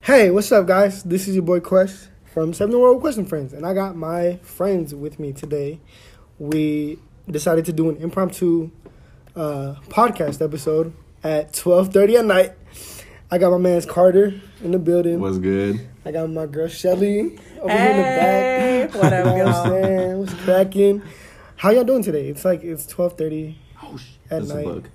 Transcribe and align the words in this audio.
Hey, 0.00 0.30
what's 0.30 0.52
up, 0.52 0.66
guys? 0.68 1.02
This 1.02 1.26
is 1.26 1.34
your 1.34 1.42
boy 1.42 1.58
Quest 1.58 2.08
from 2.32 2.52
Seven 2.54 2.78
World 2.78 3.00
Question 3.00 3.24
Friends, 3.24 3.52
and 3.52 3.66
I 3.66 3.74
got 3.74 3.96
my 3.96 4.36
friends 4.42 4.94
with 4.94 5.18
me 5.18 5.32
today. 5.32 5.80
We 6.38 7.00
decided 7.28 7.64
to 7.64 7.72
do 7.72 7.88
an 7.88 7.96
impromptu 7.96 8.70
uh, 9.34 9.74
podcast 9.88 10.40
episode 10.40 10.92
at 11.24 11.52
twelve 11.52 11.92
thirty 11.92 12.16
at 12.16 12.26
night. 12.26 12.52
I 13.32 13.38
got 13.38 13.50
my 13.50 13.58
man's 13.58 13.86
Carter 13.86 14.40
in 14.62 14.70
the 14.70 14.78
building. 14.78 15.18
Was 15.18 15.40
good. 15.40 15.80
I 16.04 16.12
got 16.12 16.30
my 16.30 16.46
girl 16.46 16.68
Shelly 16.68 17.36
over 17.60 17.72
here 17.72 17.90
in 17.90 17.96
the 17.96 18.92
back. 18.92 18.94
what 18.94 19.12
up, 19.12 19.24
You 19.24 19.24
know 19.24 19.30
what 19.32 19.38
y'all? 19.38 19.64
I'm 19.64 19.82
saying? 19.82 20.18
What's 20.18 20.34
cracking? 20.44 21.02
How 21.56 21.70
y'all 21.70 21.84
doing 21.84 22.02
today? 22.02 22.28
It's 22.28 22.44
like 22.44 22.62
it's 22.62 22.86
twelve 22.86 23.16
thirty 23.16 23.58
Oh, 23.82 23.96
sh- 23.96 24.12
at 24.30 24.40
that's 24.40 24.50
a 24.50 24.54
night. 24.54 24.64
bug. 24.64 24.88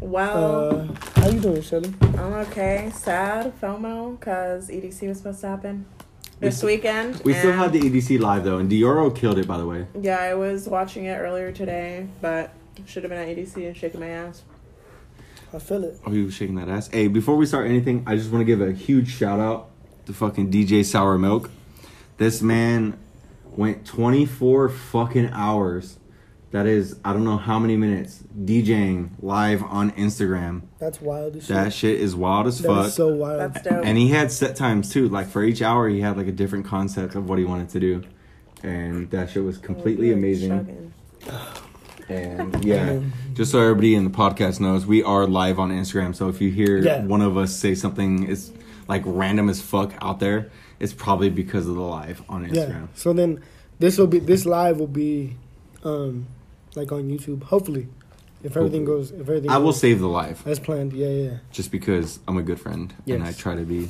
Well, 0.00 0.80
Uh, 0.90 1.20
how 1.20 1.28
you 1.28 1.40
doing, 1.40 1.62
Shelly? 1.62 1.92
I'm 2.02 2.32
okay. 2.46 2.90
Sad 2.94 3.52
FOMO 3.60 4.18
because 4.18 4.68
EDC 4.68 5.06
was 5.08 5.18
supposed 5.18 5.40
to 5.42 5.48
happen 5.48 5.86
this 6.40 6.62
We- 6.62 6.74
weekend. 6.76 7.20
We 7.24 7.34
still 7.34 7.50
and- 7.52 7.60
had 7.60 7.72
the 7.72 7.80
EDC 7.80 8.18
live 8.18 8.44
though, 8.44 8.58
and 8.58 8.70
Dioro 8.70 9.14
killed 9.14 9.38
it. 9.38 9.46
By 9.46 9.58
the 9.58 9.66
way, 9.66 9.86
Yeah, 10.00 10.18
I 10.18 10.34
was 10.34 10.68
watching 10.68 11.04
it 11.06 11.14
earlier 11.18 11.52
today, 11.52 12.06
but 12.20 12.52
should 12.86 13.02
have 13.04 13.10
been 13.10 13.18
at 13.20 13.28
EDC 13.28 13.66
and 13.66 13.76
shaking 13.76 14.00
my 14.00 14.08
ass. 14.08 14.42
I 15.54 15.58
feel 15.58 15.84
it. 15.84 15.98
oh, 16.06 16.12
you 16.12 16.24
was 16.24 16.34
shaking 16.34 16.54
that 16.56 16.68
ass. 16.68 16.88
Hey, 16.88 17.08
before 17.08 17.36
we 17.36 17.44
start 17.46 17.66
anything, 17.68 18.02
I 18.06 18.16
just 18.16 18.30
want 18.32 18.40
to 18.40 18.46
give 18.46 18.60
a 18.62 18.72
huge 18.72 19.08
shout 19.14 19.38
out 19.38 19.68
to 20.06 20.12
fucking 20.14 20.50
DJ 20.50 20.82
Sour 20.82 21.18
Milk. 21.18 21.50
This 22.16 22.40
man 22.42 22.94
went 23.56 23.84
24 23.86 24.68
fucking 24.68 25.30
hours. 25.32 25.98
That 26.50 26.66
is, 26.66 26.96
I 27.02 27.14
don't 27.14 27.24
know 27.24 27.38
how 27.38 27.58
many 27.58 27.78
minutes 27.78 28.22
DJing 28.44 29.10
live 29.22 29.62
on 29.62 29.90
Instagram. 29.92 30.62
That's 30.78 31.00
wild. 31.00 31.36
as 31.36 31.48
That 31.48 31.72
shit. 31.72 31.96
shit 31.96 32.00
is 32.02 32.14
wild 32.14 32.46
as 32.46 32.58
That 32.58 32.68
fuck. 32.68 32.86
is 32.88 32.94
so 32.94 33.08
wild. 33.08 33.40
That's 33.40 33.62
dope. 33.62 33.84
And 33.86 33.96
he 33.96 34.08
had 34.08 34.30
set 34.30 34.54
times 34.54 34.90
too. 34.92 35.08
Like 35.08 35.28
for 35.28 35.42
each 35.42 35.62
hour, 35.62 35.88
he 35.88 36.00
had 36.02 36.18
like 36.18 36.26
a 36.26 36.32
different 36.32 36.66
concept 36.66 37.14
of 37.14 37.26
what 37.26 37.38
he 37.38 37.46
wanted 37.46 37.70
to 37.70 37.80
do, 37.80 38.02
and 38.62 39.08
that 39.12 39.30
shit 39.30 39.42
was 39.44 39.56
oh, 39.58 39.62
completely 39.62 40.08
Good 40.08 40.18
amazing. 40.18 40.92
And 42.08 42.62
yeah, 42.64 43.00
just 43.32 43.50
so 43.52 43.60
everybody 43.60 43.94
in 43.94 44.04
the 44.04 44.10
podcast 44.10 44.60
knows, 44.60 44.84
we 44.84 45.02
are 45.02 45.26
live 45.26 45.58
on 45.58 45.70
Instagram. 45.70 46.14
So 46.14 46.28
if 46.28 46.40
you 46.42 46.50
hear 46.50 46.78
Yeah. 46.78 47.02
one 47.04 47.22
of 47.22 47.36
us 47.38 47.56
say 47.56 47.74
something 47.74 48.24
is 48.24 48.52
like 48.88 49.02
random 49.06 49.48
as 49.48 49.62
fuck 49.62 49.94
out 50.02 50.20
there, 50.20 50.50
it's 50.82 50.92
probably 50.92 51.30
because 51.30 51.68
of 51.68 51.76
the 51.76 51.80
live 51.80 52.22
on 52.28 52.44
Instagram. 52.44 52.54
Yeah. 52.54 52.64
Instagram. 52.64 52.88
So 52.94 53.12
then 53.12 53.42
this 53.78 53.96
will 53.98 54.08
be 54.08 54.18
this 54.18 54.44
live 54.44 54.78
will 54.80 54.88
be 54.88 55.36
um 55.84 56.26
like 56.74 56.90
on 56.92 57.08
YouTube. 57.08 57.44
Hopefully. 57.44 57.86
If 58.42 58.56
everything 58.56 58.84
Hopefully. 58.84 58.98
goes 58.98 59.10
if 59.12 59.20
everything 59.20 59.50
I 59.50 59.58
will 59.58 59.66
goes 59.66 59.80
save 59.80 60.00
the 60.00 60.08
live 60.08 60.44
as 60.46 60.58
planned. 60.58 60.92
Yeah, 60.92 61.06
yeah. 61.06 61.36
just 61.52 61.70
because 61.70 62.18
I'm 62.26 62.36
a 62.36 62.42
good 62.42 62.60
friend 62.60 62.92
and 63.06 63.22
I 63.22 63.32
try 63.32 63.54
to 63.54 63.62
be 63.62 63.88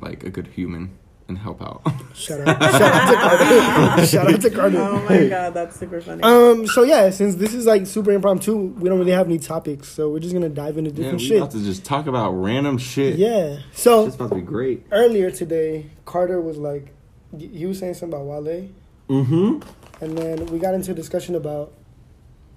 like 0.00 0.24
a 0.24 0.30
good 0.30 0.48
human 0.48 0.98
and 1.30 1.38
help 1.38 1.62
out. 1.62 1.80
Shout 2.14 2.40
out 2.46 2.60
shout 2.60 2.82
out 2.82 3.08
to 3.08 3.16
Carter. 3.16 4.06
shout 4.06 4.34
out 4.34 4.40
to 4.42 4.50
Carter. 4.50 4.78
Oh 4.78 5.00
my 5.08 5.26
god, 5.28 5.54
that's 5.54 5.78
super 5.80 6.00
funny. 6.02 6.22
Um 6.22 6.66
so 6.66 6.82
yeah, 6.82 7.08
since 7.10 7.36
this 7.36 7.54
is 7.54 7.64
like 7.64 7.86
super 7.86 8.10
impromptu, 8.10 8.54
we 8.56 8.88
don't 8.90 8.98
really 8.98 9.12
have 9.12 9.26
any 9.26 9.38
topics, 9.38 9.88
so 9.88 10.10
we're 10.10 10.18
just 10.18 10.34
gonna 10.34 10.48
dive 10.50 10.76
into 10.76 10.90
yeah, 10.90 10.96
different 10.96 11.20
we 11.20 11.26
shit. 11.28 11.36
about 11.38 11.52
to 11.52 11.64
just 11.64 11.84
talk 11.84 12.06
about 12.06 12.32
random 12.32 12.76
shit. 12.76 13.16
Yeah. 13.16 13.60
So 13.72 14.04
it's 14.06 14.16
about 14.16 14.28
to 14.30 14.34
be 14.34 14.42
great. 14.42 14.84
earlier 14.92 15.30
today, 15.30 15.86
Carter 16.04 16.40
was 16.40 16.58
like 16.58 16.92
y- 17.32 17.48
he 17.52 17.64
was 17.64 17.78
saying 17.78 17.94
something 17.94 18.20
about 18.20 18.26
Wale 18.44 18.68
Mm-hmm. 19.08 20.04
and 20.04 20.18
then 20.18 20.46
we 20.46 20.58
got 20.58 20.74
into 20.74 20.90
a 20.92 20.94
discussion 20.94 21.34
about 21.34 21.72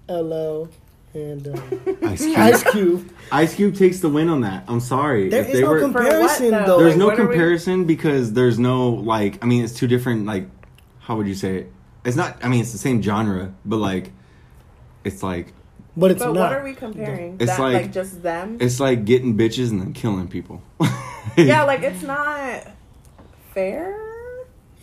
LL 0.09 0.67
and 1.13 1.47
uh, 1.47 2.07
Ice 2.07 2.21
Cube. 2.25 2.37
Ice 2.37 2.63
Cube. 2.71 3.09
Ice 3.31 3.55
Cube 3.55 3.75
takes 3.75 3.99
the 3.99 4.09
win 4.09 4.29
on 4.29 4.41
that. 4.41 4.63
I'm 4.67 4.79
sorry. 4.79 5.29
There 5.29 5.41
if 5.41 5.47
is 5.49 5.53
they 5.53 5.61
no 5.61 5.69
were, 5.69 5.79
comparison 5.79 6.51
though? 6.51 6.65
though. 6.65 6.79
there's 6.79 6.91
Like, 6.93 6.99
no 6.99 7.05
what 7.05 7.19
are 7.19 7.21
we- 7.23 7.27
comparison 7.33 7.85
because 7.85 8.33
there's 8.33 8.57
no 8.59 8.89
like. 8.89 9.43
I 9.43 9.47
mean, 9.47 9.63
it's 9.63 9.73
two 9.73 9.87
different 9.87 10.25
like. 10.25 10.47
How 10.99 11.15
would 11.17 11.27
you 11.27 11.35
say 11.35 11.57
it? 11.57 11.71
It's 12.05 12.15
not. 12.15 12.37
I 12.43 12.47
mean, 12.49 12.61
it's 12.61 12.71
the 12.71 12.77
same 12.77 13.01
genre, 13.01 13.53
but 13.65 13.77
like, 13.77 14.11
it's 15.03 15.21
like 15.23 15.53
But 15.97 16.11
it's 16.11 16.19
but 16.23 16.33
not. 16.33 16.51
what 16.51 16.53
are 16.53 16.63
we 16.63 16.73
comparing? 16.73 17.37
It's 17.39 17.51
that, 17.51 17.59
like- 17.59 17.73
like, 17.83 17.91
just 17.93 18.23
them? 18.23 18.57
it's 18.59 18.79
like 18.79 19.05
getting 19.05 19.37
bitches 19.37 19.69
and 19.71 19.81
then 19.81 19.93
killing 19.93 20.27
people. 20.27 20.61
yeah, 21.37 21.63
like 21.71 21.81
it's 21.83 22.01
not 22.03 22.67
fair. 23.53 24.09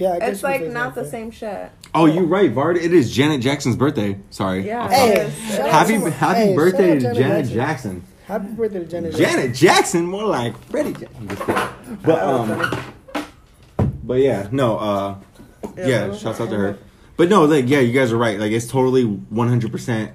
Yeah, 0.00 0.12
I 0.14 0.18
guess 0.18 0.28
It's 0.32 0.42
like 0.42 0.66
not 0.66 0.94
the 0.94 1.04
same 1.06 1.30
shit. 1.30 1.70
oh, 1.94 2.06
you're 2.06 2.24
right, 2.24 2.50
Vard. 2.50 2.78
It 2.78 2.94
is 2.94 3.12
Janet 3.12 3.42
Jackson's 3.42 3.76
birthday. 3.76 4.18
Sorry. 4.30 4.66
Yeah. 4.66 4.88
Hey, 4.88 4.96
sorry. 4.96 5.16
Yes. 5.28 5.48
shout 5.56 5.60
out 5.60 5.70
Happy 5.70 6.10
Happy 6.10 6.38
hey, 6.38 6.54
birthday 6.56 6.94
to 6.94 7.00
Janet 7.00 7.16
Janet 7.16 7.46
Jackson. 7.48 7.54
Jackson. 7.54 8.04
Happy 8.26 8.46
birthday 8.54 8.78
to 8.78 8.84
Janet. 8.86 9.14
Jackson. 9.14 9.36
Janet 9.38 9.54
Jackson, 9.56 10.06
more 10.06 10.24
like 10.24 10.56
Freddie 10.70 10.94
Jackson. 10.94 11.98
But 12.02 12.22
um, 12.22 12.84
but 14.02 14.20
yeah, 14.20 14.48
no, 14.50 14.78
uh, 14.78 15.16
Yeah. 15.76 15.86
yeah, 15.86 16.16
shouts 16.16 16.40
out 16.40 16.48
to 16.48 16.56
her. 16.56 16.78
But 17.18 17.28
no, 17.28 17.44
like 17.44 17.68
yeah, 17.68 17.80
you 17.80 17.92
guys 17.92 18.10
are 18.10 18.16
right. 18.16 18.38
Like 18.40 18.52
it's 18.52 18.66
totally 18.68 19.04
one 19.04 19.48
hundred 19.48 19.70
percent 19.70 20.12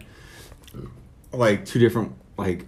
like 1.31 1.63
two 1.66 1.78
different 1.78 2.13
like 2.38 2.66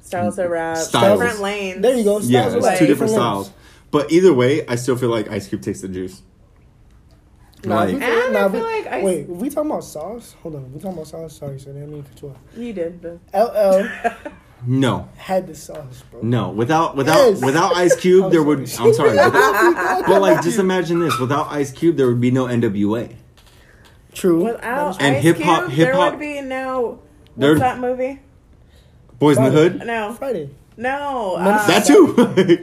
Styles 0.00 0.38
of 0.38 0.50
rap, 0.50 0.78
Styles. 0.78 1.20
different 1.20 1.40
lanes. 1.42 1.82
There 1.82 1.94
you 1.94 2.02
go. 2.04 2.18
yeah, 2.20 2.48
Styles 2.48 2.64
it's 2.66 2.78
two 2.78 2.86
different 2.86 3.12
lanes. 3.12 3.22
styles. 3.22 3.52
But 3.90 4.10
either 4.10 4.32
way, 4.32 4.66
I 4.66 4.76
still 4.76 4.96
feel 4.96 5.10
like 5.10 5.28
Ice 5.30 5.46
Cube 5.48 5.60
takes 5.62 5.82
the 5.82 5.88
juice. 5.88 6.22
Nah, 7.64 7.76
Like- 7.76 7.88
we, 7.88 8.02
And 8.02 8.32
nah, 8.32 8.38
I 8.40 8.46
we- 8.46 8.60
like 8.60 8.86
Ice- 8.86 9.04
wait, 9.04 9.28
we 9.28 9.50
talking 9.50 9.70
about 9.70 9.84
sauce? 9.84 10.34
Hold 10.42 10.54
on, 10.56 10.72
we 10.72 10.80
talking 10.80 10.96
about 10.96 11.06
sauce? 11.08 11.36
Sorry, 11.36 11.58
so 11.60 11.70
I 11.70 11.74
didn't 11.74 11.92
mean 11.92 12.02
to 12.04 12.08
cut 12.08 12.22
you 12.22 12.28
off. 12.30 12.36
You 12.56 12.72
did, 12.72 13.02
but 13.02 13.18
LL 13.34 13.86
No, 14.66 15.08
had 15.16 15.46
the 15.46 15.54
sauce, 15.54 16.02
bro. 16.10 16.20
no, 16.22 16.50
without 16.50 16.94
without 16.96 17.16
Yes. 17.30 17.42
without 17.42 17.74
Ice 17.76 17.96
Cube, 17.96 18.30
there 18.32 18.42
would. 18.42 18.68
sorry. 18.68 18.88
I'm 18.90 18.94
sorry, 18.94 19.16
but, 19.16 20.06
but 20.06 20.20
like 20.22 20.42
just 20.42 20.58
imagine 20.58 21.00
this: 21.00 21.18
without 21.18 21.50
Ice 21.50 21.72
Cube, 21.72 21.96
there 21.96 22.06
would 22.08 22.20
be 22.20 22.30
no 22.30 22.44
NWA. 22.46 23.14
True. 24.12 24.44
without 24.44 25.00
And 25.00 25.16
Ice 25.16 25.22
hip-hop- 25.22 25.66
Cube, 25.66 25.72
hip-hop- 25.72 25.98
there 26.00 26.10
would 26.10 26.18
be 26.20 26.40
no. 26.42 26.98
There- 27.36 27.50
What's 27.50 27.60
that 27.60 27.78
movie? 27.78 28.20
Boys 29.18 29.36
in 29.38 29.44
the 29.44 29.50
Hood. 29.50 29.86
No, 29.86 30.12
Friday. 30.14 30.50
No. 30.80 31.36
None 31.36 31.46
uh, 31.46 31.66
That 31.66 31.86
too. 31.86 32.14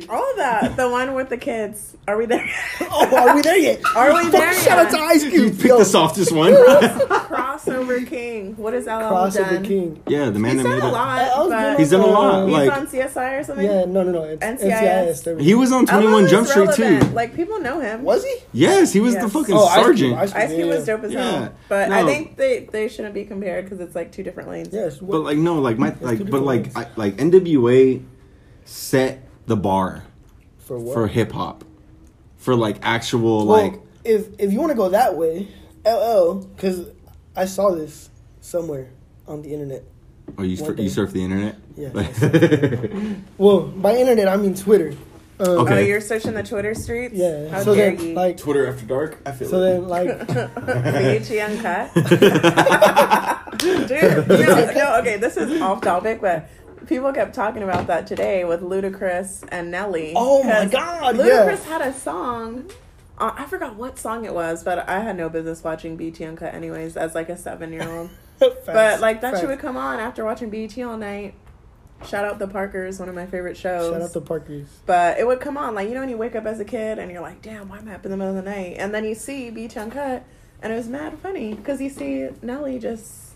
All 0.09 0.31
of 0.31 0.37
that. 0.37 0.75
The 0.75 0.89
one 0.89 1.13
with 1.13 1.29
the 1.29 1.37
kids. 1.37 1.95
Are 2.07 2.17
we 2.17 2.25
there? 2.25 2.49
Oh, 2.89 3.15
are 3.15 3.35
we 3.35 3.41
there 3.41 3.57
yet? 3.57 3.81
Are 3.95 4.13
we 4.13 4.29
there 4.29 4.51
Yet? 4.53 4.63
Shout 4.63 4.79
out 4.85 4.91
to 4.91 4.97
Ice 4.99 5.23
you 5.25 5.29
Cube. 5.29 5.53
picked 5.57 5.65
Yo, 5.65 5.77
the 5.77 5.85
softest 5.85 6.31
one. 6.31 6.53
Crossover 7.27 8.07
King. 8.07 8.55
What 8.55 8.73
is 8.73 8.85
LL 8.85 8.89
Crossover 8.91 9.51
done? 9.51 9.63
King. 9.63 10.03
yeah, 10.07 10.29
the 10.29 10.39
man 10.39 10.55
He's 10.55 10.63
that 10.63 10.79
done 10.79 10.89
a 10.89 10.91
lot. 10.91 11.19
LL's 11.21 11.49
but 11.49 11.79
He's 11.79 11.91
done 11.91 12.01
a 12.01 12.05
lot. 12.07 12.47
He's 12.47 12.53
Like 12.57 12.71
on 12.71 12.87
CSI 12.87 13.39
or 13.39 13.43
something. 13.43 13.65
Yeah, 13.65 13.85
no, 13.85 14.03
no, 14.03 14.11
no. 14.11 14.23
It's 14.23 14.43
NCIS. 14.43 15.23
NCIS. 15.23 15.41
he 15.41 15.53
was 15.53 15.71
on 15.71 15.85
Twenty 15.85 16.07
One 16.07 16.27
Jump 16.27 16.47
Street 16.47 16.69
too. 16.75 16.99
Like 17.09 17.35
people 17.35 17.59
know 17.59 17.79
him. 17.79 18.03
Was 18.03 18.23
he? 18.23 18.35
Yes, 18.53 18.93
he 18.93 18.99
was 18.99 19.13
Yes. 19.13 19.23
the 19.23 19.29
fucking 19.29 19.55
Oh, 19.55 19.65
Ice 19.65 19.73
Cube, 19.75 19.85
sergeant. 19.85 20.13
Ice 20.17 20.33
Ice 20.33 20.49
Cube 20.49 20.59
Yeah. 20.59 20.75
was 20.75 20.85
dope 20.85 21.03
as 21.03 21.13
Yeah. 21.13 21.21
hell. 21.39 21.53
But 21.69 21.89
No. 21.89 21.95
I 21.97 22.03
think 22.05 22.37
they, 22.37 22.67
they 22.71 22.87
shouldn't 22.87 23.13
be 23.13 23.25
compared 23.25 23.65
because 23.65 23.79
it's 23.79 23.95
like 23.95 24.11
two 24.11 24.23
different 24.23 24.49
lanes. 24.49 24.69
Yes. 24.71 24.97
But 24.97 25.19
like 25.19 25.37
no, 25.37 25.59
like 25.59 25.77
my 25.77 25.93
like, 26.01 26.29
but 26.29 26.41
like 26.43 26.97
like 26.97 27.17
NWA 27.17 28.01
set 28.67 29.23
the 29.45 29.55
bar 29.55 30.03
for 30.59 30.77
what? 30.77 30.93
for 30.93 31.07
hip 31.07 31.31
hop, 31.31 31.63
for 32.37 32.55
like 32.55 32.77
actual 32.81 33.47
well, 33.47 33.63
like 33.63 33.79
if 34.03 34.27
if 34.39 34.51
you 34.53 34.59
want 34.59 34.71
to 34.71 34.77
go 34.77 34.89
that 34.89 35.15
way, 35.15 35.47
LL, 35.85 36.33
because 36.55 36.87
I 37.35 37.45
saw 37.45 37.71
this 37.73 38.09
somewhere 38.41 38.89
on 39.27 39.41
the 39.41 39.53
internet. 39.53 39.83
oh 40.37 40.43
you 40.43 40.55
sur- 40.57 40.75
you 40.75 40.89
surf 40.89 41.11
the 41.11 41.23
internet. 41.23 41.55
Yeah. 41.75 41.89
Like- 41.93 42.13
Well, 43.37 43.61
by 43.61 43.95
internet 43.95 44.27
I 44.27 44.37
mean 44.37 44.55
Twitter. 44.55 44.93
Um, 45.39 45.47
Okay. 45.59 45.75
Oh, 45.75 45.79
you're 45.85 46.01
searching 46.01 46.33
the 46.33 46.41
Twitter 46.41 46.73
streets? 46.73 47.13
Yeah. 47.13 47.49
How 47.49 47.61
so 47.63 47.75
dare 47.75 47.95
then, 47.95 48.07
you? 48.07 48.13
like, 48.15 48.37
Twitter 48.37 48.65
after 48.65 48.87
dark. 48.87 49.19
I 49.23 49.31
feel 49.33 49.47
so 49.47 49.59
then, 49.59 49.87
like, 49.87 50.07
BET 50.27 51.29
Uncut. 51.29 51.93
Dude, 53.57 54.27
no, 54.27 54.71
no, 54.73 54.97
okay, 54.99 55.17
this 55.17 55.37
is 55.37 55.61
off 55.61 55.81
topic, 55.81 56.21
but 56.21 56.49
people 56.87 57.11
kept 57.13 57.35
talking 57.35 57.63
about 57.63 57.87
that 57.87 58.07
today 58.07 58.45
with 58.45 58.61
Ludacris 58.61 59.47
and 59.51 59.71
Nelly. 59.71 60.13
Oh 60.15 60.43
my 60.43 60.65
God, 60.65 61.15
Ludacris 61.15 61.65
yeah. 61.65 61.79
had 61.79 61.81
a 61.81 61.93
song. 61.93 62.69
Uh, 63.17 63.33
I 63.35 63.45
forgot 63.45 63.75
what 63.75 63.97
song 63.97 64.25
it 64.25 64.33
was, 64.33 64.63
but 64.63 64.87
I 64.87 64.99
had 64.99 65.17
no 65.17 65.29
business 65.29 65.63
watching 65.63 65.97
BET 65.97 66.21
Uncut 66.21 66.53
anyways 66.53 66.95
as 66.95 67.15
like 67.15 67.29
a 67.29 67.37
seven 67.37 67.73
year 67.73 67.89
old. 67.89 68.09
But 68.39 68.99
like 68.99 69.21
that 69.21 69.39
shit 69.39 69.47
would 69.47 69.57
come 69.57 69.77
on 69.77 69.99
after 69.99 70.23
watching 70.23 70.51
BET 70.51 70.77
all 70.79 70.95
night. 70.95 71.33
Shout 72.05 72.23
out 72.23 72.37
the 72.37 72.47
Parkers, 72.47 72.99
one 72.99 73.09
of 73.09 73.15
my 73.15 73.25
favorite 73.25 73.57
shows. 73.57 73.91
Shout 73.91 74.01
out 74.03 74.13
to 74.13 74.21
Parkers. 74.21 74.67
But 74.85 75.17
it 75.17 75.25
would 75.25 75.39
come 75.39 75.57
on, 75.57 75.73
like 75.73 75.87
you 75.87 75.95
know, 75.95 76.01
when 76.01 76.09
you 76.09 76.17
wake 76.17 76.35
up 76.35 76.45
as 76.45 76.59
a 76.59 76.65
kid 76.65 76.99
and 76.99 77.11
you're 77.11 77.21
like, 77.21 77.41
"Damn, 77.41 77.67
why 77.67 77.79
am 77.79 77.87
I 77.87 77.95
up 77.95 78.05
in 78.05 78.11
the 78.11 78.17
middle 78.17 78.37
of 78.37 78.43
the 78.43 78.47
night?" 78.47 78.75
And 78.77 78.93
then 78.93 79.05
you 79.05 79.15
see 79.15 79.49
BET 79.49 79.75
Uncut, 79.75 80.23
and 80.61 80.71
it 80.71 80.75
was 80.75 80.87
mad 80.87 81.17
funny 81.17 81.55
because 81.55 81.81
you 81.81 81.89
see 81.89 82.29
Nelly 82.43 82.77
just 82.77 83.26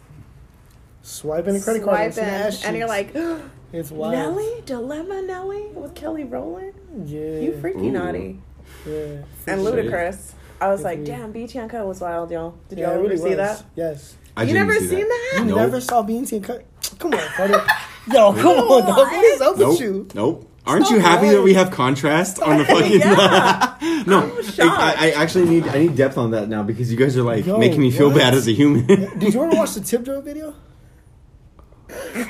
Swiping 1.04 1.56
a 1.56 1.60
credit 1.60 1.84
card 1.84 2.00
and, 2.18 2.54
some 2.54 2.68
and 2.70 2.78
you're 2.78 2.88
like, 2.88 3.14
it's 3.74 3.92
wild. 3.92 4.14
"Nelly, 4.14 4.62
Dilemma 4.66 5.22
Nelly 5.24 5.64
with 5.74 5.96
Kelly 5.96 6.24
Rowland, 6.24 6.74
Yeah. 7.06 7.40
you 7.40 7.58
freaky 7.60 7.88
Ooh. 7.88 7.92
naughty." 7.92 8.40
Yeah. 8.86 8.94
And 8.94 9.26
Shit. 9.46 9.58
Ludacris, 9.60 10.34
I 10.60 10.70
was 10.70 10.84
like, 10.84 11.04
Definitely. 11.04 11.42
damn, 11.42 11.48
BET 11.48 11.56
Uncut 11.56 11.86
was 11.88 12.02
wild, 12.02 12.32
y'all. 12.32 12.56
Did 12.70 12.80
Yeah, 12.80 12.86
y'all 12.86 12.92
it 12.92 12.96
ever 13.00 13.04
really 13.04 13.18
see 13.18 13.24
was. 13.30 13.38
that? 13.38 13.64
Yes. 13.76 14.16
I 14.38 14.44
you 14.44 14.54
never 14.54 14.74
see 14.76 14.88
seen 14.88 15.08
that? 15.08 15.34
You 15.40 15.46
Nope. 15.46 15.58
never 15.58 15.82
saw 15.82 16.02
BET 16.04 16.32
Uncut. 16.34 16.66
Come 17.00 17.14
on, 17.14 17.20
brother. 17.36 17.66
Yo, 18.12 18.34
come 18.34 18.58
on, 18.60 18.82
dog. 18.86 18.98
What 18.98 19.26
is 19.26 19.42
up 19.42 19.58
Nope. 19.58 19.70
with 19.70 19.80
you? 19.82 20.08
Nope. 20.16 20.48
Aren't 20.66 20.86
Stop 20.86 20.96
you 20.96 21.02
happy 21.02 21.30
that 21.30 21.42
we 21.42 21.56
have 21.56 21.72
contrast 21.72 22.40
on 22.40 22.60
the 22.60 22.66
fucking? 22.74 23.00
Yeah. 23.00 24.04
no, 24.06 24.22
I'm 24.62 24.70
I. 24.70 24.96
I 25.00 25.10
actually 25.24 25.46
need 25.50 25.68
I 25.68 25.80
need 25.80 25.96
depth 25.96 26.20
on 26.20 26.32
that 26.32 26.48
now 26.50 26.62
because 26.62 26.92
you 26.92 26.98
guys 26.98 27.18
are 27.18 27.24
like 27.24 27.48
Yo, 27.48 27.58
making 27.58 27.82
me 27.82 27.90
feel 27.90 28.10
what? 28.10 28.18
bad 28.18 28.36
as 28.36 28.48
a 28.48 28.52
human. 28.54 28.86
Did 28.86 29.34
you 29.34 29.44
ever 29.44 29.56
watch 29.56 29.74
the 29.74 29.82
tip 29.82 30.04
drill 30.04 30.22
video? 30.22 30.54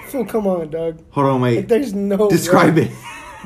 Fool, 0.07 0.25
come 0.25 0.47
on, 0.47 0.69
dog. 0.69 1.01
Hold 1.11 1.27
on, 1.27 1.41
Like, 1.41 1.55
wait. 1.55 1.67
there's 1.67 1.93
no 1.93 2.29
Describe 2.29 2.75
way. 2.75 2.83
it. 2.83 2.91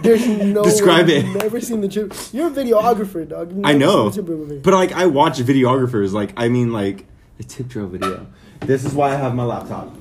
There's 0.02 0.28
no 0.28 0.64
Describe 0.64 1.08
way 1.08 1.18
it. 1.18 1.26
You've 1.26 1.36
never 1.36 1.62
seen 1.62 1.82
the 1.82 1.88
tip. 1.88 2.14
You're 2.34 2.48
a 2.48 2.52
videographer, 2.52 3.28
dog. 3.28 3.54
I 3.64 3.74
know, 3.74 4.10
seen 4.12 4.12
the 4.12 4.16
tip 4.16 4.26
drill 4.26 4.46
video. 4.46 4.62
but 4.62 4.74
like 4.74 4.92
I 4.94 5.06
watch 5.06 5.38
videographers. 5.40 6.12
Like 6.14 6.34
I 6.38 6.50
mean, 6.50 6.74
like 6.74 7.06
the 7.38 7.44
tip 7.44 7.68
drill 7.68 7.88
video. 7.88 8.28
This 8.62 8.84
is 8.86 8.94
why 8.94 9.12
I 9.12 9.16
have 9.16 9.36
my 9.36 9.44
laptop. 9.44 9.94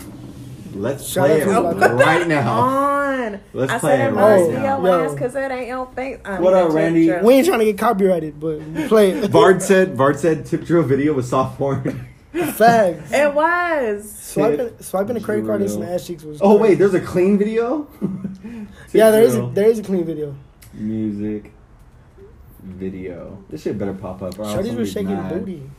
Let's 0.75 1.07
Shout 1.07 1.27
play 1.29 1.41
it 1.41 1.45
to 1.45 1.51
his 1.53 1.91
right 1.93 2.27
now. 2.27 2.51
On. 2.61 3.41
Let's 3.53 3.73
I 3.73 3.79
play 3.79 3.91
said 3.97 4.01
it 4.01 4.03
it 4.13 4.17
right 4.17 4.39
must 4.41 4.51
be 4.51 4.57
now. 4.57 4.85
your 4.85 5.05
Yo. 5.07 5.15
because 5.15 5.35
it 5.37 5.51
ain't 5.53 5.69
your 5.69 5.87
face. 5.95 6.19
I 6.25 6.41
What 6.41 6.55
mean, 6.55 6.63
up, 6.67 6.73
Randy? 6.73 7.07
drill. 7.07 7.25
we 7.25 7.35
ain't 7.35 7.47
trying 7.47 7.61
to 7.61 7.65
get 7.65 7.79
copyrighted, 7.79 8.41
but 8.41 8.59
play 8.89 9.11
it. 9.13 9.31
Vard 9.31 9.63
said 9.63 9.95
Vard 9.97 10.19
said 10.19 10.45
tip 10.47 10.65
drill 10.65 10.83
video 10.83 11.13
was 11.13 11.29
soft 11.29 11.57
porn. 11.59 12.09
Fags. 12.35 13.13
It 13.13 13.33
was. 13.33 14.11
Swiping, 14.13 14.79
swiping 14.81 15.17
a 15.17 15.21
credit 15.21 15.47
card 15.47 15.61
and 15.61 15.71
some 15.71 15.81
drill. 15.83 15.95
ass 15.95 16.07
cheeks 16.07 16.25
was. 16.25 16.41
oh 16.43 16.57
wait, 16.59 16.75
there's 16.75 16.95
a 16.95 17.01
clean 17.01 17.39
video. 17.39 17.87
yeah, 18.93 19.11
there 19.11 19.23
is, 19.23 19.37
a, 19.37 19.51
there 19.55 19.69
is 19.69 19.79
a 19.79 19.83
clean 19.83 20.05
video. 20.05 20.35
music 20.73 21.53
video. 22.63 23.45
This 23.49 23.63
shit 23.63 23.79
better 23.79 23.95
pop 23.95 24.23
up. 24.23 24.39
Or 24.39 24.45
else 24.45 24.55
Shorties 24.57 24.71
I'm 24.71 24.77
were 24.77 24.87
shaking 24.87 25.15
mad. 25.15 25.45
booty. 25.45 25.71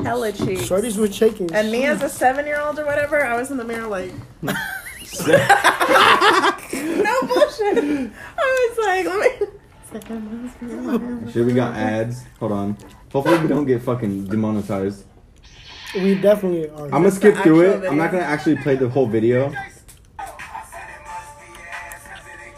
Hella 0.00 0.32
cheeks. 0.32 0.62
Shorties 0.62 0.96
were 0.96 1.10
shaking. 1.10 1.52
And 1.52 1.70
me 1.70 1.84
as 1.84 2.02
a 2.02 2.08
seven 2.08 2.46
year 2.46 2.60
old 2.60 2.78
or 2.78 2.86
whatever, 2.86 3.24
I 3.24 3.36
was 3.38 3.50
in 3.50 3.56
the 3.56 3.64
mirror 3.64 3.86
like, 3.86 4.12
no 4.42 4.52
bullshit. 7.22 8.12
I 8.38 8.68
was 8.68 8.78
like, 8.78 9.06
let 9.06 9.40
me. 9.40 9.46
It's 9.82 9.92
like, 9.92 10.08
that 10.08 10.20
must 10.20 10.60
be 10.60 10.66
your 10.66 11.32
Shit, 11.32 11.46
we 11.46 11.52
got 11.52 11.74
ads. 11.74 12.24
Hold 12.40 12.52
on. 12.52 12.76
Hopefully 13.12 13.38
we 13.38 13.48
don't 13.48 13.64
get 13.64 13.82
fucking 13.82 14.26
demonetized. 14.26 15.04
We 15.94 16.14
definitely 16.16 16.68
are. 16.70 16.84
I'm 16.86 16.90
gonna 16.90 17.04
Just 17.06 17.16
skip 17.18 17.34
the 17.36 17.42
through 17.42 17.60
it. 17.62 17.74
actual 17.76 17.90
I'm 17.90 17.96
not 17.96 18.10
video. 18.10 18.20
gonna 18.20 18.32
actually 18.32 18.56
play 18.56 18.76
the 18.76 18.88
whole 18.88 19.06
video. 19.06 19.52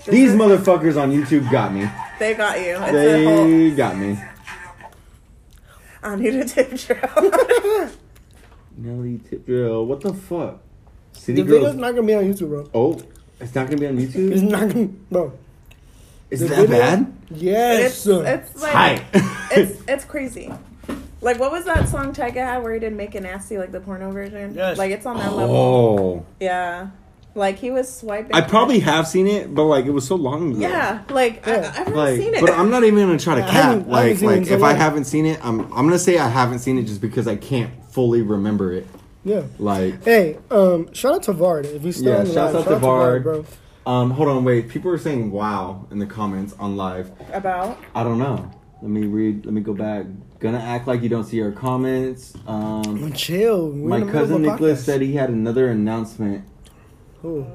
These 0.08 0.32
motherfuckers 0.32 1.00
on 1.00 1.12
YouTube 1.12 1.50
got 1.50 1.72
me. 1.72 1.88
They 2.18 2.34
got 2.34 2.58
you. 2.58 2.76
It's 2.80 2.94
a 2.94 3.24
whole. 3.24 3.44
They 3.46 3.70
got 3.70 3.96
me. 3.96 4.18
I 6.02 6.16
need 6.16 6.34
a 6.34 6.44
tip 6.46 6.74
drill. 6.74 7.90
Nelly 8.76 9.20
tip 9.28 9.44
drill. 9.46 9.84
What 9.86 10.00
the 10.00 10.14
fuck? 10.14 10.58
the 11.12 11.20
City 11.20 11.42
video's 11.42 11.62
girls. 11.64 11.76
not 11.76 11.94
gonna 11.94 12.06
be 12.06 12.14
on 12.14 12.24
YouTube, 12.24 12.48
bro. 12.48 12.70
Oh, 12.72 13.00
it's 13.38 13.54
not 13.54 13.66
gonna 13.66 13.76
be 13.78 13.86
on 13.86 13.98
YouTube? 13.98 14.32
It's 14.32 14.40
YouTube. 14.42 14.50
not 14.50 14.68
gonna, 14.72 14.86
bro. 15.10 15.32
Is 16.30 16.40
the 16.40 16.46
that 16.46 16.56
video- 16.56 16.78
bad? 16.78 17.12
Yes. 17.32 18.06
it's 18.06 18.06
it's 18.06 18.62
like 18.62 18.72
Hi. 18.72 19.04
it's 19.52 19.82
it's 19.88 20.04
crazy. 20.06 20.50
Like 21.22 21.38
what 21.38 21.50
was 21.52 21.64
that 21.66 21.88
song 21.88 22.12
Tyga 22.14 22.34
had 22.36 22.62
where 22.62 22.72
he 22.72 22.80
did 22.80 22.92
"Make 22.94 23.14
It 23.14 23.22
Nasty" 23.22 23.58
like 23.58 23.72
the 23.72 23.80
porno 23.80 24.10
version? 24.10 24.54
Yes. 24.54 24.78
Like 24.78 24.90
it's 24.90 25.04
on 25.06 25.16
that 25.18 25.34
level. 25.36 25.54
oh, 25.56 26.26
Yeah. 26.40 26.88
Like 27.34 27.58
he 27.58 27.70
was 27.70 27.94
swiping. 27.94 28.34
I 28.34 28.40
probably 28.40 28.80
have 28.80 29.06
seen 29.06 29.26
it, 29.28 29.54
but 29.54 29.64
like 29.64 29.84
it 29.84 29.90
was 29.92 30.06
so 30.06 30.16
long 30.16 30.50
ago. 30.52 30.60
Yeah. 30.60 31.02
Like 31.10 31.46
I, 31.46 31.50
Yeah. 31.52 31.72
I've 31.76 31.86
never 31.86 31.96
Like, 31.96 32.16
seen 32.18 32.34
it. 32.34 32.40
but 32.40 32.50
I'm 32.50 32.70
not 32.70 32.82
even 32.84 32.98
gonna 33.06 33.18
try 33.18 33.36
to 33.36 33.42
I 33.44 33.46
cap. 33.46 33.54
haven't- 33.54 33.92
I 33.92 34.06
haven't 34.06 34.10
Like, 34.10 34.16
seen 34.18 34.30
it 34.30 34.32
in 34.32 34.42
like 34.44 34.50
if 34.50 34.62
I 34.62 34.72
haven't 34.72 35.04
seen 35.04 35.26
it, 35.26 35.38
I'm 35.44 35.60
I'm 35.60 35.86
gonna 35.86 35.98
say 35.98 36.18
I 36.18 36.28
haven't 36.28 36.58
seen 36.60 36.78
it 36.78 36.84
just 36.84 37.00
because 37.00 37.28
I 37.28 37.36
can't 37.36 37.70
fully 37.90 38.22
remember 38.22 38.72
it. 38.72 38.86
yeah. 39.24 39.42
Like, 39.58 40.02
Hey, 40.04 40.38
um, 40.50 40.92
shout 40.94 41.14
out 41.16 41.22
to 41.24 41.32
Vard 41.32 41.66
if 41.66 41.82
he's 41.82 41.96
still 41.96 42.12
Yeah, 42.14 42.18
on 42.20 42.24
the 42.24 42.32
shouts 42.32 42.54
live. 42.54 42.66
out 42.66 42.70
to 42.70 42.76
Vard. 42.78 43.22
bro. 43.22 43.44
um, 43.86 44.10
hold 44.10 44.28
on, 44.28 44.42
wait. 44.44 44.68
People 44.68 44.90
are 44.90 44.98
saying 44.98 45.30
"wow" 45.30 45.86
in 45.92 45.98
the 46.00 46.06
comments 46.06 46.54
on 46.58 46.76
live. 46.76 47.10
about. 47.32 47.78
I 47.94 48.02
don't 48.02 48.18
know. 48.18 48.50
Let 48.82 48.90
me 48.90 49.06
read. 49.06 49.44
Let 49.44 49.52
me 49.52 49.60
go 49.60 49.74
back. 49.74 50.06
Gonna 50.38 50.58
act 50.58 50.86
like 50.86 51.02
you 51.02 51.08
don't 51.10 51.24
see 51.24 51.42
our 51.42 51.52
comments. 51.52 52.34
Um, 52.46 53.12
Chill. 53.12 53.68
We're 53.70 53.88
my 53.88 53.98
the 54.00 54.06
middle 54.06 54.20
of 54.22 54.28
cousin 54.28 54.42
Nicholas 54.42 54.80
podcast. 54.80 54.84
said 54.84 55.02
he 55.02 55.12
had 55.14 55.28
another 55.30 55.68
announcement. 55.68 56.44
Who? 57.22 57.46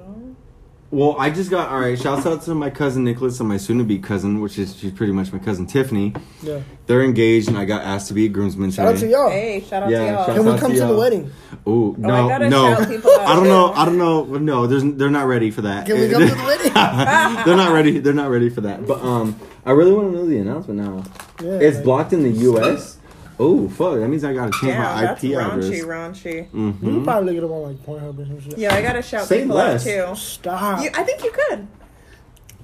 Well, 0.96 1.18
I 1.20 1.30
just 1.30 1.50
got 1.50 1.70
all 1.72 1.80
right. 1.82 2.00
Shouts 2.00 2.26
out 2.26 2.42
to 2.44 2.56
my 2.56 2.70
cousin 2.70 3.04
Nicholas 3.04 3.42
and 3.42 3.50
my 3.50 3.58
soon-to-be 3.58 4.00
cousin, 4.00 4.40
which 4.40 4.58
is 4.58 4.78
she's 4.78 4.92
pretty 4.94 5.12
much 5.12 5.34
my 5.34 5.40
cousin 5.40 5.66
Tiffany. 5.68 6.14
Yeah. 6.42 6.62
They're 6.88 7.04
engaged, 7.04 7.50
and 7.50 7.58
I 7.58 7.66
got 7.66 7.84
asked 7.84 8.08
to 8.08 8.14
be 8.14 8.26
a 8.28 8.30
groomsman 8.30 8.72
Shout 8.72 8.88
out 8.88 8.92
to 8.94 9.00
today. 9.02 9.12
y'all. 9.12 9.30
Hey, 9.30 9.60
shout 9.60 9.84
out 9.84 9.90
Yeah, 9.90 10.00
to 10.00 10.06
y'all. 10.06 10.26
Can 10.38 10.46
we 10.46 10.58
come 10.58 10.72
to 10.72 10.80
to 10.80 10.86
the 10.88 10.96
wedding? 10.96 11.32
Ooh, 11.68 11.96
I 11.98 12.00
no, 12.02 12.30
gotta 12.30 12.50
no. 12.50 12.76
shout 12.78 12.88
people 12.88 13.12
out 13.12 13.28
I 13.28 13.36
don't 13.36 13.48
know. 13.50 13.74
I 13.74 13.84
don't 13.84 13.98
know. 13.98 14.24
No, 14.24 14.68
there's 14.68 14.84
they're 14.96 15.10
not 15.10 15.28
ready 15.28 15.52
for 15.52 15.64
that. 15.64 15.86
Can 15.86 16.00
we 16.00 16.10
come 16.10 16.22
to 16.30 16.34
the 16.34 16.44
wedding? 16.44 16.74
they're 17.46 17.58
not 17.58 17.74
ready. 17.74 18.00
They're 18.00 18.14
not 18.14 18.30
ready 18.30 18.50
for 18.50 18.62
that. 18.62 18.88
But 18.88 19.02
um, 19.02 19.38
I 19.66 19.72
really 19.72 19.92
want 19.92 20.12
to 20.14 20.18
know 20.18 20.26
the 20.26 20.38
announcement 20.38 20.80
now. 20.80 21.04
Yeah, 21.44 21.60
It's 21.60 21.76
like- 21.76 21.84
blocked 21.84 22.14
in 22.14 22.24
the 22.24 22.32
U.S. 22.32 22.95
Oh 23.40 23.68
fuck! 23.68 23.96
That 24.00 24.08
means 24.08 24.24
I 24.24 24.34
gotta 24.34 24.52
change 24.52 24.74
Damn, 24.74 24.82
my 24.82 25.02
that's 25.02 25.24
IP 25.24 25.32
raunchy, 25.32 25.82
address. 25.82 25.84
raunchy. 25.84 26.36
You 26.36 26.42
can 26.52 26.74
Mm-hmm. 26.74 27.04
probably 27.04 27.34
look 27.34 27.44
it 27.44 27.46
up 27.46 27.52
on 27.52 27.64
like 27.64 27.78
Pornhub 27.86 28.20
or 28.20 28.26
some 28.26 28.40
shit. 28.42 28.58
Yeah, 28.58 28.74
I 28.74 28.82
gotta 28.82 29.02
shout 29.02 29.28
Say 29.28 29.42
people 29.42 29.58
less. 29.58 29.86
out 29.88 30.10
too. 30.10 30.16
Stop. 30.16 30.84
You, 30.84 30.90
I 30.94 31.04
think 31.04 31.24
you 31.24 31.32
could. 31.32 31.68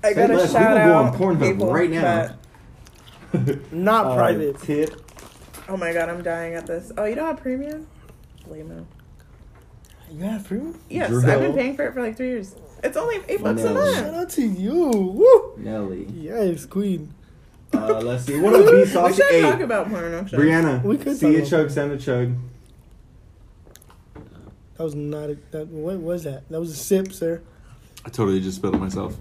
I 0.03 0.09
Say 0.09 0.15
gotta 0.15 0.33
less. 0.35 0.47
We 0.47 0.53
shout 0.53 0.77
can 0.77 0.87
go 0.87 0.95
on 0.95 1.05
out 1.07 1.13
Pornhub 1.15 1.51
people 1.51 1.73
right 1.73 1.89
now. 1.89 2.01
that- 3.33 3.71
Not 3.73 4.05
Uh, 4.07 4.15
private. 4.15 4.59
Tip. 4.61 5.01
oh 5.69 5.77
my 5.77 5.91
god, 5.93 6.09
I'm 6.09 6.21
dying 6.23 6.53
at 6.55 6.67
this. 6.67 6.91
Oh, 6.97 7.05
you 7.05 7.15
don't 7.15 7.25
have 7.27 7.37
premium? 7.37 7.87
Lame. 8.47 8.87
You 10.11 10.23
have 10.25 10.45
premium? 10.45 10.77
Yes, 10.89 11.09
Drill. 11.09 11.29
I've 11.29 11.39
been 11.39 11.53
paying 11.53 11.75
for 11.75 11.85
it 11.87 11.93
for 11.93 12.01
like 12.01 12.17
three 12.17 12.27
years. 12.29 12.55
It's 12.83 12.97
only 12.97 13.17
eight 13.29 13.41
bucks 13.43 13.61
a 13.61 13.67
Vanilla. 13.67 13.93
Shout 13.93 14.03
month. 14.05 14.17
out 14.17 14.29
to 14.31 14.41
you. 14.41 14.73
Woo. 14.89 15.53
Nelly. 15.57 16.05
Yes, 16.13 16.65
queen. 16.65 17.13
Uh, 17.73 17.99
let's 18.01 18.25
see. 18.25 18.39
What 18.39 18.53
up, 18.55 18.65
B 18.65 18.71
We 18.73 18.85
Sauce? 18.85 19.15
should 19.15 19.25
Hey, 19.29 19.41
talk 19.41 19.59
about 19.61 19.89
porno. 19.89 20.25
shows. 20.25 20.39
Brianna. 20.39 20.83
We 20.83 20.97
could 20.97 21.17
see 21.17 21.27
talk 21.27 21.35
a 21.35 21.37
about 21.39 21.49
chug, 21.49 21.67
that. 21.67 21.73
send 21.73 21.91
a 21.93 21.97
chug. 21.97 22.35
That 24.77 24.83
was 24.83 24.95
not 24.95 25.29
a. 25.29 25.37
That, 25.51 25.67
what 25.67 25.97
was 25.99 26.23
that? 26.23 26.47
That 26.49 26.59
was 26.59 26.71
a 26.71 26.75
sip, 26.75 27.13
sir. 27.13 27.41
I 28.05 28.09
totally 28.09 28.39
just 28.41 28.57
spilled 28.57 28.75
it 28.75 28.79
myself. 28.79 29.15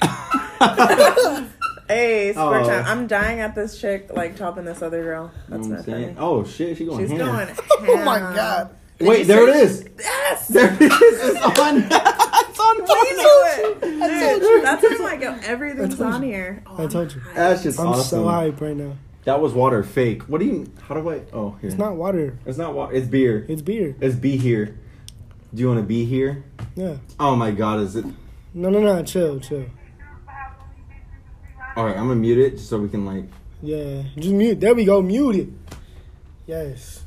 Hey, 1.90 2.32
sport 2.34 2.64
Oh. 2.64 2.68
time. 2.68 2.84
I'm 2.86 3.06
dying 3.06 3.40
at 3.40 3.54
this 3.54 3.80
chick 3.80 4.10
like 4.14 4.36
topping 4.36 4.66
this 4.66 4.82
other 4.82 5.02
girl. 5.02 5.32
You 5.48 5.56
know 5.56 5.56
That's 5.56 5.58
what 5.58 5.64
I'm 5.64 5.70
not 5.76 5.84
saying? 5.86 6.14
funny. 6.16 6.16
Oh 6.18 6.44
shit, 6.44 6.76
she 6.76 6.84
going 6.84 6.98
She's 7.08 7.18
ham. 7.18 7.18
going. 7.18 7.48
Oh 7.88 8.04
my 8.04 8.18
ham. 8.18 8.34
god. 8.36 8.70
Did 8.98 9.08
Wait, 9.08 9.18
you 9.20 9.24
there 9.24 9.48
it 9.48 9.54
see- 9.54 9.60
is. 9.62 9.88
Yes. 9.98 10.48
There 10.48 10.74
it 10.74 10.82
is. 10.82 10.90
It's 10.92 11.58
on. 11.58 11.88
it's 12.60 12.90
on 12.90 12.96
Please 13.06 13.16
do 13.16 13.98
it. 13.98 14.02
I 14.02 14.20
told 14.38 14.42
you. 14.42 14.62
That's 14.62 14.82
just 14.82 15.00
like 15.02 15.22
everything's 15.22 15.94
I 15.94 15.96
told 15.98 16.14
on 16.14 16.22
here. 16.22 16.62
Oh, 16.66 16.84
I 16.84 16.86
told 16.86 17.14
you. 17.14 17.22
Oh 17.26 17.34
That's 17.34 17.62
just 17.62 17.78
I'm 17.78 17.88
awesome. 17.88 18.04
so 18.04 18.28
hype 18.28 18.60
right 18.60 18.76
now. 18.76 18.96
That 19.24 19.40
was 19.40 19.52
water 19.52 19.82
fake. 19.82 20.22
What 20.22 20.38
do 20.40 20.46
you? 20.46 20.72
How 20.82 20.94
do 20.94 21.08
I? 21.10 21.22
Oh, 21.32 21.56
here. 21.60 21.68
It's 21.68 21.78
not 21.78 21.96
water. 21.96 22.38
It's 22.46 22.58
not 22.58 22.74
water. 22.74 22.94
It's 22.94 23.06
beer. 23.06 23.44
It's 23.48 23.62
beer. 23.62 23.94
It's 24.00 24.16
be 24.16 24.36
here. 24.36 24.78
Do 25.54 25.60
you 25.60 25.68
want 25.68 25.80
to 25.80 25.86
be 25.86 26.04
here? 26.04 26.44
Yeah. 26.76 26.96
Oh 27.18 27.36
my 27.36 27.50
god, 27.50 27.80
is 27.80 27.96
it? 27.96 28.04
No, 28.54 28.70
no, 28.70 28.80
no. 28.80 29.02
Chill, 29.02 29.40
chill. 29.40 29.66
All 31.76 31.84
right, 31.84 31.96
I'm 31.96 32.08
gonna 32.08 32.16
mute 32.16 32.38
it 32.38 32.50
just 32.52 32.68
so 32.68 32.78
we 32.78 32.88
can 32.88 33.04
like. 33.06 33.24
Yeah. 33.62 34.02
Just 34.16 34.32
mute. 34.34 34.60
There 34.60 34.74
we 34.74 34.84
go. 34.84 35.00
Mute 35.02 35.36
it. 35.36 35.48
Yes. 36.46 37.04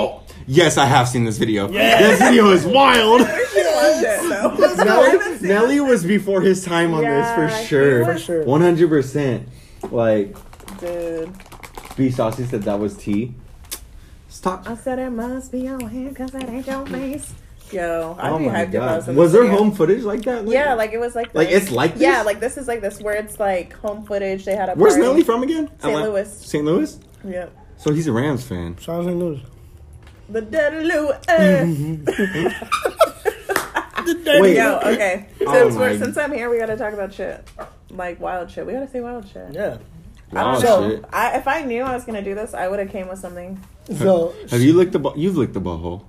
Oh, 0.00 0.22
yes, 0.46 0.78
I 0.78 0.84
have 0.86 1.08
seen 1.08 1.24
this 1.24 1.36
video. 1.38 1.66
This 1.68 2.18
video 2.20 2.50
is 2.50 2.64
wild. 2.64 3.20
I 3.22 3.44
should 3.46 3.66
watch 3.66 4.02
it 4.02 4.28
though. 4.28 4.80
I 4.80 4.84
Nelly, 4.84 5.48
Nelly 5.48 5.80
was 5.80 6.04
before 6.04 6.40
his 6.40 6.64
time 6.64 6.94
on 6.94 7.02
Yeah, 7.02 7.20
this 7.20 7.34
for 7.52 7.58
he 7.58 7.66
sure. 7.66 8.04
For 8.04 8.18
sure. 8.18 8.44
One 8.44 8.60
hundred 8.60 8.88
percent. 8.88 9.48
Like. 9.90 10.36
Dude. 10.78 11.32
B 11.96 12.10
Saucy 12.10 12.44
said 12.46 12.62
that 12.62 12.78
was 12.78 12.96
T. 12.96 13.34
Stop. 14.28 14.68
I 14.68 14.76
said 14.76 14.98
it 14.98 15.10
must 15.10 15.52
be 15.52 15.60
your 15.60 15.80
hand 15.88 16.10
because 16.10 16.30
that 16.30 16.48
ain't 16.48 16.66
your 16.66 16.86
face. 16.86 17.34
Yo, 17.72 18.16
I'd 18.18 18.32
oh 18.32 18.38
be 18.38 18.46
my 18.46 18.52
hyped 18.64 18.74
if 18.74 18.82
I 18.82 18.96
was 18.96 19.04
god. 19.04 19.10
in 19.10 19.16
Was 19.16 19.30
this 19.32 19.38
there 19.40 19.42
video. 19.48 19.58
home 19.58 19.72
footage 19.72 20.02
like 20.02 20.22
that? 20.22 20.46
Yeah, 20.48 20.74
like 20.74 20.92
it 20.92 20.98
was 20.98 21.14
like 21.14 21.32
Like, 21.34 21.50
this. 21.50 21.64
it's 21.64 21.72
like 21.72 21.92
this? 21.94 22.02
Yeah, 22.02 22.22
like 22.22 22.40
this 22.40 22.56
is 22.56 22.66
like 22.66 22.80
this 22.80 23.00
where 23.00 23.14
it's 23.14 23.38
like 23.38 23.72
home 23.74 24.04
footage. 24.04 24.44
They 24.44 24.56
had 24.56 24.70
a 24.70 24.74
Where's 24.74 24.94
party. 24.94 25.06
Nelly 25.06 25.22
from 25.22 25.42
again? 25.44 25.70
St. 25.78 25.94
Louis. 26.02 26.32
St. 26.46 26.64
Louis. 26.64 26.98
Yep. 27.24 27.56
So 27.76 27.92
he's 27.92 28.06
a 28.08 28.12
Rams 28.12 28.42
fan. 28.44 28.76
Shout 28.78 29.02
out 29.02 29.06
to 29.06 29.14
News. 29.14 29.40
The 30.30 30.40
dead 30.42 30.84
Louis. 30.84 31.18
Wait. 34.40 34.56
Yo, 34.56 34.76
okay. 34.78 35.26
Oh 35.42 35.52
Since, 35.52 35.74
my- 35.74 35.80
we're, 35.80 35.98
since 35.98 36.16
I'm 36.16 36.32
here, 36.32 36.48
we 36.50 36.58
gotta 36.58 36.76
talk 36.76 36.92
about 36.94 37.12
shit. 37.12 37.46
Like 37.90 38.20
wild 38.20 38.50
shit. 38.50 38.66
We 38.66 38.72
gotta 38.72 38.88
say 38.88 39.00
wild 39.00 39.28
shit. 39.28 39.52
Yeah. 39.52 39.78
I 40.32 40.34
Wow, 40.34 40.60
don't 40.60 40.88
know. 40.90 41.00
Oh. 41.04 41.08
I, 41.12 41.36
if 41.38 41.48
I 41.48 41.62
knew 41.62 41.82
I 41.82 41.94
was 41.94 42.04
gonna 42.04 42.22
do 42.22 42.34
this, 42.34 42.54
I 42.54 42.68
would 42.68 42.78
have 42.78 42.90
came 42.90 43.08
with 43.08 43.18
something. 43.18 43.60
So 43.98 44.34
Have 44.50 44.62
you 44.62 44.74
licked 44.74 44.92
the? 44.92 44.98
Bu- 45.00 45.14
You've 45.16 45.36
licked 45.36 45.54
the 45.54 45.60
butthole. 45.60 46.04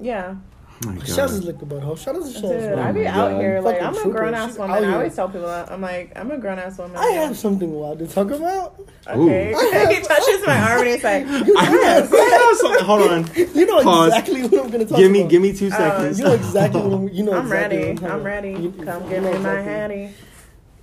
Yeah. 0.00 0.36
Oh 0.84 0.90
my 0.92 1.04
Shells 1.04 1.32
is 1.32 1.40
God. 1.40 1.46
lick 1.46 1.56
butthole. 1.58 1.96
Shout 1.98 2.16
out 2.16 2.24
to 2.26 2.30
Shells. 2.30 2.42
Dude. 2.52 2.78
I 2.78 2.92
be 2.92 3.06
out 3.06 3.30
God. 3.30 3.40
here 3.40 3.60
like 3.62 3.76
Fucking 3.76 3.86
I'm 3.88 3.94
a 3.94 4.00
trooper. 4.02 4.18
grown 4.18 4.34
ass 4.34 4.50
She's 4.50 4.58
woman. 4.58 4.76
out 4.76 4.82
I 4.82 4.86
here. 4.86 4.94
always 4.94 5.14
tell 5.16 5.28
people 5.28 5.46
that 5.46 5.72
I'm 5.72 5.80
like 5.80 6.12
I'm 6.16 6.30
a 6.30 6.36
grown 6.38 6.58
ass 6.58 6.76
woman. 6.78 6.96
I 6.98 7.06
have 7.12 7.36
something 7.38 7.72
wild 7.72 7.98
to 8.00 8.06
talk 8.06 8.30
about. 8.30 8.78
Okay. 9.06 9.52
Ooh. 9.54 9.56
I 9.58 9.64
have- 9.74 9.88
he 9.88 10.00
touches 10.02 10.46
my 10.46 10.60
arm 10.60 10.80
and 10.82 10.88
he's 10.88 11.02
like, 11.04 11.24
I 11.56 11.64
have, 11.64 12.10
have 12.10 12.56
something. 12.58 12.84
Hold 12.84 13.10
on. 13.10 13.30
You 13.54 13.64
know 13.64 13.82
Pause. 13.82 14.08
exactly 14.08 14.42
what 14.42 14.64
I'm 14.66 14.70
gonna 14.70 14.84
talk 14.84 14.98
Give 14.98 15.10
me, 15.10 15.20
about. 15.20 15.30
give 15.30 15.42
me 15.42 15.52
two 15.54 15.68
Uh, 15.68 15.70
seconds. 15.78 16.18
You 16.18 16.24
know 16.26 16.32
exactly 16.34 16.80
what 16.82 16.92
I'm, 16.92 17.08
you 17.08 17.22
know. 17.24 17.32
I'm 17.32 17.42
exactly 17.46 17.78
ready. 17.78 17.92
What 17.94 18.10
I'm, 18.10 18.16
I'm 18.18 18.22
ready. 18.22 18.50
You- 18.50 18.70
Come 18.84 19.08
give 19.08 19.22
me 19.22 19.30
my 19.30 19.36
exactly. 19.38 19.64
hattie. 19.72 20.14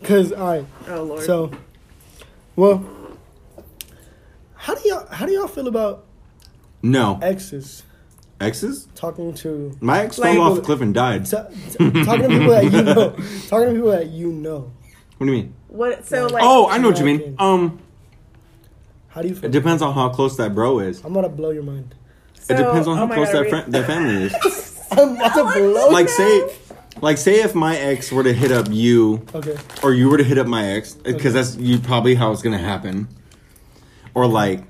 Cause 0.03 0.31
all 0.33 0.47
right, 0.47 0.65
Oh 0.89 1.03
lord. 1.03 1.23
so, 1.23 1.51
well, 2.55 2.83
how 4.55 4.75
do 4.75 4.81
y'all 4.89 5.05
how 5.11 5.25
do 5.25 5.31
y'all 5.33 5.47
feel 5.47 5.67
about 5.67 6.05
no. 6.81 7.19
exes 7.21 7.83
Exes? 8.43 8.87
talking 8.95 9.33
to 9.35 9.75
My 9.81 10.01
ex 10.03 10.17
Like- 10.17 10.33
fell 10.33 10.43
off 10.43 10.57
a 10.57 10.61
cliff 10.61 10.81
and 10.81 10.93
died. 10.93 11.25
t- 11.25 11.37
t- 11.71 12.03
talking 12.03 12.23
to 12.23 12.27
people 12.29 12.49
that 12.49 12.63
you 12.65 12.81
know, 12.83 12.93
talking 13.47 13.67
to 13.67 13.73
people 13.73 13.91
that 13.91 14.07
you 14.09 14.31
know? 14.31 14.71
What 15.17 15.27
do 15.27 15.31
you 15.33 15.37
mean? 15.43 15.53
what? 15.67 16.05
So 16.05 16.27
like. 16.27 16.43
oh, 16.43 16.67
I 16.69 16.77
know 16.77 16.89
what 16.89 16.99
you 16.99 17.05
mean. 17.05 17.21
Like- 17.21 17.41
Um, 17.41 17.79
How 19.09 19.21
do 19.21 19.27
you 19.27 19.35
feel? 19.35 19.45
it 19.45 19.51
depends 19.51 19.81
on 19.81 19.93
how 19.93 20.09
close 20.09 20.37
that 20.37 20.53
bro 20.55 20.79
is. 20.79 21.03
I'm 21.03 21.13
gonna 21.13 21.29
blow 21.29 21.49
your 21.51 21.63
mind. 21.63 21.95
so- 22.39 22.53
it 22.53 22.57
depends 22.57 22.87
on 22.87 22.93
oh 22.97 23.01
how 23.01 23.05
my 23.05 23.15
close 23.15 23.31
God, 23.31 23.43
that 23.45 23.49
friend, 23.49 23.73
that 23.73 23.85
family 23.87 24.23
is. 24.25 24.33
I'm 24.91 25.15
about 25.15 25.33
to 25.35 25.43
blow. 25.59 25.89
like 25.89 26.09
say, 26.09 26.49
like 27.01 27.17
say 27.17 27.41
if 27.41 27.55
my 27.55 27.75
ex 27.77 28.11
were 28.11 28.23
to 28.23 28.33
hit 28.33 28.51
up 28.51 28.67
you, 28.69 29.25
Okay. 29.33 29.55
or 29.81 29.93
you 29.93 30.09
were 30.09 30.17
to 30.17 30.23
hit 30.23 30.37
up 30.37 30.45
my 30.47 30.63
ex, 30.73 30.93
because 30.93 31.33
that's 31.33 31.55
you 31.55 31.79
probably 31.79 32.13
how 32.15 32.31
it's 32.31 32.41
gonna 32.43 32.57
happen. 32.59 33.07
Or 34.13 34.27
like, 34.27 34.63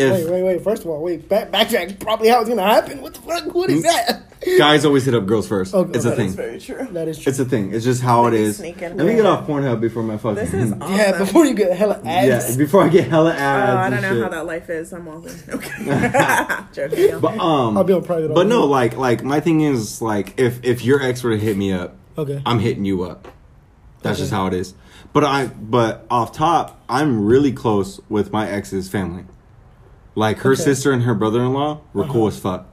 if 0.00 0.12
Wait, 0.12 0.30
wait, 0.30 0.42
wait. 0.42 0.62
First 0.64 0.82
of 0.84 0.90
all, 0.90 1.02
wait. 1.02 1.28
Back, 1.28 1.50
backtrack. 1.50 2.00
Probably 2.00 2.28
how 2.28 2.40
it's 2.40 2.48
gonna 2.48 2.62
happen. 2.62 3.00
What 3.02 3.14
the 3.14 3.20
fuck? 3.20 3.54
What 3.54 3.70
is 3.70 3.82
that? 3.82 4.24
guys 4.58 4.86
always 4.86 5.04
hit 5.04 5.14
up 5.14 5.26
girls 5.26 5.46
first, 5.46 5.74
Okay. 5.74 5.92
it's 5.94 6.06
a 6.06 6.16
thing. 6.16 6.32
That's 6.32 6.34
very 6.34 6.58
true. 6.58 6.88
That 6.92 7.08
is 7.08 7.18
true. 7.18 7.28
It's 7.30 7.38
a 7.38 7.44
thing. 7.44 7.74
It's 7.74 7.84
just 7.84 8.00
how 8.02 8.24
it 8.26 8.30
Maybe 8.30 8.42
is. 8.44 8.56
sneak 8.56 8.80
in 8.80 8.96
Let 8.96 9.06
me 9.06 9.14
get 9.14 9.26
off 9.26 9.46
Pornhub 9.46 9.80
before 9.82 10.02
my 10.02 10.16
fucking. 10.16 10.36
This 10.36 10.54
is 10.54 10.72
awesome. 10.80 10.94
Yeah, 10.96 11.18
before 11.18 11.44
you 11.44 11.52
get 11.54 11.76
hella 11.76 11.96
ads. 12.04 12.26
yeah, 12.26 12.36
ads. 12.36 12.56
before 12.56 12.82
I 12.82 12.88
get 12.88 13.06
hella 13.08 13.34
ads. 13.34 13.40
Oh. 13.70 13.76
I 13.76 13.90
don't 13.90 13.92
and 13.92 14.02
know 14.02 14.14
shit. 14.14 14.22
how 14.24 14.28
that 14.30 14.46
life 14.46 14.70
is. 14.70 14.92
I'm 14.94 15.06
all 15.08 15.22
okay. 15.50 16.64
Joking. 16.72 17.20
But 17.20 17.38
um, 17.38 17.76
I'll 17.76 17.84
be 17.84 17.92
on 17.92 18.02
private. 18.02 18.28
but 18.28 18.38
all 18.38 18.44
no, 18.44 18.64
like 18.64 18.96
like 18.96 19.22
my 19.22 19.40
thing 19.40 19.60
is 19.60 20.00
like 20.00 20.38
if 20.40 20.64
if 20.64 20.84
your 20.84 21.02
ex 21.02 21.22
were 21.22 21.30
to 21.30 21.38
hit 21.38 21.56
me 21.56 21.72
up, 21.72 21.96
Okay. 22.16 22.40
I'm 22.46 22.58
hitting 22.60 22.84
you 22.84 23.02
up. 23.04 23.28
That's 24.02 24.16
Okay. 24.18 24.22
just 24.22 24.32
how 24.32 24.46
it 24.46 24.54
is. 24.54 24.72
But 25.12 25.24
I 25.24 25.46
but 25.48 26.06
off 26.10 26.32
top, 26.32 26.82
I'm 26.88 27.26
really 27.26 27.52
close 27.52 28.00
with 28.08 28.32
my 28.32 28.48
ex's 28.48 28.88
family. 28.88 29.24
Like 30.14 30.38
her 30.38 30.52
Okay. 30.52 30.62
sister 30.62 30.92
and 30.92 31.02
her 31.04 31.14
brother-in-law 31.14 31.80
were 31.92 32.04
cool 32.04 32.26
Uh-huh. 32.26 32.28
as 32.28 32.38
fuck. 32.38 32.66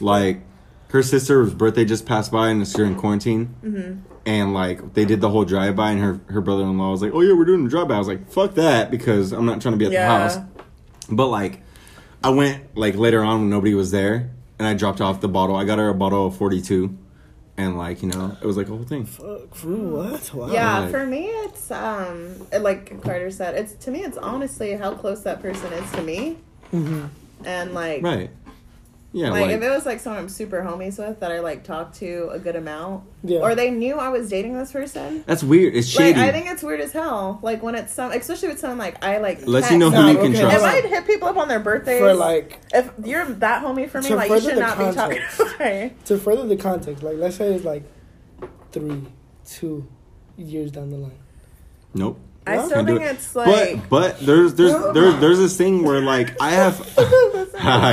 Like 0.00 0.40
her 0.88 1.02
sister's 1.02 1.54
birthday 1.54 1.84
just 1.84 2.04
passed 2.06 2.32
by 2.32 2.48
and 2.48 2.60
it's 2.62 2.72
during 2.72 2.96
quarantine. 2.96 3.54
Mm-hmm. 3.64 4.00
And 4.26 4.52
like 4.54 4.94
they 4.94 5.04
did 5.04 5.20
the 5.20 5.28
whole 5.30 5.44
drive-by 5.44 5.92
and 5.92 6.00
her 6.00 6.20
her 6.26 6.40
brother-in-law 6.40 6.90
was 6.90 7.00
like, 7.02 7.12
"Oh 7.14 7.20
yeah, 7.22 7.32
we're 7.34 7.44
doing 7.46 7.64
the 7.64 7.70
drive-by." 7.70 7.94
I 7.94 7.98
was 7.98 8.08
like, 8.08 8.30
"Fuck 8.30 8.54
that," 8.54 8.90
because 8.90 9.32
I'm 9.32 9.46
not 9.46 9.60
trying 9.62 9.72
to 9.72 9.78
be 9.78 9.86
at 9.86 9.92
Yeah. 9.92 10.06
the 10.08 10.18
house. 10.34 10.38
But 11.10 11.28
like, 11.28 11.62
I 12.22 12.28
went 12.30 12.76
like 12.76 12.96
later 12.96 13.24
on 13.24 13.40
when 13.40 13.50
nobody 13.50 13.74
was 13.74 13.90
there, 13.92 14.30
and 14.58 14.68
I 14.68 14.74
dropped 14.74 15.00
off 15.00 15.20
the 15.22 15.28
bottle. 15.28 15.56
I 15.56 15.64
got 15.64 15.78
her 15.78 15.88
a 15.88 15.94
bottle 15.94 16.26
of 16.26 16.36
42, 16.36 16.94
and 17.56 17.78
like 17.78 18.02
you 18.02 18.10
know, 18.10 18.36
it 18.42 18.46
was 18.46 18.58
like 18.58 18.66
a 18.68 18.70
whole 18.76 18.84
thing. 18.84 19.06
Fuck, 19.06 19.54
for 19.54 19.68
what? 19.68 20.34
Wow. 20.34 20.50
Yeah, 20.52 20.80
Like- 20.80 20.90
for 20.90 21.06
me, 21.06 21.28
it's 21.46 21.70
um, 21.70 22.34
like 22.60 23.02
Carter 23.02 23.30
said, 23.30 23.54
it's 23.54 23.72
to 23.86 23.90
me, 23.90 24.00
it's 24.04 24.18
honestly 24.18 24.74
how 24.74 24.92
close 24.92 25.22
that 25.22 25.40
person 25.40 25.72
is 25.72 25.90
to 25.92 26.02
me, 26.02 26.36
hmm 26.70 27.04
and 27.44 27.72
like, 27.74 28.02
Right. 28.02 28.30
Yeah. 29.12 29.30
like, 29.30 29.46
Like, 29.46 29.50
if 29.56 29.62
it 29.62 29.70
was 29.70 29.86
like 29.86 29.98
someone 29.98 30.22
I'm 30.22 30.28
super 30.28 30.60
homies 30.60 30.96
with 30.98 31.18
that 31.20 31.32
I 31.32 31.40
like 31.40 31.64
talk 31.64 31.94
to 31.94 32.28
a 32.32 32.38
good 32.38 32.54
amount, 32.54 33.04
Yeah. 33.24 33.40
or 33.40 33.54
they 33.56 33.70
knew 33.70 33.96
I 33.96 34.08
was 34.10 34.28
dating 34.28 34.56
this 34.56 34.70
person. 34.70 35.24
that's 35.26 35.42
weird. 35.42 35.74
It's 35.74 35.88
shady. 35.88 36.16
Like 36.18 36.28
I 36.28 36.32
think 36.32 36.48
it's 36.48 36.62
weird 36.62 36.80
as 36.80 36.92
hell. 36.92 37.40
Like 37.42 37.60
when 37.62 37.74
it's 37.74 37.92
some, 37.92 38.12
especially 38.12 38.48
with 38.48 38.60
someone 38.60 38.78
like 38.78 39.02
I 39.04 39.18
like. 39.18 39.46
Lets 39.48 39.70
you 39.70 39.78
know 39.78 39.90
text- 39.90 40.02
who 40.02 40.08
you 40.10 40.18
can 40.18 40.30
okay. 40.32 40.40
trust. 40.42 40.56
If 40.56 40.62
I 40.84 40.88
hit 40.88 41.06
people 41.06 41.26
up 41.28 41.36
on 41.38 41.48
their 41.48 41.58
birthdays, 41.58 41.98
For 41.98 42.14
like 42.14 42.60
if 42.72 42.90
you're 43.04 43.24
that 43.24 43.64
homie 43.64 43.88
for 43.90 44.00
me, 44.00 44.14
like 44.14 44.30
you 44.30 44.40
should 44.40 44.56
the 44.56 44.60
not 44.60 44.78
be 44.78 44.84
talking. 44.94 45.18
context. 45.36 45.58
right. 45.58 46.04
to 46.06 46.16
further 46.18 46.46
the 46.46 46.56
context, 46.56 47.02
like 47.02 47.16
let's 47.16 47.36
say 47.36 47.52
it's 47.52 47.64
like 47.64 47.82
three, 48.70 49.02
two 49.44 49.88
years 50.36 50.70
down 50.70 50.90
the 50.90 50.98
line. 50.98 51.18
nope. 51.94 52.20
I 52.46 52.54
Yeah. 52.54 52.66
still 52.66 52.84
think 52.86 53.00
it. 53.02 53.04
it's 53.06 53.36
like. 53.36 53.88
But 53.88 53.88
but 53.90 54.20
there's 54.20 54.54
there's 54.54 54.72
there's 54.94 55.20
there's 55.20 55.38
this 55.38 55.56
thing 55.56 55.84
where 55.84 56.00
like 56.00 56.40
I 56.40 56.50
have 56.52 56.78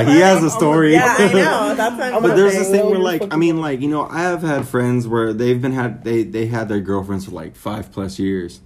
he 0.08 0.20
has 0.20 0.42
a 0.42 0.50
story. 0.50 0.92
yeah, 0.94 1.14
I 1.18 1.32
know. 1.32 1.74
That's 1.74 1.96
what 1.98 2.14
I'm 2.14 2.22
But 2.22 2.36
there's 2.36 2.54
this 2.54 2.70
thing 2.70 2.86
where 2.86 2.98
like 2.98 3.32
I 3.32 3.36
mean 3.36 3.60
like 3.60 3.80
you 3.80 3.88
know 3.88 4.06
I 4.08 4.20
have 4.22 4.42
had 4.42 4.66
friends 4.66 5.06
where 5.06 5.32
they've 5.32 5.60
been 5.60 5.72
had 5.72 6.02
they 6.04 6.22
they 6.22 6.46
had 6.46 6.68
their 6.68 6.80
girlfriends 6.80 7.26
for 7.26 7.32
like 7.32 7.56
five 7.56 7.92
plus 7.92 8.18
years. 8.18 8.60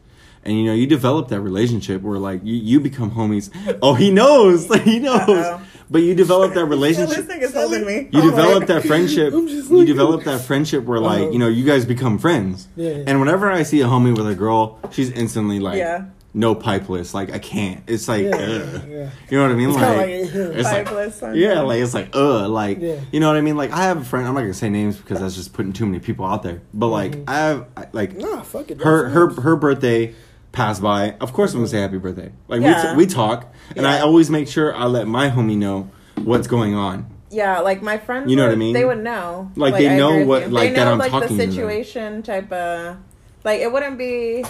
And 0.45 0.59
you 0.59 0.65
know, 0.65 0.73
you 0.75 0.89
develop 0.89 1.29
that 1.29 1.41
relationship 1.41 2.03
where 2.03 2.19
like 2.19 2.41
you, 2.43 2.57
you 2.57 2.81
become 2.81 3.13
homies. 3.13 3.49
Oh, 3.81 3.95
he 3.95 4.11
knows. 4.11 4.67
He 4.83 4.99
knows. 4.99 5.21
Uh-oh. 5.29 5.63
But 5.91 6.03
you 6.03 6.15
develop 6.15 6.55
that 6.55 6.61
Yeah, 6.65 6.67
relationship. 6.69 7.17
this 7.17 7.27
thing 7.27 7.43
is 7.43 7.55
holding 7.55 7.85
me. 7.87 8.09
You 8.13 8.21
Oh 8.23 8.31
develop 8.31 8.67
that 8.67 8.85
friendship. 8.85 9.33
I'm 9.35 9.47
You 9.49 9.85
develop 9.85 10.25
that 10.25 10.41
friendship 10.49 10.85
where 10.85 11.01
like, 11.01 11.23
Uh-huh. 11.23 11.31
you 11.31 11.39
know, 11.39 11.49
you 11.49 11.65
guys 11.65 11.85
become 11.85 12.19
friends. 12.19 12.69
Yeah. 12.77 13.05
And 13.07 13.21
whenever 13.21 13.51
I 13.51 13.63
see 13.63 13.81
a 13.81 13.87
homie 13.87 14.17
with 14.17 14.27
a 14.29 14.35
girl, 14.35 14.79
she's 14.91 15.11
instantly 15.11 15.61
like 15.61 15.79
Yeah. 15.79 16.05
no 16.35 16.55
pipeless. 16.55 17.13
Like 17.13 17.33
I 17.33 17.39
can't. 17.39 17.83
It's 17.87 18.09
like 18.09 18.25
Yeah, 18.25 18.37
ugh. 18.37 18.83
yeah. 18.89 19.11
You 19.31 19.39
know 19.39 19.43
what 19.43 19.53
I 19.53 19.55
mean? 19.55 19.69
It's 19.71 19.79
like, 19.79 19.97
like, 19.97 20.11
it's 20.11 20.65
like 20.65 20.87
Pipeless, 20.89 21.23
I'm 21.29 21.35
yeah, 21.37 21.61
like 21.61 21.81
it's 21.83 21.95
like 21.95 22.15
uh, 22.17 22.49
like 22.49 22.81
Yeah. 22.81 23.01
you 23.13 23.21
know 23.21 23.29
what 23.29 23.37
I 23.37 23.41
mean? 23.43 23.57
Like 23.57 23.73
I 23.73 23.83
have 23.85 23.99
a 24.01 24.05
friend. 24.05 24.27
I'm 24.27 24.35
not 24.35 24.41
gonna 24.41 24.55
say 24.55 24.71
names 24.71 24.97
because 24.97 25.21
that's 25.21 25.35
just 25.35 25.53
putting 25.53 25.73
too 25.75 25.85
many 25.87 25.99
people 26.01 26.25
out 26.25 26.43
there. 26.43 26.63
But 26.73 26.89
like 26.89 27.13
Mhm. 27.13 27.25
I 27.29 27.35
have 27.37 27.67
like 27.93 28.17
Nah, 28.17 28.43
fuck 28.43 28.71
it. 28.71 28.81
her 28.83 29.03
that's 29.05 29.15
her 29.15 29.43
her 29.43 29.57
birthday 29.57 30.15
passed 30.53 30.83
by. 30.83 31.15
Of 31.21 31.33
course, 31.33 31.53
I'm 31.53 31.59
gonna 31.61 31.69
say 31.69 31.81
happy 31.81 31.99
birthday. 31.99 32.31
Like 32.49 32.61
Yeah. 32.63 32.95
we 32.97 33.05
t- 33.05 33.11
we 33.11 33.15
talk, 33.15 33.53
and 33.77 33.87
I 33.87 34.01
always 34.01 34.31
make 34.31 34.49
sure 34.49 34.75
I 34.75 34.85
let 34.87 35.07
my 35.09 35.31
homie 35.31 35.57
know 35.57 35.89
what's 36.23 36.47
going 36.47 36.75
on. 36.75 37.07
Yeah, 37.31 37.61
like 37.61 37.83
my 37.83 37.97
friends. 37.99 38.31
You 38.31 38.37
know 38.37 38.45
what 38.45 38.53
I 38.53 38.57
mean? 38.57 38.75
They 38.75 38.85
would 38.85 39.03
know. 39.03 39.51
Like, 39.57 39.75
they 39.75 39.89
I 39.89 39.97
know 39.97 40.25
what- 40.27 40.53
like, 40.53 40.71
they 40.71 40.77
that 40.77 40.87
I'm 40.87 40.99
like 40.99 41.11
talking 41.11 41.29
to 41.29 41.35
the 41.35 41.41
them. 41.41 41.51
situation 41.51 42.23
type 42.23 42.53
of. 42.53 42.97
Like 43.45 43.61
it 43.61 43.73
wouldn't 43.73 43.97
be 43.99 44.45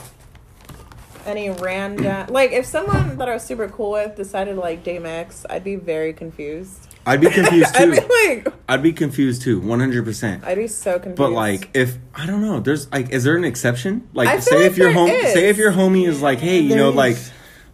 any 1.27 1.51
random. 1.51 2.27
Like 2.33 2.53
if 2.53 2.67
someone 2.67 3.17
that 3.19 3.29
I 3.29 3.35
was 3.35 3.43
super 3.45 3.69
cool 3.69 3.93
with 3.93 4.17
decided 4.17 4.55
to 4.55 4.61
like 4.61 4.85
date 4.85 5.03
my 5.03 5.09
ex, 5.11 5.45
I'd 5.49 5.65
be 5.65 5.77
very 5.77 6.13
confused. 6.13 6.89
I'd 7.05 7.21
be 7.21 7.31
confused 7.31 7.75
too. 7.75 7.83
I'd 7.93 7.95
too. 8.01 8.09
be 8.09 8.27
like, 8.45 8.55
I'd 8.69 8.83
be 8.83 8.93
confused 8.93 9.43
too, 9.43 9.59
100. 9.61 10.05
percent 10.05 10.45
I'd 10.45 10.57
be 10.59 10.69
so 10.69 10.95
confused. 10.95 11.17
But 11.17 11.33
like, 11.33 11.71
if 11.75 11.99
I 12.15 12.27
don't 12.27 12.41
know, 12.43 12.61
there's 12.61 12.91
like, 12.93 13.11
is 13.11 13.25
there 13.25 13.37
an 13.37 13.45
exception? 13.45 14.09
Like, 14.15 14.29
I 14.29 14.35
feel 14.35 14.43
say 14.43 14.57
like 14.63 14.71
if 14.73 14.79
your 14.79 14.93
home, 14.93 15.09
is. 15.11 15.33
say 15.33 15.49
if 15.49 15.57
your 15.57 15.73
homie 15.73 16.07
is 16.07 16.23
like, 16.23 16.39
hey, 16.39 16.61
you 16.61 16.69
There 16.71 16.79
know, 16.79 16.91
is. 16.91 16.97
like, 16.97 17.17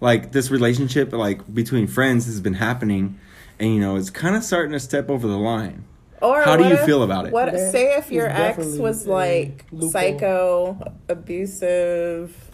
like 0.01 0.33
this 0.33 0.51
relationship, 0.51 1.13
like 1.13 1.53
between 1.53 1.87
friends, 1.89 2.25
has 2.27 2.41
been 2.41 2.55
happening, 2.55 3.19
and 3.59 3.75
you 3.75 3.81
know, 3.81 3.97
it's 3.97 4.11
kind 4.11 4.35
of 4.37 4.45
starting 4.45 4.73
to 4.73 4.81
step 4.81 5.11
over 5.11 5.27
the 5.27 5.37
line. 5.39 5.85
Or 6.23 6.43
How 6.43 6.57
do 6.57 6.65
you 6.65 6.75
if- 6.75 6.81
feel 6.87 7.03
about 7.05 7.27
it? 7.27 7.33
What 7.33 7.53
say 7.55 7.97
if 7.97 8.11
your 8.11 8.27
ex 8.29 8.59
was 8.77 9.07
like 9.07 9.67
loophole. 9.71 9.91
psycho, 9.91 10.93
abusive, 11.09 12.48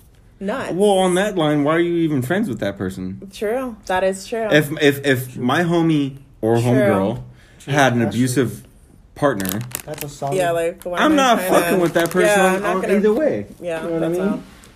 nuts? 0.44 0.72
Well, 0.72 0.90
on 0.98 1.14
that 1.16 1.36
line, 1.36 1.64
why 1.64 1.74
are 1.76 1.80
you 1.80 1.96
even 1.96 2.22
friends 2.22 2.48
with 2.48 2.60
that 2.60 2.76
person? 2.78 3.30
true. 3.32 3.76
That 3.86 4.04
is 4.04 4.26
true. 4.26 4.48
If 4.50 4.70
if 4.82 5.04
if 5.06 5.36
my 5.36 5.62
homie 5.62 6.18
or 6.40 6.56
True. 6.56 6.64
homegirl 6.64 7.22
had 7.66 7.94
an 7.94 8.00
That's 8.00 8.14
abusive 8.14 8.66
partner, 9.14 9.60
That's 9.84 10.04
a 10.04 10.08
solid. 10.08 10.36
yeah, 10.36 10.50
like 10.50 10.82
why 10.84 10.98
I'm 10.98 11.16
not 11.16 11.38
trying 11.38 11.48
to- 11.52 11.58
fucking 11.60 11.80
with 11.80 11.94
that 11.94 12.10
person 12.10 12.28
Yeah, 12.28 12.46
I'm 12.46 12.54
on, 12.56 12.62
not 12.62 12.82
gonna- 12.82 12.96
either 12.96 13.12
way. 13.14 13.46
Yeah, 13.60 13.82
You 13.84 13.88
know 13.90 13.94
what 13.94 14.04
I 14.04 14.08
mean? 14.08 14.20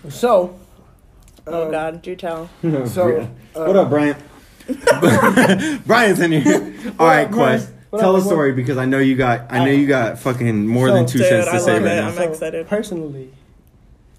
all. 0.04 0.10
So. 0.10 0.58
Oh 1.46 1.64
um, 1.66 1.70
God, 1.70 2.02
do 2.02 2.14
tell. 2.16 2.48
So. 2.87 3.20
uh, 3.54 3.64
what 3.64 3.76
up, 3.76 3.88
Bryant? 3.90 4.18
Brian's 5.87 6.20
in 6.20 6.32
here. 6.32 6.75
All 6.98 7.06
right, 7.06 7.25
up, 7.25 7.30
Brian? 7.30 7.32
Quest. 7.32 7.72
What 7.90 8.00
Tell 8.00 8.14
up, 8.16 8.22
a 8.22 8.25
story 8.25 8.52
because 8.52 8.76
I 8.76 8.84
know 8.84 8.98
you 8.98 9.16
got. 9.16 9.50
I 9.50 9.64
know 9.64 9.70
you 9.70 9.87
got 9.87 10.18
fucking 10.18 10.66
more 10.66 10.88
So- 10.88 10.94
than 10.94 11.06
two 11.06 11.18
Dude, 11.18 11.28
cents 11.28 11.48
I 11.48 11.52
to 11.52 11.60
say 11.60 11.72
love 11.75 11.82
right 11.84 11.92
it. 11.92 12.00
now. 12.02 12.08
I'm 12.08 12.14
so, 12.14 12.22
excited. 12.30 12.68
Personally, 12.68 13.30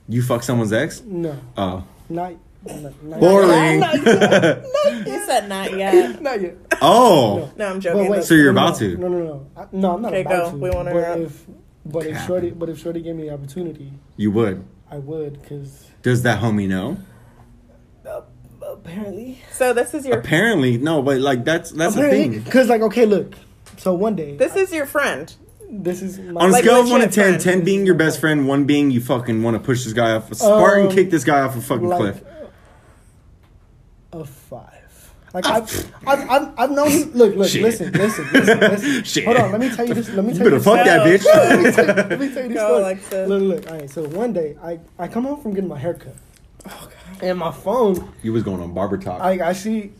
You 0.09 0.21
fuck 0.23 0.43
someone's 0.43 0.73
ex? 0.73 1.01
no, 1.05 1.37
Oh, 1.55 1.83
not. 2.09 2.33
not, 2.65 3.03
not 3.03 3.19
boring. 3.19 3.79
Not 3.79 4.03
yet. 4.05 4.65
You 5.05 5.25
said 5.25 5.47
not 5.47 5.77
yet. 5.77 6.19
Not 6.21 6.41
yet. 6.41 6.57
oh, 6.81 7.51
No, 7.55 7.67
I'm 7.67 7.73
But 7.75 7.79
joking. 7.83 8.09
wait, 8.11 8.23
So 8.23 8.33
you're 8.33 8.51
no, 8.51 8.61
no, 8.61 8.67
about 8.67 8.79
to? 8.79 8.97
No, 8.97 9.07
no, 9.07 9.19
no. 9.23 9.47
I, 9.55 9.65
no, 9.71 9.93
I'm 9.95 10.01
not 10.01 10.13
about 10.13 10.13
to. 10.13 10.17
Okay, 10.17 10.21
about 10.21 10.45
go. 10.45 10.51
to. 10.51 10.57
We 10.57 10.69
wanna 10.71 10.93
But 10.93 11.01
know. 11.17 11.21
if, 11.25 11.45
but 11.85 12.05
if 12.07 12.25
Shorty, 12.25 12.49
but 12.49 12.69
if 12.69 12.79
Shorty 12.81 13.01
gave 13.01 13.15
me 13.15 13.23
the 13.29 13.33
opportunity, 13.35 13.93
you 14.17 14.31
would. 14.31 14.65
I 14.91 14.97
would, 14.97 15.43
cause 15.47 15.85
Does 16.01 16.23
that 16.23 16.41
homie 16.41 16.67
know? 16.67 16.97
apparently, 18.61 19.39
so 19.51 19.73
this 19.73 19.93
is 19.93 20.05
your 20.05 20.17
Apparently, 20.19 20.77
no. 20.77 21.01
But 21.01 21.19
like 21.21 21.43
that's 21.45 21.71
that's 21.71 21.95
a 21.95 21.99
apparently, 21.99 22.39
thing. 22.39 22.51
cause 22.51 22.67
like 22.67 22.81
okay, 22.81 23.05
look. 23.05 23.33
So 23.77 23.93
one 23.93 24.15
day, 24.15 24.35
this 24.35 24.55
is 24.55 24.71
your 24.73 24.85
friend. 24.85 25.33
This 25.71 26.01
is 26.01 26.19
my 26.19 26.41
On 26.41 26.49
a 26.49 26.51
Like 26.51 26.63
scale 26.63 26.81
of 26.81 26.89
one 26.89 26.99
to 27.01 27.05
legit 27.07 27.13
10, 27.13 27.23
friend. 27.39 27.41
10 27.41 27.63
being 27.63 27.85
your 27.85 27.95
best 27.95 28.19
friend, 28.19 28.47
one 28.47 28.65
being 28.65 28.91
you 28.91 29.01
fucking 29.01 29.41
want 29.43 29.55
to 29.55 29.59
push 29.61 29.83
this 29.83 29.93
guy 29.93 30.11
off, 30.11 30.31
a 30.31 30.35
Spartan 30.35 30.87
Um, 30.87 30.91
kick 30.91 31.09
this 31.11 31.23
guy 31.23 31.41
off 31.41 31.55
a 31.55 31.61
fucking 31.61 31.87
like 31.87 31.99
cliff. 31.99 32.23
a 34.13 34.25
five. 34.25 34.75
Like 35.31 35.45
I've, 35.45 35.93
I've, 36.07 36.29
I've, 36.29 36.53
I've 36.59 36.71
known. 36.71 36.89
Him, 36.89 37.11
look, 37.13 37.35
look, 37.35 37.47
Shit. 37.49 37.61
listen, 37.61 37.91
listen, 37.91 38.25
listen, 38.33 38.59
listen. 38.59 39.03
Shit. 39.03 39.25
Hold 39.25 39.37
on, 39.37 39.51
let 39.51 39.61
me 39.61 39.69
tell 39.69 39.87
you 39.87 39.93
this. 39.93 40.09
Let 40.09 40.25
me 40.25 40.31
You 40.33 40.37
tell 40.39 40.47
you 40.51 40.57
better 40.57 40.57
this. 40.57 40.65
fuck 40.65 40.85
that 40.85 41.05
bitch. 41.05 41.25
let, 41.25 41.59
me 41.63 41.71
tell, 41.71 41.85
let 41.85 42.19
me 42.19 42.33
tell 42.33 42.43
you 42.43 42.49
this 42.49 42.57
Go, 42.57 42.65
story. 42.67 42.81
Alexa. 42.81 43.27
Look, 43.27 43.41
look. 43.43 43.71
All 43.71 43.77
right. 43.77 43.89
So 43.91 44.07
one 44.07 44.33
day, 44.33 44.57
I, 44.63 44.79
I 44.97 45.07
come 45.07 45.25
home 45.25 45.39
from 45.39 45.53
getting 45.53 45.69
my 45.69 45.77
haircut, 45.77 46.15
Oh, 46.65 46.69
God. 47.13 47.23
and 47.23 47.37
my 47.37 47.51
phone, 47.51 48.11
You 48.23 48.33
was 48.33 48.41
going 48.41 48.59
on 48.59 48.73
barber 48.73 48.97
talk. 48.97 49.21
I, 49.21 49.49
I 49.49 49.53
see, 49.53 49.91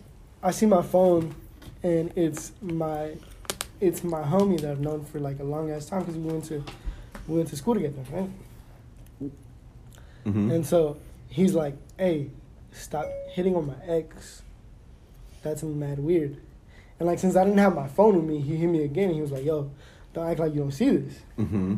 I 0.42 0.50
see 0.50 0.66
my 0.66 0.82
phone, 0.82 1.36
and 1.84 2.12
it's 2.16 2.52
my, 2.64 3.12
it's 3.82 4.04
my 4.04 4.22
homie 4.22 4.60
that 4.62 4.72
I've 4.72 4.80
known 4.82 5.06
for 5.06 5.20
like 5.20 5.40
a 5.40 5.44
long 5.44 5.72
ass 5.72 5.86
time 5.86 6.02
because 6.02 6.16
we 6.16 6.32
went 6.32 6.46
to, 6.46 6.64
we 7.28 7.38
went 7.38 7.50
to 7.50 7.56
school 7.56 7.74
together, 7.76 8.02
right? 8.12 8.30
Mhm. 10.26 10.52
And 10.54 10.66
so 10.66 10.98
he's 11.30 11.54
like, 11.54 11.76
"Hey, 11.98 12.30
stop 12.72 13.06
hitting 13.32 13.56
on 13.56 13.68
my 13.68 13.76
ex. 13.88 14.42
That's 15.44 15.64
mad 15.64 16.00
weird." 16.00 16.38
And 17.00 17.08
like 17.08 17.20
since 17.20 17.36
I 17.36 17.44
didn't 17.46 17.60
have 17.60 17.74
my 17.76 17.88
phone 17.88 18.16
with 18.16 18.26
me, 18.26 18.42
he 18.42 18.58
hit 18.58 18.68
me 18.68 18.84
again. 18.84 19.06
And 19.06 19.16
he 19.16 19.22
was 19.22 19.32
like, 19.32 19.46
"Yo, 19.46 19.72
don't 20.14 20.28
act 20.28 20.40
like 20.40 20.54
you 20.54 20.60
don't 20.60 20.72
see 20.72 20.90
this." 20.90 21.20
Mm-hmm. 21.38 21.76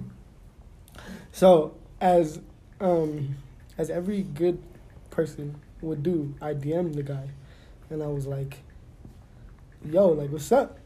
So 1.31 1.75
as 1.99 2.39
um 2.79 3.35
as 3.77 3.89
every 3.89 4.23
good 4.23 4.61
person 5.11 5.55
would 5.81 6.01
do, 6.03 6.33
I 6.41 6.53
DM'd 6.53 6.95
the 6.95 7.03
guy, 7.03 7.29
and 7.89 8.01
I 8.01 8.07
was 8.07 8.25
like, 8.25 8.57
"Yo, 9.85 10.09
like 10.09 10.31
what's 10.31 10.51
up?" 10.51 10.79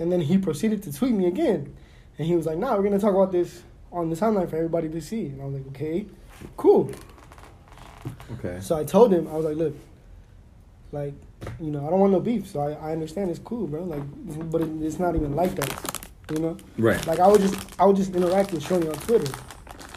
And 0.00 0.10
then 0.10 0.20
he 0.20 0.38
proceeded 0.38 0.82
to 0.84 0.92
tweet 0.92 1.12
me 1.12 1.26
again, 1.26 1.72
and 2.18 2.26
he 2.26 2.34
was 2.34 2.46
like, 2.46 2.58
"Nah, 2.58 2.76
we're 2.76 2.82
gonna 2.82 2.98
talk 2.98 3.14
about 3.14 3.30
this 3.30 3.62
on 3.92 4.10
the 4.10 4.16
timeline 4.16 4.50
for 4.50 4.56
everybody 4.56 4.88
to 4.88 5.00
see." 5.00 5.26
And 5.26 5.40
I 5.40 5.44
was 5.44 5.54
like, 5.54 5.66
"Okay, 5.68 6.06
cool." 6.56 6.90
Okay. 8.38 8.60
So 8.60 8.76
I 8.76 8.84
told 8.84 9.12
him, 9.12 9.28
I 9.28 9.34
was 9.34 9.44
like, 9.44 9.56
look, 9.56 9.74
like, 10.92 11.14
you 11.60 11.70
know, 11.70 11.86
I 11.86 11.90
don't 11.90 12.00
want 12.00 12.12
no 12.12 12.20
beef. 12.20 12.48
So 12.48 12.60
I, 12.60 12.72
I 12.72 12.92
understand 12.92 13.30
it's 13.30 13.38
cool, 13.38 13.66
bro. 13.66 13.84
Like, 13.84 14.50
but 14.50 14.62
it, 14.62 14.70
it's 14.82 14.98
not 14.98 15.14
even 15.14 15.36
like 15.36 15.54
that, 15.56 16.08
you 16.30 16.38
know. 16.38 16.56
Right. 16.78 17.04
Like 17.06 17.20
I 17.20 17.26
would 17.26 17.40
just, 17.40 17.80
I 17.80 17.84
would 17.84 17.96
just 17.96 18.14
interact 18.14 18.52
with 18.52 18.62
Shorty 18.62 18.88
on 18.88 18.94
Twitter. 18.94 19.32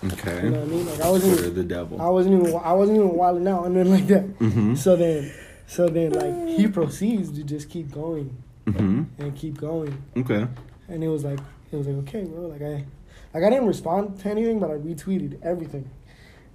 Okay. 0.06 0.44
You 0.44 0.50
know 0.50 0.60
what 0.60 0.68
I 0.68 0.72
mean? 0.72 0.86
Like 0.86 1.02
I 1.02 1.10
wasn't, 1.10 1.34
Twitter, 1.34 1.52
even, 1.52 1.68
the 1.68 1.76
devil. 1.76 2.02
I 2.02 2.10
wasn't 2.10 2.42
even, 2.42 2.62
I 2.62 2.74
wasn't 2.74 2.98
even 2.98 3.14
wilding 3.14 3.48
out 3.48 3.66
and 3.66 3.76
then 3.76 3.90
like 3.90 4.08
that. 4.08 4.40
Mm-hmm. 4.40 4.76
So 4.76 4.96
then, 4.96 5.32
so 5.68 5.88
then, 5.88 6.12
like 6.12 6.58
he 6.58 6.68
proceeds 6.68 7.32
to 7.32 7.44
just 7.44 7.70
keep 7.70 7.92
going 7.92 8.43
Mm-hmm. 8.66 9.22
and 9.22 9.36
keep 9.36 9.58
going, 9.58 10.02
Okay. 10.16 10.48
and 10.88 11.04
it 11.04 11.08
was 11.10 11.24
like, 11.26 11.40
it 11.72 11.76
was 11.76 11.86
like, 11.88 11.98
okay, 12.08 12.24
bro. 12.24 12.48
Like 12.48 12.62
I, 12.62 12.86
like 13.34 13.44
I 13.44 13.50
didn't 13.50 13.68
respond 13.68 14.20
to 14.22 14.30
anything, 14.30 14.60
but 14.60 14.72
I 14.72 14.76
retweeted 14.76 15.42
everything. 15.44 15.90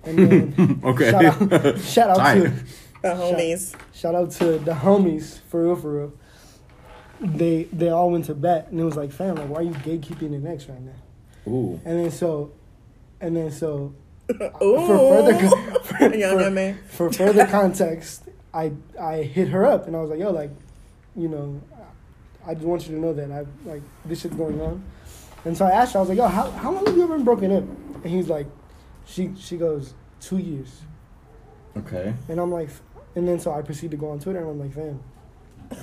And 0.04 0.18
then 0.18 0.80
okay. 0.84 1.10
shout 1.10 1.24
out, 1.24 1.78
shout 1.80 2.10
out 2.18 2.34
to. 2.34 2.52
The 3.02 3.08
homies. 3.08 3.74
Shout 3.92 4.14
out 4.14 4.30
to 4.32 4.58
the 4.58 4.72
homies 4.72 5.40
for 5.48 5.64
real, 5.64 5.76
for 5.76 5.92
real. 5.92 6.12
They 7.20 7.64
they 7.72 7.90
all 7.90 8.10
went 8.10 8.24
to 8.26 8.34
bat, 8.34 8.68
and 8.70 8.80
it 8.80 8.84
was 8.84 8.96
like, 8.96 9.12
fam, 9.12 9.34
like, 9.36 9.48
why 9.48 9.56
are 9.58 9.62
you 9.62 9.72
gatekeeping 9.72 10.34
an 10.34 10.46
ex 10.46 10.68
right 10.68 10.80
now? 10.80 10.92
Ooh. 11.52 11.80
And 11.84 11.98
then 12.04 12.10
so, 12.10 12.52
and 13.20 13.36
then 13.36 13.50
so, 13.50 13.92
Ooh. 14.30 14.86
for 14.86 14.98
further 14.98 15.48
for, 15.48 16.10
for, 16.10 16.72
for 16.88 17.12
further 17.12 17.46
context, 17.46 18.22
I 18.54 18.72
I 19.00 19.22
hit 19.22 19.48
her 19.48 19.66
up, 19.66 19.86
and 19.86 19.94
I 19.96 20.00
was 20.00 20.10
like, 20.10 20.20
yo, 20.20 20.30
like, 20.30 20.50
you 21.16 21.28
know, 21.28 21.60
I 22.48 22.54
just 22.54 22.66
want 22.66 22.88
you 22.88 22.94
to 22.96 23.00
know 23.00 23.12
that 23.12 23.30
I 23.30 23.44
like 23.68 23.82
this 24.04 24.22
shit's 24.22 24.34
going 24.34 24.60
on. 24.60 24.82
And 25.44 25.56
so 25.56 25.66
I 25.66 25.70
asked 25.70 25.92
her, 25.92 25.98
I 25.98 26.02
was 26.02 26.08
like, 26.08 26.18
yo, 26.18 26.26
how 26.26 26.50
how 26.50 26.72
long 26.72 26.84
have 26.86 26.96
you 26.96 27.04
ever 27.04 27.14
been 27.16 27.24
broken 27.24 27.52
up? 27.52 27.62
And 28.02 28.06
he's 28.06 28.28
like, 28.28 28.46
she 29.06 29.30
she 29.38 29.56
goes 29.56 29.94
two 30.20 30.38
years, 30.38 30.80
Okay. 31.76 32.12
and 32.28 32.40
I'm 32.40 32.50
like, 32.50 32.70
and 33.14 33.28
then 33.28 33.38
so 33.38 33.52
I 33.52 33.62
proceed 33.62 33.90
to 33.92 33.96
go 33.96 34.10
on 34.10 34.18
Twitter, 34.18 34.40
and 34.40 34.48
I'm 34.50 34.58
like, 34.58 34.72
fam, 34.74 35.00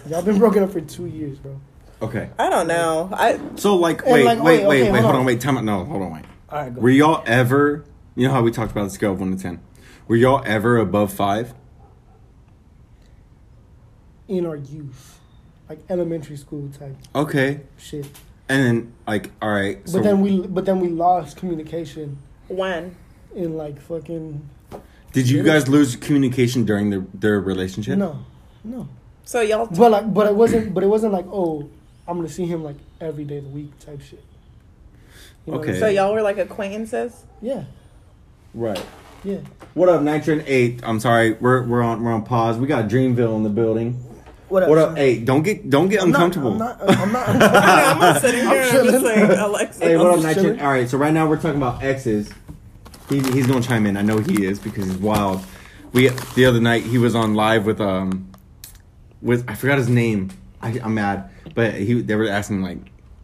y'all 0.09 0.21
been 0.21 0.39
broken 0.39 0.63
up 0.63 0.71
for 0.71 0.81
two 0.81 1.05
years, 1.05 1.37
bro. 1.39 1.59
Okay. 2.01 2.29
I 2.37 2.49
don't 2.49 2.67
know. 2.67 3.09
I 3.13 3.39
So 3.55 3.75
like, 3.77 4.05
wait, 4.05 4.25
like, 4.25 4.41
wait, 4.43 4.57
okay, 4.57 4.67
wait, 4.67 4.81
okay, 4.81 4.91
wait. 4.91 4.99
hold 4.99 5.03
Hold 5.03 5.15
on. 5.15 5.19
on. 5.21 5.25
Wait. 5.25 5.39
Time 5.39 5.57
out. 5.57 5.63
No. 5.63 5.85
Hold 5.85 6.01
on. 6.01 6.11
Wait. 6.13 6.25
All 6.49 6.59
right, 6.61 6.73
go. 6.75 6.81
Were 6.81 6.89
y'all 6.89 7.23
ever? 7.25 7.85
You 8.15 8.27
know 8.27 8.33
how 8.33 8.41
we 8.41 8.51
talked 8.51 8.71
about 8.71 8.83
the 8.85 8.89
scale 8.89 9.13
of 9.13 9.19
one 9.21 9.35
to 9.35 9.41
ten. 9.41 9.61
Were 10.07 10.15
y'all 10.17 10.41
ever 10.45 10.77
above 10.77 11.13
five? 11.13 11.53
in 14.27 14.45
our 14.45 14.55
youth, 14.55 15.19
like 15.69 15.79
elementary 15.89 16.37
school 16.37 16.69
type 16.77 16.95
Okay. 17.15 17.61
shit. 17.77 18.05
And 18.47 18.63
then 18.63 18.93
like, 19.07 19.31
all 19.41 19.49
right. 19.51 19.79
But 19.91 20.03
then 20.03 20.21
we, 20.21 20.41
but 20.45 20.65
then 20.65 20.79
we 20.79 20.89
lost 20.89 21.37
communication 21.37 22.17
when 22.47 22.95
in 23.35 23.57
like 23.57 23.81
fucking 23.81 24.47
did 25.13 25.29
you 25.29 25.43
guys 25.43 25.67
lose 25.67 25.95
communication 25.95 26.65
during 26.65 26.89
their 26.89 27.05
their 27.13 27.39
relationship? 27.39 27.97
no, 27.97 28.25
no. 28.63 28.87
so 29.23 29.39
y'all 29.41 29.65
But 29.65 29.91
like, 29.91 30.13
but 30.13 30.27
it 30.27 30.35
wasn't, 30.35 30.73
but 30.73 30.83
it 30.83 30.87
wasn't 30.87 31.13
like, 31.13 31.25
oh, 31.31 31.69
I'm 32.07 32.17
gonna 32.17 32.29
see 32.29 32.45
him 32.45 32.63
like 32.63 32.75
every 33.01 33.23
day 33.23 33.37
of 33.37 33.45
the 33.45 33.49
week 33.49 33.77
type 33.79 34.01
shit. 34.01 34.21
You 35.45 35.53
know 35.53 35.59
what 35.59 35.69
Okay. 35.69 35.79
so 35.79 35.87
y'all 35.87 36.13
were 36.13 36.21
like 36.21 36.37
acquaintances. 36.37 37.23
Yeah, 37.41 37.63
Right. 38.53 38.83
yeah. 39.23 39.37
What 39.73 39.89
up, 39.89 40.01
Nitron 40.01 40.43
Eight? 40.47 40.81
I'm 40.83 40.99
sorry, 40.99 41.33
we're 41.33 41.63
we're 41.63 41.81
on 41.81 42.03
we're 42.03 42.11
on 42.11 42.23
pause. 42.23 42.57
We 42.57 42.67
got 42.67 42.87
Dreamville 42.89 43.35
in 43.37 43.43
the 43.43 43.49
building. 43.49 44.03
What 44.49 44.69
What 44.69 44.77
up? 44.77 44.97
Hey, 44.97 45.19
don't 45.19 45.43
get 45.43 45.69
don't 45.69 45.89
get 45.89 46.01
I'm 46.01 46.09
uncomfortable. 46.13 46.51
I'm 46.53 46.57
not. 46.59 46.81
I'm 46.81 47.11
not. 47.11 47.27
I'm 47.29 47.35
I 47.35 47.39
know, 47.39 47.45
I'm 47.47 47.53
not 47.53 47.99
not 47.99 48.21
sitting 48.21 48.41
here. 48.41 48.49
I'm 48.49 48.55
I'm 48.57 48.85
just 48.85 49.05
chilling. 49.05 49.29
like 49.29 49.37
Alexa. 49.39 49.83
Hey, 49.83 49.97
what 49.97 50.07
I'm 50.07 50.25
up, 50.25 50.35
just 50.35 50.61
All 50.61 50.69
right, 50.69 50.89
so 50.89 50.97
right 50.97 51.13
now 51.13 51.27
we're 51.27 51.37
talking 51.41 51.57
about 51.57 51.83
exes. 51.83 52.29
He, 53.09 53.19
he's 53.19 53.47
gonna 53.47 53.61
chime 53.61 53.85
in. 53.85 53.97
I 53.97 54.01
know 54.01 54.19
he 54.19 54.45
is 54.45 54.59
because 54.59 54.85
he's 54.85 54.97
wild. 54.97 55.43
We 55.93 56.09
the 56.35 56.45
other 56.45 56.59
night 56.59 56.83
he 56.83 56.97
was 56.97 57.15
on 57.15 57.33
live 57.35 57.65
with 57.65 57.79
um 57.81 58.29
with 59.21 59.49
I 59.49 59.55
forgot 59.55 59.77
his 59.77 59.89
name. 59.89 60.31
I, 60.61 60.79
I'm 60.83 60.93
mad, 60.95 61.29
but 61.53 61.73
he 61.75 62.01
they 62.01 62.15
were 62.15 62.27
asking 62.27 62.61
like 62.61 62.79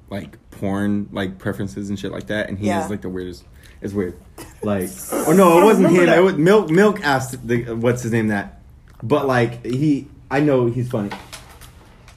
like 0.09 0.37
porn 0.51 1.09
like 1.11 1.37
preferences 1.39 1.89
and 1.89 1.97
shit 1.99 2.11
like 2.11 2.27
that, 2.27 2.49
and 2.49 2.57
he 2.57 2.67
Yeah. 2.67 2.81
has 2.81 2.89
like 2.89 3.01
the 3.01 3.09
weirdest. 3.09 3.43
It's 3.81 3.93
weird. 3.93 4.19
Like 4.63 4.89
oh 5.11 5.33
no, 5.35 5.59
it 5.59 5.63
wasn't 5.65 5.87
him. 5.87 5.93
remember 5.93 6.05
that. 6.11 6.17
It 6.19 6.21
was 6.21 6.35
Milk. 6.35 6.69
Milk 6.69 7.01
asked 7.03 7.47
the 7.47 7.73
what's 7.75 8.03
his 8.03 8.11
name 8.11 8.27
that, 8.27 8.61
but 9.01 9.25
like 9.25 9.65
he 9.65 10.07
I 10.31 10.39
know 10.39 10.67
he's 10.67 10.89
funny. 10.89 11.09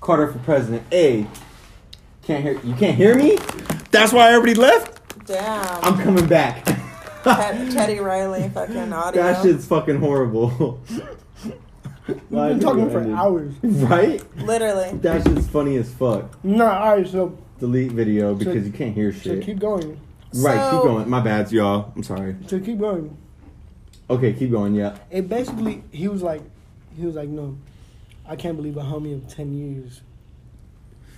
Carter 0.00 0.32
for 0.32 0.38
president. 0.38 0.84
A. 0.92 1.26
Can't 2.22 2.44
hear 2.44 2.60
you. 2.62 2.74
Can't 2.76 2.96
hear 2.96 3.16
me. 3.16 3.36
That's 3.90 4.12
why 4.12 4.32
everybody 4.32 4.54
left. 4.54 5.26
Damn. 5.26 5.84
I'm 5.84 5.98
coming 6.00 6.26
back. 6.28 6.64
Ted- 7.24 7.72
Teddy 7.72 7.98
Riley 7.98 8.48
fucking 8.50 8.92
audio. 8.92 9.20
that 9.22 9.42
shit's 9.42 9.66
fucking 9.66 9.98
horrible. 9.98 10.80
We've 12.06 12.30
been 12.30 12.60
talking 12.60 12.88
for 12.88 13.02
hours. 13.14 13.54
Right? 13.62 14.22
Literally. 14.36 14.96
That 14.98 15.24
shit's 15.24 15.48
funny 15.48 15.76
as 15.76 15.92
fuck. 15.92 16.42
Nah, 16.44 16.78
all 16.84 16.96
right. 16.96 17.08
So, 17.08 17.36
Delete 17.58 17.90
video 17.92 18.34
because 18.34 18.64
you 18.64 18.72
can't 18.72 18.94
hear 18.94 19.12
shit. 19.12 19.22
so 19.24 19.34
shit. 19.36 19.44
keep 19.44 19.58
going. 19.58 19.98
right, 20.34 20.70
So- 20.70 20.70
keep 20.82 20.88
going. 20.88 21.10
My 21.10 21.20
bad, 21.20 21.50
y'all. 21.50 21.92
I'm 21.96 22.04
sorry. 22.04 22.36
So 22.46 22.60
keep 22.60 22.78
going. 22.78 23.16
Okay, 24.08 24.34
keep 24.34 24.52
going. 24.52 24.74
Yeah. 24.74 24.96
It 25.10 25.28
basically, 25.28 25.82
he 25.90 26.06
was 26.06 26.22
like, 26.22 26.42
he 26.96 27.06
was 27.06 27.16
like, 27.16 27.28
no, 27.28 27.56
I 28.26 28.36
can't 28.36 28.56
believe 28.56 28.76
a 28.76 28.82
homie 28.82 29.14
of 29.14 29.28
ten 29.28 29.52
years 29.56 30.00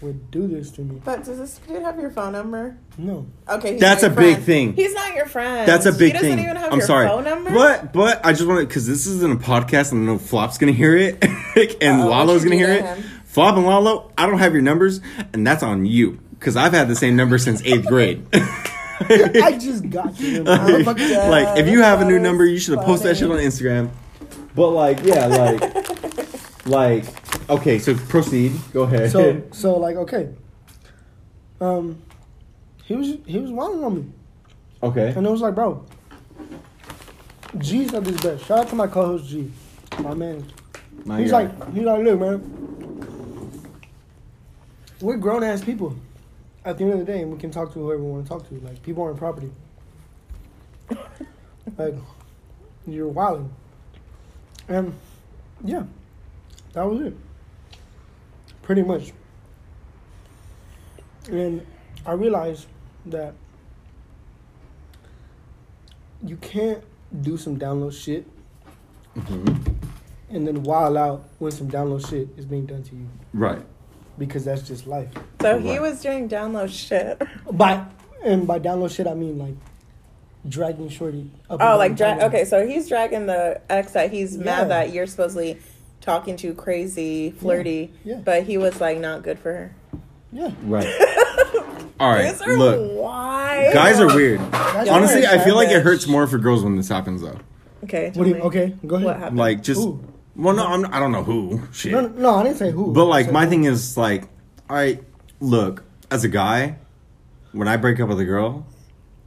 would 0.03 0.31
do 0.31 0.47
this 0.47 0.71
to 0.73 0.83
me. 0.83 1.01
But 1.05 1.25
does 1.25 1.39
this 1.39 1.59
dude 1.67 1.83
have 1.83 1.99
your 1.99 2.11
phone 2.11 2.33
number? 2.33 2.77
No. 2.99 3.27
Okay, 3.49 3.73
he's 3.73 3.81
That's 3.81 4.03
not 4.03 4.11
a 4.13 4.15
your 4.15 4.35
big 4.35 4.45
thing. 4.45 4.75
He's 4.75 4.93
not 4.93 5.15
your 5.15 5.27
friend. 5.27 5.67
That's 5.67 5.87
a 5.87 5.93
big 5.93 5.99
thing. 5.99 6.07
he 6.09 6.13
doesn't 6.13 6.31
thing. 6.37 6.45
even 6.45 6.57
have 6.57 6.73
I'm 6.73 6.79
your 6.81 6.87
sorry, 6.87 7.09
phone 7.09 7.25
number. 7.25 7.51
but 7.51 7.93
but 7.93 8.25
I 8.27 8.33
just 8.33 8.47
want 8.47 8.61
to 8.61 8.67
because 8.67 8.87
this 8.87 9.07
isn't 9.07 9.33
a 9.33 9.37
podcast 9.43 9.93
and 9.93 10.03
I 10.03 10.13
know 10.13 10.19
Flop's 10.19 10.59
gonna 10.59 10.73
hear 10.73 10.97
it 10.97 11.23
and 11.81 12.03
Uh-oh, 12.03 12.09
Lalo's 12.09 12.45
gonna 12.45 12.57
hear 12.57 12.73
it. 12.73 12.81
to 12.83 12.95
him? 12.97 13.05
Flop 13.25 13.57
and 13.57 13.67
Lalo, 13.67 14.11
I 14.19 14.27
don't 14.27 14.39
have 14.39 14.53
your 14.53 14.63
numbers, 14.63 15.01
and 15.33 15.47
that's 15.47 15.63
on 15.63 15.87
you 15.87 16.19
because 16.39 16.57
I've 16.57 16.73
had 16.73 16.89
the 16.89 16.97
same 16.97 17.17
number 17.17 17.39
since 17.39 17.63
eighth 17.65 17.87
grade. 17.89 18.27
I 19.01 19.59
just 19.61 19.89
got 19.91 20.19
you. 20.21 20.43
Like, 20.43 20.87
like, 20.87 21.59
if 21.59 21.69
you 21.69 21.83
have 21.83 22.01
a 22.01 22.05
new 22.07 22.19
number, 22.19 22.47
you 22.47 22.59
should 22.59 22.77
have 22.79 22.87
posted 22.87 23.11
that 23.11 23.17
shit 23.19 23.31
on. 23.31 23.37
Instagram. 23.39 23.91
But 24.55 24.71
like, 24.71 25.03
yeah, 25.03 25.27
like, 25.27 26.06
like, 26.67 27.05
okay, 27.49 27.79
so 27.79 27.95
proceed. 27.95 28.53
Go 28.73 28.83
ahead. 28.83 29.11
So, 29.11 29.43
so 29.53 29.77
like, 29.77 29.97
okay. 29.97 30.29
Um, 31.61 32.03
he 32.85 32.95
was 32.95 33.17
he 33.27 33.39
was 33.39 33.51
wilding 33.51 33.85
on 33.85 33.95
me, 33.95 34.05
okay, 34.83 35.13
and 35.17 35.27
it 35.27 35.31
was 35.31 35.41
like, 35.41 35.55
bro, 35.55 35.85
G's 37.59 37.95
at 37.95 38.05
his 38.05 38.21
best. 38.21 38.45
Shout 38.45 38.59
out 38.61 38.69
to 38.69 38.75
my 38.75 38.87
co-host 38.87 39.29
G, 39.29 39.51
my 40.01 40.15
man. 40.15 40.45
My 41.05 41.21
he's 41.21 41.31
guy. 41.31 41.45
like, 41.45 41.75
he's 41.75 41.85
like, 41.85 42.05
look, 42.05 42.21
man, 42.21 43.63
we're 45.01 45.17
grown 45.17 45.43
ass 45.43 45.65
people. 45.65 45.97
At 46.65 46.79
the 46.79 46.85
end 46.85 46.95
of 46.95 46.99
the 46.99 47.05
day, 47.05 47.23
and 47.23 47.31
we 47.31 47.39
can 47.39 47.51
talk 47.51 47.73
to 47.75 47.79
whoever 47.79 48.03
we 48.03 48.11
want 48.11 48.25
to 48.25 48.29
talk 48.29 48.49
to. 48.49 48.55
Like 48.57 48.83
people 48.83 49.05
on 49.05 49.17
property. 49.17 49.51
like 51.79 51.95
you're 52.87 53.09
wilding, 53.09 53.51
and 54.69 54.93
yeah, 55.65 55.85
that 56.77 56.83
was 56.87 57.01
it. 57.01 57.15
Pretty 58.61 58.83
much. 58.83 59.13
And 61.31 61.67
I 62.05 62.13
realized 62.13 62.67
that 63.07 63.33
you 66.23 66.37
can't 66.37 66.83
do 67.23 67.39
some 67.39 67.59
download 67.59 67.93
shit 67.95 68.27
Mhm. 69.17 69.75
and 70.29 70.47
then 70.47 70.63
wild 70.65 70.99
out 70.99 71.25
when 71.39 71.51
some 71.51 71.71
download 71.71 72.07
shit 72.07 72.29
is 72.37 72.45
being 72.45 72.67
done 72.67 72.83
to 72.83 72.95
you 72.95 73.07
Right. 73.33 73.65
because 74.19 74.45
that's 74.45 74.61
just 74.61 74.87
life. 74.87 75.09
So 75.41 75.59
he 75.59 75.71
Right. 75.71 75.81
was 75.81 76.03
doing 76.03 76.29
download 76.29 76.69
shit. 76.69 77.23
By 77.51 77.87
and 78.23 78.47
by 78.47 78.59
download 78.59 78.91
shit, 78.95 79.07
I 79.07 79.15
mean 79.15 79.39
like 79.39 79.55
dragging 80.47 80.91
shorty. 80.91 81.31
Up 81.49 81.59
Oh, 81.63 81.79
like 81.79 81.93
the 81.93 81.97
drag. 81.97 82.21
Okay, 82.25 82.45
so 82.45 82.67
he's 82.67 82.87
dragging 82.87 83.25
the 83.25 83.63
ex 83.71 83.93
that 83.93 84.11
he's 84.11 84.37
Yeah. 84.37 84.45
mad 84.45 84.69
that 84.71 84.93
you're 84.93 85.07
supposedly 85.07 85.59
talking 86.07 86.37
to 86.37 86.55
crazy, 86.55 87.33
flirty, 87.33 87.93
Yeah. 88.05 88.21
but 88.25 88.45
he 88.45 88.57
was 88.57 88.81
like 88.81 88.99
not 88.99 89.23
good 89.23 89.39
for 89.41 89.53
her. 89.53 89.75
Yeah. 90.33 90.53
Right. 90.63 90.87
All 92.01 92.11
right. 92.13 92.31
These 92.31 92.43
are 92.43 92.57
Look, 92.57 92.93
why 92.93 93.71
guys 93.73 93.99
are 93.99 94.07
weird. 94.07 94.39
That's 94.53 94.89
Honestly, 94.89 95.23
weird. 95.23 95.33
I 95.33 95.45
feel 95.45 95.57
like 95.57 95.69
it 95.69 95.83
hurts 95.83 96.07
more 96.07 96.27
for 96.27 96.39
girls 96.39 96.63
when 96.63 96.77
this 96.77 96.89
happens, 96.89 97.23
though. 97.23 97.39
Okay. 97.85 98.13
What 98.15 98.25
do 98.25 98.31
you, 98.31 98.35
me. 98.37 98.41
okay, 98.43 98.75
go 98.87 98.97
ahead. 98.97 99.07
What 99.07 99.17
happened? 99.17 99.37
Like, 99.39 99.63
just 99.63 99.81
Who? 99.83 100.01
well, 100.37 100.55
no, 100.55 100.65
I'm, 100.67 100.87
I 100.95 101.01
don't 101.01 101.11
know 101.13 101.25
who. 101.25 101.63
Shit. 101.73 101.93
No, 101.93 102.07
no, 102.07 102.35
I 102.37 102.45
didn't 102.45 102.59
say 102.59 102.71
who. 102.71 102.93
But 102.93 103.07
like 103.07 103.33
my 103.33 103.45
who. 103.45 103.51
thing 103.51 103.65
is 103.65 103.97
like, 103.97 104.23
all 104.71 104.77
right, 104.77 105.03
look, 105.41 105.83
as 106.11 106.23
a 106.23 106.29
guy, 106.29 106.77
when 107.53 107.67
I 107.67 107.77
break 107.77 107.99
up 107.99 108.09
with 108.09 108.21
a 108.21 108.25
girl, 108.25 108.65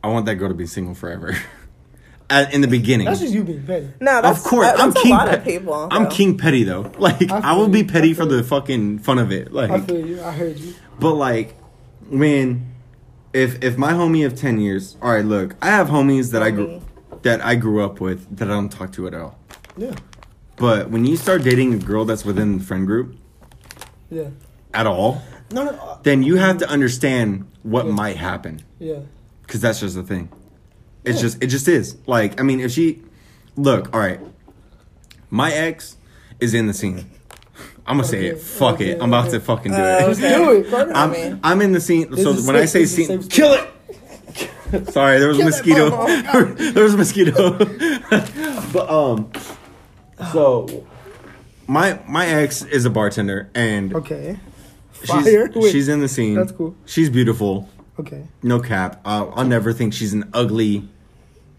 I 0.03 0.07
want 0.07 0.25
that 0.27 0.35
girl 0.35 0.47
to 0.49 0.55
be 0.55 0.65
single 0.65 0.95
forever. 0.95 1.35
At, 2.31 2.53
in 2.53 2.61
the 2.61 2.67
beginning, 2.67 3.05
That's 3.07 3.21
just 3.21 3.33
you 3.33 3.43
being 3.43 3.63
petty. 3.65 3.89
No, 3.99 4.21
that's 4.21 4.37
of 4.39 4.43
course, 4.45 4.67
that- 4.67 4.79
I'm 4.79 4.91
that's 4.91 5.01
king. 5.01 5.13
a 5.13 5.15
lot 5.17 5.27
Pe- 5.29 5.37
of 5.37 5.43
people. 5.43 5.87
I'm 5.89 6.03
though. 6.03 6.09
king 6.11 6.37
petty 6.37 6.63
though. 6.63 6.91
Like 6.99 7.31
I 7.31 7.39
I, 7.39 7.53
will 7.53 7.69
be 7.69 7.83
petty 7.83 8.13
for 8.13 8.25
the 8.25 8.43
fucking 8.43 8.99
fun 8.99 9.17
of 9.17 9.31
it. 9.31 9.51
Like, 9.51 9.71
I 9.71 9.79
feel 9.81 10.05
you. 10.05 10.21
I 10.21 10.31
heard 10.31 10.59
you. 10.59 10.75
but 10.99 11.13
like, 11.15 11.55
when 12.09 12.71
if 13.33 13.63
if 13.63 13.77
my 13.77 13.93
homie 13.93 14.25
of 14.27 14.35
ten 14.35 14.59
years, 14.59 14.95
all 15.01 15.11
right, 15.11 15.25
look, 15.25 15.55
I 15.61 15.67
have 15.71 15.87
homies 15.87 16.31
that 16.33 16.43
I 16.43 16.51
grew 16.51 16.81
that 17.23 17.41
I 17.43 17.55
grew 17.55 17.83
up 17.83 17.99
with 17.99 18.37
that 18.37 18.47
I 18.47 18.51
don't 18.51 18.69
talk 18.69 18.91
to 18.93 19.07
at 19.07 19.13
all. 19.15 19.37
Yeah. 19.75 19.95
But 20.55 20.89
when 20.91 21.05
you 21.05 21.17
start 21.17 21.41
dating 21.43 21.73
a 21.73 21.77
girl 21.77 22.05
that's 22.05 22.23
within 22.25 22.59
the 22.59 22.63
friend 22.63 22.85
group 22.85 23.15
Yeah. 24.11 24.29
at 24.73 24.85
all, 24.85 25.21
No, 25.51 25.63
no. 25.63 25.71
uh, 25.71 25.97
then 26.03 26.21
you 26.21 26.35
have 26.35 26.57
to 26.59 26.69
understand 26.69 27.47
what 27.63 27.85
Yeah. 27.85 27.91
might 27.93 28.17
happen 28.17 28.61
Yeah. 28.77 28.99
because 29.43 29.61
that's 29.61 29.79
just 29.79 29.95
the 29.95 30.03
thing. 30.03 30.29
It's 31.05 31.17
Yeah. 31.17 31.21
just 31.21 31.43
it 31.43 31.47
just 31.47 31.67
is. 31.67 31.95
Like 32.07 32.39
I 32.39 32.43
mean, 32.43 32.59
if 32.59 32.71
she 32.71 33.01
look, 33.55 33.93
all 33.93 33.99
right, 33.99 34.19
my 35.29 35.51
ex 35.51 35.97
is 36.39 36.53
in 36.53 36.67
the 36.67 36.73
scene. 36.73 37.05
I'm 37.87 37.97
gonna 37.97 38.07
say 38.07 38.27
it. 38.27 38.39
Fuck 38.39 38.75
okay, 38.75 38.89
it. 38.91 39.01
I'm 39.01 39.09
about 39.09 39.25
okay. 39.29 39.37
to 39.37 39.39
fucking 39.39 39.71
do 39.71 39.77
Uh, 39.77 40.07
it. 40.11 40.17
Do 40.19 40.51
it. 40.51 40.69
bro. 40.69 40.91
I 40.93 41.07
mean- 41.07 41.33
I'm 41.33 41.39
I'm 41.43 41.61
in 41.61 41.71
the 41.71 41.81
scene. 41.81 42.11
This 42.11 42.23
So 42.23 42.33
when 42.45 42.55
I 42.55 42.65
say 42.65 42.85
scene, 42.85 43.23
kill 43.23 43.53
it. 43.53 43.67
Sorry, 44.91 45.17
there 45.17 45.27
was 45.29 45.39
a 45.39 45.63
Kill 45.63 45.89
that 45.89 46.25
mosquito. 46.31 46.53
there 46.73 46.83
was 46.83 46.93
a 46.93 46.97
mosquito. 46.97 47.57
but 48.71 48.89
um, 48.89 49.31
so 50.31 50.85
my 51.67 51.99
my 52.07 52.27
ex 52.27 52.61
is 52.63 52.85
a 52.85 52.89
bartender 52.91 53.49
and 53.55 53.95
Okay. 53.95 54.39
she's 55.03 55.25
Wait. 55.55 55.71
she's 55.71 55.87
in 55.87 56.01
the 56.01 56.07
scene. 56.07 56.35
That's 56.35 56.51
cool. 56.51 56.75
She's 56.85 57.09
beautiful. 57.09 57.67
Okay. 57.99 58.25
No 58.41 58.59
cap. 58.59 59.01
I'll, 59.05 59.31
I'll 59.35 59.45
never 59.45 59.73
think 59.73 59.93
she's 59.93 60.13
an 60.13 60.29
ugly 60.33 60.87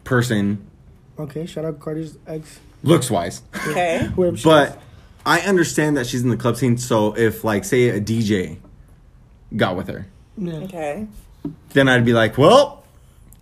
person 0.05 0.67
Okay. 1.19 1.45
Shout 1.45 1.67
out 1.67 1.79
Cardi's 1.81 2.17
ex. 2.27 2.59
looks 2.83 3.11
wise. 3.11 3.43
Okay. 3.69 4.09
Whoever 4.17 4.37
she 4.37 4.45
But. 4.45 4.81
I 5.27 5.41
understand 5.41 5.99
that 5.99 6.07
she's 6.07 6.23
in 6.23 6.31
the 6.31 6.37
club 6.39 6.57
scene. 6.57 6.79
So 6.79 7.15
if 7.15 7.45
like 7.45 7.65
say 7.67 7.91
a 7.91 8.01
DJ 8.01 8.57
got 9.55 9.77
with 9.77 9.89
her, 9.89 10.07
Yeah. 10.39 10.55
Okay. 10.55 11.07
then 11.75 11.89
I'd 11.89 12.07
be 12.07 12.15
like, 12.15 12.39
well, 12.39 12.85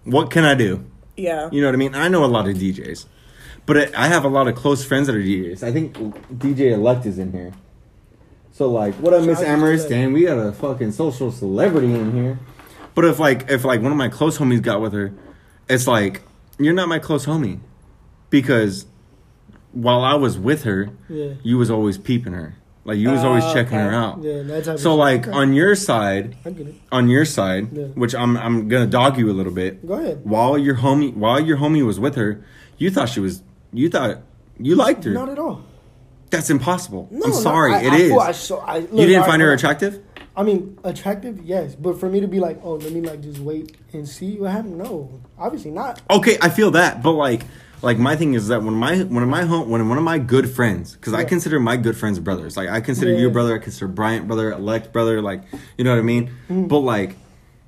what 0.05 0.33
can 0.33 0.45
I 0.45 0.55
do? 0.55 0.85
Yeah. 1.17 1.49
You 1.53 1.61
know 1.61 1.69
what 1.69 1.75
I 1.75 1.79
mean? 1.79 1.95
I 1.95 2.09
know 2.09 2.25
a 2.25 2.27
lot 2.27 2.49
of 2.49 2.57
DJs, 2.57 3.07
but 3.65 3.77
it, 3.77 3.95
I 3.95 4.09
have 4.09 4.25
a 4.25 4.29
lot 4.29 4.49
of 4.49 4.57
close 4.57 4.85
friends 4.85 5.07
that 5.07 5.15
are 5.15 5.21
DJs. 5.23 5.63
I 5.63 5.71
think 5.71 5.97
DJ 6.37 6.73
Elect 6.73 7.07
is 7.07 7.17
in 7.19 7.31
here. 7.31 7.53
So 8.53 8.69
like, 8.73 8.95
what 8.97 9.15
up, 9.15 9.21
Miss 9.25 9.39
Shout 9.39 9.47
out 9.47 9.51
to 9.51 9.53
Amherst? 9.53 9.87
Elect. 9.87 9.93
And 10.05 10.15
we 10.15 10.25
got 10.25 10.39
a 10.39 10.51
fucking 10.53 10.91
social 10.91 11.31
celebrity 11.31 11.95
in 11.95 12.13
here. 12.13 12.39
But 12.99 13.05
if 13.05 13.21
like 13.21 13.49
if 13.49 13.65
like 13.65 13.81
one 13.81 13.93
of 13.93 13.97
my 13.97 14.09
close 14.09 14.39
homies 14.39 14.61
got 14.61 14.81
with 14.81 14.93
her, 14.93 15.13
it's 15.69 15.87
like 15.87 16.23
you're 16.59 16.75
not 16.75 16.89
my 16.89 16.99
close 16.99 17.27
homie, 17.27 17.61
because 18.29 18.87
while 19.71 20.01
I 20.01 20.15
was 20.15 20.37
with 20.37 20.65
her, 20.65 20.91
Yeah. 21.09 21.35
you 21.45 21.59
was 21.59 21.71
always 21.71 21.97
peeping 21.97 22.33
her. 22.33 22.57
Like 22.85 22.99
you 22.99 23.11
was 23.11 23.23
always 23.23 23.45
Oh, 23.45 23.55
checking 23.55 23.79
okay. 23.79 23.85
her 23.87 23.93
out. 23.95 24.19
Yeah. 24.25 24.43
That 24.43 24.65
type 24.65 24.75
of 24.75 24.81
So 24.81 24.97
like 24.97 25.29
Okay. 25.29 25.31
on 25.31 25.53
your 25.53 25.77
side, 25.77 26.35
I 26.45 26.51
get 26.51 26.67
it. 26.67 26.75
on 26.91 27.09
your 27.09 27.25
side, 27.25 27.69
Yeah. 27.73 27.85
which 27.95 28.17
I'm 28.17 28.37
I'm 28.37 28.67
gonna 28.67 28.89
dog 28.89 29.17
you 29.17 29.31
a 29.31 29.37
little 29.39 29.53
bit. 29.53 29.87
Go 29.87 29.95
ahead. 29.95 30.23
While 30.25 30.59
your 30.59 30.79
homie 30.79 31.15
while 31.15 31.39
your 31.39 31.59
homie 31.59 31.87
was 31.87 32.01
with 32.01 32.17
her, 32.17 32.41
you 32.79 32.91
thought 32.91 33.11
she 33.11 33.21
was 33.21 33.45
you 33.73 33.89
thought 33.89 34.23
you 34.59 34.75
liked 34.75 35.05
her. 35.05 35.13
Not 35.13 35.29
at 35.29 35.39
all. 35.39 35.63
That's 36.31 36.51
impossible. 36.51 37.07
No, 37.13 37.27
I'm 37.27 37.31
no, 37.31 37.37
sorry, 37.37 37.75
I, 37.75 37.81
it 37.81 37.93
I, 37.93 37.97
is. 38.31 38.51
I 38.51 38.79
look, 38.81 38.91
you 38.93 39.07
didn't 39.07 39.25
find 39.25 39.41
her 39.41 39.53
attractive? 39.53 40.01
I 40.39 40.45
mean, 40.45 40.79
attractive, 40.85 41.43
yes, 41.45 41.75
but 41.75 41.99
for 41.99 42.09
me 42.09 42.21
to 42.21 42.29
be 42.29 42.39
like, 42.39 42.61
oh, 42.63 42.75
let 42.75 42.93
me 42.93 43.01
like 43.01 43.21
just 43.21 43.41
wait 43.41 43.77
and 43.93 44.09
see 44.09 44.39
what 44.39 44.53
happens. 44.53 44.77
No, 44.77 45.21
obviously 45.37 45.73
not. 45.73 46.01
Okay, 46.09 46.39
I 46.41 46.49
feel 46.49 46.71
that, 46.71 47.03
but 47.03 47.13
like 47.13 47.43
like 47.83 47.99
my 47.99 48.15
thing 48.15 48.35
is 48.35 48.47
that 48.49 48.63
when 48.63 48.75
my 48.75 49.03
one 49.03 49.23
of 49.25 49.29
my 49.29 49.45
home 49.45 49.69
when 49.69 49.89
one 49.89 49.99
of 49.99 50.05
my 50.05 50.19
good 50.19 50.49
friends 50.49 50.95
because 50.95 51.13
I 51.13 51.25
consider 51.25 51.59
my 51.61 51.77
good 51.77 51.97
friends 51.97 52.19
brothers 52.19 52.57
like 52.57 52.69
I 52.69 52.81
consider 52.81 53.13
Yeah. 53.13 53.19
you 53.21 53.31
brother 53.31 53.55
I 53.55 53.59
consider 53.59 53.87
Bryant 53.87 54.27
brother 54.27 54.51
elect 54.51 54.93
brother 54.93 55.23
like 55.23 55.43
you 55.77 55.85
know 55.85 55.91
what 55.93 56.01
I 56.01 56.03
mean 56.03 56.27
Mm-hmm. 56.49 56.67
but 56.67 56.81
like 56.81 57.15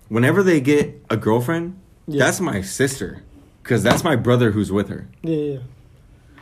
whenever 0.09 0.43
they 0.43 0.61
get 0.61 1.01
a 1.11 1.17
girlfriend 1.17 1.79
Yeah. 2.09 2.25
that's 2.25 2.41
my 2.41 2.61
sister 2.61 3.23
because 3.63 3.85
that's 3.85 4.03
my 4.03 4.17
brother 4.17 4.51
who's 4.51 4.73
with 4.73 4.89
her 4.89 5.07
Yeah, 5.23 5.37
yeah, 5.37 5.53
yeah. 5.55 5.59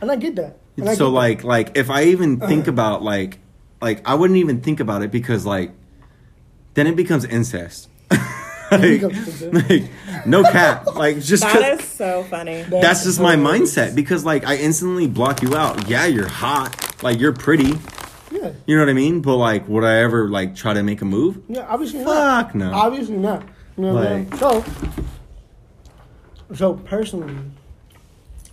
and 0.01 0.11
I 0.11 0.15
get 0.15 0.35
that. 0.37 0.57
And 0.77 0.85
so 0.87 0.91
get 0.91 0.97
that. 0.97 1.09
like 1.09 1.43
like 1.43 1.77
if 1.77 1.91
I 1.91 2.05
even 2.05 2.39
think 2.39 2.65
about 2.67 3.03
like 3.03 3.37
like 3.83 4.01
I 4.03 4.15
wouldn't 4.15 4.37
even 4.37 4.61
think 4.61 4.79
about 4.79 5.03
it 5.03 5.11
because 5.11 5.45
like 5.45 5.73
then 6.73 6.87
it 6.87 6.95
becomes 6.95 7.25
incest. 7.25 7.89
like, 8.71 9.01
like, 9.01 9.83
no 10.25 10.43
cap. 10.43 10.85
Like 10.95 11.19
just 11.21 11.43
that 11.43 11.79
is 11.79 11.87
so 11.87 12.23
funny. 12.23 12.61
That's 12.63 13.03
just 13.03 13.19
my 13.19 13.35
mindset 13.35 13.95
because 13.95 14.23
like 14.25 14.45
I 14.45 14.57
instantly 14.57 15.07
block 15.07 15.41
you 15.41 15.55
out. 15.55 15.87
Yeah, 15.89 16.05
you're 16.05 16.27
hot. 16.27 17.01
Like 17.03 17.19
you're 17.19 17.33
pretty. 17.33 17.73
yeah, 18.31 18.51
You 18.67 18.75
know 18.75 18.83
what 18.83 18.89
I 18.89 18.93
mean? 18.93 19.21
But 19.21 19.37
like 19.37 19.67
would 19.67 19.83
I 19.83 19.99
ever 20.01 20.29
like 20.29 20.55
try 20.55 20.73
to 20.75 20.83
make 20.83 21.01
a 21.01 21.05
move? 21.05 21.39
yeah, 21.47 21.65
obviously 21.67 22.03
not. 22.03 22.45
Fuck 22.47 22.55
no. 22.55 22.71
Obviously 22.71 23.17
not. 23.17 23.43
You 23.77 23.85
know 23.85 23.93
what 23.95 24.07
I 24.07 24.15
mean? 24.17 24.31
So, 24.37 24.63
so 26.53 26.73
personally, 26.75 27.35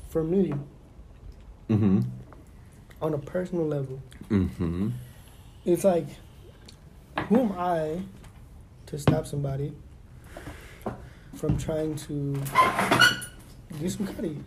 for 0.09 0.23
me, 0.25 0.55
Mm-hmm. 1.69 2.03
on 3.03 3.13
a 3.15 3.19
personal 3.19 3.67
level, 3.67 4.01
Mm-hmm. 4.31 4.91
it's 5.65 5.83
like, 5.83 6.07
who 7.29 7.41
am 7.41 7.53
I 7.59 8.01
to 8.87 8.99
stop 8.99 9.27
somebody 9.27 9.73
from 11.35 11.57
trying 11.59 11.97
to 11.97 12.41
do 13.81 13.89
some 13.89 14.07
cutting? 14.07 14.45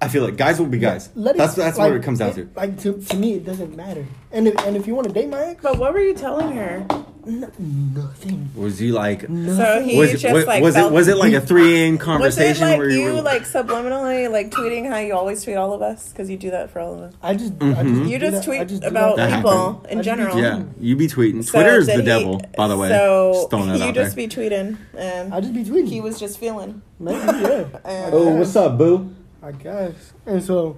I 0.00 0.06
feel 0.08 0.22
like 0.22 0.36
guys 0.36 0.60
will 0.60 0.66
be 0.66 0.78
guys. 0.78 1.10
Let 1.14 1.34
it- 1.34 1.38
that's 1.38 1.54
that's 1.54 1.76
like, 1.78 1.90
what 1.90 1.96
it 1.96 2.02
comes 2.04 2.20
down 2.20 2.34
to. 2.34 2.48
Like 2.54 2.78
to, 2.80 3.00
to 3.00 3.16
me, 3.16 3.34
it 3.34 3.44
doesn't 3.44 3.74
matter. 3.76 4.06
And 4.30 4.46
if, 4.48 4.56
and 4.64 4.76
if 4.76 4.86
you 4.86 4.94
want 4.94 5.08
to 5.08 5.12
date 5.12 5.28
my 5.28 5.42
ex, 5.42 5.62
But 5.62 5.78
what 5.78 5.92
were 5.92 6.00
you 6.00 6.14
telling 6.14 6.52
her? 6.56 6.86
N- 7.28 7.92
nothing. 7.94 8.50
Was 8.56 8.80
you 8.80 8.92
like 8.94 9.28
Nothing. 9.28 9.56
So 9.56 9.82
he 9.82 9.98
was, 9.98 10.20
just 10.20 10.32
was, 10.34 10.46
like 10.46 10.62
was 10.62 10.76
it 10.76 10.90
was 10.90 11.06
it 11.08 11.16
like 11.16 11.32
a 11.34 11.40
three 11.50 11.76
a.m. 11.82 11.92
Was 11.94 12.00
it 12.00 12.04
conversation 12.04 12.68
like 12.68 12.78
where 12.78 12.88
you, 12.90 13.02
you 13.02 13.12
were 13.14 13.22
like 13.22 13.42
subliminally 13.42 14.30
like 14.30 14.50
tweeting 14.50 14.88
how 14.88 14.96
you 14.98 15.14
always 15.14 15.44
tweet 15.44 15.56
all 15.56 15.72
of 15.72 15.82
us 15.82 16.08
because 16.10 16.28
you 16.30 16.36
do 16.36 16.50
that 16.50 16.70
for 16.70 16.80
all 16.80 16.94
of 16.94 17.00
us? 17.00 17.14
I 17.22 17.34
just, 17.34 17.52
I 17.54 17.56
Mhm. 17.56 17.98
just 17.98 18.10
You 18.10 18.18
just 18.18 18.32
that- 18.32 18.42
I 18.42 18.44
tweet 18.58 18.68
just 18.68 18.84
about 18.84 19.16
people 19.18 19.50
happened. 19.74 19.92
in 19.92 19.98
I 19.98 20.02
just 20.02 20.04
general. 20.18 20.38
Yeah, 20.38 20.62
you 20.80 20.96
be 20.96 21.06
tweeting. 21.06 21.44
So 21.44 21.52
Twitter 21.52 21.78
is 21.78 21.86
the 21.86 21.96
he- 21.96 22.02
devil, 22.02 22.40
by 22.56 22.66
the 22.68 22.76
way. 22.76 22.88
So 22.88 23.48
Just 23.50 23.52
you 23.86 23.92
just 23.92 24.16
there. 24.16 24.26
be 24.28 24.34
tweeting, 24.34 24.76
and 24.96 25.32
I 25.34 25.40
just 25.40 25.54
be 25.54 25.64
tweeting. 25.64 25.88
he 25.88 26.00
was 26.00 26.18
just 26.18 26.38
feeling. 26.38 26.82
Maybe, 26.98 27.18
yeah. 27.18 27.64
Oh, 27.84 28.34
what's 28.36 28.56
up, 28.56 28.76
boo? 28.78 29.14
I 29.42 29.52
guess. 29.52 30.12
And 30.26 30.42
so, 30.42 30.76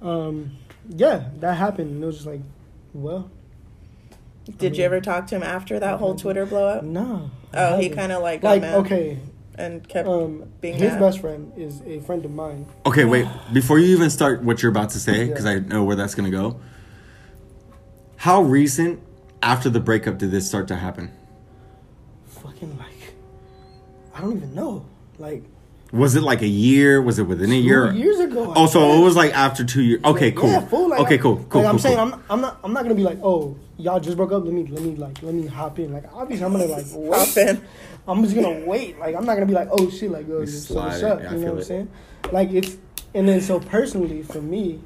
um, 0.00 0.52
yeah, 0.88 1.24
that 1.40 1.54
happened. 1.54 1.90
And 1.90 2.02
it 2.02 2.06
was 2.06 2.16
just 2.16 2.26
like, 2.28 2.40
well, 2.94 3.28
Did 4.58 4.76
you 4.76 4.84
ever 4.84 5.00
talk 5.00 5.26
to 5.28 5.36
him 5.36 5.42
after 5.42 5.78
that 5.80 5.98
whole 5.98 6.14
Twitter 6.14 6.46
blow 6.46 6.66
up? 6.66 6.84
no. 6.84 7.30
Oh, 7.54 7.78
he 7.78 7.88
kind 7.88 8.12
of 8.12 8.22
like 8.22 8.42
like 8.42 8.60
mad 8.62 8.74
okay. 8.80 9.18
and 9.56 9.86
kept. 9.88 10.06
Um, 10.06 10.52
being 10.60 10.74
his 10.74 10.92
mad. 10.92 11.00
best 11.00 11.20
friend 11.20 11.52
is 11.56 11.80
a 11.86 12.00
friend 12.00 12.24
of 12.24 12.30
mine. 12.30 12.66
Okay, 12.84 13.04
wait. 13.04 13.26
Before 13.52 13.78
you 13.78 13.94
even 13.96 14.10
start 14.10 14.42
what 14.42 14.62
you're 14.62 14.70
about 14.70 14.90
to 14.90 14.98
say, 15.00 15.20
Yeah. 15.24 15.28
because 15.28 15.46
I 15.46 15.58
know 15.60 15.82
where 15.84 15.96
that's 15.96 16.14
gonna 16.14 16.30
go. 16.30 16.60
How 18.16 18.42
recent 18.42 19.00
after 19.42 19.70
the 19.70 19.80
breakup 19.80 20.18
did 20.18 20.30
this 20.30 20.46
start 20.46 20.68
to 20.68 20.76
happen? 20.76 21.10
Fucking 22.26 22.76
like, 22.78 23.14
I 24.14 24.20
don't 24.20 24.36
even 24.36 24.54
know. 24.54 24.84
Like 25.18 25.42
Was 25.96 26.14
it 26.16 26.22
like 26.22 26.42
a 26.42 26.46
year? 26.48 27.00
Was 27.02 27.18
it 27.18 27.24
within 27.24 27.50
a 27.52 27.54
year? 27.56 27.90
two 27.92 27.98
years 27.98 28.18
ago. 28.20 28.50
I 28.52 28.54
Oh, 28.56 28.66
so 28.66 28.80
guess. 28.80 28.98
it 28.98 29.02
was 29.02 29.16
like 29.16 29.32
after 29.34 29.64
two 29.64 29.82
years. 29.82 30.04
Okay, 30.04 30.30
cool. 30.32 30.50
Yeah, 30.50 30.60
fool, 30.60 30.88
like, 30.90 31.00
okay, 31.00 31.18
cool, 31.18 31.44
cool, 31.48 31.62
Like, 31.62 31.68
I'm 31.68 31.72
cool, 31.74 31.78
saying. 31.80 31.98
I'm, 31.98 32.22
I'm 32.30 32.40
not, 32.40 32.58
I'm 32.62 32.72
not 32.72 32.82
gonna 32.82 32.94
be 32.94 33.02
like, 33.02 33.18
oh, 33.22 33.56
y'all 33.78 33.98
just 34.00 34.16
broke 34.16 34.32
up. 34.32 34.44
Let 34.44 34.52
me, 34.52 34.66
let 34.66 34.82
me, 34.82 34.94
like, 34.96 35.22
let 35.22 35.34
me 35.34 35.46
hop 35.46 35.78
in. 35.78 35.92
Like, 35.92 36.04
obviously, 36.12 36.44
I'm 36.46 36.52
gonna 36.52 36.66
like 36.66 36.86
wait. 36.92 37.18
Hop 37.18 37.36
in. 37.36 37.62
I'm 38.08 38.22
just 38.22 38.34
gonna 38.36 38.64
wait. 38.66 38.98
Like, 38.98 39.14
I'm 39.16 39.24
not 39.24 39.34
gonna 39.34 39.46
be 39.46 39.52
like, 39.54 39.68
oh 39.72 39.90
shit, 39.90 40.10
like, 40.10 40.28
yo, 40.28 40.44
just 40.44 40.70
what's 40.70 41.02
up? 41.02 41.22
Yeah, 41.22 41.32
you 41.32 41.38
know 41.38 41.52
what 41.52 41.58
I'm 41.58 41.64
saying? 41.64 41.88
Like, 42.32 42.50
it's, 42.52 42.76
and 43.14 43.28
then 43.28 43.40
so 43.40 43.58
personally 43.60 44.22
for 44.22 44.40
me, 44.42 44.80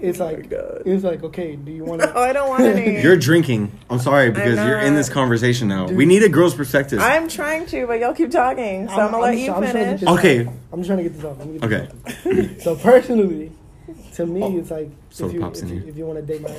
it's 0.00 0.20
Oh 0.20 0.26
my 0.26 0.32
like 0.32 0.50
God. 0.50 0.82
it's 0.86 1.04
like 1.04 1.22
okay, 1.24 1.56
do 1.56 1.70
you 1.72 1.84
want 1.84 2.02
to? 2.02 2.12
Oh, 2.16 2.22
I 2.22 2.32
don't 2.32 2.48
want 2.48 2.62
any. 2.64 3.02
You're 3.02 3.16
drinking. 3.16 3.72
I'm 3.90 3.98
sorry 3.98 4.30
because 4.30 4.58
you're 4.66 4.78
in 4.80 4.94
this 4.94 5.08
conversation 5.08 5.68
now. 5.68 5.86
Dude. 5.86 5.96
We 5.96 6.06
need 6.06 6.22
a 6.22 6.28
girl's 6.28 6.54
perspective. 6.54 7.00
I'm 7.00 7.28
trying 7.28 7.66
to, 7.66 7.86
but 7.86 8.00
y'all 8.00 8.14
keep 8.14 8.30
talking, 8.30 8.88
so 8.88 8.94
I'm, 8.94 9.10
gonna 9.10 9.18
let 9.22 9.38
you 9.38 9.46
trying 9.46 9.62
to 9.62 9.72
finish. 9.72 10.00
this 10.00 10.08
off. 10.08 10.18
Okay. 10.18 10.40
I'm 10.72 10.78
just 10.80 10.86
trying 10.86 10.98
to 10.98 11.02
get 11.04 11.14
this 11.14 11.24
off. 11.24 11.38
Let 11.38 11.48
me 11.48 11.58
get 11.58 11.72
Okay. 11.72 11.88
this 12.24 12.58
off. 12.58 12.60
So 12.62 12.76
personally, 12.76 13.52
to 14.14 14.26
me, 14.26 14.42
Oh, 14.42 14.58
it's 14.58 14.70
like 14.70 14.90
soda 15.10 15.28
if 15.30 15.34
you 15.34 15.40
pops 15.40 15.58
if 15.60 15.68
in 15.68 15.74
you, 15.74 15.80
here. 15.80 15.88
if 15.90 15.96
you 15.96 16.06
want 16.06 16.18
to 16.18 16.24
date 16.26 16.42
my. 16.42 16.50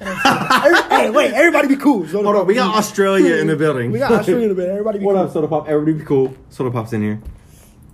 Every- 0.00 0.96
hey, 0.96 1.10
wait! 1.10 1.32
Everybody 1.32 1.68
be 1.68 1.76
cool. 1.76 2.06
Soda 2.06 2.24
Hold 2.24 2.36
on, 2.36 2.46
we 2.46 2.54
got 2.54 2.76
Australia 2.76 3.36
in 3.36 3.46
the 3.46 3.56
building. 3.56 3.90
We 3.90 3.98
got 3.98 4.12
Australia 4.12 4.42
in 4.44 4.48
the 4.50 4.54
building. 4.54 4.72
Everybody 4.72 4.98
be 4.98 5.04
What 5.06 5.14
cool. 5.14 5.22
up, 5.24 5.32
Soda 5.32 5.48
Pop? 5.48 5.68
Everybody 5.68 5.98
be 5.98 6.04
cool. 6.04 6.34
Soda 6.50 6.70
Pop's 6.70 6.92
in 6.92 7.02
here. 7.02 7.20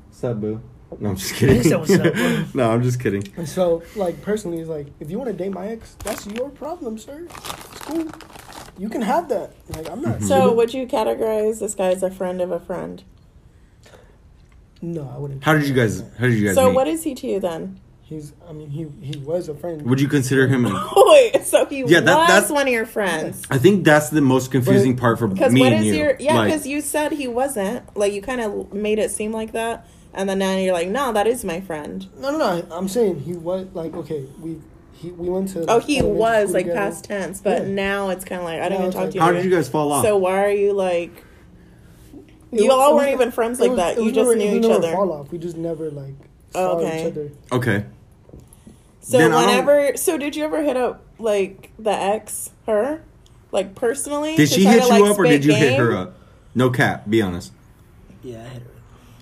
What's 0.09 0.25
up, 0.25 0.41
boo? 0.41 0.61
No, 1.01 1.11
I'm 1.11 1.17
just 1.17 1.35
kidding. 1.35 1.57
He 1.57 1.63
said, 1.65 1.79
"What's 1.81 1.93
up, 1.93 2.15
no, 2.55 2.71
I'm 2.71 2.83
just 2.83 3.01
kidding. 3.01 3.27
And 3.37 3.49
so, 3.49 3.83
like 3.97 4.23
personally, 4.23 4.61
it's 4.61 4.69
like 4.71 4.87
if 5.01 5.11
you 5.11 5.19
want 5.19 5.29
to 5.31 5.37
date 5.37 5.53
my 5.53 5.67
ex, 5.69 5.97
that's 6.05 6.27
your 6.27 6.51
problem, 6.51 6.99
sir. 6.99 7.27
It's 7.29 7.81
cool. 7.81 8.07
You 8.79 8.89
can 8.89 9.03
have 9.03 9.29
that. 9.29 9.53
Like 9.71 9.91
I'm 9.91 10.03
not. 10.03 10.19
Mhm. 10.19 10.29
So, 10.29 10.53
would 10.53 10.73
you 10.73 10.87
categorize 10.87 11.59
this 11.61 11.75
guy 11.75 11.89
as 11.91 12.03
a 12.03 12.11
friend 12.11 12.41
of 12.41 12.51
a 12.53 12.61
friend? 12.61 13.03
no, 14.83 15.11
I 15.15 15.19
wouldn't. 15.19 15.43
How 15.43 15.55
did 15.55 15.67
you 15.67 15.75
guys? 15.75 16.01
How 16.19 16.27
did 16.27 16.35
you 16.35 16.47
guys 16.47 16.55
So, 16.55 16.67
meet? 16.69 16.75
what 16.75 16.89
is 16.89 17.03
he 17.05 17.15
to 17.15 17.27
you 17.27 17.41
then? 17.41 17.81
He's. 18.03 18.33
I 18.49 18.53
mean, 18.53 18.69
he 18.69 18.87
he 19.01 19.19
was 19.19 19.49
a 19.49 19.55
friend. 19.55 19.83
Would 19.83 20.01
you 20.01 20.09
consider 20.09 20.47
him? 20.47 20.67
An, 20.67 20.75
Wait, 20.97 21.43
so 21.45 21.65
he 21.67 21.79
Yeah, 21.87 22.01
that- 22.01 22.17
was 22.19 22.29
that's- 22.29 22.51
one 22.51 22.67
of 22.67 22.73
your 22.73 22.85
friends. 22.87 23.43
I 23.51 23.57
think 23.59 23.85
that's 23.85 24.11
the 24.11 24.21
most 24.21 24.51
confusing 24.53 24.97
part 24.97 25.19
for 25.19 25.29
me 25.29 25.61
what 25.61 25.73
and 25.73 25.81
is 25.85 25.87
you. 25.87 25.95
your 26.03 26.17
yeah? 26.21 26.35
Like, 26.35 26.53
Because 26.53 26.67
you 26.67 26.81
said 26.83 27.13
he 27.13 27.27
wasn't. 27.27 27.97
Like 27.97 28.13
you 28.13 28.21
kind 28.21 28.41
of 28.43 28.73
made 28.75 28.99
it 28.99 29.11
seem 29.11 29.33
like 29.33 29.53
that, 29.53 29.87
and 30.15 30.29
then 30.29 30.39
now 30.39 30.57
you're 30.57 30.73
like, 30.73 30.89
no, 30.89 31.13
that 31.13 31.27
is 31.27 31.45
my 31.45 31.61
friend. 31.61 32.07
No, 32.19 32.31
no, 32.31 32.39
no. 32.61 32.67
I'm 32.75 32.89
saying 32.89 33.21
he 33.21 33.35
was 33.35 33.67
like 33.75 33.95
okay. 33.95 34.27
We 34.41 34.61
he 34.93 35.11
we 35.11 35.29
went 35.29 35.49
to. 35.51 35.65
Oh, 35.69 35.81
he 35.81 36.01
was 36.03 36.53
like 36.53 36.65
together. 36.67 36.79
past 36.91 37.05
tense, 37.05 37.41
but 37.41 37.63
Yeah. 37.63 37.69
now 37.69 38.09
it's 38.11 38.25
kind 38.25 38.41
of 38.41 38.45
like 38.47 38.61
I 38.61 38.63
Now 38.63 38.69
don't 38.69 38.81
even 38.81 38.93
talk 38.93 39.01
like- 39.03 39.11
to 39.11 39.15
you. 39.17 39.21
how 39.21 39.33
did 39.33 39.45
you 39.45 39.51
guys 39.51 39.69
fall 39.69 39.93
off? 39.93 40.05
So 40.05 40.17
why 40.17 40.45
are 40.45 40.51
you 40.51 40.73
like? 40.73 41.11
It 42.53 42.61
You 42.61 42.67
was- 42.69 42.73
all 42.75 42.95
weren't 42.97 43.09
was- 43.11 43.15
even 43.21 43.33
friends 43.33 43.59
like 43.61 43.71
was- 43.71 43.79
that. 43.79 43.97
You 43.97 44.13
just 44.13 44.17
never- 44.17 44.37
knew 44.37 44.59
each 44.59 44.65
other. 44.71 44.93
Fall 44.93 45.13
off. 45.13 45.33
We 45.33 45.39
just 45.39 45.57
never 45.57 45.91
like 45.91 46.15
Oh, 46.55 46.79
saw 46.81 46.87
okay. 46.87 47.01
each 47.01 47.07
other. 47.13 47.31
okay. 47.53 47.85
So 49.01 49.19
Then 49.19 49.33
whenever, 49.35 49.97
so 49.97 50.17
did 50.17 50.35
you 50.37 50.45
ever 50.45 50.63
hit 50.63 50.77
up 50.79 51.03
like 51.19 51.71
the 51.79 51.91
ex 51.91 52.51
her, 52.67 53.03
like 53.53 53.75
personally? 53.75 54.35
Did 54.37 54.49
she 54.49 54.65
hit 54.65 54.81
to, 54.81 54.95
you 54.95 55.03
like, 55.03 55.11
up 55.13 55.19
or 55.19 55.25
did 55.25 55.45
you 55.45 55.53
hit 55.55 55.79
her 55.79 55.95
up? 55.95 56.15
No 56.55 56.71
cap. 56.71 57.11
Be 57.11 57.21
honest. 57.21 57.53
Yeah, 58.23 58.39
I 58.39 58.49
hit 58.49 58.63
her. 58.63 58.69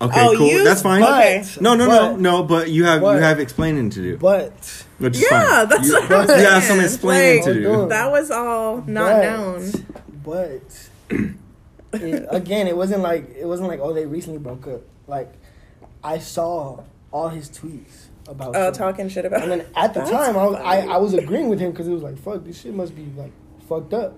Okay, 0.01 0.19
Oh, 0.19 0.35
cool. 0.37 0.47
you- 0.47 0.63
That's 0.63 0.81
fine. 0.81 1.01
Okay. 1.03 1.43
No, 1.61 1.75
no, 1.75 1.85
no, 1.85 2.11
But- 2.13 2.19
no. 2.19 2.43
But 2.43 2.69
you 2.69 2.83
have 2.85 3.01
but- 3.01 3.15
you 3.15 3.21
have 3.21 3.39
explaining 3.39 3.89
to 3.91 3.99
do, 4.01 4.17
But 4.17 4.51
which 4.97 5.15
is 5.15 5.25
Yeah, 5.31 5.59
fine. 5.59 5.69
that's 5.69 5.87
you, 5.87 5.93
what 5.93 6.11
I'm 6.11 6.39
you 6.39 6.45
have 6.45 6.63
some 6.63 6.79
explaining 6.79 7.43
Like, 7.43 7.53
to 7.53 7.61
do. 7.61 7.87
That 7.89 8.11
was 8.11 8.31
all 8.31 8.83
not 8.87 9.11
but, 9.13 9.23
known. 9.23 9.71
But 10.25 10.89
it, 11.93 12.25
again, 12.29 12.67
it 12.67 12.75
wasn't 12.75 13.01
like 13.01 13.29
it 13.37 13.45
wasn't 13.45 13.69
like 13.69 13.79
oh 13.81 13.93
they 13.93 14.05
recently 14.05 14.39
broke 14.39 14.67
up. 14.67 14.81
Like 15.07 15.31
I 16.03 16.17
saw 16.19 16.81
all 17.11 17.29
his 17.29 17.49
tweets 17.49 18.07
about. 18.27 18.55
Oh, 18.55 18.67
shit. 18.67 18.73
talking 18.75 19.09
shit 19.09 19.25
about. 19.25 19.43
And 19.43 19.51
then 19.51 19.65
at 19.75 19.93
the 19.93 19.99
That's 20.01 20.11
time, 20.11 20.35
I 20.37 20.45
was 20.45 20.55
I. 20.55 20.79
I 20.87 20.97
was 20.97 21.13
agreeing 21.13 21.49
with 21.49 21.59
him 21.59 21.71
because 21.71 21.87
it 21.87 21.91
was 21.91 22.03
like 22.03 22.17
fuck 22.17 22.43
this 22.43 22.61
shit 22.61 22.73
must 22.73 22.95
be 22.95 23.05
like 23.15 23.31
fucked 23.69 23.93
up. 23.93 24.15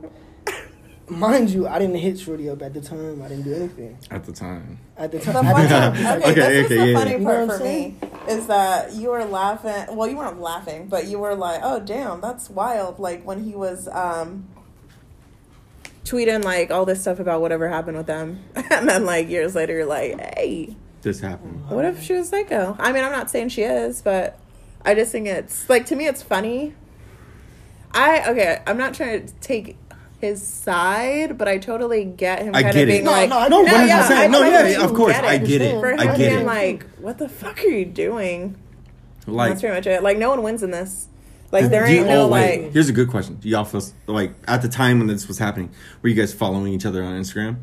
Mind 1.08 1.52
you, 1.52 1.68
I 1.68 1.78
didn't 1.78 1.98
hit 1.98 2.20
Shorty 2.20 2.50
up 2.50 2.62
at 2.64 2.74
the 2.74 2.82
time. 2.82 3.22
I 3.22 3.28
didn't 3.28 3.44
do 3.44 3.54
anything 3.54 3.96
At 4.10 4.24
the 4.26 4.32
time. 4.32 4.80
at 4.98 5.12
the 5.12 5.20
The 5.20 5.24
time. 5.32 5.46
funny, 5.46 5.66
okay. 6.00 6.30
Okay, 6.32 6.34
this 6.34 6.38
okay, 6.38 6.58
is 6.62 6.70
the 6.70 6.76
yeah, 6.88 6.98
funny 6.98 7.12
yeah. 7.12 7.18
You 7.18 7.24
know 7.24 7.26
part 7.26 7.48
what 7.48 7.52
I'm 7.54 7.58
for 7.60 7.64
me 7.64 7.96
is 8.28 8.48
that 8.48 8.94
you 8.94 9.10
were 9.12 9.24
laughing. 9.26 9.96
Well, 9.96 10.08
you 10.08 10.18
weren't 10.18 10.42
laughing, 10.42 10.88
but 10.88 11.06
you 11.06 11.20
were 11.20 11.36
like, 11.36 11.60
"Oh, 11.64 11.80
damn, 11.80 12.22
that's 12.22 12.50
wild!" 12.50 12.98
Like 12.98 13.24
when 13.24 13.44
he 13.44 13.54
was 13.56 13.88
um, 13.90 14.48
tweeting 16.06 16.44
like 16.44 16.72
all 16.72 16.86
this 16.86 17.02
stuff 17.02 17.20
about 17.20 17.40
whatever 17.42 17.68
happened 17.70 17.98
with 17.98 18.08
them, 18.08 18.44
and 18.72 18.90
then 18.90 19.06
like 19.06 19.30
years 19.30 19.54
later, 19.54 19.74
you're 19.74 19.86
like, 19.86 20.20
"Hey, 20.38 20.76
This 21.04 21.20
happened. 21.20 21.70
what 21.70 21.86
if 21.86 22.02
she 22.02 22.14
was 22.14 22.30
psycho?" 22.30 22.76
I 22.80 22.92
mean, 22.92 23.04
I'm 23.04 23.12
not 23.12 23.30
saying 23.30 23.50
she 23.50 23.62
is, 23.62 24.02
but 24.02 24.40
I 24.84 24.96
just 24.96 25.12
think 25.12 25.28
it's 25.28 25.70
like 25.70 25.86
to 25.88 25.96
me, 25.96 26.08
it's 26.08 26.24
funny. 26.24 26.74
I 27.92 28.30
okay, 28.32 28.62
I'm 28.66 28.78
not 28.78 28.94
trying 28.96 29.26
to 29.28 29.34
take 29.36 29.78
his 30.26 30.46
side, 30.46 31.38
but 31.38 31.48
I 31.48 31.58
totally 31.58 32.04
get 32.06 32.42
him 32.42 32.54
I 32.56 32.64
kind 32.64 32.74
get 32.74 32.84
of 32.84 32.90
it. 32.90 32.92
being 32.92 33.04
No, 33.06 33.12
like, 33.12 33.30
no, 33.30 33.40
I 33.40 33.48
No, 33.48 33.62
Yeah, 33.62 33.72
one 33.72 33.76
hundred 33.76 33.88
yeah, 33.88 33.98
I 33.98 34.02
percent. 34.02 34.32
No, 34.32 34.44
totally 34.44 34.72
yeah, 34.72 34.84
of 34.84 34.94
course, 34.94 35.14
get 35.14 35.24
it. 35.24 35.28
I 35.28 35.38
get 35.38 35.62
it. 35.62 35.80
for 35.80 35.92
him 35.92 36.00
I 36.00 36.06
get 36.06 36.18
being 36.18 36.40
it. 36.42 36.46
like, 36.46 36.86
what 37.00 37.18
the 37.18 37.30
fuck 37.30 37.60
are 37.60 37.68
you 37.68 37.86
doing? 37.86 38.58
Like, 39.28 39.50
That's 39.52 39.62
pretty 39.62 39.76
much 39.76 39.88
it. 39.88 40.04
Like, 40.04 40.18
no 40.18 40.30
one 40.30 40.44
wins 40.44 40.62
in 40.64 40.72
this. 40.72 41.08
Like, 41.52 41.70
there 41.70 41.86
ain't 41.86 42.08
oh, 42.08 42.10
no 42.10 42.22
oh, 42.24 42.28
wait. 42.28 42.64
like. 42.64 42.74
Here's 42.74 42.90
a 42.90 42.94
good 42.94 43.10
question. 43.10 43.36
Do 43.36 43.48
y'all 43.48 43.64
feel 43.66 43.82
like 44.08 44.34
at 44.48 44.62
the 44.62 44.68
time 44.68 45.00
when 45.00 45.08
this 45.08 45.28
was 45.28 45.38
happening, 45.40 45.72
were 46.02 46.10
you 46.10 46.16
guys 46.16 46.34
following 46.34 46.74
each 46.74 46.86
other 46.86 47.04
on 47.04 47.14
Instagram? 47.20 47.58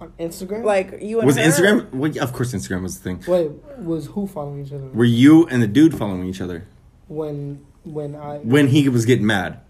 on 0.00 0.12
Instagram. 0.18 0.64
Like 0.64 0.98
you 1.02 1.18
and 1.20 1.26
Was 1.26 1.36
her? 1.36 1.42
Instagram? 1.42 1.92
Well, 1.92 2.12
of 2.22 2.32
course, 2.32 2.52
Instagram 2.52 2.82
was 2.82 2.98
the 2.98 3.04
thing. 3.04 3.22
wait, 3.26 3.50
was 3.78 4.06
who 4.06 4.26
following 4.26 4.64
each 4.64 4.72
other 4.72 4.86
Were 4.88 5.04
you 5.04 5.46
and 5.48 5.62
the 5.62 5.66
dude 5.66 5.96
following 5.96 6.24
each 6.26 6.40
other 6.40 6.66
when 7.08 7.64
when 7.84 8.16
I 8.16 8.38
when 8.38 8.68
he 8.68 8.88
was 8.88 9.04
getting 9.04 9.26
mad? 9.26 9.60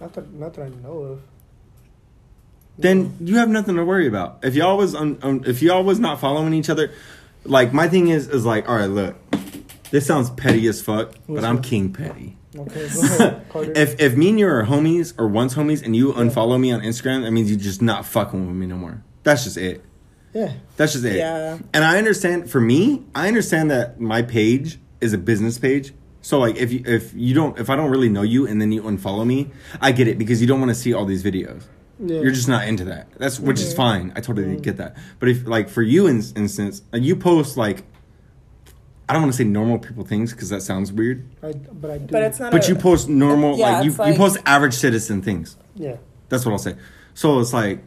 Not 0.00 0.12
that 0.14 0.32
not 0.32 0.54
that 0.54 0.62
I 0.66 0.68
know 0.82 0.98
of. 0.98 1.20
Then 2.80 3.16
you 3.20 3.38
have 3.38 3.48
nothing 3.48 3.74
to 3.76 3.84
worry 3.84 4.06
about. 4.06 4.38
If 4.44 4.54
y'all 4.54 4.76
was 4.76 4.94
un, 4.94 5.18
un, 5.22 5.42
if 5.46 5.62
y'all 5.62 5.82
was 5.82 5.98
not 5.98 6.20
following 6.20 6.54
each 6.54 6.70
other, 6.70 6.92
like 7.44 7.72
my 7.72 7.88
thing 7.88 8.08
is 8.08 8.28
is 8.28 8.44
like, 8.46 8.68
all 8.68 8.76
right, 8.76 8.86
look, 8.86 9.16
this 9.90 10.06
sounds 10.06 10.30
petty 10.30 10.66
as 10.68 10.80
fuck, 10.80 11.10
but 11.12 11.20
What's 11.28 11.44
I'm 11.44 11.56
that? 11.56 11.64
king 11.64 11.92
petty. 11.92 12.36
Okay, 12.56 12.88
go 12.88 13.00
ahead, 13.02 13.46
Carter. 13.50 13.72
If 13.74 14.00
if 14.00 14.16
me 14.16 14.28
and 14.30 14.38
you 14.38 14.46
are 14.46 14.64
homies 14.64 15.12
or 15.18 15.26
once 15.26 15.54
homies 15.54 15.84
and 15.84 15.96
you 15.96 16.12
unfollow 16.12 16.58
me 16.58 16.70
on 16.70 16.80
Instagram, 16.82 17.22
that 17.24 17.32
means 17.32 17.50
you're 17.50 17.58
just 17.58 17.82
not 17.82 18.06
fucking 18.06 18.46
with 18.46 18.54
me 18.56 18.66
no 18.66 18.76
more. 18.76 19.02
That's 19.24 19.42
just 19.44 19.56
it. 19.56 19.84
yeah, 20.32 20.52
That's 20.76 20.92
just 20.92 21.04
it. 21.04 21.16
Yeah. 21.16 21.58
And 21.74 21.84
I 21.84 21.98
understand 21.98 22.48
for 22.50 22.60
me, 22.60 23.02
I 23.14 23.26
understand 23.28 23.70
that 23.72 24.00
my 24.00 24.22
page 24.22 24.78
is 25.00 25.12
a 25.12 25.18
business 25.18 25.58
page. 25.58 25.92
So 26.28 26.38
like 26.38 26.56
if 26.56 26.70
you 26.70 26.82
if 26.84 27.14
you 27.14 27.32
don't 27.34 27.58
if 27.58 27.70
I 27.70 27.74
don't 27.76 27.88
really 27.90 28.10
know 28.10 28.20
you 28.20 28.46
and 28.46 28.60
then 28.60 28.70
you 28.70 28.82
unfollow 28.82 29.26
me, 29.26 29.50
I 29.80 29.92
get 29.92 30.08
it 30.08 30.18
because 30.18 30.42
you 30.42 30.46
don't 30.46 30.60
want 30.60 30.68
to 30.68 30.74
see 30.74 30.92
all 30.92 31.06
these 31.06 31.22
videos. 31.24 31.62
yeah. 31.98 32.20
You're 32.20 32.32
just 32.32 32.48
not 32.48 32.68
into 32.68 32.84
that. 32.84 33.08
That's 33.16 33.40
which 33.40 33.58
is 33.60 33.72
fine. 33.72 34.12
I 34.14 34.20
totally 34.20 34.56
get 34.56 34.76
that. 34.76 34.94
But 35.20 35.30
if 35.30 35.46
like 35.46 35.70
for 35.70 35.80
you 35.80 36.06
in 36.06 36.16
instance, 36.36 36.82
you 36.92 37.16
post 37.16 37.56
like 37.56 37.82
I 39.08 39.14
don't 39.14 39.22
want 39.22 39.32
to 39.32 39.38
say 39.38 39.44
normal 39.44 39.78
people 39.78 40.04
things 40.04 40.32
because 40.34 40.50
that 40.50 40.60
sounds 40.60 40.92
weird. 40.92 41.26
I, 41.42 41.52
but 41.52 41.90
I 41.92 41.96
do. 41.96 42.12
But 42.12 42.22
it's 42.24 42.38
not. 42.38 42.52
But 42.52 42.66
a, 42.66 42.72
you 42.72 42.74
post 42.78 43.08
normal 43.08 43.56
Yeah, 43.56 43.70
like 43.76 43.84
you 43.86 43.92
like- 43.92 44.12
you 44.12 44.18
post 44.18 44.36
average 44.44 44.74
citizen 44.74 45.22
things. 45.22 45.56
Yeah, 45.76 45.96
That's 46.28 46.44
what 46.44 46.52
I'll 46.52 46.58
say. 46.58 46.76
So 47.14 47.40
it's 47.40 47.54
like 47.54 47.80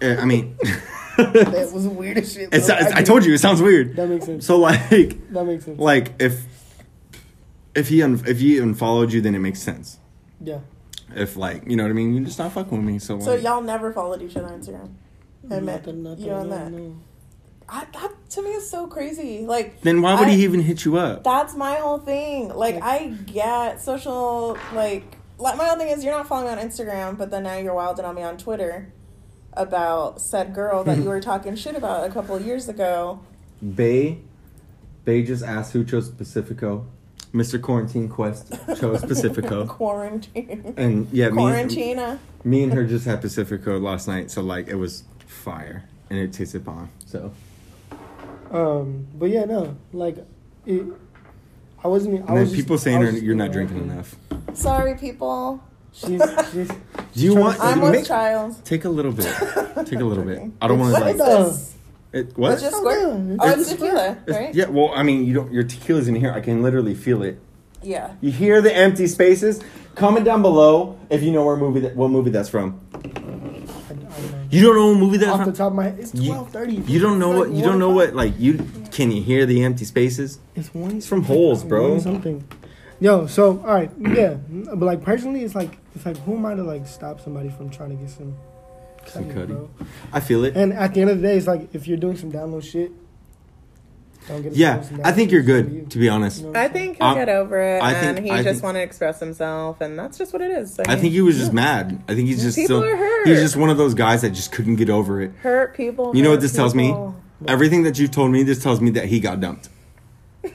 eh, 0.00 0.14
I 0.16 0.24
mean 0.26 0.56
that 1.18 1.70
was 1.74 1.88
weird 1.88 2.18
as 2.18 2.32
shit. 2.32 2.50
it's, 2.52 2.68
bro. 2.68 2.76
it's 2.76 2.92
I 2.92 2.98
get 2.98 3.06
told 3.06 3.24
you 3.24 3.34
it 3.34 3.38
sounds 3.40 3.60
weird. 3.60 3.96
That 3.96 4.06
makes 4.08 4.26
sense. 4.26 4.46
So 4.46 4.58
like 4.58 4.88
That 5.32 5.44
makes 5.44 5.64
sense. 5.64 5.80
like 5.80 6.12
if 6.20 6.46
if 7.74 7.88
he 7.88 8.02
un- 8.02 8.22
if 8.26 8.40
he 8.40 8.58
unfollowed 8.58 9.12
you, 9.12 9.20
then 9.20 9.34
it 9.34 9.38
makes 9.40 9.60
sense. 9.60 9.98
yeah. 10.40 10.60
If 11.14 11.36
like 11.36 11.66
you 11.66 11.74
know 11.76 11.82
what 11.82 11.90
I 11.90 11.94
mean, 11.94 12.14
you're 12.14 12.24
just 12.24 12.38
not 12.38 12.52
fucking 12.52 12.70
with 12.78 12.86
me. 12.86 12.98
So, 13.00 13.18
So 13.18 13.34
like, 13.34 13.42
y'all 13.42 13.60
never 13.62 13.92
followed 13.92 14.22
each 14.22 14.36
other 14.36 14.46
on 14.46 14.60
Instagram. 14.60 14.90
Admit 15.50 15.64
Nothing, 15.86 16.02
nothing, 16.04 16.24
you 16.24 16.32
on 16.32 16.48
that. 16.50 16.70
no. 16.70 16.96
I, 17.68 17.84
that 17.92 18.12
to 18.30 18.42
me 18.42 18.50
is 18.50 18.68
so 18.70 18.86
crazy. 18.86 19.44
Like 19.44 19.80
then 19.82 20.02
why 20.02 20.14
would 20.18 20.28
I- 20.28 20.32
he 20.32 20.44
even 20.44 20.60
hit 20.60 20.84
you 20.84 20.96
up? 20.98 21.24
That's 21.24 21.54
my 21.56 21.74
whole 21.76 21.98
thing. 21.98 22.48
Like 22.54 22.80
I 22.82 23.08
get 23.26 23.80
social 23.80 24.56
like 24.74 25.04
like 25.38 25.56
my 25.56 25.64
whole 25.66 25.76
thing 25.78 25.88
is 25.88 26.04
you're 26.04 26.12
not 26.14 26.28
following 26.28 26.54
me 26.54 26.62
on 26.62 26.68
Instagram, 26.68 27.18
but 27.18 27.30
then 27.32 27.42
now 27.44 27.56
you're 27.58 27.74
wilding 27.74 28.04
on 28.04 28.14
me 28.14 28.22
on 28.22 28.36
Twitter 28.38 28.92
about 29.54 30.20
said 30.20 30.54
girl 30.54 30.84
that 30.84 30.98
you 30.98 31.04
were 31.08 31.20
talking 31.20 31.56
shit 31.56 31.74
about 31.74 32.08
a 32.08 32.12
couple 32.12 32.36
of 32.36 32.46
years 32.46 32.68
ago. 32.68 33.20
Bay, 33.74 34.18
Bay 35.04 35.22
just 35.24 35.42
asked 35.42 35.72
who 35.72 35.84
chose 35.84 36.08
Pacifico. 36.08 36.86
Mr. 37.32 37.60
Quarantine 37.62 38.08
Quest 38.08 38.52
chose 38.78 39.02
Pacifico. 39.06 39.66
Quarantine. 39.66 40.74
And 40.76 41.08
yeah, 41.12 41.30
me, 41.30 41.42
Quarantina. 41.42 42.18
me 42.44 42.62
and 42.64 42.72
her 42.72 42.84
just 42.84 43.04
had 43.06 43.20
Pacifico 43.20 43.78
last 43.78 44.08
night, 44.08 44.30
so 44.30 44.42
like 44.42 44.68
it 44.68 44.74
was 44.74 45.04
fire 45.26 45.84
and 46.10 46.18
it 46.18 46.32
tasted 46.32 46.64
bomb. 46.64 46.90
So 47.06 47.32
Um, 48.50 49.06
but 49.14 49.26
yeah, 49.30 49.44
no, 49.44 49.76
like 49.92 50.16
it. 50.66 50.84
I 51.84 51.88
wasn't. 51.88 52.16
I 52.16 52.18
and 52.18 52.28
then 52.28 52.40
was 52.40 52.52
people 52.54 52.74
just, 52.76 52.84
saying 52.84 52.98
I 52.98 53.00
was 53.00 53.10
just 53.12 53.22
you're 53.24 53.34
not 53.36 53.52
drinking 53.52 53.78
enough. 53.78 54.16
Sorry, 54.54 54.96
people. 54.96 55.62
She's, 55.92 56.20
she's 56.52 56.68
Do 56.68 56.74
you 57.14 57.36
want? 57.36 57.58
I'm 57.60 57.80
make- 57.80 57.90
with 58.00 58.06
child. 58.08 58.56
Take 58.64 58.84
a 58.84 58.88
little 58.88 59.12
bit. 59.12 59.26
Take 59.86 60.00
a 60.00 60.04
little 60.04 60.24
bit. 60.24 60.50
I 60.60 60.66
don't 60.68 60.78
want 60.80 60.94
to 60.96 61.00
like. 61.00 61.16
This? 61.16 61.69
It, 62.12 62.36
what? 62.36 62.50
Let's 62.50 62.62
just 62.62 62.74
Oh, 62.74 62.80
squirt. 62.80 62.98
yeah. 63.00 63.36
Oh, 63.38 63.48
it's 63.50 63.60
It's- 63.60 63.68
tequila, 63.68 64.10
It's- 64.26 64.36
right? 64.36 64.54
Yeah, 64.54 64.68
well, 64.68 64.90
I 64.94 65.02
mean, 65.02 65.24
you 65.24 65.34
don't. 65.34 65.52
Your 65.52 65.62
tequila's 65.62 66.08
in 66.08 66.14
here. 66.16 66.32
I 66.32 66.40
can 66.40 66.62
literally 66.62 66.94
feel 66.94 67.22
it. 67.22 67.38
Yeah. 67.82 68.10
You 68.20 68.30
hear 68.32 68.60
the 68.60 68.74
empty 68.76 69.06
spaces? 69.06 69.60
Comment 69.94 70.24
down 70.24 70.42
below 70.42 70.96
if 71.08 71.22
you 71.22 71.30
know 71.32 71.44
where 71.44 71.56
movie 71.56 71.80
that 71.80 71.96
what 71.96 72.10
movie 72.10 72.30
that's 72.30 72.48
from. 72.48 72.80
I, 72.94 72.98
I 72.98 73.00
don't. 73.00 74.52
You 74.52 74.62
don't 74.62 74.74
know 74.76 74.88
what 74.90 74.98
movie 74.98 75.16
that's 75.18 75.30
off 75.30 75.38
the 75.40 75.44
from, 75.46 75.52
top 75.54 75.68
of 75.72 75.76
my 75.76 75.84
head. 75.84 75.96
It's 76.00 76.14
You- 76.14 76.30
twelve 76.32 76.50
thirty. 76.50 76.74
you 76.76 76.98
don't 77.00 77.18
know 77.18 77.30
what 77.30 77.50
you 77.50 77.62
don't 77.62 77.78
know 77.78 77.90
what 77.90 78.14
like 78.14 78.34
you 78.38 78.58
can 78.90 79.10
you 79.12 79.22
hear 79.22 79.46
the 79.46 79.62
empty 79.62 79.84
spaces? 79.84 80.38
It's 80.56 80.74
one. 80.74 80.96
It's 80.98 81.06
from 81.06 81.22
holes, 81.24 81.62
bro. 81.64 81.98
Something. 82.00 82.44
Yo, 83.00 83.26
so 83.26 83.62
all 83.66 83.74
right, 83.74 83.90
yeah, 83.98 84.34
but 84.50 84.84
like 84.84 85.02
personally, 85.02 85.42
it's 85.42 85.54
like 85.54 85.78
it's 85.94 86.04
like 86.04 86.18
who 86.18 86.34
am 86.36 86.44
I 86.44 86.54
to 86.54 86.62
like 86.62 86.86
stop 86.86 87.20
somebody 87.20 87.48
from 87.48 87.70
trying 87.70 87.90
to 87.90 87.96
get 87.96 88.10
some, 88.10 88.34
Some 89.12 89.24
cutting, 89.32 89.56
cutting. 89.56 89.68
I 90.12 90.20
feel 90.20 90.44
it. 90.44 90.56
And 90.56 90.72
at 90.72 90.94
the 90.94 91.00
end 91.00 91.10
of 91.10 91.20
the 91.20 91.26
day, 91.28 91.36
it's 91.36 91.46
like 91.46 91.74
if 91.74 91.86
you're 91.88 91.98
doing 91.98 92.16
some 92.16 92.30
download 92.32 92.62
shit, 92.64 92.92
don't 94.28 94.42
get 94.42 94.52
Yeah, 94.54 94.82
some 94.82 95.00
I 95.02 95.12
think 95.12 95.30
you're 95.32 95.42
good 95.42 95.72
you. 95.72 95.86
to 95.88 95.98
be 95.98 96.08
honest. 96.08 96.42
You 96.42 96.50
know 96.52 96.60
I 96.60 96.68
think 96.68 96.98
he'll 96.98 97.06
Um, 97.06 97.14
get 97.16 97.28
over 97.28 97.60
it, 97.60 97.82
I 97.82 97.92
and 97.92 98.16
think- 98.16 98.26
he 98.26 98.32
I 98.32 98.36
just 98.42 98.48
think- 98.56 98.62
wanted 98.62 98.78
to 98.80 98.84
express 98.84 99.18
himself, 99.18 99.80
and 99.80 99.98
that's 99.98 100.18
just 100.18 100.32
what 100.32 100.42
it 100.42 100.50
is. 100.52 100.78
I 100.86 100.96
think 100.96 101.12
he 101.12 101.20
was 101.22 101.36
just 101.38 101.52
mad. 101.52 102.02
I 102.08 102.14
think 102.14 102.28
he's 102.28 102.42
just 102.42 102.56
People 102.56 102.80
still, 102.82 102.84
are 102.92 102.96
hurt. 102.96 103.26
he's 103.28 103.40
just 103.40 103.56
one 103.56 103.70
of 103.70 103.76
those 103.78 103.94
guys 103.94 104.22
that 104.22 104.30
just 104.30 104.52
couldn't 104.52 104.76
get 104.76 104.90
over 104.90 105.20
it. 105.20 105.32
hurt 105.42 105.74
people. 105.76 106.14
You 106.14 106.22
know 106.22 106.28
what 106.30 106.36
hurt 106.36 106.42
this 106.42 106.52
tells 106.52 106.74
me? 106.74 106.88
people. 106.88 107.16
Everything 107.48 107.82
that 107.84 107.98
you've 107.98 108.10
told 108.10 108.30
me, 108.30 108.42
this 108.42 108.62
tells 108.62 108.80
me 108.80 108.90
that 108.90 109.06
he 109.06 109.18
got 109.18 109.40
dumped. 109.40 109.68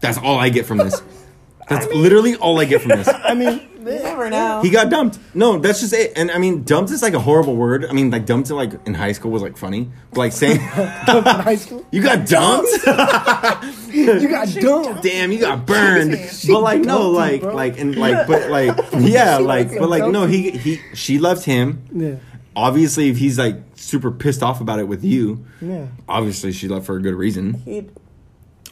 That's 0.00 0.18
all 0.18 0.38
I 0.38 0.48
get 0.48 0.66
from 0.66 0.78
this. 0.78 1.00
That's 1.68 1.86
literally 1.94 2.34
all 2.36 2.58
I 2.58 2.64
get 2.64 2.80
from 2.82 2.90
this. 2.90 3.08
I 3.24 3.34
mean, 3.34 3.60
You 3.80 4.02
never 4.02 4.28
know. 4.28 4.60
He 4.62 4.70
got 4.70 4.90
dumped. 4.90 5.18
No, 5.34 5.58
that's 5.58 5.80
just 5.80 5.92
it. 5.92 6.12
And 6.16 6.30
I 6.30 6.38
mean, 6.38 6.64
dumped 6.64 6.90
is 6.90 7.02
like 7.02 7.14
a 7.14 7.18
horrible 7.18 7.56
word. 7.56 7.86
I 7.86 7.92
mean, 7.92 8.10
like 8.10 8.26
dumped 8.26 8.50
like 8.50 8.72
in 8.86 8.94
high 8.94 9.12
school 9.12 9.30
was 9.30 9.42
like 9.42 9.56
funny. 9.56 9.90
But 10.10 10.18
like 10.18 10.32
saying 10.32 10.60
in 10.60 10.60
high 10.60 11.56
school, 11.56 11.86
you 11.90 12.02
got 12.02 12.26
dumped, 12.26 12.70
you 13.92 14.28
got 14.28 14.48
dumped. 14.48 15.02
damn, 15.02 15.32
you 15.32 15.40
got 15.40 15.66
burned. 15.66 16.18
But 16.46 16.60
like 16.60 16.80
no, 16.82 17.10
like 17.10 17.40
bro. 17.40 17.54
like 17.54 17.78
and 17.78 17.96
like 17.96 18.26
but 18.26 18.50
like 18.50 18.76
yeah, 18.98 19.38
like 19.38 19.70
but 19.70 19.88
like 19.88 20.10
no, 20.10 20.26
he 20.26 20.50
he 20.50 20.80
she 20.94 21.18
left 21.18 21.44
him. 21.44 21.82
Yeah, 21.92 22.16
Obviously, 22.56 23.08
if 23.08 23.16
he's 23.16 23.38
like 23.38 23.56
super 23.74 24.10
pissed 24.10 24.42
off 24.42 24.60
about 24.60 24.80
it 24.80 24.88
with 24.88 25.04
you, 25.04 25.46
yeah. 25.60 25.86
obviously 26.08 26.52
she 26.52 26.68
left 26.68 26.84
for 26.84 26.96
a 26.96 27.00
good 27.00 27.14
reason. 27.14 27.54
He, 27.54 27.88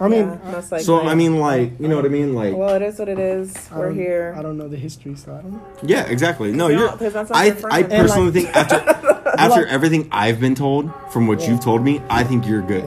I 0.00 0.06
mean, 0.08 0.28
yeah, 0.28 0.50
most 0.52 0.70
likely. 0.70 0.84
So 0.84 1.00
I 1.00 1.14
mean, 1.14 1.38
like 1.40 1.72
you 1.80 1.88
know 1.88 1.96
what 1.96 2.04
I 2.04 2.08
mean, 2.08 2.34
like 2.34 2.54
well, 2.54 2.74
it 2.74 2.82
is 2.82 2.98
what 3.00 3.08
it 3.08 3.18
is. 3.18 3.52
We're 3.74 3.86
don't- 3.86 3.94
here. 3.96 4.34
I 4.38 4.42
don't 4.42 4.56
know 4.56 4.68
the 4.68 4.76
history, 4.76 5.16
so 5.16 5.32
I 5.34 5.40
don't 5.42 5.52
know. 5.54 5.62
yeah, 5.82 6.04
exactly. 6.06 6.52
No, 6.52 6.68
No, 6.68 6.78
you're. 6.78 6.88
'cause 6.90 7.12
that's 7.12 7.30
not 7.30 7.36
I. 7.36 7.46
I 7.70 7.80
And, 7.80 7.90
personally 7.90 8.30
like- 8.30 8.34
think 8.34 8.56
after 8.56 8.76
after 9.38 9.60
Like- 9.62 9.72
everything 9.72 10.08
I've 10.12 10.38
been 10.40 10.54
told 10.54 10.90
from 11.10 11.26
what 11.26 11.40
Yeah. 11.40 11.50
you've 11.50 11.60
told 11.60 11.82
me, 11.82 12.00
I 12.08 12.22
think 12.24 12.46
you're 12.46 12.62
good. 12.62 12.84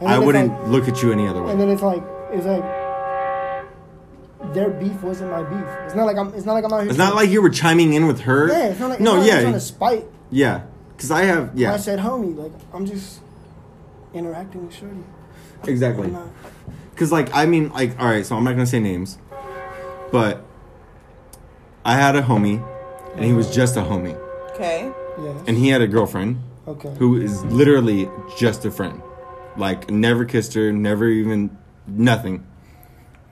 Yeah. 0.00 0.06
I 0.14 0.18
wouldn't 0.18 0.50
like- 0.52 0.68
look 0.68 0.88
at 0.88 1.02
you 1.02 1.12
any 1.12 1.26
other 1.28 1.42
way. 1.42 1.50
And 1.52 1.60
then 1.60 1.68
it's 1.68 1.82
like 1.82 2.02
it's 2.32 2.46
like 2.46 2.64
their 4.54 4.70
beef 4.70 5.02
wasn't 5.02 5.30
my 5.30 5.42
beef. 5.42 5.66
It's 5.84 5.94
not 5.94 6.06
like 6.06 6.16
I'm. 6.16 6.32
It's 6.34 6.46
not 6.46 6.54
like 6.54 6.64
I'm 6.64 6.72
out 6.72 6.80
here. 6.82 6.88
It's 6.88 6.98
not 6.98 7.14
like 7.14 7.28
you 7.30 7.42
were 7.42 7.50
chiming 7.50 7.92
in 7.94 8.06
with 8.06 8.20
her. 8.20 8.48
yeah. 8.48 8.66
It's 8.68 8.80
not 8.80 8.90
like 8.90 9.00
no, 9.00 9.16
it's 9.20 9.26
not 9.26 9.26
like 9.26 9.32
I'm 9.32 9.40
trying 9.42 9.46
yeah, 9.46 9.52
to 9.52 9.60
spite. 9.60 10.04
yeah. 10.30 10.60
Because 10.96 11.10
I 11.10 11.24
have, 11.24 11.50
Yeah. 11.54 11.74
I 11.74 11.76
said, 11.76 11.98
homie, 11.98 12.34
like 12.34 12.52
I'm 12.72 12.86
just 12.86 13.20
interacting 14.14 14.64
with 14.66 14.74
Shorty. 14.74 14.96
Exactly. 15.64 16.14
Because 16.90 17.12
like 17.12 17.34
I 17.34 17.46
mean, 17.46 17.70
like 17.70 17.98
all 18.00 18.06
right, 18.06 18.24
so 18.24 18.36
I'm 18.36 18.44
not 18.44 18.52
gonna 18.52 18.66
say 18.66 18.80
names, 18.80 19.18
but 20.12 20.44
I 21.84 21.94
had 21.94 22.16
a 22.16 22.22
homie, 22.22 22.64
and 23.14 23.24
he 23.24 23.32
was 23.32 23.54
just 23.54 23.76
a 23.76 23.80
homie, 23.82 24.18
okay. 24.54 24.90
Yeah. 25.18 25.32
and 25.46 25.56
he 25.56 25.68
had 25.68 25.80
a 25.82 25.86
girlfriend 25.86 26.38
Okay. 26.68 26.92
who 26.98 27.20
is 27.20 27.44
literally 27.44 28.08
just 28.36 28.64
a 28.64 28.70
friend, 28.70 29.00
like 29.56 29.88
never 29.90 30.24
kissed 30.24 30.54
her, 30.54 30.72
never 30.72 31.06
even 31.08 31.56
nothing, 31.86 32.46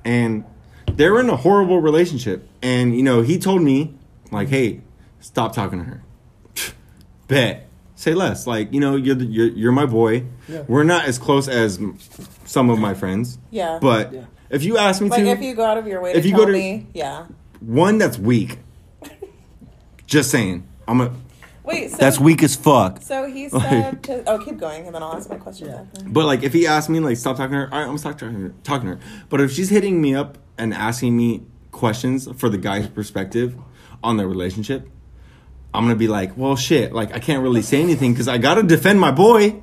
and 0.04 0.44
they 0.92 1.08
were 1.10 1.20
in 1.20 1.28
a 1.30 1.37
horrible 1.37 1.80
relationship. 1.80 2.48
And 2.62 2.94
you 2.96 3.02
know, 3.02 3.22
he 3.22 3.38
told 3.38 3.62
me 3.62 3.94
like, 4.30 4.48
"Hey, 4.48 4.82
stop 5.20 5.52
talking 5.54 5.78
to 5.80 5.84
her." 5.84 6.02
Bet. 7.28 7.63
Say 8.04 8.12
less. 8.12 8.46
Like 8.46 8.70
you 8.70 8.80
know, 8.80 8.96
you're 8.96 9.14
the, 9.14 9.24
you're 9.24 9.46
you're 9.48 9.72
my 9.72 9.86
boy. 9.86 10.24
Yeah. 10.46 10.64
We're 10.68 10.84
not 10.84 11.06
as 11.06 11.18
close 11.18 11.48
as 11.48 11.78
some 12.44 12.68
of 12.68 12.78
my 12.78 12.92
friends, 12.92 13.38
Yeah. 13.50 13.78
but 13.80 14.12
Yeah. 14.12 14.24
if 14.50 14.62
you 14.62 14.76
ask 14.76 15.00
me 15.00 15.08
like 15.08 15.22
to, 15.24 15.30
if 15.30 15.40
you 15.40 15.54
go 15.54 15.64
out 15.64 15.78
of 15.78 15.86
your 15.86 16.02
way 16.02 16.12
to 16.12 16.18
if 16.18 16.26
you 16.26 16.32
tell 16.32 16.40
go 16.40 16.46
to- 16.46 16.52
me, 16.52 16.86
yeah. 16.92 17.24
one 17.60 17.96
that's 17.96 18.18
weak. 18.18 18.58
Just 20.06 20.30
saying, 20.30 20.66
I'm 20.86 21.00
a. 21.00 21.14
Wait. 21.64 21.92
So, 21.92 21.96
That's 21.96 22.20
weak 22.20 22.42
as 22.42 22.54
fuck. 22.54 23.00
So 23.00 23.24
he 23.26 23.48
said. 23.60 24.02
To, 24.02 24.22
oh, 24.28 24.38
keep 24.38 24.58
going, 24.58 24.84
and 24.84 24.94
then 24.94 25.02
I'll 25.02 25.14
ask 25.16 25.30
my 25.30 25.36
question 25.38 25.68
Yeah. 25.68 25.84
But 26.06 26.26
like, 26.26 26.42
if 26.42 26.52
he 26.52 26.66
asks 26.66 26.90
me 26.90 27.00
like 27.00 27.16
stop 27.16 27.38
talking 27.38 27.52
to 27.52 27.58
her, 27.60 27.72
all 27.72 27.80
right, 27.80 27.88
I'm 27.88 27.96
stop 27.96 28.18
talking 28.18 28.34
to 28.36 28.40
her, 28.48 28.54
talking 28.64 28.90
to 28.90 28.96
her. 28.96 29.00
But 29.30 29.40
if 29.40 29.50
she's 29.50 29.70
hitting 29.70 30.02
me 30.02 30.14
up 30.14 30.36
and 30.58 30.74
asking 30.74 31.16
me 31.16 31.42
questions 31.72 32.28
for 32.36 32.50
the 32.50 32.58
guy's 32.58 32.86
perspective 32.86 33.56
on 34.02 34.18
their 34.18 34.28
relationship, 34.28 34.90
I'm 35.74 35.84
gonna 35.84 35.96
be 35.96 36.08
like, 36.08 36.37
well, 36.37 36.56
shit. 36.56 36.92
Like, 36.92 37.12
I 37.14 37.18
can't 37.18 37.42
really 37.42 37.62
say 37.62 37.82
anything 37.82 38.12
because 38.12 38.28
I 38.28 38.38
gotta 38.38 38.62
defend 38.62 39.00
my 39.00 39.10
boy. 39.10 39.60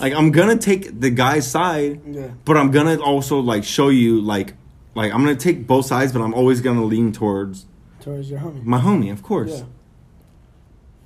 Like, 0.00 0.12
I'm 0.12 0.30
gonna 0.32 0.56
take 0.56 1.00
the 1.00 1.10
guy's 1.10 1.48
side, 1.50 2.00
Yeah. 2.08 2.28
but 2.44 2.56
I'm 2.56 2.70
gonna 2.70 2.96
also 3.00 3.40
like 3.40 3.64
show 3.64 3.88
you 3.88 4.20
like, 4.20 4.54
like 4.94 5.12
I'm 5.12 5.20
gonna 5.24 5.36
take 5.36 5.66
both 5.66 5.86
sides, 5.86 6.12
but 6.12 6.20
I'm 6.22 6.34
always 6.34 6.60
gonna 6.60 6.84
lean 6.84 7.12
towards 7.12 7.66
Towards 8.00 8.30
your 8.30 8.40
homie. 8.40 8.64
my 8.64 8.80
homie, 8.80 9.10
of 9.12 9.22
course. 9.22 9.58
Yeah. 9.58 9.64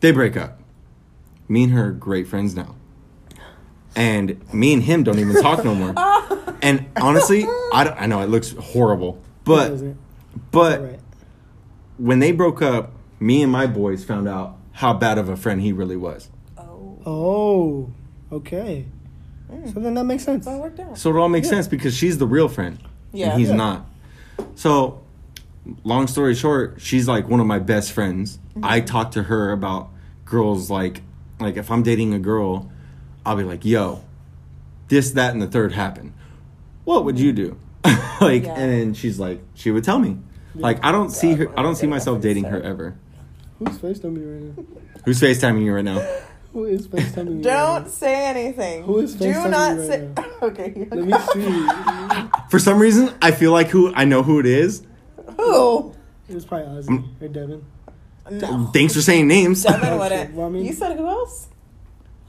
They 0.00 0.12
break 0.12 0.36
up. 0.36 0.60
Me 1.48 1.64
and 1.64 1.72
her 1.72 1.88
are 1.88 1.92
great 1.92 2.26
friends 2.26 2.54
now. 2.54 2.76
And 3.96 4.40
me 4.54 4.72
and 4.72 4.82
him 4.82 5.02
don't 5.02 5.18
even 5.18 5.40
talk 5.42 5.64
no 5.64 5.74
more. 5.74 5.94
And 6.62 6.86
honestly, 7.00 7.46
I, 7.72 7.84
don't, 7.84 7.98
I 7.98 8.04
know 8.04 8.20
it 8.20 8.28
looks 8.28 8.50
horrible, 8.52 9.18
but 9.44 9.80
but 10.50 10.78
Alright. 10.80 11.00
when 11.96 12.18
they 12.18 12.32
broke 12.32 12.60
up, 12.60 12.92
me 13.20 13.42
and 13.42 13.52
my 13.52 13.66
boys 13.66 14.04
found 14.04 14.26
out 14.28 14.56
how 14.72 14.92
bad 14.94 15.18
of 15.18 15.28
a 15.28 15.36
friend 15.36 15.60
he 15.60 15.72
really 15.72 15.96
was. 15.96 16.28
Oh, 16.58 16.98
Oh. 17.06 17.90
Okay. 18.32 18.86
Mm. 19.52 19.74
So 19.74 19.80
then 19.80 19.94
that 19.94 20.04
makes 20.04 20.24
sense. 20.24 20.44
so 20.44 20.54
it 20.54 20.58
worked 20.58 20.80
out. 20.80 20.96
So 20.98 21.10
it 21.10 21.16
all 21.18 21.28
makes 21.28 21.48
sense 21.48 21.66
because 21.68 21.94
she's 21.96 22.18
the 22.18 22.26
real 22.26 22.48
friend, 22.48 22.78
Yeah. 23.12 23.30
and 23.30 23.40
he's 23.40 23.48
Yeah. 23.50 23.56
not. 23.56 23.86
So, 24.54 25.00
long 25.84 26.06
story 26.06 26.34
short, 26.34 26.76
she's 26.80 27.08
like 27.08 27.28
one 27.28 27.40
of 27.40 27.46
my 27.46 27.58
best 27.58 27.92
friends. 27.92 28.38
Mm-hmm. 28.50 28.64
I 28.64 28.80
talk 28.80 29.10
to 29.12 29.24
her 29.24 29.52
about 29.52 29.88
girls 30.24 30.70
like 30.70 31.02
like 31.40 31.56
if 31.56 31.70
I'm 31.70 31.82
dating 31.82 32.12
a 32.14 32.18
girl, 32.18 32.70
I'll 33.26 33.36
be 33.36 33.42
like, 33.44 33.64
"Yo, 33.64 34.02
this, 34.88 35.10
that, 35.12 35.32
and 35.32 35.40
the 35.42 35.46
third 35.46 35.72
happened. 35.72 36.12
What 36.84 37.04
would 37.04 37.18
you 37.18 37.32
do?" 37.32 37.56
like, 38.20 38.44
Yeah. 38.44 38.54
and 38.58 38.96
she's 38.96 39.18
like, 39.18 39.42
she 39.54 39.70
would 39.70 39.82
tell 39.84 39.98
me. 39.98 40.18
Like, 40.54 40.84
I 40.84 40.92
don't 40.92 41.10
see 41.10 41.32
her. 41.34 41.48
I 41.58 41.62
don't 41.62 41.76
see 41.76 41.86
myself 41.86 42.20
dating 42.20 42.44
her 42.44 42.60
ever. 42.60 42.94
Who's 43.60 43.78
FaceTiming 43.78 44.16
me 44.16 44.24
right 44.24 44.56
now? 44.58 44.64
Who's 45.04 45.20
FaceTiming 45.20 45.64
you 45.64 45.74
right 45.74 45.84
now? 45.84 45.98
Who 46.52 46.64
is 46.64 46.88
FaceTiming 46.88 47.36
me? 47.36 47.42
Don't 47.42 47.82
now? 47.84 47.88
say 47.88 48.24
anything. 48.26 48.82
Who 48.82 48.98
is 48.98 49.14
Do 49.14 49.26
FaceTiming 49.32 49.50
not 49.50 49.76
you 49.76 49.86
say. 49.86 50.06
right 50.06 50.16
now? 50.16 50.32
okay. 50.48 50.88
Let 50.90 51.04
me 51.04 51.12
see. 51.32 52.30
For 52.50 52.58
some 52.58 52.78
reason, 52.80 53.14
I 53.22 53.30
feel 53.30 53.52
like 53.52 53.68
who 53.68 53.94
I 53.94 54.04
know 54.04 54.22
who 54.24 54.40
it 54.40 54.46
is. 54.46 54.82
Who? 55.36 55.94
It 56.28 56.34
was 56.34 56.44
probably 56.44 56.66
Ozzy 56.68 56.88
Mm. 56.88 57.22
or 57.22 57.28
Devin. 57.28 57.64
No. 58.30 58.70
Thanks 58.72 58.94
for 58.94 59.02
saying 59.02 59.28
names. 59.28 59.62
Devin 59.62 59.98
wouldn't. 59.98 60.34
Well, 60.34 60.46
I 60.46 60.50
mean- 60.50 60.64
you 60.64 60.72
said 60.72 60.96
who 60.96 61.06
else? 61.06 61.48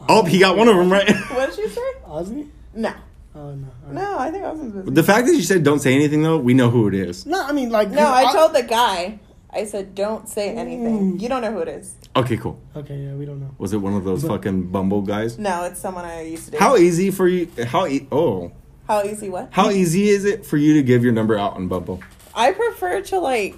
Oh, 0.09 0.23
he 0.25 0.39
got 0.39 0.57
one 0.57 0.67
of 0.67 0.75
them 0.75 0.91
right. 0.91 1.09
What 1.31 1.49
did 1.49 1.57
you 1.59 1.69
say? 1.69 1.81
Ozzy? 2.05 2.49
No. 2.75 2.93
Oh 3.33 3.53
no. 3.55 3.67
Alright. 3.87 3.93
No, 3.93 4.17
I 4.19 4.29
think 4.31 4.43
I 4.43 4.51
was 4.51 4.71
busy. 4.71 4.91
The 4.91 5.03
fact 5.03 5.27
that 5.27 5.33
you 5.35 5.41
said 5.43 5.63
don't 5.63 5.79
say 5.79 5.93
anything 5.95 6.21
though, 6.21 6.37
we 6.37 6.53
know 6.53 6.69
who 6.69 6.87
it 6.89 6.93
is. 6.93 7.25
No, 7.25 7.41
I 7.45 7.53
mean 7.53 7.69
like. 7.69 7.89
no, 7.89 8.11
I 8.11 8.31
told 8.33 8.53
the 8.53 8.63
guy. 8.63 9.19
I 9.53 9.65
said, 9.65 9.95
don't 9.95 10.29
say 10.29 10.49
anything. 10.55 11.17
Mm. 11.17 11.21
You 11.21 11.27
don't 11.29 11.41
know 11.41 11.51
who 11.51 11.59
it 11.59 11.67
is. 11.67 11.95
Okay, 12.15 12.37
cool. 12.37 12.59
Okay, 12.75 12.95
yeah, 12.97 13.13
we 13.13 13.25
don't 13.25 13.39
know. 13.41 13.53
Was 13.57 13.73
it 13.73 13.77
one 13.77 13.93
of 13.93 14.03
those 14.05 14.23
fucking 14.23 14.67
Bumble 14.71 15.01
guys? 15.01 15.37
No, 15.37 15.65
it's 15.65 15.79
someone 15.79 16.05
I 16.05 16.21
used 16.21 16.45
to 16.45 16.51
date. 16.51 16.61
How 16.61 16.77
easy 16.77 17.11
for 17.11 17.27
you? 17.27 17.49
How 17.67 17.85
e- 17.85 18.07
oh, 18.11 18.51
How 18.87 19.03
easy 19.03 19.29
what? 19.29 19.49
how 19.51 19.69
easy 19.69 20.09
is 20.09 20.23
it 20.25 20.45
for 20.45 20.57
you 20.57 20.73
to 20.75 20.83
give 20.83 21.03
your 21.03 21.13
number 21.13 21.37
out 21.37 21.55
on 21.55 21.67
Bumble? 21.67 22.01
I 22.33 22.51
prefer 22.53 23.01
to 23.01 23.19
like 23.19 23.57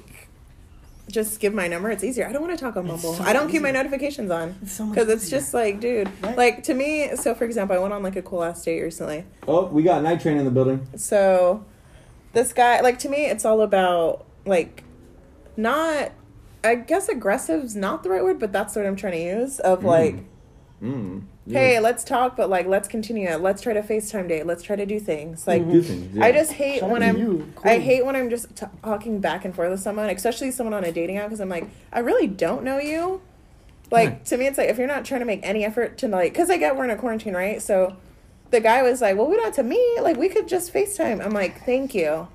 just 1.10 1.40
give 1.40 1.54
my 1.54 1.68
number. 1.68 1.92
It's 1.92 2.04
easier. 2.04 2.26
I 2.28 2.32
don't 2.32 2.42
want 2.42 2.58
to 2.58 2.64
talk 2.64 2.76
on 2.76 2.88
Bumble. 2.88 3.14
so 3.14 3.24
I 3.24 3.34
don't 3.34 3.50
keep 3.50 3.62
my 3.62 3.70
easy. 3.70 3.78
notifications 3.78 4.32
on 4.32 4.56
It's 4.64 4.72
so 4.74 4.86
much 4.86 4.96
because 4.96 5.10
it's 5.10 5.26
easier. 5.26 5.40
just 5.40 5.54
like, 5.54 5.80
dude, 5.80 6.10
Right? 6.24 6.38
like 6.38 6.64
to 6.64 6.74
me. 6.74 7.16
So 7.18 7.36
for 7.36 7.44
example, 7.46 7.76
I 7.76 7.80
went 7.80 7.94
on 7.94 8.02
like 8.02 8.16
a 8.16 8.22
cool 8.22 8.44
ass 8.44 8.64
date 8.64 8.82
recently. 8.82 9.26
Oh, 9.48 9.66
we 9.68 9.84
got 9.84 10.02
Night 10.02 10.22
Train 10.22 10.38
in 10.38 10.46
the 10.46 10.52
building. 10.52 10.88
So 10.96 11.66
this 12.32 12.52
guy, 12.54 12.82
like 12.82 12.98
to 13.00 13.10
me, 13.10 13.26
it's 13.26 13.46
all 13.46 13.62
about 13.62 14.26
like 14.46 14.84
not. 15.58 16.12
I 16.64 16.76
guess 16.76 17.10
aggressive's 17.10 17.76
not 17.76 18.04
the 18.04 18.10
right 18.10 18.24
word, 18.24 18.40
but 18.40 18.54
that's 18.54 18.76
what 18.76 18.86
I'm 18.86 18.96
trying 18.96 19.14
to 19.14 19.24
use. 19.42 19.60
Of 19.60 19.84
like, 19.84 20.16
Mm. 20.82 21.24
hey, 21.50 21.80
let's 21.80 22.04
talk, 22.04 22.36
but 22.36 22.50
like, 22.50 22.66
let's 22.68 22.88
continue 22.90 23.30
it. 23.30 23.40
Let's 23.42 23.62
try 23.62 23.72
to 23.74 23.82
FaceTime 23.82 24.28
date. 24.28 24.46
Let's 24.46 24.64
try 24.64 24.76
to 24.76 24.86
do 24.86 25.00
things. 25.00 25.48
Like, 25.48 25.70
do 25.70 25.82
things. 25.82 26.14
yeah. 26.16 26.26
I 26.26 26.32
just 26.34 26.54
hate 26.54 26.80
Shout 26.82 26.90
when 26.90 27.02
I'm. 27.04 27.18
you. 27.18 27.54
I 27.64 27.80
hate 27.80 28.06
when 28.06 28.16
I'm 28.16 28.30
just 28.30 28.54
t- 28.56 28.66
talking 28.84 29.20
back 29.20 29.44
and 29.46 29.54
forth 29.56 29.72
with 29.72 29.80
someone, 29.82 30.10
especially 30.10 30.52
someone 30.52 30.74
on 30.74 30.84
a 30.84 30.92
dating 30.92 31.18
app, 31.18 31.26
because 31.28 31.40
I'm 31.40 31.50
like, 31.50 31.68
I 31.92 32.00
really 32.00 32.28
don't 32.28 32.64
know 32.64 32.80
you. 32.80 33.22
Like 33.92 34.24
to 34.26 34.38
me, 34.38 34.48
it's 34.48 34.58
like 34.58 34.70
if 34.70 34.78
you're 34.78 34.88
not 34.88 35.06
trying 35.06 35.20
to 35.22 35.26
make 35.26 35.42
any 35.44 35.64
effort 35.66 35.98
to 36.00 36.08
like, 36.08 36.34
because 36.34 36.50
I 36.50 36.58
get 36.58 36.76
we're 36.76 36.86
in 36.86 36.90
a 36.90 36.96
quarantine, 36.98 37.34
right? 37.34 37.62
So 37.62 37.96
the 38.50 38.60
guy 38.60 38.82
was 38.84 39.02
like, 39.02 39.16
"Well, 39.18 39.28
we 39.28 39.36
don't 39.36 39.46
have 39.46 39.56
to 39.56 39.64
me. 39.64 39.98
Like 40.02 40.18
we 40.18 40.30
could 40.30 40.48
just 40.48 40.74
Facetime." 40.74 41.24
I'm 41.24 41.32
like, 41.34 41.64
"Thank 41.66 41.94
you. 41.94 42.28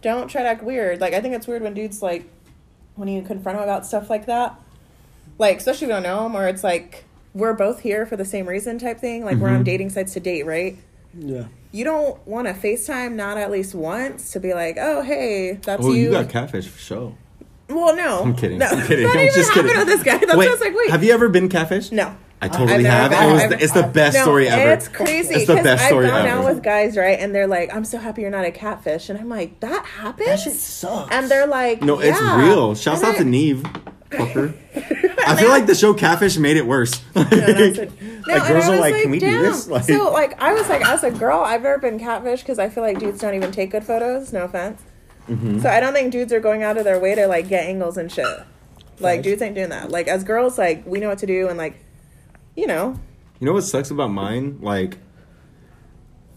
Don't 0.00 0.28
try 0.28 0.42
to 0.42 0.48
act 0.48 0.62
weird." 0.62 1.00
Like 1.00 1.12
I 1.14 1.20
think 1.20 1.34
it's 1.34 1.46
weird 1.46 1.62
when 1.62 1.74
dudes 1.74 2.02
like 2.02 2.24
when 2.96 3.08
you 3.08 3.22
confront 3.22 3.58
them 3.58 3.64
about 3.64 3.86
stuff 3.86 4.08
like 4.10 4.26
that. 4.26 4.54
like 5.38 5.56
especially 5.58 5.86
if 5.86 5.88
we 5.88 5.94
don't 5.94 6.02
know 6.02 6.22
them, 6.24 6.36
or 6.36 6.46
it's 6.46 6.62
like 6.62 7.04
we're 7.34 7.54
both 7.54 7.80
here 7.80 8.04
for 8.06 8.16
the 8.16 8.24
same 8.24 8.46
reason 8.46 8.78
type 8.78 9.00
thing. 9.00 9.24
Like 9.24 9.38
we're 9.38 9.48
on 9.48 9.62
Mhm. 9.62 9.64
dating 9.64 9.90
sites 9.90 10.12
to 10.12 10.20
date, 10.20 10.44
right? 10.46 10.76
Yeah. 11.18 11.44
You 11.72 11.84
don't 11.84 12.24
want 12.26 12.46
to 12.48 12.52
FaceTime 12.54 13.14
not 13.14 13.38
at 13.38 13.50
least 13.50 13.74
once 13.74 14.30
to 14.32 14.40
be 14.40 14.52
like, 14.52 14.76
oh 14.78 15.00
hey, 15.02 15.58
that's 15.64 15.82
Oh, 15.84 15.92
you. 15.92 16.02
you 16.04 16.10
got 16.10 16.28
catfish 16.28 16.68
for 16.68 16.78
sure. 16.78 17.14
well, 17.68 17.96
no, 17.96 18.20
I'm 18.22 18.36
kidding. 18.36 18.58
No, 18.58 18.66
I'm 18.66 18.86
kidding. 18.86 19.06
That 19.06 19.16
I'm 19.16 19.22
even 19.22 19.34
just 19.34 19.48
happened 19.50 19.68
kidding. 19.70 19.86
with 19.86 19.88
this 19.88 20.02
guy. 20.02 20.18
That's 20.18 20.36
wait, 20.36 20.48
I 20.48 20.50
was 20.50 20.60
like, 20.60 20.76
wait, 20.76 20.90
have 20.90 21.02
you 21.02 21.12
ever 21.14 21.28
been 21.30 21.48
catfish? 21.48 21.90
no. 21.90 22.14
I 22.42 22.48
totally 22.48 22.86
I've 22.86 23.12
have. 23.12 23.12
it 23.12 23.32
was 23.32 23.48
the, 23.50 23.62
it's 23.64 23.72
the 23.72 23.84
best 23.84 24.16
No, 24.16 24.22
story 24.24 24.48
ever. 24.48 24.72
It's 24.72 24.88
crazy. 24.88 25.34
It's 25.36 25.46
the 25.46 25.54
best 25.54 25.84
I 25.84 25.86
story 25.86 26.06
ever. 26.10 26.26
out 26.26 26.44
with 26.44 26.62
guys, 26.62 26.96
right? 26.96 27.18
And 27.18 27.32
they're 27.32 27.46
like, 27.46 27.72
I'm 27.72 27.84
so 27.84 27.98
happy 27.98 28.22
you're 28.22 28.30
not 28.32 28.44
a 28.44 28.50
catfish. 28.50 29.08
And 29.08 29.18
I'm 29.18 29.28
like, 29.28 29.60
that 29.60 29.86
happens? 29.86 30.26
That 30.26 30.40
shit 30.40 30.54
sucks. 30.54 31.14
And 31.14 31.30
they're 31.30 31.46
like, 31.46 31.82
No, 31.82 32.00
it's 32.00 32.20
real. 32.20 32.74
Shouts 32.74 33.04
out 33.04 33.16
to 33.16 33.24
Nev. 33.24 33.62
Fucker. 34.10 34.54
I 35.26 35.36
feel 35.36 35.48
like 35.48 35.66
the 35.66 35.74
show 35.74 35.94
Catfish 35.94 36.36
made 36.36 36.56
it 36.56 36.66
worse. 36.66 37.00
No, 37.14 37.22
that's. 37.24 37.92
No, 38.24 38.34
like 38.34 38.46
girls 38.46 38.64
I 38.64 38.68
are 38.68 38.70
was 38.70 38.80
like, 38.80 39.02
can 39.02 39.10
we 39.10 39.18
do 39.18 39.26
damn. 39.26 39.42
this? 39.42 39.66
Like, 39.66 39.82
so 39.84 40.12
like 40.12 40.40
I 40.40 40.52
was 40.52 40.68
like, 40.68 40.86
as 40.86 41.02
a 41.02 41.10
girl, 41.10 41.40
I've 41.40 41.62
never 41.62 41.78
been 41.78 41.98
catfish 41.98 42.40
because 42.40 42.58
I 42.60 42.68
feel 42.68 42.84
like 42.84 43.00
dudes 43.00 43.20
don't 43.20 43.34
even 43.34 43.50
take 43.50 43.70
good 43.72 43.82
photos. 43.84 44.32
No 44.32 44.44
offense. 44.44 44.80
Mm-hmm. 45.28 45.58
So 45.58 45.68
I 45.68 45.80
don't 45.80 45.92
think 45.92 46.12
dudes 46.12 46.32
are 46.32 46.38
going 46.38 46.62
out 46.62 46.76
of 46.78 46.84
their 46.84 47.00
way 47.00 47.16
to 47.16 47.26
like 47.26 47.48
get 47.48 47.64
angles 47.66 47.96
and 47.96 48.12
shit. 48.12 48.26
Like 49.00 49.22
dudes 49.22 49.42
ain't 49.42 49.56
doing 49.56 49.70
that. 49.70 49.90
Like 49.90 50.06
as 50.06 50.22
girls, 50.22 50.56
like 50.56 50.86
we 50.86 51.00
know 51.00 51.08
what 51.08 51.18
to 51.18 51.26
do 51.26 51.48
and 51.48 51.58
like, 51.58 51.82
you 52.56 52.66
know, 52.66 52.98
you 53.40 53.46
know 53.46 53.52
what 53.54 53.62
sucks 53.64 53.90
about 53.90 54.10
mine? 54.10 54.58
Like, 54.60 54.98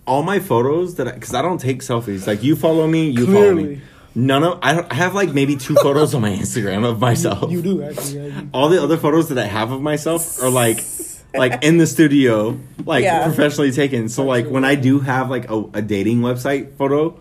all 0.08 0.24
my 0.24 0.40
photos 0.40 0.96
that 0.96 1.08
I 1.08 1.12
because 1.12 1.34
I, 1.34 1.42
don't 1.42 1.60
take 1.60 1.80
selfies. 1.82 2.28
Like 2.28 2.44
you 2.44 2.56
follow 2.56 2.88
me, 2.88 3.10
you 3.10 3.26
follow 3.26 3.54
me. 3.56 3.82
None 4.18 4.44
of 4.44 4.60
I, 4.62 4.74
don't, 4.76 4.92
I 4.92 4.96
have 4.96 5.14
like 5.14 5.34
maybe 5.34 5.56
two 5.56 5.76
photos 5.76 6.14
on 6.14 6.22
my 6.22 6.30
Instagram 6.32 6.86
of 6.86 7.00
myself. 7.00 7.52
You 7.52 7.62
do 7.62 7.84
actually. 7.84 8.30
Yeah, 8.30 8.42
you- 8.42 8.50
all 8.54 8.70
the 8.70 8.82
other 8.82 8.98
photos 8.98 9.30
that 9.30 9.38
I 9.38 9.46
have 9.46 9.72
of 9.72 9.82
myself 9.82 10.42
are 10.42 10.50
like 10.50 10.84
like 11.36 11.64
in 11.64 11.78
the 11.80 11.88
studio, 11.88 12.58
like 12.86 13.04
Yeah. 13.04 13.26
professionally 13.26 13.72
taken. 13.72 14.08
So 14.08 14.24
like 14.24 14.48
when 14.48 14.64
I 14.64 14.76
do 14.76 15.00
have 15.00 15.30
like 15.30 15.50
a, 15.50 15.66
a 15.74 15.82
dating 15.82 16.22
website 16.22 16.76
photo, 16.78 17.20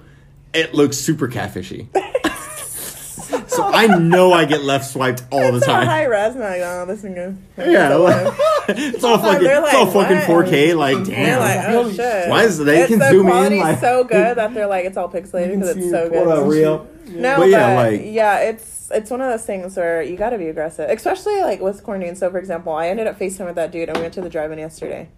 it 0.53 0.73
looks 0.75 0.97
super 0.97 1.27
catfishy. 1.27 1.89
so 3.57 3.65
I 3.65 3.87
know 3.99 4.33
I 4.33 4.45
get 4.45 4.63
left 4.63 4.87
swiped 4.91 5.25
all 5.31 5.51
the 5.51 5.59
it's 5.59 5.67
time. 5.67 5.87
high 5.87 6.05
res. 6.05 6.35
and 6.35 6.45
I'm 6.45 6.51
like, 6.51 6.61
oh, 6.63 6.87
this 6.87 7.05
is 7.05 7.15
good. 7.15 7.37
Yeah, 7.59 7.95
like, 7.97 8.35
it's 8.69 9.05
all 9.05 9.19
fucking, 9.23 9.45
They're 9.45 9.65
it's 9.65 9.75
all 9.75 9.87
fucking 9.87 10.17
what? 10.17 10.47
4K. 10.47 10.77
Like, 10.77 11.05
damn. 11.05 11.41
like, 11.41 11.69
oh 11.69 11.93
shit. 11.93 12.29
Why 12.29 12.43
is- 12.45 12.59
they 12.59 12.81
it's, 12.83 12.89
can 12.91 12.99
the 12.99 13.11
zoom 13.11 13.29
in, 13.29 13.59
like- 13.59 13.79
so 13.81 14.05
good 14.15 14.37
that 14.37 14.55
they're 14.55 14.67
like 14.67 14.85
it's 14.85 14.97
all 14.97 15.09
pixelated 15.09 15.55
because 15.61 15.77
it's 15.77 15.91
so 15.91 16.09
good. 16.09 16.27
what 16.27 16.39
a 16.39 16.43
real. 16.45 16.89
No, 17.07 17.35
But 17.37 17.41
but 17.41 17.49
yeah, 17.51 17.91
yeah, 17.91 18.39
it's 18.41 18.91
it's 18.91 19.11
one 19.11 19.21
of 19.21 19.31
those 19.31 19.45
things 19.45 19.77
where 19.77 20.03
you 20.03 20.17
got 20.17 20.31
to 20.31 20.39
be 20.39 20.49
aggressive, 20.49 20.89
especially 20.91 21.41
like 21.43 21.61
with 21.61 21.83
quarantine. 21.83 22.17
So, 22.17 22.31
for 22.31 22.39
example, 22.39 22.73
I 22.73 22.89
ended 22.89 23.07
up 23.07 23.19
Facetime 23.19 23.47
with 23.47 23.57
that 23.57 23.73
dude, 23.73 23.89
and 23.89 23.97
we 23.99 24.03
went 24.03 24.15
to 24.15 24.21
the 24.23 24.29
drive-in 24.31 24.59
yesterday. 24.59 25.09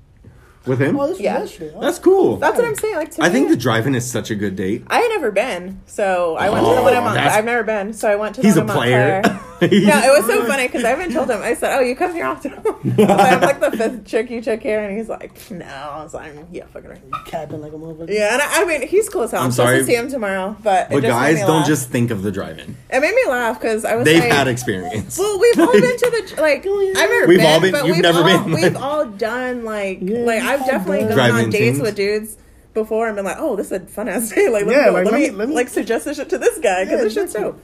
With 0.67 0.81
him, 0.81 0.99
Oh, 0.99 1.03
this 1.07 1.11
was 1.19 1.21
Yeah. 1.21 1.39
yesterday. 1.41 1.73
Oh. 1.77 1.81
that's 1.81 1.99
cool. 1.99 2.37
That's 2.39 2.57
what 2.57 2.67
I'm 2.67 2.75
saying. 2.75 2.97
Like, 2.97 3.11
to 3.13 3.23
I 3.23 3.29
me, 3.29 3.33
think 3.35 3.49
the 3.51 3.57
drive-in 3.57 3.95
is 3.95 4.11
such 4.11 4.31
a 4.31 4.35
good 4.35 4.57
date. 4.57 4.83
I 4.89 5.01
ain't 5.01 5.11
never 5.11 5.31
been, 5.31 5.81
so 5.87 6.37
I 6.37 6.51
went 6.51 6.65
to 6.65 6.71
Oh, 6.73 6.77
the 6.77 6.83
one 6.83 6.97
in 6.97 7.03
Mont- 7.05 7.15
that's- 7.15 7.35
I've 7.37 7.45
never 7.45 7.63
been, 7.63 7.93
so 7.93 8.09
I 8.11 8.17
went 8.17 8.35
to 8.37 8.41
the 8.43 8.47
He's 8.49 8.57
a 8.57 8.61
one 8.61 8.71
in 8.71 8.77
player. 8.77 9.21
Montclair. 9.25 9.41
No, 9.59 9.69
it 9.69 9.73
was 10.21 10.27
so 10.27 10.45
funny 10.45 10.67
because 10.67 10.85
I 10.85 10.93
even 10.93 11.11
told 11.11 11.31
him. 11.31 11.41
I 11.41 11.55
said, 11.55 11.75
"Oh, 11.75 11.81
you 11.81 11.97
come 11.97 12.13
here 12.13 12.27
often." 12.27 12.53
so 12.63 13.05
I'm 13.07 13.41
like 13.41 13.59
the 13.59 13.71
fifth 13.75 14.05
chick 14.05 14.29
you 14.29 14.43
took 14.43 14.61
here, 14.61 14.81
and 14.81 14.95
he's 14.99 15.09
like, 15.09 15.33
"No." 15.51 15.65
I 15.65 16.03
was 16.05 16.13
like, 16.13 16.35
"Yeah, 16.53 16.65
fucking 16.75 16.91
right." 16.91 17.01
Capping 17.25 17.63
like 17.63 17.73
a 17.73 17.77
motherfucker. 17.77 18.11
Yeah, 18.13 18.35
and 18.35 18.43
I, 18.43 18.61
I 18.61 18.65
mean, 18.67 18.87
he's 18.87 19.09
cool 19.09 19.23
as 19.23 19.31
hell. 19.31 19.41
I'm 19.41 19.47
I'm, 19.47 19.53
supposed 19.53 19.69
sorry. 19.69 19.79
to 19.79 19.85
see 19.87 19.95
him 19.95 20.11
tomorrow, 20.11 20.55
but 20.63 20.89
it 20.91 20.91
But 20.91 20.95
just 20.97 21.03
made 21.05 21.09
guys, 21.09 21.35
me 21.37 21.41
don't 21.41 21.57
laugh. 21.61 21.67
just 21.69 21.89
think 21.89 22.11
of 22.11 22.23
the 22.23 22.31
drive-in. 22.31 22.77
It 22.91 23.01
made 23.01 23.15
me 23.15 23.25
laugh 23.29 23.59
because 23.59 23.87
I 23.87 23.97
was 23.97 24.05
They've 24.05 24.21
like, 24.23 24.31
had 24.31 24.47
experience. 24.47 25.17
Well, 25.19 25.41
we've 25.41 25.59
all 25.59 25.73
been 25.73 25.97
to 25.97 26.11
the 26.35 26.43
like. 26.43 26.67
Oh, 26.69 26.81
I've 26.95 26.95
never 27.11 27.27
We've 27.27 27.39
been, 27.39 27.47
all 27.47 27.61
been- 27.63 27.73
but 27.73 27.87
you've 27.87 27.97
we've 27.97 28.03
never 28.03 28.19
all, 28.19 28.25
been. 28.45 28.51
We've 28.53 28.77
all 28.77 29.07
done 29.07 29.65
like 29.65 30.01
Yeah, 30.03 30.19
like 30.19 30.43
I've 30.43 30.56
I've 30.61 30.67
definitely 30.67 31.01
gone 31.01 31.13
Drive-in 31.13 31.45
on 31.47 31.51
dates 31.51 31.77
things. 31.77 31.81
with 31.81 31.95
dudes 31.97 32.37
before 32.75 33.07
and 33.07 33.17
been 33.17 33.25
like, 33.25 33.37
oh, 33.39 33.57
this 33.57 33.67
is 33.67 33.73
a 33.73 33.81
fun 33.81 34.09
ass 34.09 34.31
day. 34.35 34.49
Like, 34.49 34.67
let, 34.67 34.75
Yeah, 34.77 34.85
me, 34.87 34.91
like, 34.91 35.05
let, 35.07 35.13
let 35.13 35.15
me, 35.21 35.31
me- 35.31 35.37
let 35.37 35.49
me- 35.49 35.55
like 35.55 35.69
suggest 35.69 36.05
this 36.05 36.17
shit 36.17 36.29
to 36.31 36.39
this 36.39 36.59
guy 36.59 36.85
because 36.85 36.99
Yeah, 36.99 37.05
this 37.05 37.15
shit's 37.15 37.33
dope. 37.33 37.61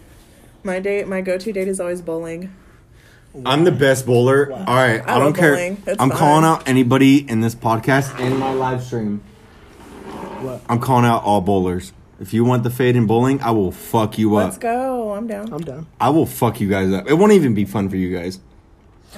My 0.64 0.78
date, 0.80 1.08
my 1.08 1.20
go 1.20 1.38
to 1.38 1.52
date 1.52 1.68
is 1.68 1.80
always 1.80 2.00
bowling. 2.02 2.54
I'm 3.46 3.64
the 3.64 3.72
best 3.72 4.04
bowler. 4.06 4.50
Wow. 4.50 4.58
All 4.66 4.74
right, 4.76 5.00
I, 5.08 5.16
I 5.16 5.18
don't 5.18 5.32
care. 5.34 5.56
I'm 5.56 5.76
fun. 5.76 6.10
calling 6.10 6.44
out 6.44 6.68
anybody 6.68 7.28
in 7.28 7.40
this 7.40 7.54
podcast 7.54 8.18
and 8.20 8.38
my 8.38 8.52
live 8.52 8.82
stream. 8.84 9.22
What? 10.42 10.60
I'm 10.68 10.78
calling 10.80 11.04
out 11.06 11.22
all 11.24 11.40
bowlers. 11.40 11.92
If 12.20 12.32
you 12.34 12.44
want 12.44 12.62
the 12.62 12.70
fade 12.70 12.94
in 12.94 13.06
bowling, 13.06 13.40
I 13.40 13.50
will 13.52 13.72
fuck 13.72 14.18
you 14.18 14.36
up. 14.36 14.44
Let's 14.44 14.58
go. 14.58 15.12
I'm 15.14 15.26
down. 15.26 15.52
I'm 15.52 15.62
down. 15.62 15.86
I 16.00 16.10
will 16.10 16.26
fuck 16.26 16.60
you 16.60 16.68
guys 16.68 16.92
up. 16.92 17.08
It 17.08 17.14
won't 17.14 17.32
even 17.32 17.54
be 17.54 17.64
fun 17.64 17.88
for 17.88 17.96
you 17.96 18.16
guys. 18.16 18.38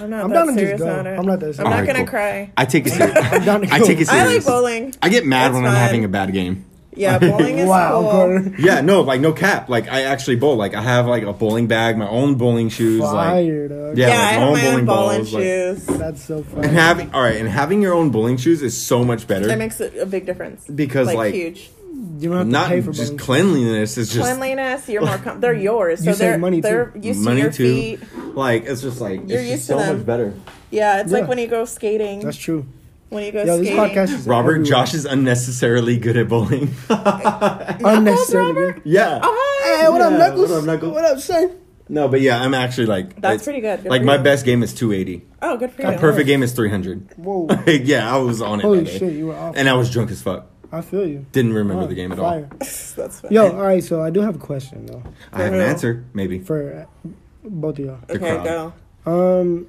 I'm 0.01 0.11
not 0.11 0.25
I'm 0.25 0.31
that 0.31 0.35
down 0.35 0.47
to 0.47 0.53
just 0.53 0.59
serious 0.59 0.81
go. 0.81 0.87
about 0.93 1.07
it. 1.07 1.19
I'm 1.19 1.27
not 1.27 1.41
that 1.41 1.55
serious. 1.55 1.59
I'm 1.61 1.65
not 1.65 1.73
Alright, 1.73 1.87
gonna 1.87 1.99
cool. 2.01 2.07
cry. 2.09 2.53
I 2.57 2.65
take 2.65 2.87
it 2.87 2.91
serious. 2.95 3.17
I'm 3.17 3.45
down 3.45 3.61
to 3.63 3.73
I 3.75 3.79
take 3.81 4.01
it 4.01 4.09
I 4.09 4.27
like 4.27 4.45
bowling. 4.45 4.95
I 5.03 5.09
get 5.09 5.25
mad 5.27 5.49
It's 5.49 5.55
when 5.55 5.65
I'm 5.65 5.73
fun. 5.73 5.81
having 5.81 6.05
a 6.05 6.09
bad 6.09 6.33
game. 6.33 6.65
Yeah, 6.97 7.19
bowling 7.21 7.59
is 7.59 7.69
Wow, 7.69 8.01
cool. 8.03 8.11
Carter. 8.13 8.55
Yeah, 8.59 8.81
no, 8.81 9.01
like 9.03 9.21
no 9.21 9.33
cap. 9.33 9.69
Like 9.69 9.89
I 9.91 10.03
actually 10.03 10.37
bowl. 10.37 10.55
Like 10.57 10.75
I 10.75 10.81
have 10.83 11.07
like 11.07 11.25
a 11.25 11.33
bowling 11.33 11.67
bag, 11.67 11.97
my 11.99 12.09
own 12.09 12.37
bowling 12.37 12.69
shoes. 12.69 13.01
Like 13.01 13.13
Fire, 13.31 13.69
dog. 13.69 13.99
Yeah, 13.99 14.09
Yeah, 14.09 14.15
like, 14.15 14.21
I 14.21 14.27
my 14.27 14.33
have 14.33 14.43
own 14.43 14.53
my 14.53 14.67
own 14.67 14.85
bowling 14.85 14.87
bowling 14.87 15.19
balls, 15.19 15.33
like- 15.35 15.43
shoes. 15.43 15.87
That's 15.87 16.23
so 16.25 16.43
fun. 16.45 16.65
and 16.65 16.73
having 16.73 17.13
all 17.13 17.23
right, 17.23 17.37
and 17.37 17.49
having 17.49 17.83
your 17.83 17.95
own 17.95 18.11
bowling 18.11 18.37
shoes 18.37 18.63
is 18.63 18.81
so 18.81 19.05
much 19.05 19.27
better 19.27 19.47
that 19.47 19.59
makes 19.59 19.81
it 19.81 19.97
a 19.97 20.07
big 20.07 20.25
difference. 20.27 20.65
because 20.67 21.09
like, 21.09 21.17
like, 21.17 21.35
huge 21.35 21.71
you 21.95 22.29
don't 22.29 22.37
have 22.39 22.47
to 22.47 22.53
not 22.53 22.69
pay 22.69 22.81
for 22.81 22.93
just 22.93 23.13
bowling. 23.13 23.19
cleanliness. 23.19 23.97
It's 23.99 24.13
just 24.13 24.25
cleanliness. 24.27 24.89
You're 24.89 25.05
more. 25.05 25.19
Com- 25.19 25.41
they're 25.41 25.55
yours, 25.55 26.01
so 26.05 26.07
You 26.11 26.11
save 26.13 26.19
they're 26.19 26.39
money, 26.39 26.57
too. 26.59 26.63
they're 26.63 26.93
used 27.01 27.21
money 27.21 27.37
to 27.37 27.43
your 27.43 27.53
too. 27.53 27.75
feet. 27.75 28.01
Like 28.37 28.65
it's 28.65 28.83
just 28.83 29.01
like 29.01 29.29
You're 29.29 29.41
it's 29.41 29.51
used 29.51 29.51
just 29.51 29.67
to 29.69 29.73
so 29.75 29.79
them. 29.79 29.97
much 29.99 30.07
better. 30.07 30.35
Yeah, 30.71 31.01
it's 31.01 31.13
Yeah. 31.13 31.19
like 31.19 31.29
when 31.29 31.39
you 31.39 31.47
go 31.47 31.65
skating. 31.65 32.21
That's 32.21 32.37
true. 32.37 32.67
when 33.11 33.23
you 33.25 33.31
go 33.33 33.45
Yo, 33.45 33.59
this 33.59 33.69
skating. 33.69 33.77
podcast 33.97 34.13
is 34.15 34.27
Robert, 34.27 34.51
everywhere. 34.57 34.67
Josh 34.71 34.95
is 34.95 35.05
unnecessarily 35.07 35.97
good 35.99 36.17
at 36.17 36.29
bowling. 36.29 36.75
unnecessarily. 36.89 38.53
Robert? 38.53 38.83
yeah. 38.85 39.21
Oh, 39.23 39.79
Hey, 39.81 39.89
what 39.89 40.01
up, 40.01 40.13
Yeah, 40.13 40.19
Knuckles? 40.19 40.51
what 40.51 40.59
up, 40.59 40.65
Knuckles? 40.65 40.93
What 40.93 41.05
up, 41.05 41.19
son? 41.21 41.51
No, 41.89 42.09
but 42.09 42.21
yeah, 42.23 42.41
I'm 42.41 42.55
actually 42.55 42.87
like 42.87 43.21
That's 43.21 43.35
it's- 43.43 43.45
pretty 43.45 43.61
good. 43.61 43.83
Good 43.83 43.91
like 43.91 44.01
for 44.03 44.07
my 44.07 44.17
you. 44.17 44.23
best 44.23 44.45
game 44.45 44.63
is 44.63 44.73
280. 44.75 45.25
Oh, 45.43 45.57
good 45.57 45.71
for 45.71 45.83
you. 45.83 45.89
My 45.89 45.97
Perfect 45.97 46.27
game 46.27 46.43
is 46.43 46.53
300. 46.53 47.15
Whoa. 47.19 47.49
yeah, 47.67 48.13
I 48.13 48.19
was 48.19 48.41
on 48.43 48.61
it. 48.61 48.63
Holy 48.63 48.79
that 48.81 48.85
day. 48.87 48.99
shit, 48.99 49.13
you 49.13 49.27
were 49.27 49.35
off. 49.37 49.55
And 49.57 49.69
I 49.69 49.75
was 49.75 49.91
drunk 49.93 50.11
as 50.11 50.23
fuck. 50.23 50.47
I 50.77 50.81
feel 50.81 51.07
you. 51.07 51.25
Didn't 51.33 51.53
remember 51.55 51.85
Oh, 51.85 51.87
the 51.87 51.95
game 51.95 52.13
at 52.13 52.19
fire. 52.19 52.49
all. 52.51 52.59
That's 52.59 53.21
fine. 53.21 53.33
Yo, 53.33 53.53
all 53.53 53.63
right, 53.63 53.83
so 53.83 54.03
I 54.03 54.11
do 54.11 54.21
have 54.21 54.37
a 54.37 54.39
question, 54.39 54.87
though, 54.87 55.03
I 55.33 55.43
have 55.43 55.53
an 55.53 55.61
who? 55.61 55.65
answer, 55.67 56.05
maybe. 56.15 56.39
for 56.41 56.87
uh, 57.05 57.09
both 57.45 57.79
of 57.79 57.85
y'all. 57.85 57.99
the 58.09 58.15
Okay, 58.17 58.37
crowd. 58.43 58.73
go. 59.05 59.41
Um, 59.41 59.67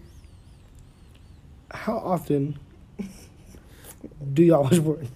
how 1.72 1.98
often 1.98 2.58
do 4.34 4.44
y'all 4.44 4.64
watch 4.64 4.82
porn? 4.84 5.08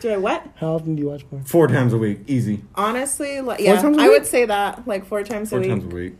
Do 0.00 0.10
I 0.10 0.16
what? 0.16 0.46
How 0.56 0.74
often 0.74 0.94
do 0.96 1.02
you 1.02 1.08
watch 1.08 1.28
porn? 1.28 1.44
Four 1.44 1.66
times 1.68 1.92
a 1.92 1.98
week, 1.98 2.20
easy. 2.26 2.62
Honestly, 2.74 3.40
like 3.40 3.58
Four 3.58 3.66
yeah, 3.66 3.80
times 3.80 3.96
a 3.98 4.00
I 4.00 4.08
week? 4.08 4.18
would 4.18 4.26
say 4.26 4.44
that 4.46 4.86
like 4.86 5.06
four 5.06 5.22
times 5.24 5.50
Four 5.50 5.58
a 5.58 5.62
week. 5.62 5.70
times 5.70 5.84
a 5.84 5.88
week. 5.88 6.14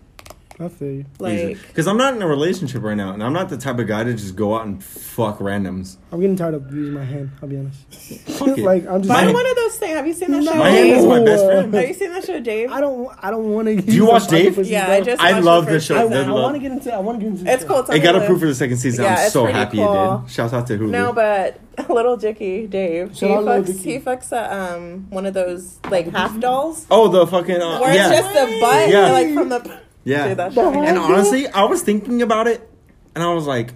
I 0.61 0.67
feel 0.69 0.89
you. 0.91 1.05
Like 1.21 1.57
Because 1.69 1.87
I'm 1.87 1.97
not 1.97 2.15
in 2.17 2.23
a 2.23 2.27
relationship 2.27 2.83
right 2.83 2.97
now, 2.97 3.13
and 3.13 3.23
I'm 3.23 3.33
not 3.33 3.49
the 3.49 3.57
type 3.57 3.79
of 3.79 3.87
guy 3.87 4.03
to 4.03 4.13
just 4.13 4.35
go 4.35 4.57
out 4.57 4.67
and 4.67 4.83
fuck 4.83 5.39
randoms. 5.39 5.99
I'm 6.11 6.21
getting 6.21 6.35
tired 6.35 6.55
of 6.55 6.75
using 6.75 6.95
my 6.95 7.05
hand. 7.05 7.31
I'll 7.41 7.49
be 7.49 7.59
honest. 7.59 7.79
Fuck 8.39 8.59
it. 8.59 8.59
like 8.65 8.85
I'm 8.87 9.03
just. 9.03 9.09
My- 9.09 9.23
find 9.23 9.33
one 9.35 9.47
of 9.49 9.55
those 9.55 9.77
things. 9.77 9.95
Have 9.95 10.07
you 10.07 10.13
seen 10.15 10.33
that 10.33 10.43
No. 10.43 10.51
show? 10.53 10.59
My 10.59 10.71
hand 10.71 10.89
is 10.91 11.05
my 11.05 11.23
best 11.25 11.45
friend. 11.45 11.73
Have 11.73 11.89
you 11.89 11.95
seen 11.95 12.11
that 12.11 12.25
show, 12.25 12.41
Dave? 12.41 12.71
I 12.73 12.81
don't. 12.81 13.09
I 13.23 13.31
don't 13.31 13.51
want 13.53 13.69
to. 13.69 13.81
Do 13.81 13.93
you 13.93 14.07
watch 14.07 14.27
Dave? 14.27 14.59
Yeah, 14.67 14.91
I 14.91 15.01
just. 15.01 15.23
I 15.23 15.39
love 15.39 15.67
the 15.67 15.73
the 15.75 15.81
show. 15.81 15.97
I, 15.97 16.03
I 16.25 16.31
want 16.31 16.55
to 16.57 16.61
get 16.61 16.73
into. 16.73 16.89
It. 16.89 16.95
I 16.95 16.99
want 16.99 17.21
to 17.21 17.25
get 17.25 17.31
into. 17.33 17.45
the 17.45 17.53
It's 17.53 17.63
show. 17.63 17.69
cool. 17.69 17.79
It's 17.81 17.91
It 17.91 18.01
got 18.01 18.17
approved 18.17 18.41
for 18.41 18.49
the 18.49 18.55
second 18.55 18.79
season. 18.79 19.05
Yeah, 19.05 19.15
I'm 19.17 19.31
so 19.31 19.47
happy 19.47 19.77
cool. 19.77 20.17
it 20.17 20.23
did. 20.23 20.31
Shouts 20.33 20.53
out 20.55 20.67
to 20.67 20.79
Hulu. 20.79 20.91
No, 20.91 21.13
but 21.13 21.61
little 21.89 22.17
Dicky 22.17 22.67
Dave. 22.67 23.17
Shout 23.17 23.31
he 23.31 23.37
fucks. 23.37 23.67
Dicky. 23.67 23.93
He 23.93 23.99
fucks 24.01 24.33
a, 24.33 24.75
um 24.75 25.07
one 25.11 25.25
of 25.25 25.35
those 25.35 25.79
like 25.89 26.09
half 26.11 26.39
dolls 26.41 26.85
oh, 26.91 27.07
the 27.09 27.27
fucking 27.29 27.63
uh, 27.63 27.79
where 27.79 27.95
yeah, 27.95 28.11
it's 28.11 28.21
just 28.23 28.35
the 28.35 28.61
butt, 28.61 28.89
Yeah. 28.91 29.13
like 29.13 29.33
from 29.33 29.49
the. 29.51 29.81
Yeah. 30.05 30.29
Dude, 30.29 30.37
that 30.39 30.53
shit. 30.55 30.65
And 30.65 30.99
honestly, 30.99 31.47
I 31.49 31.65
was 31.65 31.83
thinking 31.83 32.23
about 32.23 32.47
it, 32.49 32.69
and 33.15 33.23
I 33.25 33.33
was 33.35 33.47
like, 33.47 33.75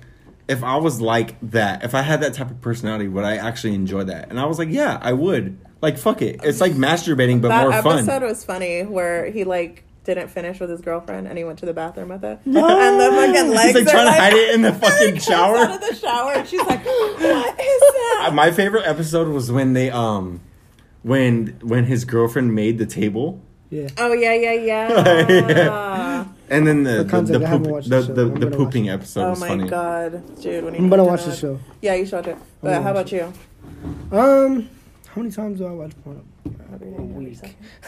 if 0.49 0.63
I 0.65 0.77
was 0.77 1.01
like 1.01 1.37
that, 1.51 1.85
if 1.85 1.95
I 1.95 2.03
had 2.03 2.21
that 2.23 2.35
type 2.35 2.51
of 2.51 2.61
personality, 2.61 3.09
would 3.09 3.25
I 3.25 3.37
actually 3.37 3.75
enjoy 3.75 4.05
that? 4.05 4.29
And 4.31 4.39
I 4.41 4.47
was 4.47 4.59
like, 4.59 4.69
yeah, 4.71 4.99
I 5.01 5.13
would. 5.13 5.59
Like, 5.81 5.99
fuck 5.99 6.23
it. 6.23 6.41
It's 6.45 6.61
like 6.61 6.73
masturbating, 6.73 7.41
but 7.41 7.49
that 7.49 7.63
more 7.63 7.73
episode 7.73 8.07
fun. 8.07 8.23
was 8.23 8.45
funny 8.45 8.83
where 8.85 9.31
he 9.31 9.45
like 9.45 9.85
didn't 10.05 10.29
finish 10.29 10.59
with 10.59 10.69
his 10.69 10.81
girlfriend 10.81 11.29
and 11.29 11.39
he 11.39 11.45
went 11.45 11.61
to 11.61 11.67
the 11.67 11.73
bathroom 11.73 12.09
with 12.09 12.25
it. 12.25 12.39
and 12.45 12.55
the 12.55 13.11
fucking 13.13 13.51
legs 13.51 13.63
He's 13.65 13.75
like 13.75 13.87
are 13.87 13.91
trying 13.91 14.07
to 14.07 14.13
hide 14.13 14.33
it 14.33 14.55
in 14.55 14.63
the 14.63 14.73
fucking 14.85 15.19
shower. 15.19 15.57
out 15.59 15.71
of 15.83 15.89
the 15.89 15.95
shower 15.95 16.33
and 16.35 16.49
she's 16.49 16.61
like, 16.61 16.85
"What 16.85 17.61
is 17.61 17.81
that?" 17.81 18.31
My 18.33 18.51
favorite 18.51 18.85
episode 18.87 19.29
was 19.29 19.51
when 19.53 19.73
they 19.75 19.91
um, 19.91 20.41
when 21.03 21.59
when 21.63 21.85
his 21.85 22.05
girlfriend 22.05 22.55
made 22.55 22.79
the 22.79 22.87
table, 22.87 23.41
Yeah. 23.71 23.89
oh 23.99 24.13
yeah, 24.13 24.35
yeah, 24.35 24.53
yeah. 24.53 24.89
and 26.53 26.67
then 26.67 26.83
the 26.85 27.05
For 27.09 27.21
the, 27.23 27.39
the, 27.39 27.47
poop, 27.47 27.85
the, 27.85 28.01
the 28.03 28.13
the, 28.25 28.47
the 28.47 28.57
pooping 28.57 28.85
watch 28.87 28.95
episode 28.95 29.25
oh 29.27 29.31
was 29.31 29.41
my 29.41 29.49
funny. 29.49 29.69
god, 29.69 30.41
dude! 30.41 30.65
When 30.65 30.75
you 30.75 30.81
I'm 30.81 30.89
gonna 30.89 31.05
watch 31.05 31.25
the 31.25 31.35
show. 31.35 31.59
Yeah, 31.81 31.95
you 31.95 32.05
should 32.07 32.15
watch 32.17 32.27
it. 32.29 32.37
But 32.63 32.83
how 32.83 32.93
watch 32.95 33.13
about 33.13 33.13
you? 33.13 33.33
Um, 34.17 34.69
How 35.09 35.21
many 35.21 35.31
times 35.33 35.59
do 35.59 35.67
I 35.67 35.71
watch 35.73 35.93
porn? 36.05 36.23
Every 36.75 36.87
day, 36.91 36.97
A 36.97 37.01
every 37.01 37.25
week. 37.25 37.37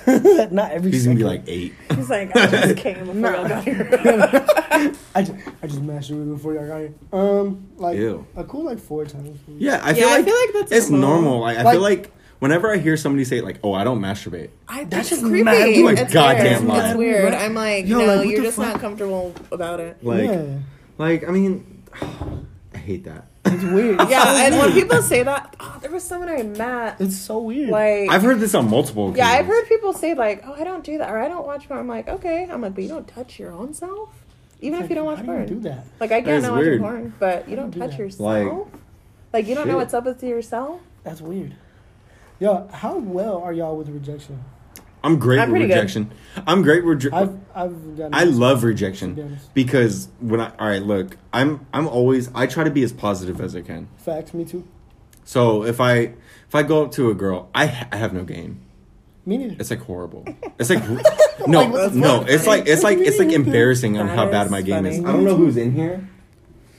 second. 0.04 0.52
Not 0.54 0.70
every. 0.72 0.90
He's 0.90 1.04
gonna 1.06 1.16
be 1.18 1.24
like 1.24 1.42
eight. 1.46 1.72
He's 1.94 2.10
like, 2.10 2.34
I 2.36 2.46
just 2.46 2.76
came 2.84 2.98
before 2.98 3.14
Nah. 3.14 3.30
y'all 3.32 3.48
got 3.48 3.64
here. 3.64 3.88
I 5.14 5.22
just, 5.22 5.32
I 5.62 5.66
just 5.66 5.82
masturbated 5.82 6.32
before 6.34 6.54
y'all 6.54 6.66
got 6.66 6.78
here. 6.80 6.94
Um, 7.12 7.66
like 7.76 7.96
Ew. 7.96 8.26
a 8.36 8.44
cool 8.44 8.64
like 8.64 8.78
four 8.78 9.04
times. 9.06 9.38
Yeah, 9.48 9.80
I 9.82 9.90
Yeah, 9.90 9.94
feel 9.94 10.08
I 10.08 10.16
like 10.16 10.24
feel 10.26 10.34
like 10.36 10.50
that's 10.54 10.72
it's 10.72 10.90
normal. 10.90 11.22
normal. 11.22 11.40
Like, 11.40 11.58
I 11.58 11.62
Like- 11.62 11.72
feel 11.74 11.82
like 11.82 12.12
whenever 12.44 12.70
I 12.72 12.76
hear 12.78 12.96
somebody 12.96 13.24
say 13.24 13.40
like, 13.40 13.58
"Oh, 13.64 13.72
I 13.72 13.82
don't 13.84 14.00
masturbate," 14.00 14.50
I, 14.68 14.84
That's 14.84 14.90
that's 14.90 15.08
just 15.08 15.20
just 15.22 15.30
creepy. 15.30 15.44
mad- 15.44 15.68
you 15.74 15.88
a 15.88 15.92
it's 15.92 16.12
goddamn 16.12 16.66
weird. 16.68 16.84
It's 16.84 16.96
weird. 16.96 17.34
I'm 17.34 17.54
like, 17.54 17.86
Yo, 17.86 17.98
no, 17.98 18.16
like, 18.16 18.28
you're 18.28 18.42
just 18.42 18.56
fuck? 18.56 18.66
not 18.72 18.80
comfortable 18.80 19.34
about 19.50 19.80
it. 19.80 19.96
like, 20.04 20.24
yeah, 20.30 20.58
like 20.98 21.26
I 21.26 21.30
mean, 21.32 21.82
I 22.74 22.78
hate 22.78 23.04
that. 23.04 23.26
it's 23.46 23.62
weird. 23.64 24.00
It's 24.00 24.10
Yeah, 24.10 24.24
so 24.24 24.42
and 24.44 24.58
when 24.58 24.72
people 24.72 25.00
say 25.02 25.22
that, 25.22 25.56
oh, 25.60 25.78
there 25.82 25.90
was 25.90 26.02
someone 26.04 26.28
I 26.28 26.42
met. 26.42 27.00
it's 27.00 27.16
so 27.16 27.38
weird. 27.38 27.70
Like, 27.70 28.10
I've 28.10 28.22
heard 28.22 28.40
this 28.40 28.54
on 28.54 28.68
multiple. 28.70 29.12
yeah, 29.16 29.28
I've 29.28 29.46
heard 29.46 29.66
people 29.68 29.92
say 29.92 30.14
like, 30.14 30.42
oh, 30.46 30.54
I 30.54 30.64
don't 30.64 30.84
do 30.84 30.98
that, 30.98 31.10
or 31.10 31.18
I 31.18 31.28
don't 31.28 31.46
watch 31.46 31.66
porn. 31.68 31.80
I'm 31.80 31.88
like, 31.88 32.08
okay. 32.08 32.46
I'm 32.50 32.60
like, 32.60 32.74
but 32.74 32.82
you 32.82 32.88
don't 32.88 33.08
touch 33.08 33.38
your 33.38 33.52
own 33.52 33.72
self, 33.74 34.10
even 34.60 34.82
if 34.82 34.88
you 34.90 34.96
don't 34.96 35.04
watch 35.06 35.18
How 35.18 35.24
porn. 35.24 35.46
do 35.46 35.54
you 35.54 35.60
do 35.60 35.68
that? 35.68 35.86
Like, 36.00 36.10
I 36.12 36.20
That 36.20 36.26
get 36.26 36.34
is 36.36 36.42
not 36.44 36.58
weird. 36.58 36.80
watching 36.82 36.98
porn, 37.00 37.14
but 37.20 37.48
you 37.48 37.56
don't 37.56 37.70
do 37.70 37.78
touch 37.80 37.90
that? 37.92 37.98
yourself. 37.98 38.20
Like- 38.20 38.80
Like, 39.32 39.46
you 39.48 39.54
don't 39.56 39.66
know 39.68 39.76
what's 39.76 39.94
up 39.94 40.04
with 40.04 40.22
yourself. 40.22 40.80
That's 41.02 41.20
weird. 41.20 41.54
Yo, 42.40 42.68
how 42.72 42.98
well 42.98 43.38
are 43.38 43.52
y'all 43.52 43.76
with 43.76 43.88
rejection? 43.88 44.42
I'm 45.02 45.18
great 45.18 45.38
I'm 45.38 45.50
with 45.50 45.60
pretty 45.60 45.68
good. 45.68 45.74
rejection. 45.74 46.10
I'm 46.46 46.62
great 46.62 46.84
with. 46.84 47.04
Re- 47.04 47.10
I've 47.12 47.38
I've 47.54 47.96
gotten. 47.96 48.14
I 48.14 48.24
love 48.24 48.60
to 48.60 48.66
be 48.66 48.72
rejection 48.72 49.20
honest. 49.20 49.52
because 49.54 50.08
when 50.20 50.40
I 50.40 50.50
all 50.58 50.66
right, 50.68 50.82
look, 50.82 51.16
I'm 51.32 51.66
I'm 51.72 51.86
always 51.86 52.30
I 52.34 52.46
try 52.46 52.64
to 52.64 52.70
be 52.70 52.82
as 52.82 52.92
positive 52.92 53.40
as 53.40 53.54
I 53.54 53.60
can. 53.60 53.88
Facts. 53.98 54.32
Me 54.34 54.44
too. 54.44 54.66
So 55.24 55.64
if 55.64 55.80
I 55.80 56.14
if 56.48 56.54
I 56.54 56.62
go 56.62 56.84
up 56.84 56.92
to 56.92 57.10
a 57.10 57.14
girl, 57.14 57.50
I 57.54 57.66
ha- 57.66 57.88
I 57.92 57.96
have 57.96 58.12
no 58.14 58.24
game. 58.24 58.60
Me 59.26 59.36
neither. 59.38 59.56
It's 59.58 59.70
like 59.70 59.80
horrible. 59.80 60.24
It's 60.58 60.70
like 60.70 60.86
no, 61.46 61.60
Like, 61.60 61.72
what 61.72 61.92
the 61.92 61.98
no. 61.98 62.20
fuck? 62.20 62.28
It's 62.30 62.46
like 62.46 62.66
it's 62.66 62.82
like 62.82 62.98
it's 62.98 63.18
like 63.18 63.30
embarrassing 63.32 63.98
on 63.98 64.08
how 64.08 64.30
bad 64.30 64.50
my 64.50 64.62
game 64.62 64.86
is. 64.86 64.98
I 65.00 65.12
don't 65.12 65.24
know 65.24 65.36
who's 65.36 65.56
in 65.58 65.72
here. 65.72 66.08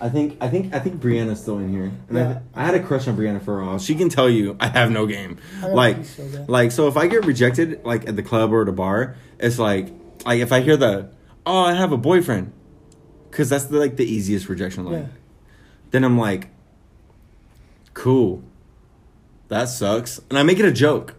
I 0.02 0.10
think 0.10 0.38
I 0.42 0.50
think 0.50 0.74
I 0.74 0.80
think 0.80 1.02
Brianna's 1.02 1.40
still 1.42 1.58
in 1.60 1.72
here, 1.72 1.92
and 2.10 2.18
Yeah. 2.18 2.40
I, 2.54 2.64
I 2.64 2.66
had 2.66 2.76
a 2.76 2.84
crush 2.84 3.08
on 3.08 3.16
Brianna 3.16 3.42
for 3.42 3.62
a 3.62 3.66
while. 3.66 3.80
She 3.80 3.96
can 3.96 4.10
tell 4.10 4.30
you 4.30 4.58
I 4.60 4.68
have 4.68 4.92
no 4.92 5.06
game. 5.08 5.38
I 5.58 5.62
got 5.62 5.70
a 5.70 5.74
Like 5.74 6.04
that. 6.04 6.46
like 6.50 6.72
so 6.72 6.88
if 6.88 6.98
I 6.98 7.08
get 7.08 7.26
rejected 7.26 7.84
like 7.86 8.08
at 8.08 8.16
the 8.16 8.24
club 8.24 8.52
or 8.52 8.62
at 8.64 8.68
a 8.70 8.74
bar, 8.74 9.16
it's 9.40 9.58
like 9.58 9.90
like 10.26 10.40
if 10.42 10.52
I 10.52 10.60
hear 10.62 10.76
the 10.76 11.10
oh 11.46 11.60
I 11.64 11.74
have 11.74 11.92
a 11.94 11.98
boyfriend, 11.98 12.52
because 13.32 13.50
that's 13.50 13.66
the, 13.66 13.78
like 13.80 13.96
the 13.96 14.06
easiest 14.06 14.50
rejection 14.50 14.84
line. 14.86 14.94
Yeah. 14.94 15.08
Then 15.92 16.04
I'm 16.04 16.18
like, 16.18 16.50
cool, 17.94 18.44
that 19.48 19.66
sucks, 19.70 20.20
and 20.30 20.38
I 20.38 20.44
make 20.44 20.60
it 20.60 20.66
a 20.66 20.72
joke, 20.72 21.16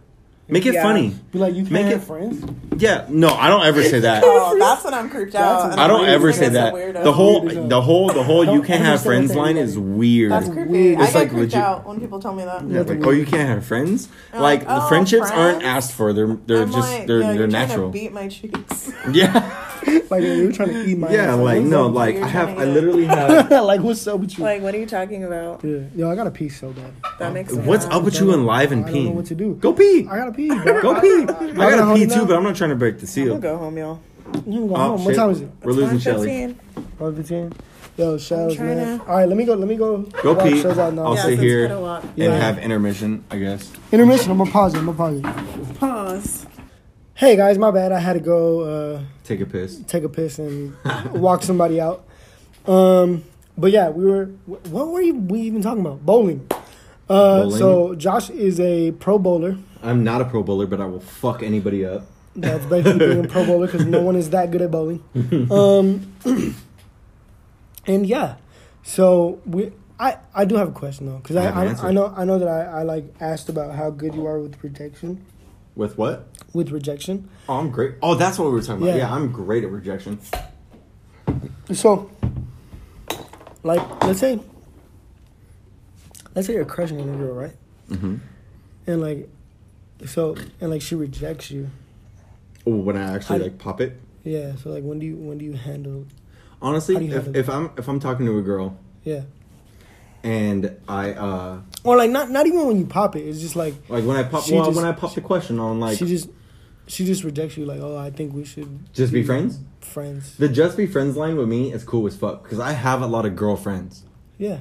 make 0.47 0.65
it 0.65 0.73
Yeah. 0.73 0.83
funny. 0.83 1.15
Be 1.31 1.39
like 1.39 1.53
you 1.55 1.61
can't 1.63 1.71
Make 1.73 1.85
have 1.87 2.01
it- 2.01 2.05
friends. 2.05 2.43
Yeah, 2.79 3.05
no, 3.09 3.29
I 3.29 3.47
don't 3.49 3.65
ever 3.65 3.81
say 3.83 4.01
that. 4.01 4.23
Oh, 4.49 4.57
that's 4.57 4.83
when 4.85 4.93
I'm 4.93 5.09
creeped 5.09 5.33
That's 5.33 5.63
out. 5.65 5.77
a- 5.77 5.81
I 5.81 5.87
don't 5.87 6.01
Weird. 6.01 6.11
ever 6.13 6.31
say 6.33 6.49
that. 6.49 6.73
The 7.03 7.11
whole, 7.11 7.41
Weird 7.41 7.51
as 7.51 7.57
hell. 7.57 7.67
the 7.67 7.81
whole, 7.81 8.07
the 8.09 8.23
whole. 8.23 8.45
You 8.45 8.61
can't 8.61 8.83
have 8.83 9.01
friends 9.03 9.35
line 9.35 9.57
is 9.57 9.77
weird. 9.77 10.31
That's 10.31 10.45
It's 10.47 10.53
creepy. 10.55 10.69
weird. 10.71 10.99
I 10.99 11.05
get 11.05 11.15
like 11.15 11.29
creeped 11.29 11.33
legit- 11.53 11.55
out 11.59 11.87
when 11.87 11.99
people 11.99 12.19
tell 12.19 12.33
me 12.35 12.43
that. 12.45 12.63
Yeah, 12.67 12.81
like, 12.81 13.05
oh, 13.05 13.09
you 13.11 13.25
can't 13.25 13.49
have 13.49 13.65
friends. 13.65 14.07
I'm 14.33 14.41
Like, 14.41 14.59
like, 14.59 14.67
the 14.67 14.85
oh, 14.85 14.87
friendships 14.89 15.29
aren't 15.31 15.63
asked 15.63 15.93
for. 15.93 16.13
They're 16.13 16.37
they're 16.45 16.63
I'm 16.63 16.71
just 16.71 16.91
like, 16.93 17.07
they're 17.07 17.17
yo, 17.21 17.27
they're 17.27 17.35
you're 17.35 17.47
trying 17.47 17.67
natural. 17.67 17.87
to 17.89 17.93
beat 17.93 18.13
my 18.13 18.27
cheeks. 18.27 18.91
Yeah, 19.11 19.63
Like 20.09 20.23
you're 20.23 20.51
trying 20.51 20.69
to 20.69 20.85
eat 20.85 20.97
my. 20.97 21.09
yeah. 21.11 21.33
Like 21.33 21.61
no, 21.63 21.87
like 21.87 22.17
I 22.17 22.27
have. 22.27 22.49
I 22.59 22.65
literally 22.65 23.05
have. 23.05 23.49
like 23.51 23.81
what's 23.81 24.05
up 24.07 24.19
with 24.19 24.37
you? 24.37 24.43
like, 24.43 24.61
what 24.61 24.75
are 24.75 24.79
you 24.79 24.85
talking 24.85 25.23
about? 25.23 25.63
yeah. 25.63 25.79
Yo, 25.95 26.09
I 26.11 26.15
got 26.15 26.27
a 26.27 26.31
pee 26.31 26.49
so 26.49 26.71
bad. 26.71 26.91
That 27.19 27.33
makes 27.33 27.53
me 27.53 27.63
What's 27.63 27.85
up 27.85 28.03
with 28.03 28.19
you 28.19 28.33
and 28.33 28.45
live 28.45 28.71
and 28.71 28.85
I 28.85 28.91
don't 28.91 29.05
know 29.05 29.11
what 29.11 29.25
to 29.27 29.35
do. 29.35 29.55
Go 29.55 29.73
pee. 29.73 30.07
I 30.09 30.17
gotta 30.17 30.31
pee. 30.37 30.47
Bro. 30.47 30.81
Go 30.81 31.01
pee. 31.01 31.23
I 31.23 31.25
gotta 31.25 31.53
gotta 31.77 31.93
pee 31.95 32.05
too, 32.05 32.09
down. 32.15 32.27
but 32.27 32.37
I'm 32.37 32.43
not 32.43 32.55
trying 32.55 32.69
to 32.69 32.75
break 32.77 32.95
the 32.97 33.01
I'm 33.01 33.07
seal. 33.07 33.27
gonna 33.29 33.39
go 33.41 33.57
home, 33.57 33.77
y'all. 33.77 33.99
You 34.33 34.41
can 34.41 34.67
go 34.67 34.75
Oh, 34.75 34.77
home. 34.97 35.05
What 35.05 35.15
time 35.15 35.29
is 35.31 35.41
it? 35.41 35.49
We're 35.63 35.73
losing 35.73 35.99
Shelly. 35.99 36.27
1:15. 36.29 36.55
Oh, 36.99 37.11
15. 37.11 37.53
Yo, 37.97 38.17
shells, 38.19 38.59
man. 38.59 38.99
to- 38.99 39.05
All 39.07 39.17
right, 39.17 39.27
let 39.27 39.35
me 39.37 39.43
go. 39.43 39.55
Let 39.55 39.67
me 39.67 39.75
go. 39.75 39.97
Go 40.21 40.35
pee. 40.35 40.63
out 40.65 40.93
now. 40.93 41.05
I'll 41.05 41.15
Yeah, 41.15 41.23
sit 41.23 41.39
here 41.39 41.65
and 41.65 42.03
Yeah. 42.15 42.37
have 42.37 42.59
intermission. 42.59 43.23
I 43.31 43.37
guess. 43.39 43.71
Intermission. 43.91 44.31
I'm 44.31 44.37
gonna 44.37 44.51
pause 44.51 44.75
it. 44.75 44.77
I'm 44.77 44.85
gonna 44.85 44.97
pause 44.97 45.17
it. 45.17 45.79
Pause. 45.79 46.45
Hey 47.15 47.35
guys, 47.35 47.57
my 47.57 47.71
bad. 47.71 47.91
I 47.91 47.99
had 47.99 48.13
to 48.13 48.19
go 48.19 48.59
uh, 48.61 49.01
Take 49.23 49.41
a 49.41 49.45
piss. 49.47 49.79
take 49.87 50.03
a 50.03 50.09
piss 50.09 50.37
and 50.37 50.75
walk 51.13 51.41
somebody 51.41 51.81
out. 51.81 52.05
Um, 52.67 53.23
but 53.57 53.71
yeah, 53.71 53.89
we 53.89 54.05
were. 54.05 54.25
What 54.45 54.89
were 54.89 55.01
you, 55.01 55.15
we 55.15 55.39
even 55.41 55.63
talking 55.63 55.81
about? 55.83 56.05
Bowling. 56.05 56.47
Uh, 57.09 57.49
So 57.49 57.95
Josh 57.95 58.29
is 58.29 58.59
a 58.59 58.91
pro 58.93 59.17
bowler. 59.19 59.57
I'm 59.83 60.03
not 60.03 60.21
a 60.21 60.25
pro 60.25 60.43
bowler, 60.43 60.65
but 60.67 60.81
I 60.81 60.85
will 60.85 60.99
fuck 60.99 61.41
anybody 61.43 61.85
up. 61.85 62.05
That's 62.35 62.65
basically 62.65 62.99
being 62.99 63.25
a 63.25 63.27
pro 63.27 63.45
bowler 63.45 63.65
because 63.67 63.85
no 63.85 64.01
one 64.01 64.15
is 64.15 64.29
that 64.31 64.51
good 64.51 64.61
at 64.61 64.71
bowling. 64.71 65.03
Um, 65.51 66.13
and 67.87 68.05
yeah, 68.05 68.35
so 68.83 69.39
we. 69.45 69.71
I, 69.99 70.17
I 70.35 70.45
do 70.45 70.55
have 70.55 70.67
a 70.67 70.71
question 70.71 71.07
though 71.07 71.17
because 71.17 71.35
I 71.37 71.45
I, 71.49 71.65
I. 71.73 71.87
I 71.87 71.91
know 71.91 72.13
I 72.15 72.23
know 72.25 72.37
that 72.37 72.47
I, 72.47 72.81
I 72.81 72.83
like 72.83 73.05
asked 73.19 73.49
about 73.49 73.73
how 73.73 73.89
good 73.89 74.13
you 74.13 74.27
are 74.27 74.39
with 74.39 74.63
rejection 74.63 75.25
With 75.75 75.97
what? 75.97 76.27
with 76.53 76.69
rejection. 76.71 77.29
Oh, 77.49 77.57
I'm 77.57 77.71
great. 77.71 77.95
Oh, 78.03 78.13
that's 78.13 78.37
what 78.37 78.45
we 78.49 78.51
were 78.51 78.61
talking 78.61 78.83
about. 78.83 78.95
Yeah. 78.95 79.07
Yeah, 79.07 79.13
I'm 79.15 79.31
great 79.31 79.63
at 79.63 79.71
rejection. 79.71 80.19
So, 81.73 82.09
like, 83.63 84.03
let's 84.05 84.19
say, 84.19 84.39
let's 86.37 86.45
say 86.45 86.53
you're 86.53 86.65
crushing 86.65 87.01
on 87.01 87.09
a 87.09 87.17
girl, 87.17 87.33
right? 87.33 87.55
Mm-hmm. 87.89 88.17
And 88.85 89.01
like, 89.01 89.27
so 90.05 90.37
and 90.61 90.69
like 90.69 90.83
she 90.83 90.93
rejects 90.93 91.49
you. 91.49 91.69
Oh, 92.65 92.75
when 92.75 92.95
I 92.95 93.15
actually 93.15 93.39
like 93.39 93.57
pop 93.57 93.81
it. 93.81 93.99
Yeah. 94.23 94.55
So 94.57 94.69
like, 94.69 94.83
when 94.83 94.99
do 94.99 95.07
you 95.07 95.15
when 95.15 95.39
do 95.39 95.45
you 95.45 95.53
handle? 95.53 96.05
Honestly, 96.61 96.95
you 97.03 97.11
if, 97.15 97.23
handle 97.23 97.35
if 97.37 97.49
I'm 97.49 97.71
if 97.75 97.87
I'm 97.87 97.99
talking 97.99 98.27
to 98.27 98.37
a 98.37 98.41
girl 98.43 98.77
Yeah. 99.03 99.23
and 100.23 100.77
I 100.87 101.13
uh 101.13 101.61
Or 101.83 101.97
like 101.97 102.11
not 102.11 102.29
not 102.29 102.45
even 102.45 102.67
when 102.67 102.77
you 102.77 102.85
pop 102.85 103.15
it. 103.15 103.21
It's 103.21 103.39
just 103.39 103.55
like 103.55 103.73
like 103.89 104.05
when 104.05 104.15
I 104.17 104.23
pop 104.23 104.47
well, 104.49 104.65
just- 104.65 104.75
when 104.77 104.85
I 104.85 104.91
pop 104.91 105.15
the 105.15 105.21
question 105.21 105.59
on 105.59 105.79
like 105.79 105.97
she 105.97 106.05
just 106.05 106.29
she 106.85 107.03
just 107.03 107.23
rejects 107.23 107.57
you. 107.57 107.65
Like, 107.65 107.79
oh, 107.81 107.97
I 107.97 108.11
think 108.11 108.33
we 108.35 108.45
should 108.45 108.93
just 108.93 109.11
be 109.11 109.23
friends. 109.23 109.59
friends. 109.81 110.37
The 110.37 110.47
just 110.47 110.77
be 110.77 110.85
friends 110.85 111.17
line 111.17 111.35
with 111.35 111.47
me 111.49 111.73
is 111.73 111.83
cool 111.83 112.05
as 112.05 112.15
fuck 112.15 112.43
because 112.43 112.59
I 112.59 112.73
have 112.73 113.01
a 113.01 113.07
lot 113.07 113.25
of 113.25 113.35
girlfriends. 113.35 114.03
Yeah. 114.37 114.59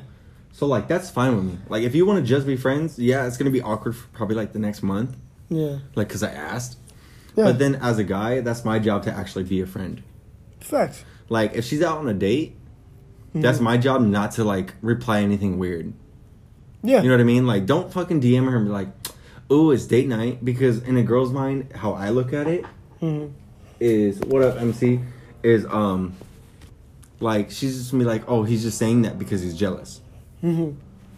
So 0.57 0.67
like 0.67 0.89
that's 0.89 1.11
fine 1.11 1.37
with 1.37 1.45
me. 1.45 1.59
Like 1.69 1.83
if 1.83 1.95
you 1.95 2.07
want 2.07 2.19
to 2.19 2.25
just 2.25 2.47
be 2.47 2.57
friends, 2.57 2.99
yeah, 2.99 3.27
it's 3.27 3.37
gonna 3.37 3.51
be 3.51 3.61
awkward 3.61 3.95
for 3.95 4.09
probably 4.15 4.37
like 4.37 4.55
the 4.55 4.59
next 4.59 4.83
month, 4.83 5.15
Yeah. 5.51 5.81
like 5.95 6.09
because 6.09 6.23
I 6.23 6.31
asked. 6.31 6.79
Yeah. 7.37 7.45
But 7.45 7.59
then 7.59 7.75
as 7.75 7.99
a 7.99 8.05
guy, 8.05 8.41
that's 8.41 8.65
my 8.65 8.79
job 8.79 9.03
to 9.05 9.13
actually 9.13 9.45
be 9.45 9.61
a 9.61 9.67
friend. 9.67 10.03
Facts. 10.61 11.05
Like 11.29 11.53
if 11.55 11.67
she's 11.67 11.83
out 11.83 11.99
on 11.99 12.09
a 12.09 12.15
date, 12.15 12.57
Mhm. 13.35 13.43
that's 13.43 13.61
my 13.61 13.77
job 13.77 14.01
not 14.01 14.31
to 14.33 14.45
like 14.45 14.73
reply 14.81 15.21
anything 15.21 15.59
weird. 15.59 15.93
Yeah. 16.83 17.03
You 17.03 17.09
know 17.11 17.15
what 17.17 17.21
I 17.21 17.25
mean? 17.25 17.47
Like 17.47 17.67
don't 17.67 17.93
fucking 17.93 18.23
DM 18.23 18.49
her 18.51 18.57
and 18.57 18.65
be 18.65 18.73
like, 18.73 18.89
"Oh, 19.51 19.73
it's 19.73 19.85
date 19.85 20.09
night," 20.09 20.43
because 20.43 20.79
in 20.85 20.97
a 20.97 21.03
girl's 21.03 21.33
mind, 21.33 21.69
how 21.75 21.93
I 21.93 22.09
look 22.09 22.33
at 22.33 22.47
it 22.47 22.65
hmm 23.01 23.27
is 23.79 24.19
what 24.21 24.41
up 24.43 24.59
MC 24.59 25.01
is 25.43 25.67
um 25.67 26.15
like 27.21 27.51
she's 27.51 27.77
just 27.77 27.91
gonna 27.91 28.05
be 28.05 28.09
like, 28.09 28.25
"Oh, 28.27 28.43
he's 28.45 28.63
just 28.63 28.79
saying 28.79 29.03
that 29.03 29.19
because 29.19 29.43
he's 29.43 29.55
jealous." 29.55 30.01
Hmm 30.41 30.71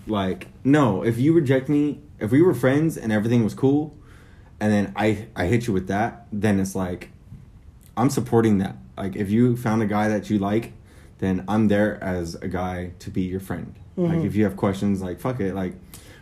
Like, 0.07 0.49
no, 0.65 1.03
if 1.03 1.19
you 1.19 1.33
reject 1.33 1.69
me, 1.69 2.01
if 2.19 2.31
we 2.31 2.41
were 2.43 2.55
friends 2.55 2.97
and 2.97 3.13
everything 3.13 3.45
was 3.45 3.55
cool, 3.55 3.95
and 4.61 4.73
then 4.73 4.93
I 4.97 5.27
I 5.37 5.47
hit 5.47 5.67
you 5.67 5.73
with 5.73 5.87
that, 5.89 6.27
then 6.33 6.59
it's 6.61 6.75
like 6.75 7.11
I'm 7.97 8.11
supporting 8.11 8.59
that. 8.59 8.77
Like 8.97 9.17
if 9.17 9.31
you 9.31 9.57
found 9.57 9.83
a 9.83 9.87
guy 9.87 10.09
that 10.09 10.31
you 10.31 10.39
like, 10.39 10.73
then 11.19 11.45
I'm 11.49 11.69
there 11.69 12.03
as 12.03 12.35
a 12.37 12.49
guy 12.49 12.93
to 13.01 13.11
be 13.11 13.23
your 13.23 13.41
friend. 13.41 13.75
Like 13.97 14.19
Mhm. 14.19 14.27
if 14.27 14.35
you 14.37 14.45
have 14.45 14.57
questions, 14.57 15.03
like 15.03 15.19
fuck 15.21 15.41
it, 15.41 15.55
like 15.55 15.75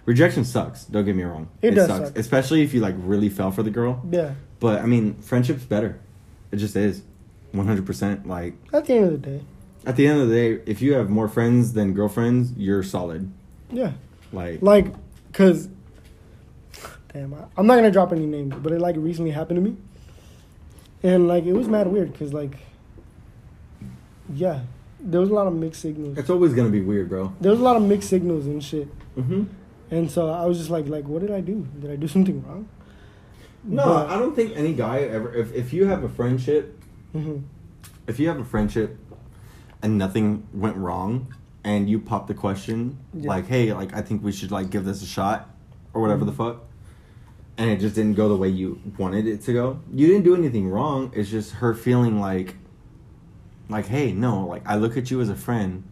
rejection 0.06 0.44
sucks. 0.44 0.84
Don't 0.84 1.04
get 1.04 1.14
me 1.16 1.22
wrong. 1.24 1.48
It 1.62 1.72
does 1.72 1.88
suck. 1.88 2.16
especially 2.18 2.62
if 2.62 2.72
you 2.74 2.80
like 2.80 2.94
really 2.98 3.28
fell 3.28 3.50
for 3.50 3.62
the 3.62 3.70
girl. 3.70 4.02
Yeah. 4.10 4.32
But 4.60 4.80
I 4.82 4.86
mean, 4.86 5.14
friendship's 5.20 5.64
better. 5.64 5.98
It 6.50 6.56
just 6.56 6.76
is, 6.76 7.02
one 7.52 7.66
hundred 7.66 7.84
percent. 7.86 8.26
Like 8.26 8.54
At 8.72 8.86
the 8.86 8.94
end 8.94 9.04
of 9.04 9.12
the 9.12 9.18
day. 9.30 9.40
At 9.86 9.96
the 9.96 10.06
end 10.06 10.20
of 10.20 10.28
the 10.28 10.34
day, 10.34 10.62
if 10.66 10.82
you 10.82 10.92
have 10.94 11.08
more 11.08 11.28
friends 11.28 11.72
than 11.72 11.94
girlfriends, 11.94 12.52
you're 12.56 12.82
solid. 12.82 13.30
Yeah. 13.70 13.92
Like 14.32 14.60
Like, 14.60 14.86
cause, 15.32 15.68
damn, 17.12 17.32
I, 17.32 17.44
I'm 17.56 17.66
not 17.66 17.76
gonna 17.76 17.90
drop 17.92 18.12
any 18.12 18.26
names, 18.26 18.54
but 18.62 18.72
it 18.72 18.80
like 18.80 18.96
recently 18.98 19.30
happened 19.30 19.56
to 19.64 19.70
me, 19.70 19.76
and 21.02 21.26
like 21.28 21.44
it 21.46 21.52
was 21.54 21.68
mad 21.68 21.86
weird, 21.86 22.12
cause 22.18 22.32
like, 22.32 22.56
yeah, 24.34 24.60
there 25.00 25.20
was 25.20 25.30
a 25.30 25.34
lot 25.34 25.46
of 25.46 25.54
mixed 25.54 25.80
signals. 25.82 26.18
it's 26.18 26.30
always 26.30 26.52
gonna 26.52 26.70
be 26.70 26.80
weird, 26.80 27.08
bro. 27.08 27.32
There 27.40 27.50
was 27.52 27.60
a 27.60 27.62
lot 27.62 27.76
of 27.76 27.82
mixed 27.82 28.08
signals 28.10 28.46
and 28.46 28.62
shit, 28.62 28.88
Mm-hmm. 29.16 29.44
and 29.90 30.10
so 30.10 30.28
I 30.30 30.44
was 30.44 30.58
just 30.58 30.68
like, 30.70 30.88
like, 30.88 31.06
what 31.06 31.22
did 31.22 31.30
I 31.30 31.40
do? 31.40 31.66
Did 31.80 31.90
I 31.90 31.96
do 31.96 32.08
something 32.08 32.44
wrong? 32.46 32.68
No, 33.64 33.84
But- 33.84 34.10
I 34.10 34.18
don't 34.18 34.34
think 34.34 34.52
any 34.56 34.72
guy 34.74 34.98
ever. 35.00 35.32
If 35.32 35.54
if 35.54 35.72
you 35.72 35.86
have 35.86 36.02
a 36.04 36.08
friendship, 36.08 36.78
Mhm. 37.14 37.42
if 38.06 38.18
you 38.18 38.28
have 38.28 38.38
a 38.40 38.44
friendship, 38.44 38.98
and 39.82 39.98
nothing 39.98 40.46
went 40.52 40.76
wrong, 40.76 41.34
and 41.64 41.88
you 41.88 41.98
pop 41.98 42.26
the 42.26 42.34
question 42.34 42.98
Yeah. 43.14 43.28
like, 43.28 43.46
"Hey, 43.46 43.72
like 43.72 43.94
I 43.94 44.00
think 44.02 44.22
we 44.22 44.32
should 44.32 44.50
like 44.50 44.70
give 44.70 44.84
this 44.84 45.02
a 45.02 45.06
shot," 45.06 45.50
or 45.94 46.00
whatever 46.02 46.22
Mhm. 46.24 46.26
the 46.28 46.32
fuck. 46.32 46.62
and 47.58 47.70
it 47.70 47.80
just 47.80 47.94
didn't 47.94 48.12
go 48.12 48.28
the 48.28 48.36
way 48.36 48.50
you 48.50 48.78
wanted 48.98 49.26
it 49.26 49.40
to 49.40 49.50
go. 49.54 49.78
You 49.90 50.08
didn't 50.08 50.24
do 50.24 50.34
anything 50.34 50.68
wrong. 50.68 51.10
It's 51.14 51.30
just 51.30 51.52
her 51.52 51.72
feeling 51.72 52.20
like, 52.20 52.54
like, 53.70 53.86
hey, 53.86 54.12
no, 54.12 54.46
like 54.46 54.62
I 54.66 54.76
look 54.76 54.98
at 54.98 55.10
you 55.10 55.22
as 55.22 55.30
a 55.30 55.34
friend. 55.34 55.82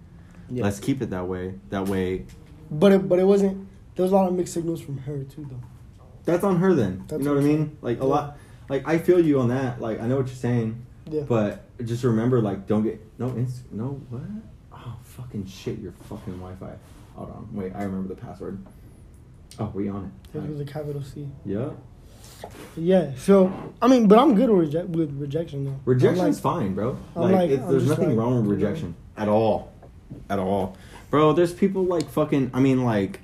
Yeah. 0.51 0.62
Let's 0.64 0.78
keep 0.78 1.01
it 1.01 1.09
that 1.09 1.26
way. 1.26 1.55
That 1.70 1.89
way, 1.89 2.26
But 2.70 2.93
it, 2.93 3.09
but 3.09 3.18
it 3.18 3.26
wasn't. 3.26 3.66
There 3.97 4.03
was 4.03 4.12
a 4.12 4.14
lot 4.14 4.28
of 4.28 4.35
mixed 4.35 4.53
signals 4.53 4.82
from 4.82 4.99
her 4.99 5.24
too, 5.24 5.47
though. 5.51 5.57
that's 6.26 6.45
on 6.45 6.57
her 6.59 6.74
then. 6.74 7.05
That's 7.09 7.22
you 7.22 7.28
know 7.30 7.35
what 7.35 7.43
I 7.43 7.47
mean? 7.47 7.78
Like 7.80 7.99
a 8.03 8.05
lot. 8.05 8.37
Like 8.68 8.87
I 8.87 8.99
feel 8.99 9.18
you 9.18 9.41
on 9.41 9.49
that. 9.49 9.80
Like 9.80 10.03
I 10.03 10.07
know 10.07 10.16
what 10.16 10.26
you're 10.26 10.37
saying. 10.37 10.85
Yeah. 11.11 11.22
But 11.26 11.64
just 11.83 12.05
remember, 12.05 12.41
like, 12.41 12.66
don't 12.66 12.83
get 12.83 13.01
no 13.18 13.29
inst 13.31 13.70
no 13.72 14.01
what? 14.11 14.22
Oh 14.72 14.97
fucking 15.03 15.47
shit! 15.47 15.79
Your 15.79 15.93
fucking 16.09 16.35
Wi-Fi. 16.39 16.72
Hold 17.16 17.31
on, 17.31 17.49
wait. 17.53 17.72
I 17.75 17.83
remember 17.85 18.09
the 18.14 18.20
password. 18.20 18.64
Oh, 19.59 19.70
we 19.75 19.89
on 19.89 20.11
it. 20.35 20.39
It 20.39 20.51
was 20.51 20.61
a 20.61 20.64
capital 20.64 21.03
C. 21.03 21.29
Yeah. 21.45 21.70
Yeah. 22.77 23.12
So 23.16 23.53
I 23.81 23.87
mean, 23.89 24.09
but 24.09 24.18
I'm 24.18 24.35
good 24.35 24.51
with, 24.51 24.59
reject, 24.66 24.89
with 24.91 25.12
rejection 25.18 25.64
though. 25.64 25.81
Rejection's 25.85 26.37
I'm 26.39 26.43
fine, 26.43 26.75
bro. 26.75 26.99
Like, 27.14 27.33
like- 27.33 27.51
I'm 27.61 27.70
there's 27.70 27.89
nothing 27.89 28.11
like, 28.11 28.18
wrong 28.18 28.37
with 28.37 28.47
rejection 28.51 28.95
at 29.16 29.29
all, 29.29 29.72
at 30.29 30.39
all, 30.39 30.77
bro. 31.11 31.33
There's 31.33 31.53
people 31.53 31.85
like 31.85 32.09
fucking. 32.11 32.51
I 32.53 32.61
mean, 32.61 32.85
like, 32.85 33.20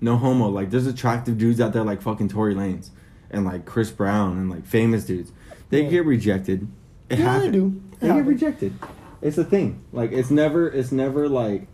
no 0.00 0.16
homo. 0.16 0.48
Like, 0.48 0.70
there's 0.70 0.86
attractive 0.86 1.38
dudes 1.38 1.60
out 1.60 1.72
there 1.72 1.84
like 1.84 2.02
fucking 2.02 2.28
Tory 2.28 2.54
Lanez 2.54 2.90
and 3.30 3.44
like 3.44 3.64
Chris 3.66 3.90
Brown 3.90 4.32
and 4.36 4.50
like 4.50 4.66
famous 4.66 5.04
dudes. 5.04 5.30
They 5.70 5.84
Yeah. 5.84 5.90
get 5.90 6.04
rejected. 6.06 6.66
It 7.08 7.18
Yeah, 7.18 7.24
they 7.38 7.46
happens. 7.46 7.52
do. 7.52 7.82
It 7.92 8.00
They 8.00 8.06
get 8.08 8.24
rejected. 8.26 8.72
It's 9.22 9.38
a 9.38 9.44
thing. 9.44 9.82
Like, 9.92 10.12
it's 10.12 10.30
never. 10.30 10.68
It's 10.68 10.92
never 10.92 11.28
like. 11.28 11.66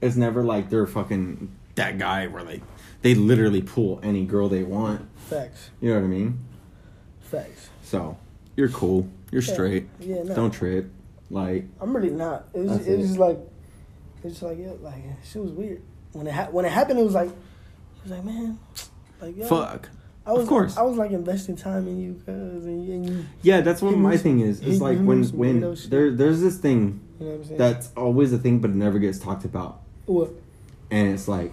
It's 0.00 0.16
never 0.16 0.42
like 0.42 0.70
they're 0.70 0.86
fucking 0.86 1.54
that 1.74 1.98
guy 1.98 2.26
where 2.26 2.42
like 2.42 2.62
they 3.02 3.14
literally 3.14 3.60
pull 3.62 4.00
any 4.02 4.24
girl 4.24 4.48
they 4.48 4.62
want. 4.62 5.06
Facts. 5.28 5.70
You 5.80 5.90
know 5.90 5.96
what 5.96 6.04
I 6.04 6.08
mean? 6.08 6.40
Facts. 7.20 7.68
So 7.82 8.16
you're 8.56 8.70
cool. 8.70 9.08
You're 9.30 9.42
Yeah. 9.42 9.52
straight. 9.52 9.88
Yeah. 10.00 10.22
No. 10.22 10.34
Don't 10.34 10.50
trip. 10.52 10.90
Like 11.28 11.66
I'm 11.80 11.94
really 11.94 12.10
not. 12.10 12.48
It 12.54 12.60
was, 12.60 12.86
it 12.86 12.96
was 12.98 13.08
just 13.08 13.18
like, 13.20 13.38
it's 14.24 14.32
just 14.34 14.42
like, 14.42 14.58
yeah, 14.58 14.72
like 14.80 15.02
shit 15.22 15.42
was 15.42 15.52
weird. 15.52 15.82
When 16.12 16.26
it 16.26 16.32
ha- 16.32 16.48
when 16.50 16.64
it 16.64 16.72
happened, 16.72 16.98
it 16.98 17.04
was 17.04 17.14
like, 17.14 17.28
it 17.28 18.02
was 18.02 18.12
like, 18.12 18.24
man, 18.24 18.58
like 19.20 19.36
yo, 19.36 19.46
fuck. 19.46 19.88
I 20.26 20.32
was, 20.32 20.42
Of 20.42 20.48
course. 20.48 20.76
I 20.76 20.82
was 20.82 20.96
like 20.98 21.10
investing 21.12 21.56
time 21.56 21.88
in 21.88 21.98
you, 21.98 22.14
cause 22.26 22.64
and 22.66 22.86
you, 22.86 22.92
and 22.94 23.08
you, 23.08 23.24
Yeah, 23.42 23.62
that's 23.62 23.80
what 23.82 23.96
my 23.96 24.16
thing 24.16 24.40
is. 24.40 24.60
It's 24.60 24.80
like 24.80 24.98
when 24.98 25.24
when 25.28 25.76
there 25.88 26.10
there's 26.10 26.40
this 26.40 26.58
thing 26.58 27.00
you 27.18 27.26
know 27.26 27.32
what 27.32 27.38
I'm 27.40 27.44
saying? 27.44 27.58
that's 27.58 27.90
always 27.96 28.32
a 28.32 28.38
thing, 28.38 28.58
but 28.60 28.70
it 28.70 28.76
never 28.76 28.98
gets 28.98 29.18
talked 29.18 29.44
about. 29.44 29.80
what? 30.06 30.30
And 30.90 31.12
it's 31.14 31.26
like, 31.28 31.52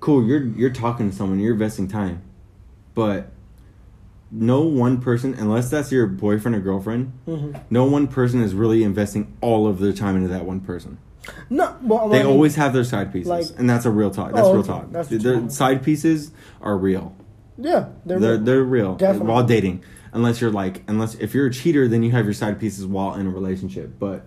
cool, 0.00 0.24
you're 0.26 0.42
you're 0.44 0.70
talking 0.70 1.10
to 1.10 1.16
someone, 1.16 1.40
you're 1.40 1.52
investing 1.52 1.88
time, 1.88 2.22
but 2.94 3.32
no 4.30 4.62
one 4.62 5.00
person, 5.00 5.34
unless 5.34 5.70
that's 5.70 5.92
your 5.92 6.06
boyfriend 6.06 6.56
or 6.56 6.60
girlfriend, 6.60 7.12
Mm-hmm. 7.28 7.58
no 7.70 7.84
one 7.84 8.08
person 8.08 8.42
is 8.42 8.54
really 8.54 8.82
investing 8.82 9.36
all 9.40 9.66
of 9.68 9.78
their 9.78 9.92
time 9.92 10.16
into 10.16 10.28
that 10.28 10.44
one 10.44 10.60
person. 10.60 10.98
No, 11.50 11.76
well, 11.82 12.08
They 12.08 12.20
I 12.20 12.22
mean, 12.22 12.32
always 12.32 12.54
have 12.56 12.72
their 12.72 12.84
side 12.84 13.12
pieces, 13.12 13.28
Like- 13.28 13.46
and 13.58 13.68
that's 13.68 13.84
a 13.84 13.90
real 13.90 14.10
talk. 14.10 14.32
That's 14.32 14.46
Oh, 14.46 14.52
real 14.52 14.60
okay. 14.60 14.68
talk. 14.68 14.92
That's 14.92 15.08
Their 15.08 15.48
side 15.50 15.82
pieces 15.82 16.30
are 16.60 16.76
real. 16.78 17.14
Yeah, 17.58 17.88
they're 18.04 18.18
They're 18.18 18.32
real. 18.32 18.44
they're 18.44 18.62
real 18.64 18.94
Definitely. 18.96 19.28
while 19.28 19.44
dating. 19.44 19.82
Unless 20.12 20.40
you're 20.40 20.50
like, 20.50 20.82
unless 20.88 21.14
if 21.16 21.34
you're 21.34 21.46
a 21.46 21.52
cheater, 21.52 21.88
then 21.88 22.02
you 22.02 22.10
have 22.12 22.24
your 22.24 22.32
side 22.34 22.58
pieces 22.58 22.86
while 22.86 23.14
in 23.14 23.26
a 23.26 23.30
relationship. 23.30 23.98
But 23.98 24.26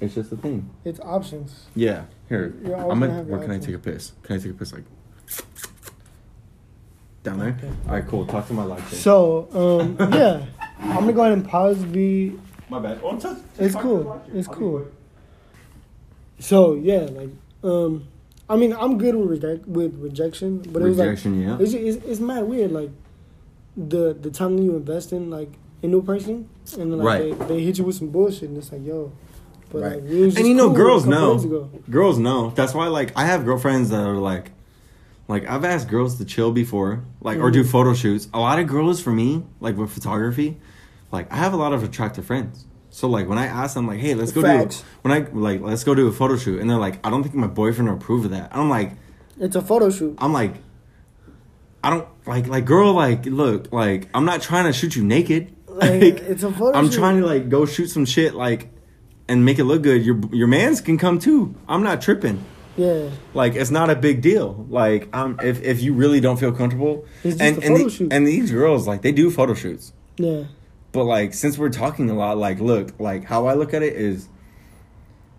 it's 0.00 0.14
just 0.14 0.32
a 0.32 0.36
thing. 0.36 0.70
it's 0.84 0.98
options. 1.00 1.66
Yeah. 1.74 2.04
Here, 2.28 2.54
I'm 2.64 3.00
gonna 3.00 3.06
gonna. 3.08 3.22
Where 3.24 3.40
can 3.40 3.50
I 3.50 3.58
take 3.58 3.74
a 3.74 3.78
piss? 3.78 4.12
Can 4.22 4.36
I 4.36 4.38
take 4.38 4.52
a 4.52 4.54
piss 4.54 4.72
like 4.72 4.84
down 7.22 7.38
there? 7.38 7.56
Okay. 7.58 7.68
All 7.86 7.92
right, 7.94 8.06
cool. 8.06 8.26
Talk 8.26 8.46
to 8.48 8.54
my 8.54 8.64
thing. 8.64 8.98
So, 8.98 9.48
um, 9.52 9.96
yeah, 10.14 10.44
I'm 10.80 11.00
gonna 11.00 11.12
go 11.12 11.20
ahead 11.22 11.32
and 11.32 11.46
pause 11.46 11.84
the. 11.92 12.32
my 12.70 12.78
bad. 12.78 13.00
Oh, 13.02 13.18
touch, 13.18 13.38
It's 13.58 13.74
cool. 13.74 14.22
It's 14.32 14.48
I'll 14.48 14.54
cool. 14.54 14.88
So 16.38 16.74
yeah, 16.74 17.00
like, 17.10 17.30
um, 17.62 18.08
I 18.48 18.56
mean, 18.56 18.72
I'm 18.74 18.98
good 18.98 19.14
with 19.14 19.30
reject, 19.30 19.66
with 19.66 19.96
rejection, 19.98 20.58
but 20.70 20.82
it 20.82 20.86
was 20.86 20.98
like 20.98 21.24
yeah. 21.24 21.56
It's, 21.58 21.72
it's 21.72 22.04
it's 22.04 22.20
mad 22.20 22.44
weird. 22.44 22.72
Like 22.72 22.90
the 23.76 24.14
the 24.14 24.30
time 24.30 24.56
that 24.56 24.62
you 24.62 24.76
invest 24.76 25.12
in 25.12 25.30
like 25.30 25.50
a 25.82 25.86
new 25.86 26.02
person, 26.02 26.48
and 26.78 26.92
then 26.92 26.98
like 26.98 27.06
Right. 27.20 27.38
they, 27.38 27.44
they 27.46 27.62
hit 27.62 27.78
you 27.78 27.84
with 27.84 27.96
some 27.96 28.08
bullshit, 28.10 28.48
and 28.50 28.58
it's 28.58 28.70
like 28.72 28.84
yo, 28.84 29.12
but 29.70 29.82
Right. 29.82 29.92
like 30.02 30.10
we 30.10 30.24
was 30.26 30.36
And 30.36 30.46
you 30.46 30.54
know, 30.54 30.66
cool 30.68 30.76
girls 30.76 31.06
know. 31.06 31.70
Girls 31.90 32.18
know. 32.18 32.50
That's 32.50 32.74
why, 32.74 32.86
like, 32.88 33.12
I 33.16 33.24
have 33.26 33.44
girlfriends 33.44 33.90
that 33.90 34.06
are 34.06 34.16
like, 34.16 34.50
like 35.26 35.48
I've 35.48 35.64
asked 35.64 35.88
girls 35.88 36.18
to 36.18 36.24
chill 36.24 36.52
before, 36.52 37.02
like, 37.22 37.38
or 37.38 37.50
do 37.50 37.62
Mhm. 37.64 37.68
photo 37.68 37.94
shoots. 37.94 38.28
A 38.34 38.40
lot 38.40 38.58
of 38.58 38.66
girls, 38.66 39.00
for 39.00 39.10
me, 39.10 39.42
like 39.60 39.76
with 39.76 39.90
photography, 39.90 40.58
like 41.12 41.32
I 41.32 41.36
have 41.36 41.54
a 41.54 41.56
lot 41.56 41.72
of 41.72 41.82
attractive 41.82 42.26
friends. 42.26 42.66
So 42.94 43.08
like 43.08 43.28
when 43.28 43.38
I 43.38 43.46
ask 43.46 43.74
them, 43.74 43.88
like, 43.88 43.98
hey, 43.98 44.14
let's 44.14 44.30
go 44.30 44.42
Facts. 44.42 44.80
do 44.80 44.86
when 45.02 45.12
I 45.12 45.26
like 45.32 45.60
let's 45.60 45.82
go 45.82 45.96
do 45.96 46.06
a 46.06 46.12
photo 46.12 46.36
shoot, 46.36 46.60
and 46.60 46.70
they're 46.70 46.78
like, 46.78 47.04
I 47.04 47.10
don't 47.10 47.24
think 47.24 47.34
my 47.34 47.48
boyfriend 47.48 47.88
will 47.90 47.96
approve 47.96 48.24
of 48.26 48.30
that. 48.30 48.54
I'm 48.56 48.70
like, 48.70 48.92
It's 49.40 49.56
a 49.56 49.62
photo 49.62 49.90
shoot. 49.90 50.14
I'm 50.18 50.32
like, 50.32 50.54
I 51.82 51.90
don't 51.90 52.06
like 52.26 52.46
like 52.46 52.64
girl, 52.64 52.92
like 52.94 53.26
look, 53.26 53.72
like 53.72 54.08
I'm 54.14 54.24
not 54.24 54.42
trying 54.42 54.66
to 54.66 54.72
shoot 54.72 54.96
you 54.96 55.04
naked. 55.04 55.50
Like, 55.74 55.90
Like, 55.90 56.18
it's 56.20 56.44
a 56.44 56.52
photo 56.52 56.78
I'm 56.78 56.86
shoot. 56.88 56.98
trying 57.00 57.20
to 57.20 57.26
like 57.26 57.48
go 57.48 57.66
shoot 57.66 57.88
some 57.88 58.04
shit 58.04 58.32
like 58.36 58.70
and 59.26 59.44
make 59.44 59.58
it 59.58 59.64
look 59.64 59.82
good. 59.82 60.04
Your 60.06 60.20
your 60.32 60.46
man's 60.46 60.80
can 60.80 60.96
come 60.98 61.18
too. 61.18 61.56
I'm 61.68 61.82
not 61.82 62.00
tripping. 62.00 62.44
Yeah, 62.76 63.10
Like 63.34 63.56
it's 63.56 63.72
not 63.72 63.90
a 63.90 63.96
big 63.96 64.22
deal. 64.22 64.66
Like 64.70 65.08
um 65.12 65.36
if 65.42 65.60
if 65.64 65.80
you 65.82 65.92
really 65.94 66.20
don't 66.20 66.36
feel 66.38 66.52
comfortable 66.52 67.06
It's 67.24 67.38
just 67.38 67.40
and 67.42 67.58
a 67.58 67.66
and, 67.66 67.76
photo 67.76 67.84
the- 67.84 67.90
shoot. 67.90 68.12
and 68.12 68.24
these 68.24 68.52
girls 68.52 68.86
like 68.86 69.02
they 69.02 69.10
do 69.10 69.32
photo 69.32 69.54
shoots. 69.54 69.92
yeah, 70.16 70.44
But 70.94 71.04
like 71.04 71.34
since 71.34 71.58
we're 71.58 71.68
talking 71.70 72.08
a 72.08 72.14
lot 72.14 72.38
like 72.38 72.60
look, 72.60 72.98
like 72.98 73.24
how 73.24 73.46
I 73.46 73.54
look 73.54 73.74
at 73.74 73.82
it 73.82 73.94
is 73.94 74.28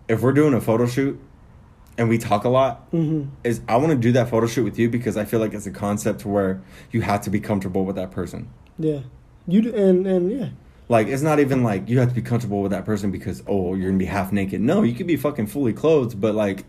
if 0.07 0.21
we're 0.21 0.33
doing 0.33 0.53
a 0.53 0.59
photo 0.61 0.85
shoot 0.85 1.19
and 1.97 2.09
we 2.09 2.17
talk 2.17 2.43
a 2.43 2.49
lot 2.49 2.85
hmm 2.91 3.23
is 3.45 3.61
I 3.69 3.77
want 3.77 3.91
to 3.91 3.97
do 3.97 4.11
that 4.11 4.29
photo 4.29 4.47
shoot 4.47 4.65
with 4.65 4.77
you 4.77 4.89
because 4.89 5.15
I 5.15 5.23
feel 5.25 5.39
like 5.39 5.53
it's 5.53 5.65
a 5.65 5.71
concept 5.71 6.19
to 6.21 6.27
where 6.27 6.61
you 6.91 7.01
have 7.01 7.21
to 7.21 7.29
be 7.29 7.39
comfortable 7.39 7.85
with 7.85 7.95
that 7.95 8.11
person. 8.11 8.49
yeah. 8.77 8.99
You 9.47 9.61
do, 9.61 9.75
and 9.75 10.05
and 10.07 10.31
yeah, 10.31 10.49
Like 10.89 11.07
it's 11.07 11.21
not 11.21 11.39
even 11.39 11.63
like 11.63 11.87
you 11.87 11.99
have 11.99 12.09
to 12.09 12.15
be 12.15 12.21
comfortable 12.23 12.61
with 12.63 12.71
that 12.71 12.83
person 12.83 13.11
because 13.11 13.43
oh 13.47 13.75
you're 13.75 13.87
gonna 13.89 13.99
be 13.99 14.05
half 14.05 14.31
naked. 14.33 14.59
No, 14.59 14.81
you 14.83 14.93
could 14.93 15.07
be 15.07 15.15
fucking 15.17 15.47
fully 15.47 15.71
clothed, 15.71 16.19
but 16.19 16.33
like 16.35 16.65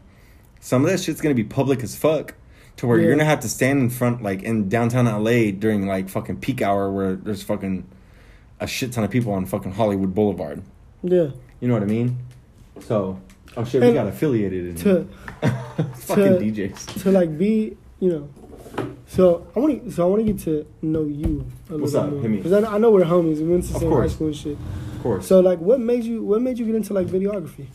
some 0.60 0.84
of 0.84 0.90
that 0.90 1.00
shit's 1.00 1.20
gonna 1.22 1.34
be 1.34 1.42
public 1.44 1.82
as 1.82 1.96
fuck. 1.96 2.34
To 2.76 2.86
where 2.86 2.98
Yeah. 2.98 3.04
you're 3.06 3.12
gonna 3.16 3.24
have 3.24 3.40
to 3.40 3.48
stand 3.48 3.80
in 3.80 3.88
front 3.90 4.22
like 4.22 4.42
in 4.44 4.68
downtown 4.68 5.06
LA 5.06 5.50
during 5.50 5.86
like 5.88 6.08
fucking 6.10 6.36
peak 6.36 6.60
hour 6.62 6.92
where 6.92 7.16
there's 7.16 7.42
fucking 7.42 7.84
a 8.60 8.66
shit 8.66 8.92
ton 8.92 9.04
of 9.04 9.10
people 9.10 9.32
on 9.32 9.46
fucking 9.46 9.72
Hollywood 9.72 10.14
Boulevard. 10.14 10.62
yeah. 11.02 11.28
You 11.60 11.68
know 11.68 11.74
what 11.74 11.82
I 11.82 11.86
mean? 11.86 12.18
So 12.80 13.18
oh 13.56 13.64
shit, 13.64 13.80
we 13.82 13.92
got 13.92 14.06
affiliated 14.06 14.66
in 14.66 14.74
To 14.76 15.08
fucking 15.96 16.24
to- 16.54 16.68
DJs. 16.68 17.02
to 17.02 17.10
like 17.10 17.36
be, 17.38 17.76
you 18.00 18.10
know. 18.10 18.28
So 19.06 19.46
I 19.56 19.60
want 19.60 19.84
to. 19.84 19.90
So 19.90 20.02
I 20.04 20.06
want 20.10 20.26
to 20.26 20.32
get 20.32 20.42
to 20.44 20.66
know 20.82 21.04
you 21.04 21.46
a 21.70 21.78
What's 21.78 21.94
little 21.94 22.08
up? 22.08 22.20
more 22.20 22.28
because 22.28 22.52
I, 22.52 22.74
I 22.74 22.78
know 22.78 22.90
we're 22.90 23.04
homies. 23.04 23.38
We 23.38 23.44
went 23.48 23.64
to 23.64 23.72
the 23.72 23.78
same 23.78 23.90
high 23.92 24.08
school 24.08 24.26
and 24.26 24.36
shit. 24.36 24.58
Of 24.96 25.02
course. 25.02 25.26
So 25.26 25.40
like, 25.40 25.58
what 25.60 25.80
made 25.80 26.04
you? 26.04 26.22
What 26.22 26.42
made 26.42 26.58
you 26.58 26.66
get 26.66 26.74
into 26.74 26.92
like 26.92 27.06
videography? 27.06 27.66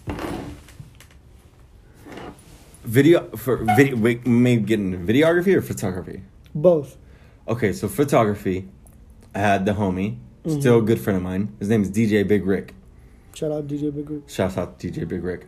video 2.84 3.30
for 3.38 3.58
video 3.76 3.96
wait, 3.96 4.26
maybe 4.26 4.64
get 4.64 4.80
into 4.80 4.98
videography 4.98 5.56
or 5.56 5.62
photography? 5.62 6.24
Both. 6.54 6.98
Okay, 7.48 7.74
so 7.74 7.88
photography, 7.88 8.68
I 9.34 9.40
had 9.40 9.66
the 9.66 9.74
homie, 9.74 10.18
still 10.48 10.80
a 10.80 10.82
good 10.82 11.00
friend 11.00 11.18
of 11.18 11.24
mine. 11.24 11.56
His 11.60 11.70
name 11.70 11.82
is 11.84 11.92
DJ 11.92 12.28
Big 12.28 12.46
Rick. 12.46 12.74
Shout 13.34 13.52
out 13.52 13.68
DJ 13.68 13.94
Big 13.94 14.06
Group. 14.06 14.30
Shouts 14.30 14.58
out 14.58 14.80
DJ 14.80 15.08
Big 15.08 15.24
Rick. 15.24 15.48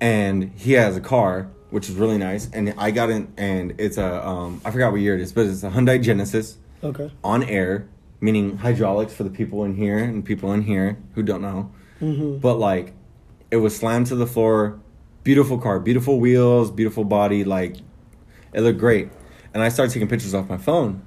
And 0.00 0.52
he 0.56 0.72
has 0.72 0.96
a 0.96 1.00
car, 1.00 1.48
which 1.70 1.88
is 1.88 1.94
really 1.96 2.18
nice. 2.18 2.48
And 2.52 2.74
I 2.78 2.90
got 2.90 3.10
in, 3.10 3.32
and 3.36 3.74
it's 3.78 3.96
a, 3.98 4.26
um, 4.26 4.60
I 4.64 4.70
forgot 4.70 4.92
what 4.92 5.00
year 5.00 5.14
it 5.14 5.20
is, 5.20 5.32
but 5.32 5.46
it's 5.46 5.62
a 5.62 5.70
Hyundai 5.70 6.02
Genesis 6.02 6.58
Okay. 6.84 7.10
on 7.24 7.42
air, 7.42 7.88
meaning 8.20 8.58
hydraulics 8.58 9.14
for 9.14 9.24
the 9.24 9.30
people 9.30 9.64
in 9.64 9.74
here 9.74 9.98
and 9.98 10.24
people 10.24 10.52
in 10.52 10.62
here 10.62 10.98
who 11.14 11.22
don't 11.22 11.42
know. 11.42 11.72
Mm-hmm. 12.00 12.38
But 12.38 12.56
like, 12.56 12.92
it 13.50 13.56
was 13.56 13.74
slammed 13.76 14.06
to 14.08 14.16
the 14.16 14.26
floor. 14.26 14.78
Beautiful 15.24 15.58
car, 15.58 15.80
beautiful 15.80 16.20
wheels, 16.20 16.70
beautiful 16.70 17.04
body. 17.04 17.42
Like, 17.42 17.76
it 18.52 18.60
looked 18.60 18.78
great. 18.78 19.08
And 19.54 19.62
I 19.62 19.70
started 19.70 19.92
taking 19.92 20.08
pictures 20.08 20.34
off 20.34 20.48
my 20.48 20.58
phone. 20.58 21.05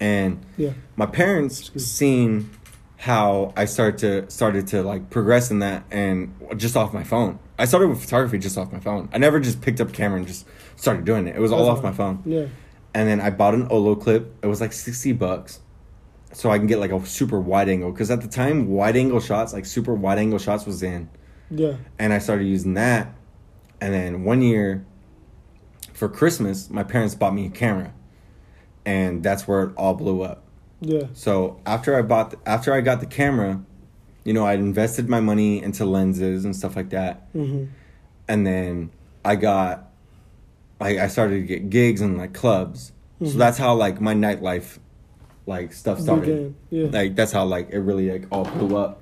And 0.00 0.44
Yeah. 0.56 0.70
my 0.96 1.06
parents 1.06 1.70
seen 1.76 2.50
how 2.98 3.52
I 3.56 3.64
started 3.66 3.98
to 3.98 4.30
started 4.30 4.66
to 4.68 4.82
like 4.82 5.10
progress 5.10 5.50
in 5.50 5.58
that 5.60 5.84
and 5.90 6.34
just 6.56 6.76
off 6.76 6.92
my 6.94 7.04
phone. 7.04 7.38
I 7.58 7.66
started 7.66 7.88
with 7.88 8.00
photography 8.00 8.38
just 8.38 8.56
off 8.58 8.72
my 8.72 8.80
phone. 8.80 9.08
I 9.12 9.18
never 9.18 9.38
just 9.40 9.60
picked 9.60 9.80
up 9.80 9.92
camera 9.92 10.18
and 10.18 10.26
just 10.26 10.46
started 10.76 11.04
doing 11.04 11.26
it. 11.26 11.36
It 11.36 11.40
was 11.40 11.52
all 11.52 11.66
That's 11.66 11.78
off 11.78 11.84
my 11.84 11.92
phone. 11.92 12.22
Yeah. 12.24 12.46
And 12.94 13.08
then 13.08 13.20
I 13.20 13.30
bought 13.30 13.54
an 13.54 13.68
Olloclip. 13.68 14.26
It 14.42 14.46
was 14.46 14.60
like 14.60 14.72
60 14.72 15.12
bucks. 15.12 15.60
So 16.32 16.50
I 16.50 16.58
can 16.58 16.66
get 16.66 16.78
like 16.80 16.90
a 16.92 17.04
super 17.06 17.40
wide 17.40 17.68
angle 17.68 17.92
cuz 17.92 18.10
at 18.10 18.20
the 18.20 18.28
time 18.28 18.68
wide 18.68 18.96
angle 18.96 19.20
shots, 19.20 19.52
like 19.52 19.66
super 19.66 19.94
wide 19.94 20.18
angle 20.18 20.38
shots 20.38 20.66
was 20.66 20.82
in. 20.82 21.08
Yeah. 21.50 21.74
And 21.98 22.12
I 22.12 22.18
started 22.18 22.44
using 22.46 22.74
that. 22.74 23.14
And 23.80 23.92
then 23.92 24.24
one 24.24 24.40
year 24.42 24.84
for 25.92 26.08
Christmas, 26.08 26.70
my 26.70 26.82
parents 26.82 27.14
bought 27.14 27.34
me 27.34 27.46
a 27.46 27.50
camera. 27.50 27.92
And 28.86 29.22
that's 29.22 29.46
where 29.48 29.62
it 29.64 29.72
all 29.76 29.94
blew 29.94 30.22
up. 30.22 30.42
Yeah. 30.80 31.04
So 31.14 31.60
after 31.66 31.96
I 31.96 32.02
bought, 32.02 32.30
the, 32.32 32.38
after 32.46 32.72
I 32.74 32.80
got 32.80 33.00
the 33.00 33.06
camera, 33.06 33.60
you 34.24 34.32
know, 34.32 34.44
I 34.44 34.54
invested 34.54 35.08
my 35.08 35.20
money 35.20 35.62
into 35.62 35.84
lenses 35.84 36.44
and 36.44 36.54
stuff 36.54 36.76
like 36.76 36.90
that, 36.90 37.32
Mm-hmm. 37.34 37.64
and 38.28 38.46
then 38.46 38.90
I 39.24 39.36
got, 39.36 39.90
I 40.80 40.98
I 41.00 41.06
started 41.08 41.36
to 41.36 41.42
get 41.46 41.70
gigs 41.70 42.00
in 42.00 42.16
like 42.16 42.32
clubs. 42.34 42.92
So 43.20 43.26
Mhm. 43.26 43.34
that's 43.38 43.58
how 43.58 43.74
like 43.74 44.00
my 44.00 44.14
nightlife, 44.14 44.78
like 45.46 45.72
stuff 45.72 46.00
started. 46.00 46.54
Yeah. 46.70 46.88
Like 46.90 47.14
that's 47.16 47.32
how 47.32 47.44
like 47.44 47.70
it 47.70 47.78
really 47.80 48.10
like 48.10 48.26
all 48.30 48.44
blew 48.44 48.76
up. 48.76 49.00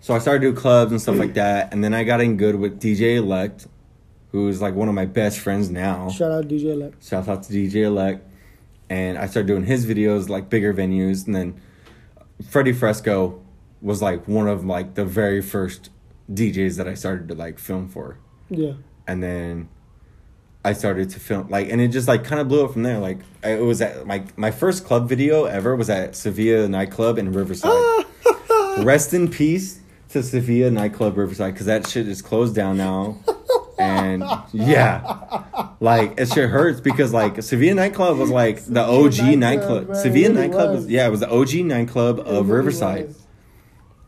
So 0.00 0.14
I 0.14 0.18
started 0.18 0.40
to 0.40 0.52
do 0.52 0.56
clubs 0.56 0.90
and 0.92 1.00
stuff 1.00 1.16
like 1.18 1.34
that, 1.34 1.72
and 1.72 1.82
then 1.84 1.94
I 1.94 2.04
got 2.04 2.20
in 2.20 2.36
good 2.36 2.56
with 2.56 2.80
DJ 2.80 3.16
Elect, 3.16 3.66
who 4.32 4.48
is 4.48 4.60
like 4.62 4.74
one 4.74 4.88
of 4.88 4.94
my 4.94 5.04
best 5.06 5.38
friends 5.40 5.70
now. 5.70 6.08
Shout 6.10 6.32
out 6.32 6.48
DJ 6.48 6.72
Elect. 6.72 7.04
Shout 7.04 7.28
out 7.28 7.42
to 7.44 7.52
DJ 7.52 7.84
Elect. 7.84 8.26
And 8.92 9.16
I 9.16 9.24
started 9.26 9.46
doing 9.46 9.64
his 9.64 9.86
videos 9.86 10.28
like 10.28 10.50
bigger 10.50 10.74
venues, 10.74 11.24
and 11.26 11.34
then 11.34 11.60
Freddie 12.50 12.74
Fresco 12.74 13.40
was 13.80 14.02
like 14.02 14.28
one 14.28 14.48
of 14.48 14.64
like 14.66 14.94
the 14.94 15.04
very 15.04 15.40
first 15.40 15.88
DJs 16.30 16.76
that 16.76 16.86
I 16.86 16.94
started 16.94 17.28
to 17.28 17.34
like 17.34 17.58
film 17.58 17.88
for. 17.88 18.18
Yeah. 18.50 18.74
And 19.08 19.22
then 19.22 19.68
I 20.62 20.74
started 20.74 21.08
to 21.10 21.20
film 21.20 21.48
like 21.48 21.70
and 21.70 21.80
it 21.80 21.88
just 21.88 22.06
like 22.06 22.22
kind 22.22 22.40
of 22.40 22.48
blew 22.48 22.64
up 22.64 22.72
from 22.74 22.82
there. 22.82 22.98
Like 22.98 23.20
I- 23.42 23.52
it 23.54 23.62
was 23.62 23.80
at 23.80 24.06
my 24.06 24.24
my 24.36 24.50
first 24.50 24.84
club 24.84 25.08
video 25.08 25.44
ever 25.46 25.74
was 25.74 25.88
at 25.88 26.14
Sevilla 26.14 26.68
nightclub 26.68 27.16
in 27.18 27.32
Riverside. 27.32 28.04
Rest 28.78 29.14
in 29.14 29.28
peace 29.28 29.80
to 30.10 30.22
Sevilla 30.22 30.70
nightclub 30.70 31.16
Riverside 31.16 31.54
because 31.54 31.66
that 31.66 31.86
shit 31.88 32.06
is 32.08 32.20
closed 32.20 32.54
down 32.54 32.76
now. 32.76 33.18
And 33.78 34.22
yeah, 34.52 35.61
like 35.82 36.14
it 36.20 36.28
shit 36.32 36.48
hurts 36.48 36.80
because 36.80 37.12
like 37.12 37.42
Sevilla 37.42 37.74
nightclub 37.74 38.16
was 38.16 38.30
like 38.30 38.64
the 38.64 38.80
OG 38.82 39.36
nightclub. 39.36 39.38
nightclub, 39.88 39.96
Sevilla 39.96 40.28
really 40.28 40.34
nightclub 40.34 40.70
was. 40.70 40.84
was 40.84 40.90
yeah, 40.90 41.06
it 41.06 41.10
was 41.10 41.20
the 41.20 41.30
OG 41.30 41.54
nightclub 41.66 42.20
It 42.20 42.26
of 42.26 42.48
really 42.48 42.58
Riverside. 42.58 43.08
was. 43.08 43.26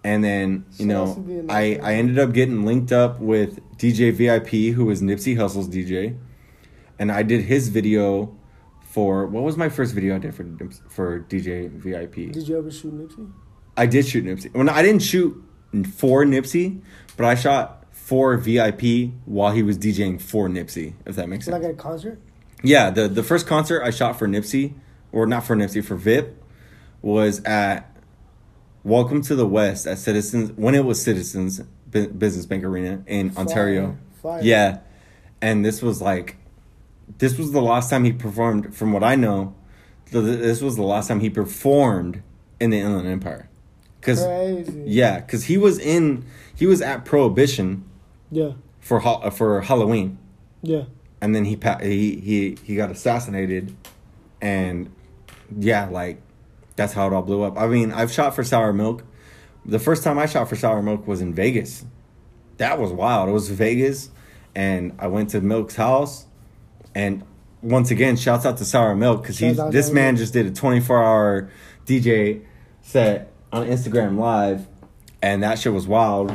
And 0.05 0.23
then 0.23 0.67
you 0.79 0.89
Shout 0.89 1.19
know, 1.19 1.47
I. 1.49 1.81
I 1.83 1.95
ended 1.95 2.19
up 2.19 2.33
getting 2.33 2.65
linked 2.65 2.93
up 2.93 3.19
with 3.21 3.59
DJ 3.77 4.13
VIP, 4.13 4.75
who 4.75 4.85
was 4.85 5.03
Nipsey 5.03 5.37
Hussle's 5.37 5.69
DJ, 5.69 6.17
and 6.99 7.11
I 7.11 7.23
did 7.23 7.43
his 7.43 7.71
video 7.71 8.39
for 8.83 9.27
what 9.27 9.43
was 9.43 9.57
my 9.57 9.69
first 9.69 9.95
video 9.95 10.15
I 10.15 10.19
did 10.19 10.35
for 10.35 10.45
for 10.89 11.21
DJ 11.21 11.69
VIP. 11.71 12.33
Did 12.33 12.47
you 12.47 12.57
ever 12.57 12.71
shoot 12.71 12.95
Nipsey? 12.95 13.33
I 13.77 13.87
did 13.87 14.07
shoot 14.07 14.25
Nipsey. 14.25 14.55
Well, 14.55 14.65
no, 14.65 14.73
I 14.73 14.83
didn't 14.83 15.03
shoot 15.03 15.43
for 15.97 16.25
Nipsey, 16.25 16.83
but 17.17 17.27
I 17.27 17.35
shot 17.35 17.84
for 18.05 18.37
VIP 18.37 19.13
while 19.25 19.53
he 19.53 19.63
was 19.63 19.79
DJing 19.79 20.21
for 20.21 20.47
Nipsey. 20.47 20.93
If 21.07 21.17
that 21.17 21.27
makes 21.27 21.47
sense. 21.47 21.55
Like 21.55 21.63
at 21.65 21.71
a 21.71 21.75
concert? 21.75 22.21
Yeah, 22.63 22.91
the 22.91 23.09
the 23.09 23.23
first 23.23 23.47
concert 23.47 23.83
I 23.83 23.89
shot 23.89 24.19
for 24.19 24.29
Nipsey, 24.29 24.75
or 25.11 25.27
not 25.27 25.45
for 25.47 25.57
Nipsey, 25.57 25.83
for 25.83 25.97
VIP, 25.97 26.37
was 27.01 27.43
at 27.45 27.91
Welcome 28.83 29.23
to 29.23 29.35
the 29.35 29.47
West 29.47 29.87
at 29.87 29.97
Citizens 29.97 30.53
when 30.53 30.75
it 30.75 30.85
was 30.85 31.01
Citizens 31.01 31.61
Bu- 31.91 32.09
Business 32.09 32.45
Bank 32.45 32.63
Arena 32.63 33.03
in 33.07 33.31
Fire, 33.31 33.41
Ontario. 33.47 33.99
fire. 34.23 34.43
Yeah, 34.43 34.81
and 35.41 35.65
this 35.65 35.81
was 35.81 36.03
like, 36.03 36.37
this 37.17 37.39
was 37.39 37.53
the 37.53 37.63
last 37.63 37.89
time 37.89 38.05
he 38.05 38.13
performed. 38.13 38.75
From 38.77 38.93
what 38.93 39.03
I 39.03 39.15
know, 39.17 39.55
th- 40.11 40.23
th- 40.23 40.39
this 40.41 40.61
was 40.61 40.77
the 40.77 40.83
last 40.83 41.09
time 41.09 41.21
he 41.21 41.31
performed 41.31 42.23
in 42.61 42.69
the 42.69 42.79
Inland 42.81 43.09
Empire. 43.09 43.49
Cause 44.03 44.23
Crazy. 44.27 44.83
yeah, 44.85 45.23
cause 45.23 45.45
he 45.45 45.57
was 45.57 45.79
in 45.79 46.27
he 46.55 46.67
was 46.67 46.83
at 46.83 47.07
Prohibition 47.07 47.89
Yeah. 48.35 48.53
for 48.81 48.99
ha- 49.01 49.21
uh, 49.23 49.31
for 49.31 49.61
Halloween 49.63 50.19
Yeah. 50.63 50.85
and 51.21 51.35
then 51.35 51.45
he 51.45 51.57
pa- 51.57 51.79
he 51.79 52.17
he 52.17 52.57
he 52.65 52.77
got 52.77 52.91
assassinated, 52.91 53.75
and 54.43 54.91
yeah, 55.59 55.89
like 55.91 56.21
that's 56.77 56.93
how 56.93 57.07
it 57.07 57.13
all 57.13 57.23
blew 57.23 57.43
up. 57.43 57.59
I 57.59 57.67
mean, 57.67 57.93
I've 57.93 58.11
shot 58.13 58.35
for 58.35 58.43
Sour 58.45 58.73
Milk. 58.73 59.05
The 59.65 59.79
first 59.79 60.03
time 60.03 60.19
I 60.19 60.27
shot 60.27 60.49
for 60.49 60.57
Sour 60.57 60.83
Milk 60.83 61.07
was 61.07 61.21
in 61.21 61.33
Vegas. 61.35 61.85
That 62.59 62.79
was 62.79 62.93
wild. 62.93 63.29
It 63.29 63.33
was 63.33 63.49
Vegas, 63.49 64.11
and 64.55 64.93
I 64.99 65.07
went 65.07 65.31
to 65.31 65.41
Milk's 65.41 65.77
house, 65.77 66.27
and 66.95 67.23
once 67.63 67.91
again, 67.91 68.17
shouts 68.17 68.45
out 68.45 68.57
to 68.59 68.65
Sour 68.65 68.95
Milk 68.95 69.23
because 69.23 69.39
he's 69.39 69.57
this 69.71 69.91
man 69.91 70.17
just 70.17 70.33
did 70.33 70.47
a 70.47 70.51
twenty 70.51 70.81
four 70.81 71.03
hour 71.03 71.49
DJ 71.87 72.43
set 72.83 73.31
on 73.53 73.67
Instagram 73.67 74.19
Live, 74.19 74.67
and 75.23 75.43
that 75.43 75.59
shit 75.59 75.73
was 75.73 75.87
wild. 75.87 76.35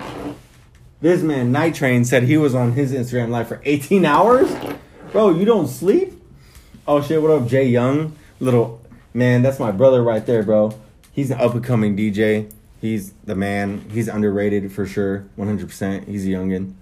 This 1.01 1.21
man, 1.21 1.51
Night 1.51 1.75
Train, 1.75 2.03
said 2.03 2.23
he 2.23 2.37
was 2.37 2.53
on 2.53 2.73
his 2.73 2.91
Instagram 2.91 3.29
Live 3.29 3.47
for 3.47 3.61
18 3.63 4.03
hours. 4.05 4.53
Bro, 5.11 5.31
you 5.39 5.45
don't 5.45 5.67
sleep? 5.67 6.13
Oh 6.87 7.01
shit, 7.01 7.21
what 7.21 7.31
up, 7.31 7.47
Jay 7.47 7.67
Young? 7.67 8.15
Little 8.39 8.81
man, 9.13 9.41
that's 9.41 9.59
my 9.59 9.71
brother 9.71 10.03
right 10.03 10.25
there, 10.25 10.43
bro. 10.43 10.77
He's 11.11 11.31
an 11.31 11.39
up 11.39 11.53
and 11.53 11.63
coming 11.63 11.95
DJ. 11.95 12.51
He's 12.81 13.13
the 13.23 13.35
man. 13.35 13.85
He's 13.91 14.07
underrated 14.07 14.71
for 14.71 14.85
sure, 14.85 15.25
100%. 15.37 16.07
He's 16.07 16.25
a 16.25 16.29
youngin. 16.29 16.73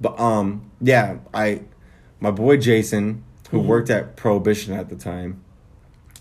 But 0.00 0.18
um, 0.18 0.70
yeah, 0.80 1.18
I, 1.34 1.62
my 2.20 2.30
boy 2.30 2.56
Jason, 2.56 3.24
who 3.50 3.60
worked 3.60 3.90
at 3.90 4.16
Prohibition 4.16 4.72
at 4.74 4.88
the 4.88 4.96
time, 4.96 5.42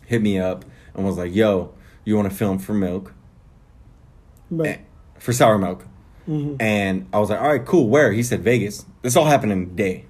hit 0.06 0.22
me 0.22 0.38
up 0.39 0.66
and 0.93 1.06
was 1.06 1.18
like, 1.18 1.34
"Yo, 1.34 1.74
you 2.04 2.16
want 2.16 2.30
to 2.30 2.36
film 2.36 2.60
for 2.60 2.74
Milk? 2.74 3.14
But, 4.52 4.68
Eh, 4.68 4.78
For 5.20 5.32
Sour 5.32 5.58
Milk?" 5.58 5.86
Mhm. 6.30 6.61
And 6.61 7.07
I 7.11 7.19
was 7.19 7.30
like, 7.30 7.41
all 7.41 7.49
right, 7.49 7.65
cool. 7.65 7.89
Where? 7.89 8.11
He 8.11 8.23
said 8.23 8.41
Vegas. 8.41 8.86
This 9.01 9.15
all 9.15 9.25
happened 9.25 9.51
in 9.51 9.63
a 9.63 9.65
day. 9.65 10.05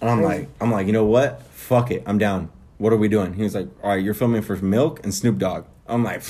And 0.00 0.10
I'm 0.10 0.22
like, 0.22 0.48
I'm 0.60 0.70
like, 0.70 0.86
you 0.86 0.92
know 0.92 1.04
what? 1.04 1.42
Fuck 1.52 1.90
it. 1.90 2.02
I'm 2.06 2.18
down. 2.18 2.50
What 2.78 2.92
are 2.92 2.96
we 2.96 3.08
doing? 3.08 3.34
He 3.34 3.42
was 3.42 3.54
like, 3.54 3.68
all 3.82 3.90
right, 3.90 4.02
you're 4.02 4.14
filming 4.14 4.42
for 4.42 4.56
Milk 4.56 5.00
and 5.04 5.12
Snoop 5.14 5.38
Dogg. 5.38 5.66
I'm 5.86 6.04
like, 6.04 6.22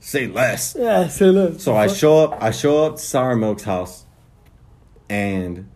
say 0.00 0.26
less. 0.26 0.76
Yeah, 0.78 1.08
say 1.08 1.26
look. 1.26 1.60
So 1.60 1.76
I 1.76 1.86
show 1.86 2.18
up. 2.24 2.42
I 2.42 2.50
show 2.50 2.84
up 2.84 2.96
to 2.96 3.02
Sour 3.02 3.36
Milk's 3.36 3.62
house, 3.64 4.04
and 5.08 5.68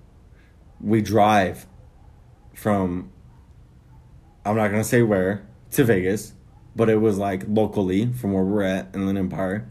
we 0.81 1.01
drive 1.01 1.67
from. 2.55 3.11
I'm 4.45 4.57
not 4.57 4.69
gonna 4.69 4.85
say 4.85 5.03
where 5.03 5.47
to 5.73 5.85
Vegas, 5.85 6.35
but 6.75 6.89
it 6.89 6.97
was 6.97 7.19
like 7.19 7.45
locally 7.47 8.13
from 8.13 8.33
where 8.33 8.45
we're 8.45 8.63
at 8.63 8.95
in 8.95 9.03
Inland 9.03 9.19
Empire, 9.19 9.70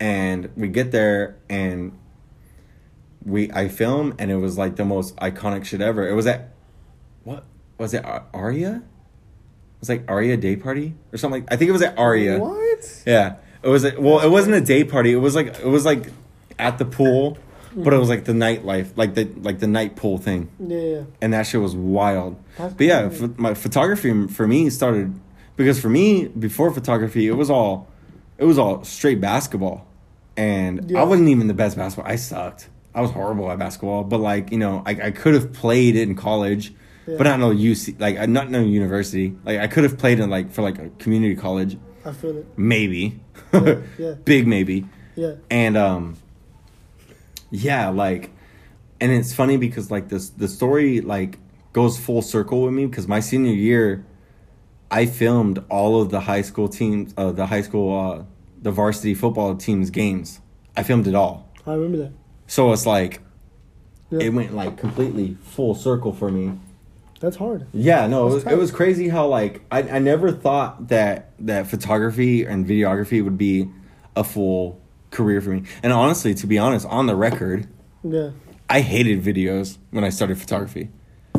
and 0.00 0.50
we 0.56 0.68
get 0.68 0.92
there 0.92 1.36
and 1.48 1.98
we 3.24 3.50
I 3.52 3.68
film 3.68 4.14
and 4.18 4.30
it 4.30 4.36
was 4.36 4.56
like 4.56 4.76
the 4.76 4.84
most 4.84 5.16
iconic 5.16 5.64
shit 5.64 5.80
ever. 5.80 6.08
It 6.08 6.14
was 6.14 6.26
at 6.26 6.54
what 7.24 7.44
was 7.78 7.94
it 7.94 8.04
Aria? 8.32 8.76
It 8.76 9.80
was 9.80 9.88
like 9.88 10.10
Aria 10.10 10.36
Day 10.36 10.56
Party 10.56 10.94
or 11.12 11.18
something. 11.18 11.42
Like, 11.42 11.52
I 11.52 11.56
think 11.56 11.68
it 11.68 11.72
was 11.72 11.82
at 11.82 11.98
Aria. 11.98 12.38
What? 12.38 13.02
Yeah, 13.06 13.36
it 13.62 13.68
was. 13.68 13.84
A, 13.84 14.00
well, 14.00 14.20
it 14.20 14.28
wasn't 14.30 14.56
a 14.56 14.60
day 14.60 14.84
party. 14.84 15.12
It 15.12 15.16
was 15.16 15.34
like 15.34 15.48
it 15.58 15.66
was 15.66 15.84
like 15.84 16.10
at 16.58 16.78
the 16.78 16.84
pool, 16.84 17.38
hmm. 17.72 17.82
but 17.82 17.92
it 17.92 17.98
was 17.98 18.08
like 18.08 18.24
the 18.24 18.32
nightlife, 18.32 18.96
like 18.96 19.14
the 19.14 19.24
like 19.40 19.58
the 19.58 19.66
night 19.66 19.96
pool 19.96 20.18
thing, 20.18 20.48
Yeah, 20.58 20.78
yeah. 20.78 21.02
and 21.20 21.32
that 21.32 21.46
shit 21.46 21.60
was 21.60 21.74
wild. 21.76 22.42
That's 22.56 22.74
But 22.74 22.86
yeah, 22.86 23.08
ph- 23.08 23.36
my 23.36 23.54
photography 23.54 24.26
for 24.28 24.46
me 24.46 24.70
started 24.70 25.18
because 25.56 25.80
for 25.80 25.88
me 25.88 26.28
before 26.28 26.72
photography 26.72 27.26
it 27.26 27.32
was 27.32 27.50
all 27.50 27.88
it 28.38 28.44
was 28.44 28.58
all 28.58 28.84
straight 28.84 29.20
basketball, 29.20 29.86
and 30.38 30.90
Yeah. 30.90 31.00
I 31.00 31.04
wasn't 31.04 31.28
even 31.28 31.48
the 31.48 31.54
best 31.54 31.76
basketball. 31.76 32.10
I 32.10 32.16
sucked. 32.16 32.68
I 32.94 33.00
was 33.02 33.10
horrible 33.10 33.50
at 33.50 33.58
basketball, 33.58 34.04
but 34.04 34.18
like 34.20 34.50
you 34.50 34.58
know, 34.58 34.82
I, 34.86 34.92
I 35.08 35.10
could 35.10 35.34
have 35.34 35.52
played 35.52 35.94
it 35.96 36.08
in 36.08 36.14
college, 36.14 36.72
Yeah. 37.06 37.16
but 37.18 37.24
not 37.24 37.38
no 37.40 37.50
UC, 37.50 38.00
like 38.00 38.16
I 38.18 38.24
not 38.26 38.50
no 38.50 38.60
university. 38.60 39.34
Like 39.44 39.58
I 39.60 39.66
could 39.66 39.84
have 39.84 39.98
played 39.98 40.18
in 40.20 40.30
like 40.30 40.50
for 40.52 40.62
like 40.62 40.78
a 40.78 40.88
community 40.98 41.34
college, 41.36 41.76
I 42.04 42.12
feel 42.12 42.38
it. 42.38 42.46
maybe, 42.56 43.20
Yeah, 43.52 43.76
yeah. 43.98 44.12
big 44.24 44.46
maybe, 44.46 44.86
Yeah. 45.16 45.34
and 45.50 45.76
um, 45.76 46.16
yeah, 47.50 47.88
like, 47.90 48.30
and 49.00 49.12
it's 49.12 49.32
funny 49.34 49.56
because 49.56 49.90
like 49.90 50.08
this 50.08 50.30
the 50.30 50.48
story 50.48 51.00
like 51.00 51.38
goes 51.72 51.98
full 51.98 52.22
circle 52.22 52.62
with 52.62 52.72
me 52.74 52.86
because 52.86 53.06
my 53.06 53.20
senior 53.20 53.52
year, 53.52 54.04
I 54.90 55.06
filmed 55.06 55.62
all 55.68 56.00
of 56.00 56.10
the 56.10 56.20
high 56.20 56.42
school 56.42 56.68
teams, 56.68 57.12
uh, 57.16 57.32
the 57.32 57.46
high 57.46 57.62
school, 57.62 57.88
uh, 57.98 58.24
the 58.62 58.70
varsity 58.70 59.14
football 59.14 59.54
teams 59.56 59.90
games. 59.90 60.40
I 60.76 60.82
filmed 60.82 61.06
it 61.06 61.14
all, 61.14 61.48
I 61.66 61.72
remember 61.74 61.98
that. 61.98 62.12
so 62.46 62.72
it's 62.72 62.86
like 62.86 63.20
Yeah. 64.10 64.20
it 64.26 64.32
went 64.32 64.54
like 64.54 64.76
completely 64.76 65.36
full 65.42 65.74
circle 65.74 66.12
for 66.12 66.30
me. 66.30 66.58
That's 67.20 67.36
hard. 67.36 67.66
Yeah, 67.72 68.06
no, 68.06 68.28
it 68.28 68.34
was, 68.34 68.44
it 68.46 68.56
was 68.58 68.70
crazy 68.70 69.08
how 69.08 69.26
like 69.26 69.62
I, 69.72 69.82
I 69.82 69.98
never 69.98 70.30
thought 70.30 70.88
that 70.88 71.32
that 71.40 71.66
photography 71.66 72.44
and 72.44 72.64
videography 72.66 73.22
would 73.24 73.36
be 73.36 73.68
a 74.14 74.22
full 74.22 74.80
career 75.10 75.40
for 75.40 75.50
me. 75.50 75.64
And 75.82 75.92
honestly, 75.92 76.32
to 76.34 76.46
be 76.46 76.58
honest, 76.58 76.86
on 76.86 77.06
the 77.06 77.16
record, 77.16 77.66
Yeah. 78.04 78.30
I 78.70 78.80
hated 78.82 79.22
videos 79.22 79.78
when 79.90 80.04
I 80.04 80.10
started 80.10 80.38
photography. 80.38 80.90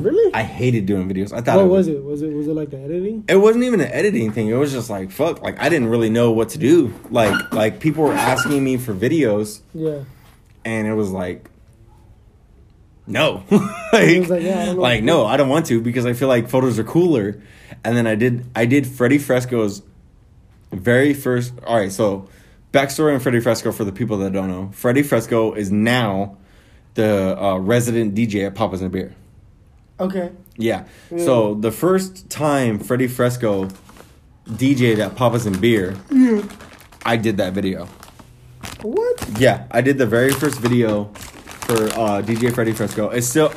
Really? 0.04 0.34
I 0.34 0.44
hated 0.44 0.86
doing 0.86 1.08
videos. 1.10 1.32
I 1.34 1.42
thought 1.42 1.58
what 1.58 1.66
it 1.66 1.68
was 1.68 1.88
it? 1.88 2.04
Was 2.04 2.22
it 2.22 2.34
was 2.34 2.48
it 2.48 2.54
like 2.54 2.70
the 2.70 2.80
editing? 2.80 3.24
It 3.28 3.36
wasn't 3.38 3.64
even 3.66 3.82
an 3.82 3.92
editing 3.92 4.32
thing. 4.32 4.48
It 4.48 4.54
was 4.56 4.72
just 4.72 4.90
like 4.90 5.12
fuck. 5.12 5.42
Like 5.42 5.60
I 5.60 5.70
didn't 5.70 5.90
really 5.90 6.10
know 6.10 6.32
what 6.32 6.50
to 6.50 6.58
do. 6.58 6.94
Like 7.10 7.54
like 7.54 7.80
people 7.80 8.04
were 8.04 8.14
asking 8.14 8.64
me 8.64 8.78
for 8.78 8.94
videos, 8.94 9.62
Yeah. 9.74 10.04
and 10.66 10.88
it 10.88 10.94
was 10.94 11.12
like, 11.12 11.50
no, 13.08 13.44
like, 13.92 14.30
like, 14.30 14.44
yeah, 14.44 14.62
I 14.62 14.66
don't 14.68 14.76
know. 14.76 14.82
like 14.82 15.04
no, 15.04 15.26
I 15.26 15.38
don't 15.38 15.50
want 15.50 15.66
to 15.68 15.82
because 15.82 16.06
I 16.06 16.14
feel 16.14 16.28
like 16.28 16.50
photos 16.50 16.78
are 16.80 16.84
cooler. 16.84 17.42
And 17.84 17.96
then 17.96 18.06
I 18.08 18.16
did 18.16 18.46
I 18.56 18.66
did 18.66 18.86
Freddie 18.88 19.18
Fresco's 19.18 19.82
very 20.72 21.14
first. 21.14 21.54
All 21.66 21.78
right, 21.78 21.92
so 21.92 22.28
backstory 22.72 23.14
on 23.14 23.20
Freddie 23.20 23.40
Fresco 23.40 23.72
for 23.72 23.84
the 23.84 23.92
people 23.92 24.18
that 24.20 24.32
don't 24.34 24.48
know. 24.48 24.70
Freddie 24.74 25.04
Fresco 25.04 25.54
is 25.54 25.72
now 25.72 26.38
the 26.96 27.42
uh, 27.42 27.58
resident 27.58 28.14
DJ 28.16 28.46
at 28.46 28.56
Papa's 28.56 28.82
and 28.82 28.92
Beer. 28.92 29.16
Okay. 30.00 30.32
Yeah. 30.58 30.86
So 31.18 31.56
the 31.56 31.72
first 31.72 32.30
time 32.30 32.80
Freddie 32.80 33.08
Fresco 33.08 33.68
DJ'd 34.50 35.00
at 35.00 35.16
Papa's 35.16 35.46
and 35.46 35.60
Beer, 35.60 35.96
I 37.06 37.18
did 37.18 37.38
that 37.38 37.54
video. 37.54 37.88
What? 38.82 39.28
Yeah, 39.40 39.66
I 39.72 39.82
did 39.82 39.98
the 39.98 40.06
very 40.06 40.32
first 40.32 40.60
video 40.60 41.06
for 41.14 41.76
uh, 41.76 42.22
DJ 42.22 42.54
Freddie 42.54 42.74
Fresco. 42.74 43.10
It's 43.10 43.28
still 43.28 43.54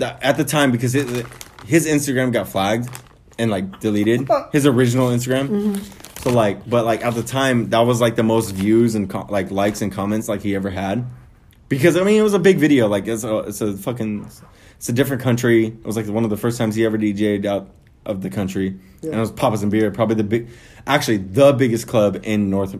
at 0.00 0.36
the 0.36 0.44
time 0.44 0.72
because 0.72 0.94
it, 0.94 1.26
his 1.66 1.86
Instagram 1.86 2.32
got 2.32 2.48
flagged 2.48 2.88
and 3.38 3.50
like 3.50 3.80
deleted 3.80 4.28
his 4.52 4.66
original 4.66 5.08
Instagram. 5.08 5.78
So 6.22 6.30
like, 6.30 6.68
but 6.68 6.84
like 6.84 7.04
at 7.04 7.14
the 7.14 7.22
time, 7.22 7.70
that 7.70 7.80
was 7.80 8.00
like 8.00 8.16
the 8.16 8.22
most 8.22 8.50
views 8.52 8.94
and 8.94 9.08
co- 9.10 9.26
like 9.28 9.50
likes 9.50 9.82
and 9.82 9.90
comments 9.92 10.28
like 10.28 10.40
he 10.42 10.54
ever 10.54 10.70
had. 10.70 11.04
Because 11.68 11.96
I 11.96 12.04
mean, 12.04 12.18
it 12.18 12.22
was 12.22 12.34
a 12.34 12.38
big 12.38 12.58
video. 12.58 12.88
Like 12.88 13.06
it's 13.06 13.24
a 13.24 13.38
it's 13.40 13.60
a 13.60 13.76
fucking 13.76 14.28
it's 14.82 14.88
a 14.88 14.92
different 14.92 15.22
country. 15.22 15.66
It 15.68 15.84
was 15.84 15.94
like 15.94 16.08
one 16.08 16.24
of 16.24 16.30
the 16.30 16.36
first 16.36 16.58
times 16.58 16.74
he 16.74 16.84
ever 16.84 16.98
DJ'd 16.98 17.46
out 17.46 17.70
of 18.04 18.20
the 18.20 18.30
country, 18.30 18.80
and 19.04 19.14
it 19.14 19.16
was 19.16 19.30
Papa's 19.30 19.62
and 19.62 19.70
Beer, 19.70 19.92
probably 19.92 20.16
the 20.16 20.24
big, 20.24 20.48
actually 20.88 21.18
the 21.18 21.52
biggest 21.52 21.86
club 21.86 22.18
in 22.24 22.50
North. 22.50 22.74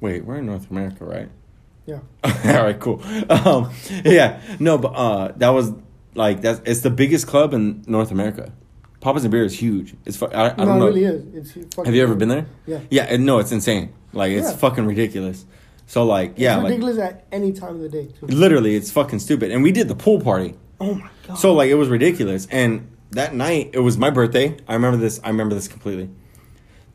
Wait, 0.00 0.24
we're 0.24 0.38
in 0.38 0.46
North 0.46 0.68
America, 0.68 1.04
right? 1.04 1.28
Yeah. 1.86 2.00
All 2.24 2.64
right, 2.64 2.80
cool. 2.80 3.00
Um, 3.30 3.70
yeah, 4.04 4.40
no, 4.58 4.78
but 4.78 4.88
uh, 4.88 5.32
that 5.36 5.50
was 5.50 5.72
like 6.16 6.40
that's 6.40 6.60
it's 6.64 6.80
the 6.80 6.90
biggest 6.90 7.28
club 7.28 7.54
in 7.54 7.84
North 7.86 8.10
America. 8.10 8.52
Papa's 9.00 9.22
and 9.22 9.30
Beer 9.30 9.44
is 9.44 9.56
huge. 9.56 9.94
It's 10.06 10.16
fu- 10.16 10.26
I, 10.26 10.50
I 10.50 10.56
no, 10.56 10.64
don't 10.64 10.78
know. 10.80 10.86
it 10.86 10.88
really 10.88 11.04
is. 11.04 11.34
It's 11.34 11.52
fucking 11.76 11.84
Have 11.84 11.94
you 11.94 12.02
ever 12.02 12.16
been 12.16 12.30
there? 12.30 12.46
Yeah. 12.66 12.80
Yeah, 12.90 13.02
and 13.04 13.24
no, 13.24 13.38
it's 13.38 13.52
insane. 13.52 13.92
Like 14.12 14.32
it's 14.32 14.50
Yeah. 14.50 14.56
fucking 14.56 14.84
ridiculous. 14.86 15.46
So 15.86 16.02
like, 16.04 16.32
yeah, 16.36 16.54
it's 16.56 16.64
like 16.64 16.70
ridiculous 16.70 16.98
at 16.98 17.26
any 17.30 17.52
time 17.52 17.76
of 17.76 17.80
the 17.82 17.88
day. 17.88 18.06
Too. 18.06 18.26
literally, 18.26 18.74
it's 18.74 18.90
fucking 18.90 19.20
stupid. 19.20 19.52
And 19.52 19.62
we 19.62 19.70
did 19.70 19.86
the 19.86 19.94
pool 19.94 20.20
party. 20.20 20.56
Oh 20.80 20.94
my 20.94 21.08
god. 21.26 21.38
So 21.38 21.54
like 21.54 21.70
it 21.70 21.74
was 21.74 21.88
ridiculous. 21.88 22.46
And 22.50 22.90
that 23.10 23.34
night 23.34 23.70
it 23.72 23.80
was 23.80 23.96
my 23.96 24.10
birthday. 24.10 24.56
I 24.68 24.74
remember 24.74 24.96
this. 24.98 25.20
I 25.24 25.28
remember 25.28 25.54
this 25.54 25.68
completely. 25.68 26.10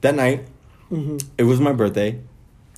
That 0.02 0.16
night, 0.16 0.48
Mhm. 0.92 1.24
it 1.38 1.44
was 1.44 1.60
my 1.60 1.74
birthday. 1.74 2.20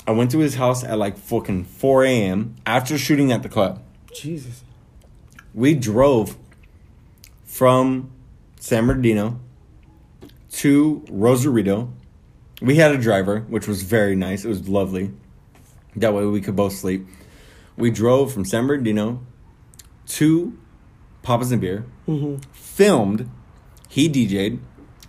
I 0.06 0.12
went 0.12 0.32
to 0.32 0.40
his 0.40 0.56
house 0.56 0.84
at 0.84 0.98
like 0.98 1.18
fucking 1.18 1.64
four 1.66 2.04
a.m. 2.04 2.56
after 2.66 2.98
shooting 2.98 3.32
at 3.32 3.44
the 3.44 3.50
club. 3.50 3.82
Jesus. 4.14 4.64
We 5.54 5.76
drove 5.76 6.36
from 7.46 8.10
San 8.60 8.88
Bernardino 8.88 9.40
to 10.52 11.04
Rosarito. 11.10 11.90
We 12.62 12.76
had 12.76 12.92
a 12.92 12.98
driver, 12.98 13.42
which 13.48 13.68
was 13.68 13.84
very 13.84 14.16
nice. 14.16 14.46
It 14.46 14.48
was 14.50 14.68
lovely. 14.68 15.12
That 15.96 16.14
way 16.14 16.26
we 16.26 16.42
could 16.42 16.56
both 16.56 16.74
sleep. 16.74 17.06
We 17.78 17.92
drove 17.92 18.32
from 18.34 18.46
San 18.46 18.68
Bernardino 18.68 19.22
to 20.08 20.58
Papa's 21.24 21.52
and 21.52 21.60
Beer, 21.62 21.86
hmm 22.06 22.36
filmed, 22.52 23.30
he 23.88 24.10
DJ'd, 24.10 24.60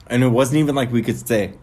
and 0.07 0.23
it 0.23 0.29
wasn't 0.29 0.59
even 0.59 0.75
like 0.75 0.93
we 0.93 1.03
could 1.03 1.17
stay. 1.19 1.55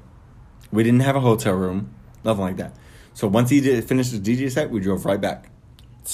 We 0.71 0.83
didn't 0.83 1.01
have 1.01 1.15
a 1.15 1.19
hotel 1.19 1.53
room, 1.53 1.93
nothing 2.23 2.41
like 2.41 2.57
that. 2.57 2.75
So 3.13 3.27
once 3.27 3.49
he 3.49 3.61
did, 3.61 3.83
finished 3.83 4.11
his 4.11 4.19
DJ 4.19 4.49
set, 4.51 4.69
we 4.71 4.79
drove 4.79 5.05
right 5.05 5.19
back. 5.21 5.49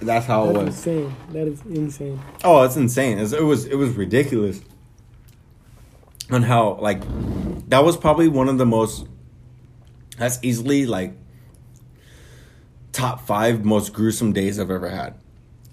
That's 0.00 0.26
how 0.26 0.44
it 0.50 0.54
That's 0.54 0.56
was. 0.64 0.66
insane. 0.86 1.14
That 1.32 1.46
is 1.46 1.60
insane. 1.66 2.20
Oh, 2.42 2.62
it's 2.62 2.76
insane. 2.76 3.18
It 3.18 3.22
was, 3.22 3.32
it 3.34 3.44
was 3.44 3.66
it 3.66 3.74
was 3.76 3.90
ridiculous. 3.90 4.60
On 6.30 6.42
how 6.42 6.74
like 6.80 7.02
that 7.68 7.84
was 7.84 7.96
probably 7.96 8.28
one 8.28 8.48
of 8.48 8.56
the 8.58 8.64
most 8.66 9.06
that's 10.16 10.38
easily 10.42 10.86
like 10.86 11.14
top 12.92 13.26
five 13.26 13.64
most 13.64 13.92
gruesome 13.92 14.32
days 14.32 14.58
I've 14.58 14.70
ever 14.70 14.88
had. 14.88 15.14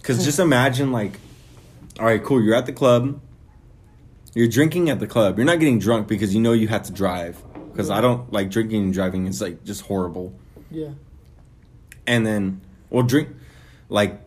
Cause 0.03 0.23
just 0.23 0.39
imagine 0.39 0.91
like, 0.91 1.19
all 1.99 2.05
right, 2.05 2.23
cool, 2.23 2.41
you're 2.43 2.55
at 2.55 2.65
the 2.65 2.73
club, 2.73 3.19
you're 4.33 4.47
drinking 4.47 4.89
at 4.89 4.99
the 4.99 5.07
club. 5.07 5.37
You're 5.37 5.45
not 5.47 5.59
getting 5.59 5.79
drunk 5.79 6.07
because 6.07 6.33
you 6.35 6.41
know 6.41 6.53
you 6.53 6.67
have 6.67 6.83
to 6.83 6.91
drive. 6.91 7.41
Because 7.71 7.89
I 7.89 8.01
don't 8.01 8.31
like 8.33 8.49
drinking 8.49 8.83
and 8.85 8.93
driving 8.93 9.27
It's 9.27 9.39
like 9.41 9.63
just 9.63 9.81
horrible. 9.81 10.33
Yeah. 10.71 10.89
And 12.07 12.25
then 12.25 12.61
well 12.89 13.03
drink 13.03 13.29
like 13.89 14.19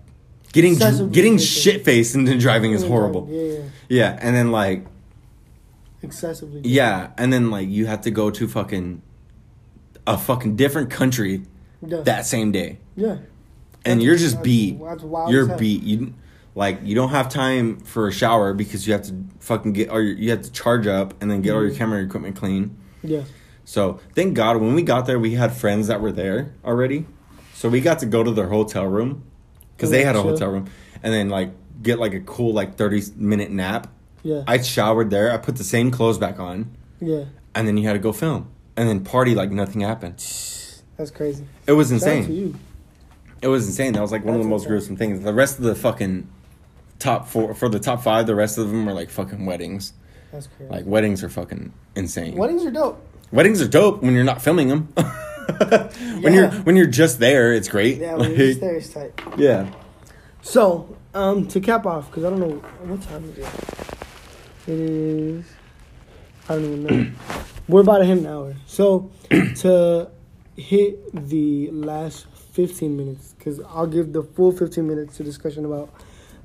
getting 0.52 0.72
Excessive 0.74 1.10
getting 1.12 1.36
shit 1.38 1.84
faced 1.84 2.14
and 2.14 2.26
then 2.28 2.38
driving 2.38 2.72
is 2.72 2.84
horrible. 2.84 3.26
Yeah, 3.30 3.42
yeah. 3.42 3.62
Yeah, 3.88 4.18
and 4.20 4.34
then 4.36 4.52
like 4.52 4.86
Excessively. 6.02 6.60
yeah, 6.64 7.10
and 7.18 7.32
then 7.32 7.50
like 7.50 7.68
you 7.68 7.86
have 7.86 8.00
to 8.02 8.10
go 8.10 8.30
to 8.30 8.48
fucking 8.48 9.02
a 10.06 10.16
fucking 10.16 10.56
different 10.56 10.90
country 10.90 11.42
Yeah. 11.86 12.00
that 12.02 12.26
same 12.26 12.52
day, 12.52 12.78
Yeah. 12.96 13.08
and 13.12 13.20
That's- 13.84 14.02
you're 14.02 14.16
just 14.16 14.42
beat. 14.42 14.80
that's 14.82 15.02
wild 15.02 15.30
You're 15.32 15.46
beat. 15.56 15.82
You 15.82 16.14
like 16.54 16.80
you 16.82 16.94
don't 16.94 17.10
have 17.10 17.28
time 17.28 17.78
for 17.80 18.08
a 18.08 18.12
shower 18.12 18.52
because 18.54 18.86
you 18.86 18.92
have 18.92 19.02
to 19.02 19.14
fucking 19.40 19.72
get 19.72 19.90
or 19.90 20.02
you 20.02 20.30
have 20.30 20.42
to 20.42 20.52
charge 20.52 20.86
up 20.86 21.14
and 21.22 21.30
then 21.30 21.42
get 21.42 21.54
all 21.54 21.62
your 21.62 21.70
Mhm. 21.70 21.76
camera 21.76 22.02
equipment 22.02 22.36
clean. 22.36 22.76
Yeah. 23.02 23.22
So 23.64 24.00
thank 24.14 24.34
God 24.34 24.56
when 24.56 24.74
we 24.74 24.82
got 24.82 25.06
there, 25.06 25.18
we 25.18 25.34
had 25.34 25.52
friends 25.52 25.86
that 25.86 26.00
were 26.00 26.10
there 26.12 26.52
already, 26.64 27.06
so 27.54 27.68
we 27.68 27.80
got 27.80 28.00
to 28.00 28.06
go 28.06 28.22
to 28.24 28.32
their 28.32 28.48
hotel 28.48 28.84
room 28.86 29.22
because 29.76 29.90
they 29.90 30.02
had 30.04 30.16
a 30.16 30.22
hotel 30.22 30.50
room, 30.50 30.66
and 31.02 31.12
then 31.14 31.28
like 31.28 31.50
get 31.82 31.98
like 31.98 32.12
a 32.14 32.20
cool 32.20 32.52
like 32.52 32.76
thirty 32.76 33.02
minute 33.16 33.50
nap. 33.50 33.86
Yeah. 34.22 34.42
I 34.46 34.60
showered 34.60 35.10
there. 35.10 35.32
I 35.32 35.36
put 35.38 35.56
the 35.56 35.64
same 35.64 35.90
clothes 35.90 36.18
back 36.18 36.38
on, 36.40 36.66
yeah. 37.00 37.24
and 37.54 37.66
then 37.66 37.76
you 37.76 37.86
had 37.86 37.92
to 37.94 37.98
go 38.00 38.12
film, 38.12 38.48
and 38.76 38.88
then 38.88 39.00
party 39.04 39.34
like 39.34 39.50
nothing 39.52 39.80
happened. 39.82 40.16
That's 40.96 41.10
crazy. 41.12 41.44
It 41.66 41.72
was 41.72 41.90
insane. 41.92 42.30
you. 42.30 42.54
It 43.40 43.48
was 43.48 43.66
insane. 43.66 43.92
That 43.94 44.02
was 44.02 44.12
like 44.12 44.24
one 44.24 44.34
of 44.36 44.42
the 44.42 44.48
most 44.48 44.62
insane. 44.64 44.68
gruesome 44.70 44.96
things. 44.96 45.20
The 45.24 45.32
rest 45.32 45.58
of 45.58 45.64
the 45.64 45.74
fucking 45.74 46.26
top 47.00 47.26
four 47.26 47.54
for 47.54 47.68
the 47.68 47.80
top 47.80 48.02
five, 48.04 48.26
the 48.28 48.34
rest 48.36 48.56
of 48.58 48.68
them 48.68 48.88
are 48.88 48.92
like 48.94 49.10
fucking 49.10 49.44
weddings. 49.44 49.92
That's 50.30 50.46
crazy. 50.46 50.70
Like 50.70 50.86
weddings 50.86 51.24
are 51.24 51.28
fucking 51.28 51.72
insane. 51.96 52.36
Weddings 52.36 52.64
are 52.64 52.70
dope. 52.70 53.04
Weddings 53.32 53.60
are 53.60 53.66
dope 53.68 54.02
when 54.02 54.14
you're 54.14 54.22
not 54.22 54.40
filming 54.40 54.68
them. 54.68 54.82
when 56.20 56.32
you're 56.32 56.50
when 56.62 56.76
you're 56.76 56.86
just 56.86 57.18
there, 57.18 57.52
it's 57.52 57.68
great. 57.68 57.98
Yeah, 57.98 58.12
when 58.14 58.30
Like, 58.30 58.38
you're 58.38 58.46
just 58.48 58.60
there, 58.60 58.76
it's 58.76 58.88
tight. 58.92 59.20
yeah. 59.36 59.68
So, 60.42 60.96
um, 61.14 61.46
to 61.48 61.60
cap 61.60 61.84
off, 61.86 62.06
because 62.10 62.24
I 62.24 62.30
don't 62.30 62.40
know 62.40 62.56
what 62.86 63.02
time 63.02 63.24
is 63.24 63.38
it. 63.38 63.46
It 64.66 64.78
is. 64.80 65.44
I 66.48 66.54
don't 66.54 66.64
even 66.64 66.82
know. 66.84 67.10
We're 67.68 67.82
about 67.82 67.98
to 67.98 68.04
hit 68.06 68.18
an 68.18 68.26
hour. 68.26 68.54
So, 68.66 69.10
to 69.56 70.10
hit 70.56 71.28
the 71.28 71.70
last 71.72 72.26
15 72.52 72.96
minutes, 72.96 73.34
because 73.38 73.60
I'll 73.60 73.86
give 73.86 74.12
the 74.12 74.22
full 74.22 74.50
15 74.52 74.86
minutes 74.86 75.16
to 75.18 75.24
discussion 75.24 75.64
about. 75.64 75.90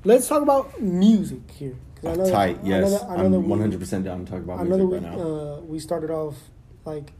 Let's 0.04 0.28
talk 0.28 0.42
about 0.42 0.80
music 0.80 1.50
here. 1.50 1.74
I 2.04 2.14
know 2.14 2.30
Tight. 2.30 2.58
I 2.58 2.62
know 2.62 2.68
Yes, 2.68 3.00
that- 3.00 3.08
I 3.10 3.16
know 3.16 3.28
that 3.30 3.36
I'm 3.36 3.42
we- 3.42 3.48
100 3.48 3.80
percent 3.80 4.04
down 4.04 4.24
to 4.24 4.30
talk 4.30 4.40
about 4.42 4.66
know 4.66 4.76
music 4.78 5.02
right 5.02 5.16
now. 5.16 5.20
uh, 5.22 5.60
we 5.60 5.78
started 5.78 6.10
off 6.10 6.36
like 6.84 7.12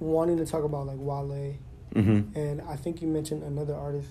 wanting 0.00 0.36
to 0.38 0.44
talk 0.46 0.64
about 0.64 0.86
like 0.86 0.98
Wale, 0.98 1.54
mm-hmm. 1.94 2.36
and 2.38 2.60
I 2.68 2.76
think 2.76 3.00
you 3.00 3.08
mentioned 3.08 3.42
another 3.42 3.74
artist, 3.74 4.08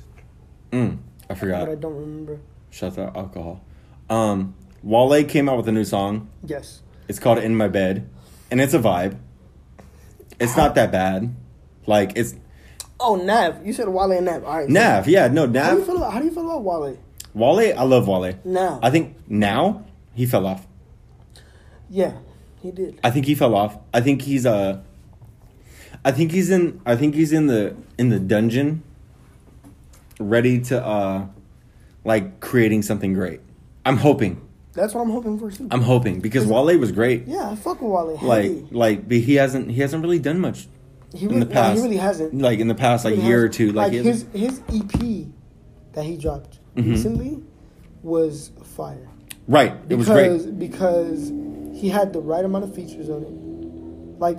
Mm, 0.71 0.97
I 1.29 1.35
forgot. 1.35 1.65
but 1.67 1.71
I 1.71 1.75
don't 1.75 1.95
remember. 1.95 2.39
Shut 2.71 2.95
the 2.95 3.15
alcohol. 3.15 3.61
Um, 4.09 4.55
Wale 4.81 5.23
came 5.25 5.47
out 5.49 5.57
with 5.57 5.67
a 5.67 5.71
new 5.71 5.83
song. 5.85 6.29
Yes. 6.43 6.81
It's 7.07 7.19
called 7.19 7.37
"In 7.37 7.55
My 7.55 7.67
Bed," 7.67 8.09
and 8.49 8.59
it's 8.59 8.73
a 8.73 8.79
vibe. 8.79 9.17
It's 10.39 10.57
not 10.57 10.73
that 10.75 10.91
bad. 10.91 11.35
Like 11.85 12.13
it's 12.15 12.35
Oh, 12.99 13.15
Nav. 13.17 13.65
You 13.67 13.73
said 13.73 13.89
Wale 13.89 14.11
and 14.13 14.25
Nav. 14.25 14.45
All 14.45 14.57
right. 14.59 14.67
so- 14.67 14.73
Nav. 14.73 15.07
Yeah, 15.07 15.27
no 15.27 15.41
How 15.41 15.47
do 15.47 15.51
you 15.51 15.59
Nav. 15.77 15.85
feel 15.85 15.97
about, 15.97 16.13
how 16.13 16.19
do 16.19 16.25
you 16.25 16.31
feel 16.31 16.45
about 16.49 16.63
Wale? 16.63 16.97
Wale, 17.33 17.77
I 17.77 17.83
love 17.83 18.07
Wale. 18.07 18.35
Now. 18.43 18.79
I 18.81 18.89
think 18.89 19.15
now 19.27 19.85
he 20.13 20.25
fell 20.25 20.45
off. 20.45 20.67
yeah, 21.89 22.13
he 22.61 22.71
did. 22.71 22.99
I 23.03 23.11
think 23.11 23.25
he 23.25 23.35
fell 23.35 23.55
off. 23.55 23.77
I 23.93 24.01
think 24.01 24.21
he's 24.21 24.45
uh 24.45 24.81
I 26.05 26.11
think 26.11 26.31
he's 26.31 26.49
in 26.49 26.81
I 26.85 26.95
think 26.95 27.15
he's 27.15 27.33
in 27.33 27.47
the 27.47 27.75
in 27.97 28.09
the 28.09 28.19
dungeon 28.19 28.83
ready 30.19 30.59
to 30.61 30.83
uh 30.85 31.25
like 32.03 32.39
creating 32.39 32.81
something 32.83 33.13
great. 33.13 33.41
I'm 33.85 33.97
hoping. 33.97 34.39
That's 34.73 34.93
what 34.93 35.01
I'm 35.01 35.11
hoping 35.11 35.37
for 35.39 35.51
too. 35.51 35.67
I'm 35.71 35.81
hoping 35.81 36.19
because 36.19 36.45
Wale 36.45 36.77
was 36.77 36.91
great. 36.91 37.27
yeah, 37.27 37.51
I 37.51 37.55
fuck 37.55 37.81
with 37.81 37.91
Wale. 37.91 38.19
Like 38.21 38.43
heavy. 38.43 38.67
like 38.71 39.07
but 39.07 39.17
he 39.17 39.35
hasn't 39.35 39.71
he 39.71 39.81
hasn't 39.81 40.01
really 40.03 40.19
done 40.19 40.39
much 40.39 40.67
he 41.13 41.23
in 41.25 41.29
really, 41.29 41.39
the 41.41 41.45
past. 41.47 41.75
No, 41.75 41.81
he 41.81 41.87
really 41.87 41.97
hasn't. 42.01 42.41
like 42.41 42.59
in 42.59 42.67
the 42.67 42.75
past 42.75 43.05
like 43.05 43.15
really 43.15 43.27
year 43.27 43.39
or 43.39 43.47
hasn't. 43.47 43.53
two 43.55 43.71
like, 43.71 43.93
like 43.93 44.03
his 44.03 44.25
his 44.33 44.61
EP 44.73 45.27
that 45.93 46.05
he 46.05 46.17
dropped 46.17 46.59
Mhm. 46.75 46.91
recently 46.91 47.39
was 48.01 48.51
fire. 48.75 49.07
right 49.47 49.73
it 49.89 49.95
was 49.95 50.07
because 50.07 50.45
great. 50.45 50.59
because 50.59 51.31
he 51.73 51.89
had 51.89 52.13
the 52.13 52.19
right 52.21 52.43
amount 52.45 52.63
of 52.63 52.73
features 52.75 53.09
on 53.09 53.23
it. 53.23 54.19
Like 54.19 54.37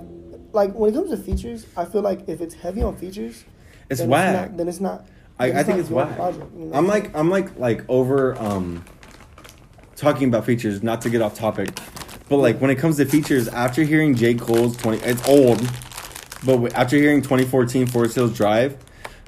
like 0.53 0.73
when 0.73 0.91
it 0.91 0.93
comes 0.93 1.09
to 1.11 1.17
features, 1.17 1.65
I 1.77 1.85
feel 1.85 2.01
like 2.01 2.27
if 2.27 2.41
it's 2.41 2.55
heavy 2.55 2.81
on 2.81 2.95
features, 2.95 3.43
It's 3.89 3.99
then 3.99 4.09
whack. 4.09 4.33
not, 4.51 4.57
then 4.57 4.67
it's 4.67 4.79
not. 4.79 5.05
I, 5.37 5.47
I 5.47 5.63
think 5.63 5.67
not 5.69 5.79
it's 5.79 5.89
whack. 5.89 6.15
project, 6.15 6.45
you 6.57 6.65
know? 6.65 6.75
I'm 6.77 6.87
like 6.87 7.15
I'm 7.15 7.29
like 7.29 7.57
like 7.59 7.83
over 7.89 8.37
um 8.41 8.83
talking 9.95 10.27
about 10.27 10.45
features, 10.45 10.81
not 10.83 11.01
to 11.01 11.09
get 11.09 11.21
off 11.21 11.35
topic, 11.37 11.69
but 12.29 12.37
like 12.37 12.59
when 12.59 12.71
it 12.71 12.75
comes 12.75 12.97
to 12.97 13.05
features, 13.05 13.47
after 13.49 13.83
hearing 13.83 14.15
J 14.15 14.33
Cole's 14.35 14.75
twenty, 14.77 14.97
it's 15.03 15.27
old, 15.27 15.59
but 16.45 16.73
after 16.73 16.95
hearing 16.97 17.21
2014 17.21 17.87
Forest 17.87 18.15
Hills 18.15 18.35
Drive, 18.35 18.77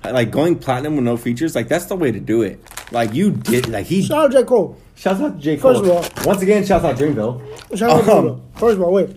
like 0.03 0.31
going 0.31 0.57
platinum 0.57 0.95
with 0.95 1.05
no 1.05 1.17
features, 1.17 1.55
like 1.55 1.67
that's 1.67 1.85
the 1.85 1.95
way 1.95 2.11
to 2.11 2.19
do 2.19 2.41
it. 2.41 2.59
Like 2.91 3.13
you 3.13 3.31
did, 3.31 3.67
like 3.69 3.85
he. 3.85 4.01
Shout 4.03 4.25
out 4.25 4.31
J 4.31 4.43
Cole. 4.43 4.77
Shouts 4.95 5.21
out 5.21 5.35
to 5.35 5.41
J 5.41 5.57
Cole. 5.57 5.73
First 5.73 5.85
of 5.85 6.17
all- 6.19 6.25
once 6.25 6.41
again, 6.41 6.65
shouts 6.65 6.85
out 6.85 6.95
Dreamville. 6.95 7.77
Shout 7.77 7.89
out 7.91 8.05
J 8.05 8.11
Um, 8.11 8.23
Cole. 8.27 8.41
First 8.55 8.77
of 8.77 8.83
all, 8.83 8.93
wait. 8.93 9.09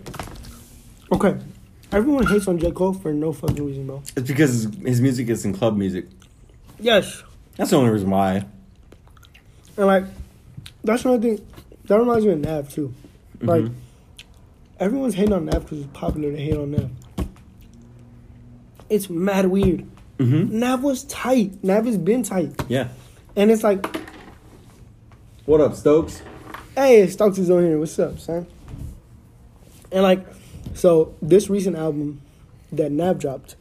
Okay, 1.12 1.37
everyone 1.93 2.27
hates 2.27 2.47
on 2.49 2.59
J 2.59 2.71
Cole 2.73 2.93
for 2.93 3.12
no 3.12 3.33
fucking 3.33 3.64
reason, 3.64 3.87
bro. 3.87 4.03
It's 4.16 4.29
because 4.29 4.51
his, 4.64 4.75
his 4.85 5.01
music 5.01 5.29
is 5.29 5.45
in 5.45 5.53
club 5.55 5.77
music. 5.77 6.07
Yes, 6.81 7.23
That's 7.57 7.71
the 7.71 7.77
only 7.77 7.91
reason 7.91 8.11
why. 8.11 8.45
and 9.77 9.87
like 9.87 10.05
that's 10.85 11.05
another 11.05 11.23
thing. 11.23 11.47
That 11.87 11.99
reminds 11.99 12.25
me 12.27 12.33
of 12.33 12.41
Nav 12.41 12.73
too. 12.73 12.93
Like 13.41 13.62
Mhm. 13.64 13.75
everyone's 14.79 15.14
hating 15.14 15.33
on 15.33 15.45
Nav 15.47 15.62
because 15.64 15.79
it's 15.81 15.89
popular 15.93 16.31
to 16.33 16.37
hate 16.37 16.57
on 16.57 16.71
Nav. 16.73 16.91
It's 18.89 19.09
mad 19.09 19.47
weird. 19.47 19.87
Mm-hmm. 20.18 20.59
Nav 20.59 20.83
was 20.83 21.05
tight. 21.05 21.62
Nav 21.62 21.87
has 21.87 21.97
been 21.97 22.23
tight, 22.23 22.53
Yeah. 22.68 22.89
And 23.37 23.51
it's 23.51 23.62
like, 23.62 23.85
What 25.47 25.61
up, 25.61 25.74
Stokes? 25.74 26.22
hey, 26.76 27.07
Stokes 27.09 27.39
is 27.39 27.51
on 27.51 27.64
here. 27.64 27.78
What's 27.78 27.99
up, 27.99 28.18
son? 28.18 28.47
And 29.93 30.03
like, 30.03 30.24
so 30.74 31.14
this 31.20 31.51
recent 31.51 31.76
album 31.76 32.20
that 32.72 32.93
Nav 32.93 33.18
dropped, 33.18 33.57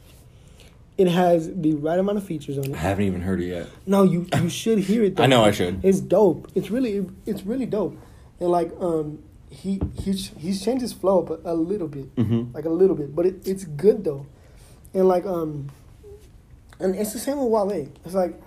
it 0.96 1.08
has 1.08 1.50
the 1.54 1.74
right 1.74 1.98
amount 1.98 2.18
of 2.18 2.24
features 2.24 2.56
on 2.58 2.66
it. 2.66 2.74
I 2.74 2.78
haven't 2.78 3.04
even 3.04 3.22
heard 3.22 3.40
it 3.40 3.46
yet. 3.46 3.68
No, 3.86 4.02
you 4.04 4.26
you 4.36 4.48
should 4.48 4.78
hear 4.80 5.02
it. 5.04 5.16
Though. 5.16 5.22
I 5.24 5.26
know 5.26 5.44
I 5.44 5.50
should. 5.50 5.84
It's 5.84 6.00
dope. 6.00 6.48
It's 6.54 6.70
really 6.70 7.06
it's 7.26 7.42
really 7.42 7.66
dope. 7.66 7.96
And 8.38 8.50
like 8.50 8.70
um 8.80 9.22
he 9.50 9.80
he's 10.00 10.28
he's 10.38 10.62
changed 10.64 10.82
his 10.82 10.92
flow 10.92 11.22
up 11.22 11.44
a, 11.44 11.52
a 11.52 11.54
little 11.54 11.88
bit, 11.88 12.14
Mhm. 12.16 12.54
like 12.54 12.64
a 12.66 12.70
little 12.70 12.94
bit, 12.94 13.14
but 13.16 13.26
it, 13.26 13.46
it's 13.48 13.64
good 13.64 14.04
though. 14.04 14.26
And 14.94 15.08
like 15.08 15.24
um, 15.26 15.70
and 16.78 16.94
it's 16.94 17.12
the 17.12 17.18
same 17.18 17.38
with 17.38 17.48
Wale. 17.48 17.88
It's 18.04 18.14
like 18.14 18.40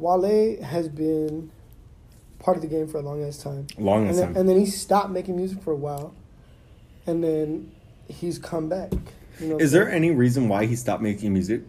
Wale 0.00 0.62
has 0.62 0.88
been 0.88 1.50
part 2.38 2.56
of 2.56 2.62
the 2.62 2.68
game 2.68 2.88
for 2.88 2.98
a 2.98 3.02
long 3.02 3.22
ass 3.22 3.38
time. 3.38 3.66
Long 3.78 4.02
and 4.02 4.10
as 4.10 4.16
then, 4.18 4.26
time. 4.28 4.36
and 4.36 4.48
then 4.48 4.58
he 4.58 4.66
stopped 4.66 5.10
making 5.10 5.36
music 5.36 5.62
for 5.62 5.72
a 5.72 5.76
while, 5.76 6.14
and 7.06 7.22
then 7.22 7.70
he's 8.08 8.38
come 8.38 8.68
back. 8.68 8.92
You 9.40 9.48
know, 9.48 9.56
Is 9.58 9.72
there 9.72 9.90
any 9.90 10.10
reason 10.10 10.48
why 10.48 10.66
he 10.66 10.76
stopped 10.76 11.02
making 11.02 11.32
music? 11.32 11.62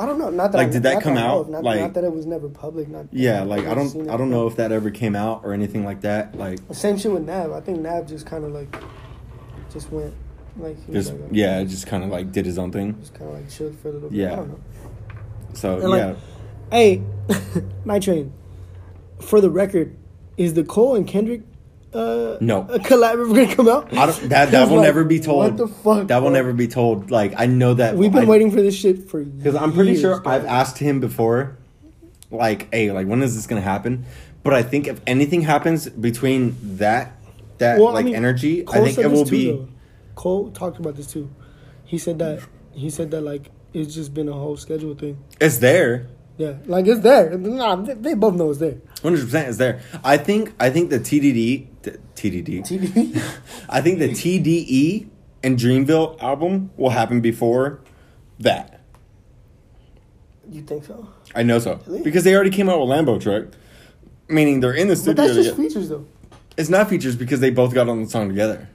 I 0.00 0.06
don't 0.06 0.18
know. 0.18 0.30
Not 0.30 0.52
that 0.52 0.58
Like, 0.58 0.68
I, 0.68 0.70
did 0.70 0.82
that 0.84 1.02
come 1.02 1.18
I 1.18 1.22
out? 1.22 1.50
Not, 1.50 1.64
Like- 1.64 1.80
not 1.80 1.94
that 1.94 2.04
it 2.04 2.12
was 2.14 2.24
never 2.24 2.48
public. 2.48 2.88
Not 2.88 3.06
Yeah, 3.10 3.42
like 3.42 3.66
I 3.66 3.74
don't. 3.74 4.08
I 4.08 4.16
don't 4.16 4.30
know 4.30 4.46
if 4.46 4.56
that 4.56 4.70
ever 4.70 4.90
came 4.90 5.16
out 5.16 5.42
or 5.44 5.52
anything 5.52 5.84
like 5.84 6.02
that. 6.02 6.36
Like 6.36 6.60
Same 6.72 6.96
shit 6.98 7.10
with 7.10 7.24
Nav. 7.24 7.50
I 7.52 7.60
think 7.60 7.80
Nav 7.80 8.06
just 8.06 8.24
kind 8.24 8.44
of 8.44 8.52
like, 8.52 8.74
just 9.72 9.90
went, 9.90 10.14
like, 10.56 10.76
he 10.86 10.92
just 10.92 11.12
like, 11.12 11.20
yeah, 11.32 11.64
just 11.64 11.86
kind 11.88 12.04
of 12.04 12.10
like 12.10 12.30
did 12.30 12.46
his 12.46 12.58
own 12.58 12.70
thing. 12.70 12.96
just 13.00 13.12
kind 13.14 13.28
of 13.30 13.36
like 13.38 13.50
chilled 13.50 13.76
for 13.80 13.88
a 13.88 13.92
little 13.92 14.08
bit. 14.08 14.18
Yeah. 14.18 14.32
I 14.34 14.36
don't 14.36 14.48
know. 14.50 14.60
So 15.54 15.80
And, 15.80 15.90
like, 15.90 15.98
yeah, 16.00 16.14
Hey, 16.70 17.02
Night 17.84 18.02
Train. 18.02 18.32
For 19.20 19.40
the 19.40 19.50
record, 19.50 19.96
is 20.36 20.54
the 20.54 20.64
Cole 20.64 20.94
and 20.94 21.06
Kendrick 21.06 21.42
uh 21.94 22.36
No. 22.40 22.66
a 22.68 22.78
collab 22.78 23.12
ever 23.14 23.26
gonna 23.28 23.54
come 23.54 23.68
out? 23.68 23.92
I 23.96 24.06
don't, 24.06 24.28
that 24.28 24.50
that 24.50 24.68
will 24.68 24.76
like, 24.76 24.84
never 24.84 25.04
be 25.04 25.18
told. 25.20 25.38
What 25.44 25.56
the 25.56 25.68
fuck? 25.68 26.08
That 26.08 26.18
will 26.18 26.28
bro? 26.28 26.34
never 26.34 26.52
be 26.52 26.68
told. 26.68 27.10
Like 27.10 27.32
I 27.36 27.46
know 27.46 27.74
that 27.74 27.96
We've 27.96 28.12
been 28.12 28.24
I- 28.24 28.26
waiting 28.26 28.50
for 28.50 28.60
this 28.60 28.76
shit 28.76 29.08
for 29.10 29.24
Because 29.24 29.54
I'm 29.54 29.72
pretty 29.72 29.98
sure 29.98 30.16
dog. 30.16 30.26
I've 30.26 30.44
asked 30.44 30.78
him 30.78 31.00
before, 31.00 31.56
like, 32.30 32.72
hey, 32.72 32.92
like, 32.92 33.06
when 33.06 33.22
is 33.22 33.34
this 33.34 33.46
gonna 33.46 33.60
happen? 33.62 34.04
But 34.44 34.52
I 34.54 34.62
think 34.62 34.86
if 34.86 35.00
anything 35.06 35.40
happens 35.42 35.88
between 35.88 36.56
that, 36.76 37.12
that 37.58 37.78
Well, 37.78 37.88
I 37.88 37.92
like 37.94 38.04
mean, 38.04 38.14
energy, 38.14 38.62
Cole 38.62 38.82
I 38.82 38.84
think 38.84 38.98
it 38.98 39.10
will 39.10 39.24
too, 39.24 39.30
be. 39.30 39.50
though. 39.52 39.68
Cole 40.14 40.50
talked 40.50 40.78
about 40.78 40.94
this 40.96 41.06
too. 41.06 41.30
He 41.84 41.96
said 41.98 42.18
that 42.20 42.40
he 42.72 42.90
said 42.90 43.10
that 43.12 43.22
like 43.22 43.50
it's 43.72 43.94
just 43.94 44.12
been 44.14 44.28
a 44.28 44.32
whole 44.32 44.56
schedule 44.56 44.94
thing. 44.94 45.18
It's 45.40 45.58
there, 45.58 46.06
Yeah, 46.38 46.54
like 46.66 46.86
it's 46.86 47.00
there. 47.00 47.36
Nah, 47.36 47.74
they, 47.76 48.14
both 48.14 48.34
know 48.34 48.50
it's 48.50 48.60
there. 48.60 48.76
hundred 49.02 49.24
percent. 49.24 49.48
It's 49.48 49.58
there. 49.58 49.80
I 50.04 50.16
think. 50.16 50.52
I 50.60 50.70
think 50.70 50.88
the 50.90 51.00
TDD, 51.00 51.66
t- 51.82 51.90
TDD. 52.14 52.60
TV. 52.60 53.22
I 53.68 53.80
think 53.80 53.98
the 53.98 54.08
TDE 54.10 55.08
and 55.42 55.58
Dreamville 55.58 56.22
album 56.22 56.70
will 56.76 56.90
happen 56.90 57.20
before 57.20 57.80
that. 58.38 58.80
you 60.50 60.62
think 60.62 60.84
so? 60.84 61.08
I 61.34 61.42
know 61.42 61.58
so 61.58 61.80
Really? 61.86 62.02
because 62.04 62.22
they 62.24 62.34
already 62.34 62.50
came 62.50 62.68
out 62.68 62.78
with 62.80 62.88
Lambo 62.88 63.20
Truck, 63.20 63.46
meaning 64.28 64.60
they're 64.60 64.72
in 64.72 64.86
the 64.88 64.94
But 64.94 64.98
studio. 65.00 65.24
that's 65.24 65.34
just 65.34 65.50
together. 65.50 65.68
features 65.68 65.88
though. 65.88 66.06
It's 66.56 66.68
not 66.68 66.88
features 66.88 67.16
because 67.16 67.40
they 67.40 67.50
both 67.50 67.74
got 67.74 67.88
on 67.88 68.02
the 68.04 68.08
song 68.08 68.28
together. 68.28 68.68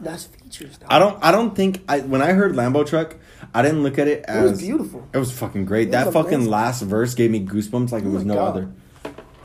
That's 0.00 0.24
features. 0.26 0.78
Dog. 0.78 0.88
I 0.90 0.98
don't. 0.98 1.22
I 1.24 1.30
don't 1.32 1.54
think. 1.54 1.82
I 1.88 2.00
when 2.00 2.22
I 2.22 2.32
heard 2.32 2.54
Lambo 2.54 2.86
Truck, 2.86 3.16
I 3.54 3.62
didn't 3.62 3.82
look 3.82 3.98
at 3.98 4.08
it 4.08 4.20
It 4.20 4.24
as 4.28 4.50
was 4.52 4.60
beautiful. 4.62 5.06
It 5.12 5.18
was 5.18 5.30
fucking 5.32 5.64
great. 5.64 5.88
It 5.88 5.90
that 5.92 6.12
fucking 6.12 6.34
amazing. 6.34 6.50
last 6.50 6.82
verse 6.82 7.14
gave 7.14 7.30
me 7.30 7.44
goosebumps 7.44 7.92
like 7.92 8.02
it 8.04 8.08
Oh 8.08 8.10
was 8.10 8.24
no 8.24 8.34
God. 8.34 8.48
other. 8.48 8.72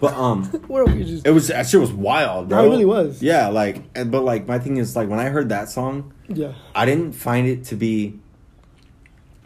But 0.02 0.14
um, 0.14 0.44
What 0.68 0.82
are 0.82 0.86
we 0.94 1.04
just? 1.06 1.26
it 1.26 1.32
was 1.32 1.48
that 1.48 1.68
shit 1.68 1.80
was 1.80 1.92
wild, 1.94 2.50
bro. 2.50 2.60
No, 2.62 2.68
it 2.68 2.70
really 2.70 2.86
was. 2.86 3.22
Yeah, 3.24 3.48
like, 3.48 3.94
but 3.94 4.24
like 4.24 4.48
my 4.48 4.60
thing 4.60 4.78
is 4.78 4.96
like 4.96 5.08
when 5.10 5.20
I 5.20 5.30
heard 5.30 5.50
that 5.50 5.70
song, 5.70 6.14
Yeah, 6.28 6.54
I 6.76 6.86
didn't 6.86 7.14
find 7.14 7.48
it 7.48 7.64
to 7.66 7.76
be 7.76 8.20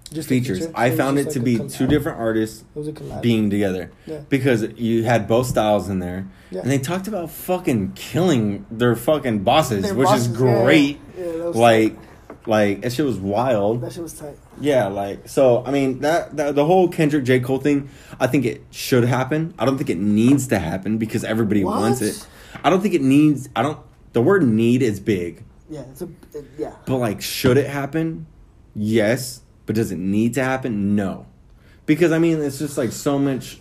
just 0.09 0.27
features. 0.29 0.59
feature. 0.59 0.71
I 0.75 0.91
found 0.91 1.19
it 1.19 1.29
to 1.31 1.39
be 1.39 1.57
collab. 1.57 1.73
two 1.73 1.87
different 1.87 2.19
artists 2.19 2.63
It 2.75 2.79
was 2.79 2.87
a 2.87 2.91
collab. 2.93 3.21
being 3.21 3.49
together 3.49 3.91
Yeah. 4.05 4.19
because 4.29 4.63
you 4.77 5.03
had 5.03 5.27
both 5.27 5.47
styles 5.47 5.89
in 5.89 5.99
there, 5.99 6.27
Yeah. 6.51 6.61
and 6.61 6.71
they 6.71 6.77
talked 6.79 7.07
about 7.07 7.29
fucking 7.31 7.93
killing 7.95 8.65
their 8.71 8.95
fucking 8.95 9.39
bosses, 9.39 9.83
Their 9.83 9.93
which 9.95 10.07
bosses, 10.07 10.27
is 10.27 10.35
great. 10.37 10.99
Yeah, 11.17 11.25
yeah, 11.25 11.31
that 11.37 11.45
was 11.47 11.55
like, 11.55 11.97
like 12.45 12.81
that 12.81 12.91
shit 12.93 13.05
was 13.05 13.17
wild. 13.19 13.81
That 13.81 13.93
shit 13.93 14.03
was 14.03 14.13
tight. 14.13 14.37
Yeah, 14.59 14.87
like 14.87 15.29
so. 15.29 15.63
I 15.65 15.71
mean 15.71 15.99
that, 15.99 16.35
that 16.37 16.55
the 16.55 16.65
whole 16.65 16.87
Kendrick 16.87 17.23
J 17.23 17.39
Cole 17.39 17.59
thing. 17.59 17.89
I 18.19 18.27
think 18.27 18.45
it 18.45 18.63
should 18.71 19.03
happen. 19.05 19.53
I 19.59 19.65
don't 19.65 19.77
think 19.77 19.89
it 19.89 19.99
needs 19.99 20.47
to 20.47 20.59
happen 20.59 20.97
because 20.97 21.23
everybody 21.23 21.63
What? 21.63 21.79
wants 21.79 22.01
it. 22.01 22.25
I 22.63 22.69
don't 22.69 22.81
think 22.81 22.93
it 22.95 23.01
needs. 23.03 23.47
I 23.55 23.61
don't. 23.61 23.77
The 24.13 24.21
word 24.21 24.43
"need" 24.43 24.81
is 24.81 24.99
big, 24.99 25.43
Yeah, 25.69 25.81
it's 25.91 26.01
a 26.01 26.05
it, 26.33 26.45
yeah. 26.57 26.71
but 26.87 26.97
like, 26.97 27.21
should 27.21 27.57
it 27.57 27.67
happen? 27.67 28.25
Yes, 28.75 29.41
but 29.69 29.75
does 29.75 29.91
it 29.91 29.99
need 29.99 30.33
to 30.33 30.43
happen? 30.43 30.95
No, 30.95 31.27
because 31.85 32.11
I 32.11 32.17
mean, 32.17 32.41
it's 32.41 32.57
just 32.57 32.75
like 32.75 32.91
so 32.91 33.19
much. 33.19 33.59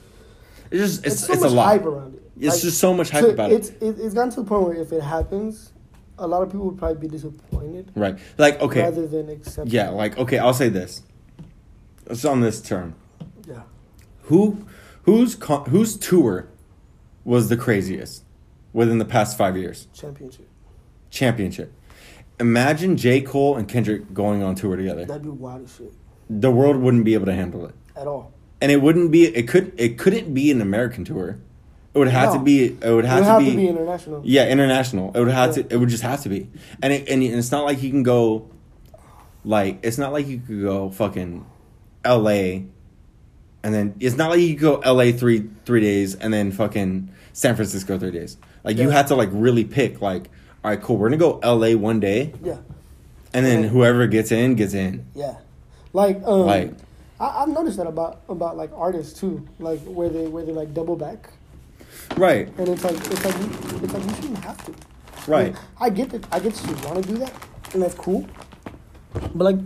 It's 0.71 0.81
just 0.81 1.05
it's 1.05 1.17
It's, 1.17 1.27
so 1.27 1.33
it's 1.35 1.43
much 1.43 1.51
a 1.51 1.55
lot. 1.55 1.67
hype 1.67 1.85
around 1.85 2.15
it. 2.15 2.23
It's 2.41 2.63
just 2.63 2.79
so 2.79 2.95
much 2.95 3.11
hype 3.11 3.25
about 3.27 3.53
it. 3.53 3.57
it's, 3.57 3.69
it. 3.69 4.01
It's 4.01 4.15
gotten 4.15 4.31
to 4.31 4.41
the 4.41 4.47
point 4.49 4.63
where 4.69 4.75
if 4.75 4.91
it 4.91 5.03
happens, 5.03 5.71
a 6.19 6.27
lot 6.27 6.41
of 6.41 6.49
people 6.51 6.65
would 6.65 6.79
probably 6.79 6.97
be 6.97 7.09
disappointed 7.09 7.93
Right? 7.95 8.19
Like 8.39 8.59
okay, 8.63 8.81
rather 8.85 9.07
than 9.07 9.29
accept. 9.29 9.69
yeah. 9.69 9.91
Like 9.91 10.17
okay, 10.17 10.39
I'll 10.39 10.55
say 10.55 10.71
this. 10.71 11.03
It's 12.07 12.25
on 12.25 12.41
this 12.41 12.63
term. 12.63 12.95
yeah. 13.47 13.65
Who 14.23 14.65
whose 15.03 15.35
con- 15.35 15.67
whose 15.69 15.99
tour 15.99 16.49
was 17.23 17.51
the 17.51 17.57
craziest 17.59 18.25
within 18.73 18.97
the 18.97 19.05
past 19.05 19.37
five 19.37 19.59
years? 19.59 19.89
Championship. 19.93 20.49
Championship. 21.11 21.75
Imagine 22.41 22.97
J. 22.97 23.21
Cole 23.21 23.57
and 23.57 23.69
Kendrick 23.69 24.13
going 24.15 24.43
on 24.43 24.55
tour 24.55 24.77
together. 24.77 25.05
That'd 25.05 25.23
be 25.23 25.29
wild 25.29 25.65
as 25.65 25.75
shit. 25.77 25.93
The 26.31 26.51
world 26.51 26.77
wouldn't 26.77 27.05
be 27.05 27.15
able 27.15 27.27
to 27.27 27.35
handle 27.35 27.67
it. 27.67 27.75
At 27.97 28.07
all. 28.07 28.33
And 28.61 28.71
it 28.71 28.81
wouldn't 28.83 29.11
be 29.11 29.25
it 29.27 29.49
could 29.49 29.73
it 29.77 29.99
couldn't 29.99 30.35
be 30.35 30.51
an 30.51 30.61
American 30.61 31.05
tour. 31.05 31.39
It 31.95 31.99
would 31.99 32.09
have 32.09 32.33
No. 32.35 32.39
to 32.39 32.45
be 32.45 32.65
it 32.67 32.79
would 32.85 33.05
It 33.05 33.09
have, 33.09 33.19
would 33.21 33.25
to, 33.25 33.31
have 33.31 33.39
be, 33.41 33.51
to 33.51 33.57
be 33.57 33.69
international. 33.69 34.21
Yeah, 34.25 34.49
international. 34.49 35.13
It 35.15 35.19
would 35.21 35.31
have 35.31 35.57
Yeah. 35.57 35.63
to 35.65 35.75
it 35.75 35.77
would 35.79 35.89
just 35.89 36.03
have 36.03 36.23
to 36.23 36.29
be. 36.29 36.49
And 36.83 36.93
it, 36.93 37.09
and 37.09 37.23
it's 37.23 37.51
not 37.51 37.65
like 37.65 37.83
you 37.83 37.91
can 37.91 38.03
go 38.03 38.49
like 39.45 39.79
it's 39.83 39.99
not 39.99 40.13
like 40.13 40.27
you 40.29 40.39
could 40.41 40.61
go 40.63 40.91
fucking 40.91 41.45
LA 42.05 42.63
and 43.65 43.75
then 43.75 43.95
it's 44.01 44.17
not 44.17 44.31
like 44.31 44.41
you 44.41 44.55
could 44.55 44.83
go 44.83 44.93
LA 44.95 45.13
3 45.13 45.49
3 45.65 45.81
days 45.81 46.15
and 46.15 46.33
then 46.33 46.53
fucking 46.53 47.11
San 47.33 47.55
Francisco 47.57 47.99
3 47.99 48.11
days. 48.11 48.37
Like 48.65 48.77
you 48.77 48.89
Yeah. 48.89 48.95
had 48.95 49.07
to 49.09 49.15
like 49.15 49.31
really 49.33 49.65
pick 49.65 50.01
like 50.03 50.31
all 50.65 50.71
right, 50.71 50.81
cool. 50.83 50.97
We're 50.97 51.09
going 51.11 51.19
to 51.21 51.41
go 51.41 51.57
LA 51.57 51.77
one 51.79 52.01
day 52.01 52.35
Yeah. 52.43 52.59
and 53.33 53.45
then 53.47 53.63
Yeah. 53.65 53.69
whoever 53.69 54.07
gets 54.07 54.33
in 54.33 54.55
gets 54.55 54.75
in. 54.75 55.07
Yeah. 55.15 55.37
Like 55.93 56.23
um. 56.25 56.41
Like 56.47 56.73
I, 57.21 57.43
I've 57.43 57.49
noticed 57.49 57.77
that 57.79 57.87
about 57.87 58.21
about 58.29 58.57
like 58.57 58.71
artists 58.75 59.19
too, 59.19 59.47
like 59.59 59.81
where 59.81 60.09
they 60.09 60.27
where 60.29 60.45
they 60.45 60.53
like 60.53 60.73
double 60.75 60.95
back, 60.97 61.31
right. 62.17 62.49
and 62.59 62.69
it's 62.69 62.85
like 62.85 62.95
it's 62.95 63.25
like 63.25 63.37
you, 63.39 63.51
it's 63.83 63.93
like 63.93 64.05
you 64.05 64.15
shouldn't 64.15 64.45
have 64.45 64.65
to. 64.67 64.75
Right. 65.31 65.57
I 65.81 65.91
get 65.91 66.11
that. 66.11 66.27
I 66.33 66.39
get 66.41 66.55
that 66.55 66.69
you 66.69 66.89
want 66.89 67.03
to 67.05 67.09
do 67.13 67.19
that, 67.19 67.33
and 67.75 67.83
that's 67.83 67.95
cool. 67.95 68.27
But 69.13 69.45
like, 69.45 69.59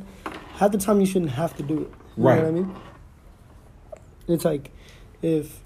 half 0.54 0.72
the 0.72 0.78
time 0.78 1.00
you 1.00 1.06
shouldn't 1.06 1.32
have 1.32 1.54
to 1.56 1.62
do 1.62 1.82
it. 1.82 1.90
You 2.16 2.24
Right. 2.24 2.36
Know 2.38 2.42
what 2.44 2.48
I 2.48 2.50
mean? 2.52 2.76
It's 4.28 4.44
like, 4.44 4.70
if 5.20 5.60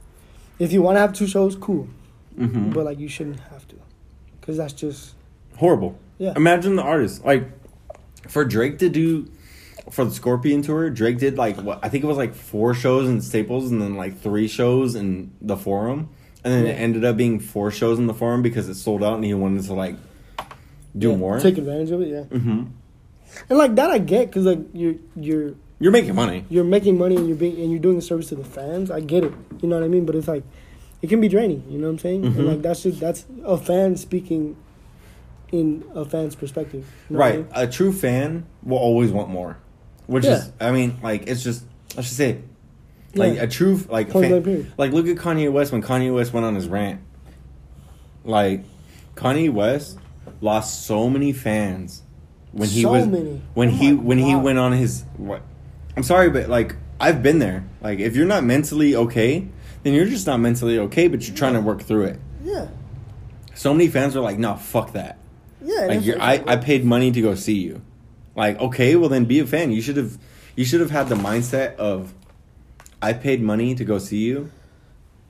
if 0.58 0.72
you 0.72 0.82
want 0.82 0.96
to 0.96 1.00
have 1.00 1.12
two 1.12 1.26
shows, 1.26 1.54
cool. 1.56 1.88
Mhm. 2.38 2.72
But 2.74 2.84
like, 2.86 2.98
you 2.98 3.08
shouldn't 3.08 3.40
have 3.40 3.66
to, 3.68 3.76
because 4.46 4.56
that's 4.56 4.72
just 4.72 5.14
horrible. 5.56 5.98
Yeah. 6.18 6.32
Imagine 6.36 6.76
the 6.76 6.82
artist 6.82 7.24
like 7.24 7.48
for 8.28 8.44
Drake 8.44 8.78
to 8.78 8.88
do 8.88 9.28
for 9.90 10.04
the 10.04 10.10
Scorpion 10.12 10.62
tour. 10.62 10.88
Drake 10.90 11.18
did 11.18 11.36
like 11.36 11.56
what 11.58 11.80
I 11.82 11.88
think 11.88 12.04
it 12.04 12.06
was 12.06 12.16
like 12.16 12.34
four 12.34 12.72
shows 12.74 13.08
in 13.08 13.20
Staples 13.20 13.70
and 13.70 13.82
then 13.82 13.96
like 13.96 14.18
three 14.20 14.48
shows 14.48 14.94
in 14.94 15.32
the 15.42 15.56
Forum, 15.56 16.08
and 16.44 16.52
then 16.54 16.64
Yeah. 16.66 16.72
it 16.72 16.76
ended 16.76 17.04
up 17.04 17.16
being 17.16 17.40
four 17.40 17.70
shows 17.70 17.98
in 17.98 18.06
the 18.06 18.14
forum 18.14 18.42
because 18.42 18.68
it 18.68 18.74
sold 18.76 19.02
out, 19.04 19.14
and 19.14 19.24
he 19.24 19.34
wanted 19.34 19.64
to 19.64 19.74
like 19.74 19.96
do 20.96 21.10
Yeah, 21.10 21.16
more. 21.16 21.40
Take 21.40 21.58
advantage 21.58 21.90
of 21.90 22.00
it, 22.02 22.08
yeah. 22.08 22.22
Mm-hmm. 22.22 22.64
And 23.50 23.58
like 23.58 23.74
that, 23.74 23.90
I 23.90 23.98
get 23.98 24.28
because 24.28 24.44
like 24.46 24.60
you're 24.72 24.94
you're 25.14 25.54
You're 25.78 25.92
making 25.92 26.14
money. 26.14 26.44
you're 26.48 26.64
making 26.64 26.96
money 26.96 27.16
and 27.16 27.28
you're 27.28 27.36
being 27.36 27.60
and 27.60 27.70
you're 27.70 27.80
doing 27.80 27.98
a 27.98 28.02
service 28.02 28.28
to 28.30 28.34
the 28.36 28.44
fans. 28.44 28.90
I 28.90 29.00
get 29.00 29.24
it, 29.24 29.32
you 29.60 29.68
know 29.68 29.76
what 29.76 29.84
I 29.84 29.88
mean. 29.88 30.06
But 30.06 30.14
it's 30.16 30.28
like 30.28 30.44
it 31.02 31.08
can 31.08 31.20
be 31.20 31.28
draining. 31.28 31.64
You 31.68 31.78
know 31.78 31.86
what 31.86 31.92
I'm 31.94 31.98
saying? 31.98 32.22
Mhm. 32.22 32.36
And 32.38 32.46
like 32.46 32.62
that's 32.62 32.82
just 32.82 33.00
that's 33.00 33.24
a 33.44 33.56
fan 33.56 33.96
speaking 33.96 34.56
in 35.52 35.84
a 35.94 36.04
fan's 36.04 36.34
perspective. 36.34 36.84
you 37.08 37.16
know 37.16 37.22
I 37.22 37.26
Right. 37.28 37.38
mean? 37.38 37.46
A 37.54 37.66
true 37.66 37.92
fan 37.92 38.44
will 38.64 38.78
always 38.78 39.10
want 39.12 39.28
more. 39.30 39.58
Which 40.06 40.24
Yeah. 40.24 40.36
is 40.38 40.52
I 40.60 40.70
mean, 40.72 40.96
like 41.02 41.28
it's 41.28 41.42
just 41.42 41.64
I 41.96 42.00
should 42.02 42.16
say. 42.16 42.38
Like 43.14 43.36
Yeah. 43.36 43.42
a 43.44 43.46
true 43.46 43.80
like 43.88 44.10
Point 44.10 44.44
fan, 44.44 44.72
like 44.76 44.92
look 44.92 45.06
at 45.08 45.16
Kanye 45.16 45.50
West 45.50 45.72
when 45.72 45.82
Kanye 45.82 46.12
West 46.14 46.32
went 46.34 46.44
on 46.44 46.54
his 46.54 46.68
rant. 46.68 47.00
Like 48.24 48.64
Kanye 49.14 49.52
West 49.52 49.98
lost 50.40 50.84
so 50.86 51.08
many 51.08 51.32
fans 51.32 52.02
when 52.52 52.68
he 52.68 52.82
So 52.82 52.92
was 52.92 53.06
many. 53.06 53.40
when 53.54 53.68
Oh 53.68 53.72
he 53.72 53.92
when 53.94 54.18
he 54.18 54.34
went 54.34 54.58
on 54.58 54.72
his 54.72 55.04
what 55.16 55.42
I'm 55.96 56.02
sorry 56.02 56.28
but 56.30 56.48
like 56.48 56.76
I've 57.00 57.22
been 57.22 57.38
there. 57.38 57.64
Like 57.80 57.98
if 58.00 58.16
you're 58.16 58.26
not 58.26 58.42
mentally 58.44 58.96
okay, 58.96 59.46
then 59.86 59.94
you're 59.94 60.06
just 60.06 60.26
not 60.26 60.40
mentally 60.40 60.78
okay, 60.80 61.08
but 61.08 61.26
you're 61.26 61.36
trying 61.36 61.54
to 61.54 61.60
work 61.60 61.82
through 61.82 62.04
it. 62.04 62.20
Yeah. 62.42 62.68
So 63.54 63.72
many 63.72 63.88
fans 63.88 64.16
are 64.16 64.20
like, 64.20 64.38
"No, 64.38 64.56
fuck 64.56 64.92
that." 64.92 65.18
Yeah. 65.62 65.86
like 65.86 66.04
you're, 66.04 66.20
I, 66.20 66.42
I 66.46 66.56
paid 66.56 66.84
money 66.84 67.10
to 67.10 67.20
go 67.20 67.34
see 67.34 67.58
you 67.58 67.82
like 68.36 68.60
okay 68.60 68.94
well 68.94 69.08
then 69.08 69.24
be 69.24 69.40
a 69.40 69.46
fan 69.46 69.72
you 69.72 69.80
should 69.80 69.96
have 69.96 70.16
you 70.54 70.64
should 70.64 70.80
have 70.80 70.90
had 70.90 71.08
the 71.08 71.16
mindset 71.16 71.74
of 71.76 72.14
i 73.02 73.12
paid 73.12 73.42
money 73.42 73.74
to 73.74 73.84
go 73.84 73.98
see 73.98 74.18
you 74.18 74.50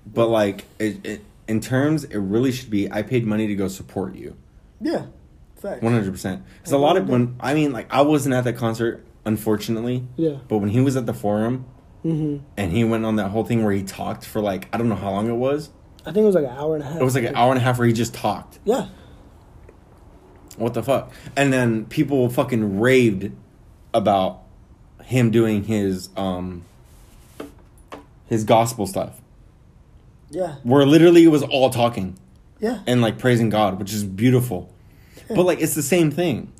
but 0.04 0.26
like 0.26 0.64
it, 0.78 1.06
it, 1.06 1.20
in 1.48 1.60
terms 1.60 2.04
it 2.04 2.18
really 2.18 2.52
should 2.52 2.68
be 2.68 2.90
i 2.92 3.00
paid 3.00 3.24
money 3.26 3.46
to 3.46 3.54
go 3.54 3.68
support 3.68 4.14
you 4.14 4.36
yeah. 4.80 5.06
Fact. 5.54 5.80
100% 5.82 6.42
because 6.58 6.72
a 6.72 6.76
lot 6.76 6.98
of 6.98 7.08
when 7.08 7.36
i 7.40 7.54
mean 7.54 7.72
like 7.72 7.86
i 7.90 8.02
wasn't 8.02 8.34
at 8.34 8.44
that 8.44 8.56
concert 8.56 9.02
unfortunately 9.24 10.06
Yeah. 10.16 10.36
but 10.48 10.58
when 10.58 10.68
he 10.68 10.80
was 10.80 10.96
at 10.96 11.06
the 11.06 11.14
forum 11.14 11.64
hmm 12.12 12.36
and 12.56 12.70
he 12.72 12.84
went 12.84 13.04
on 13.04 13.16
that 13.16 13.28
whole 13.30 13.44
thing 13.44 13.64
where 13.64 13.72
he 13.72 13.82
talked 13.82 14.24
for 14.24 14.40
like 14.40 14.68
i 14.72 14.78
don't 14.78 14.88
know 14.88 14.94
how 14.94 15.10
long 15.10 15.28
it 15.28 15.34
was 15.34 15.70
I 16.02 16.12
think 16.12 16.18
it 16.22 16.26
was 16.26 16.34
like 16.36 16.44
an 16.44 16.50
hour 16.56 16.74
and 16.76 16.84
a 16.84 16.86
half. 16.86 17.00
it 17.00 17.04
was 17.04 17.14
like 17.16 17.24
an 17.24 17.34
hour 17.34 17.50
and 17.50 17.58
a 17.60 17.64
half 17.64 17.78
where 17.78 17.86
he 17.88 17.92
just 17.92 18.14
talked 18.14 18.60
Yeah. 18.64 18.86
What 20.56 20.72
the 20.72 20.82
fuck? 20.82 21.12
And 21.36 21.52
then 21.52 21.84
people 21.86 22.28
fucking 22.30 22.78
raved 22.80 23.30
about 23.92 24.42
him 25.02 25.30
doing 25.30 25.64
his 25.64 26.08
um 26.16 26.64
his 28.26 28.44
gospel 28.44 28.86
stuff. 28.86 29.20
Yeah. 30.30 30.56
Where 30.62 30.86
literally 30.86 31.24
it 31.24 31.28
was 31.28 31.42
all 31.42 31.70
talking 31.70 32.16
Yeah. 32.60 32.80
and 32.86 33.02
like 33.02 33.18
praising 33.18 33.50
God, 33.50 33.78
which 33.78 33.92
is 33.92 34.04
beautiful. 34.04 34.72
But 35.28 35.42
like 35.44 35.60
it's 35.60 35.74
the 35.74 35.82
same 35.82 36.10
thing. 36.10 36.52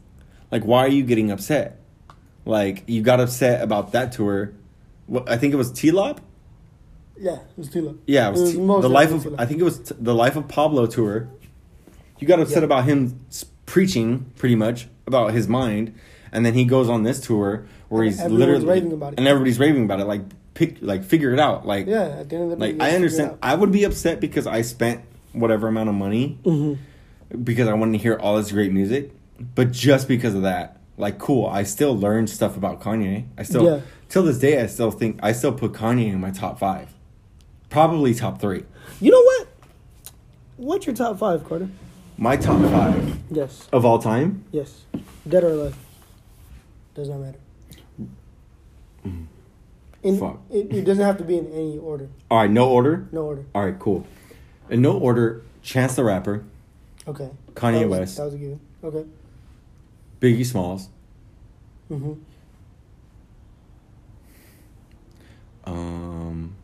Like 0.51 0.64
why 0.64 0.80
are 0.80 0.88
you 0.88 1.05
getting 1.05 1.30
upset? 1.30 1.80
Like 2.44 2.82
you 2.86 3.01
got 3.03 3.20
upset 3.20 3.62
about 3.62 3.92
that 3.92 4.12
tour. 4.12 4.53
What 5.07 5.28
I 5.28 5.36
think 5.36 5.54
it 5.54 5.57
was 5.57 5.70
T-Lop? 5.72 6.20
Yeah. 7.18 7.34
It 7.36 7.40
was 7.57 7.70
Tila. 7.70 7.96
Yeah, 8.07 8.28
it 8.28 8.32
was, 8.32 8.52
T- 8.52 8.59
most 8.61 8.82
the 8.82 8.90
life 8.90 9.11
of 9.12 9.22
Tila. 9.24 9.36
I 9.38 9.46
think 9.46 9.61
it 9.61 9.64
was 9.64 9.78
t- 9.78 9.94
the 9.98 10.14
life 10.14 10.36
of 10.36 10.48
Pablo 10.48 10.86
tour. 10.86 11.28
You 12.18 12.26
got 12.26 12.40
upset 12.40 12.59
Yeah. 12.59 12.64
about 12.64 12.84
him 12.84 13.20
preaching 13.64 14.26
pretty 14.36 14.54
much 14.54 14.88
about 15.07 15.32
his 15.32 15.48
mind, 15.48 15.94
and 16.32 16.44
then 16.44 16.52
he 16.54 16.64
goes 16.64 16.88
on 16.88 17.04
this 17.04 17.20
tour 17.20 17.64
where 17.88 18.02
And 18.02 18.11
he's 18.12 18.22
literally 18.24 18.66
raving 18.66 18.92
about 18.92 19.12
it. 19.14 19.18
and 19.18 19.26
everybody's 19.28 19.59
raving 19.59 19.84
about 19.84 20.00
it. 20.00 20.07
Like 20.07 20.22
pick, 20.54 20.78
like 20.82 21.04
figure 21.04 21.32
it 21.32 21.38
out. 21.40 21.66
Like 21.66 21.86
Yeah. 21.86 22.02
At 22.20 22.28
the 22.28 22.36
end 22.36 22.52
of 22.52 22.59
the 22.59 22.66
day, 22.66 22.72
like 22.74 22.82
I 22.82 22.94
understand. 22.94 23.38
I 23.42 23.54
would 23.54 23.72
be 23.72 23.84
upset 23.84 24.20
because 24.20 24.46
I 24.46 24.61
spent 24.62 25.00
whatever 25.32 25.68
amount 25.68 25.88
of 25.88 25.94
money 25.94 26.38
Mhm. 26.44 26.76
because 27.44 27.68
I 27.68 27.72
wanted 27.74 27.92
to 27.92 27.98
hear 27.98 28.14
all 28.16 28.36
this 28.36 28.52
great 28.52 28.72
music, 28.72 29.12
but 29.54 29.70
just 29.72 30.07
because 30.09 30.34
of 30.34 30.42
that, 30.42 30.80
like 30.97 31.18
cool, 31.18 31.47
I 31.47 31.62
still 31.62 31.97
learned 31.97 32.30
stuff 32.30 32.57
about 32.57 32.80
Kanye. 32.80 33.24
I 33.36 33.42
still 33.42 33.64
Yeah. 33.64 33.80
till 34.09 34.22
this 34.22 34.38
day 34.38 34.61
I 34.62 34.66
still 34.66 34.90
think 34.90 35.18
I 35.22 35.32
still 35.32 35.53
put 35.53 35.72
Kanye 35.72 36.12
in 36.12 36.20
my 36.20 36.30
top 36.30 36.59
five, 36.59 36.94
probably 37.70 38.14
top 38.14 38.40
three. 38.40 38.64
You 39.01 39.11
know 39.11 39.22
what? 39.22 39.49
What's 40.57 40.86
your 40.86 40.94
top 40.97 41.18
five, 41.18 41.44
Carter? 41.44 41.68
My 42.18 42.36
top 42.36 42.61
five 42.70 43.18
Yes. 43.30 43.68
of 43.72 43.84
all 43.84 43.99
time. 43.99 44.44
Yes. 44.53 44.84
Dead 45.28 45.44
or 45.44 45.51
alive. 45.51 45.76
Does 46.94 47.09
not 47.11 47.20
matter. 47.20 47.38
In, 50.03 50.18
Fuck. 50.18 50.38
It, 50.51 50.72
it 50.72 50.84
doesn't 50.84 51.05
have 51.05 51.18
to 51.18 51.24
be 51.24 51.36
in 51.36 51.47
any 51.53 51.78
order. 51.78 52.09
All 52.30 52.38
right, 52.38 52.51
no 52.51 52.70
order. 52.70 53.09
No 53.12 53.22
order. 53.24 53.44
All 53.55 53.64
right, 53.64 53.78
cool. 53.78 54.07
In 54.70 54.80
no 54.82 54.97
order, 54.97 55.42
Chance 55.62 55.97
the 55.97 56.05
Rapper, 56.05 56.44
Okay. 57.09 57.28
Kanye 57.55 57.80
That 57.80 57.88
was- 57.88 57.99
West. 57.99 58.16
That 58.18 58.24
was 58.26 58.34
a 58.34 58.38
given. 58.38 58.61
Okay. 58.84 59.05
Biggie 60.20 60.44
Smalls, 60.46 60.88
Mm-hmm. 61.90 62.12
um, 65.64 66.54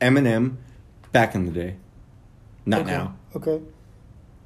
Eminem, 0.00 0.56
back 1.12 1.34
in 1.34 1.46
the 1.46 1.52
day, 1.52 1.76
not 2.66 2.82
okay. 2.82 2.90
now, 2.90 3.16
Okay. 3.34 3.60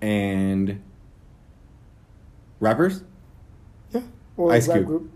and 0.00 0.82
rappers, 2.60 3.02
Yeah. 3.92 4.02
Or 4.36 4.52
Ice 4.52 4.66
Cube. 4.68 4.86
group. 4.86 5.10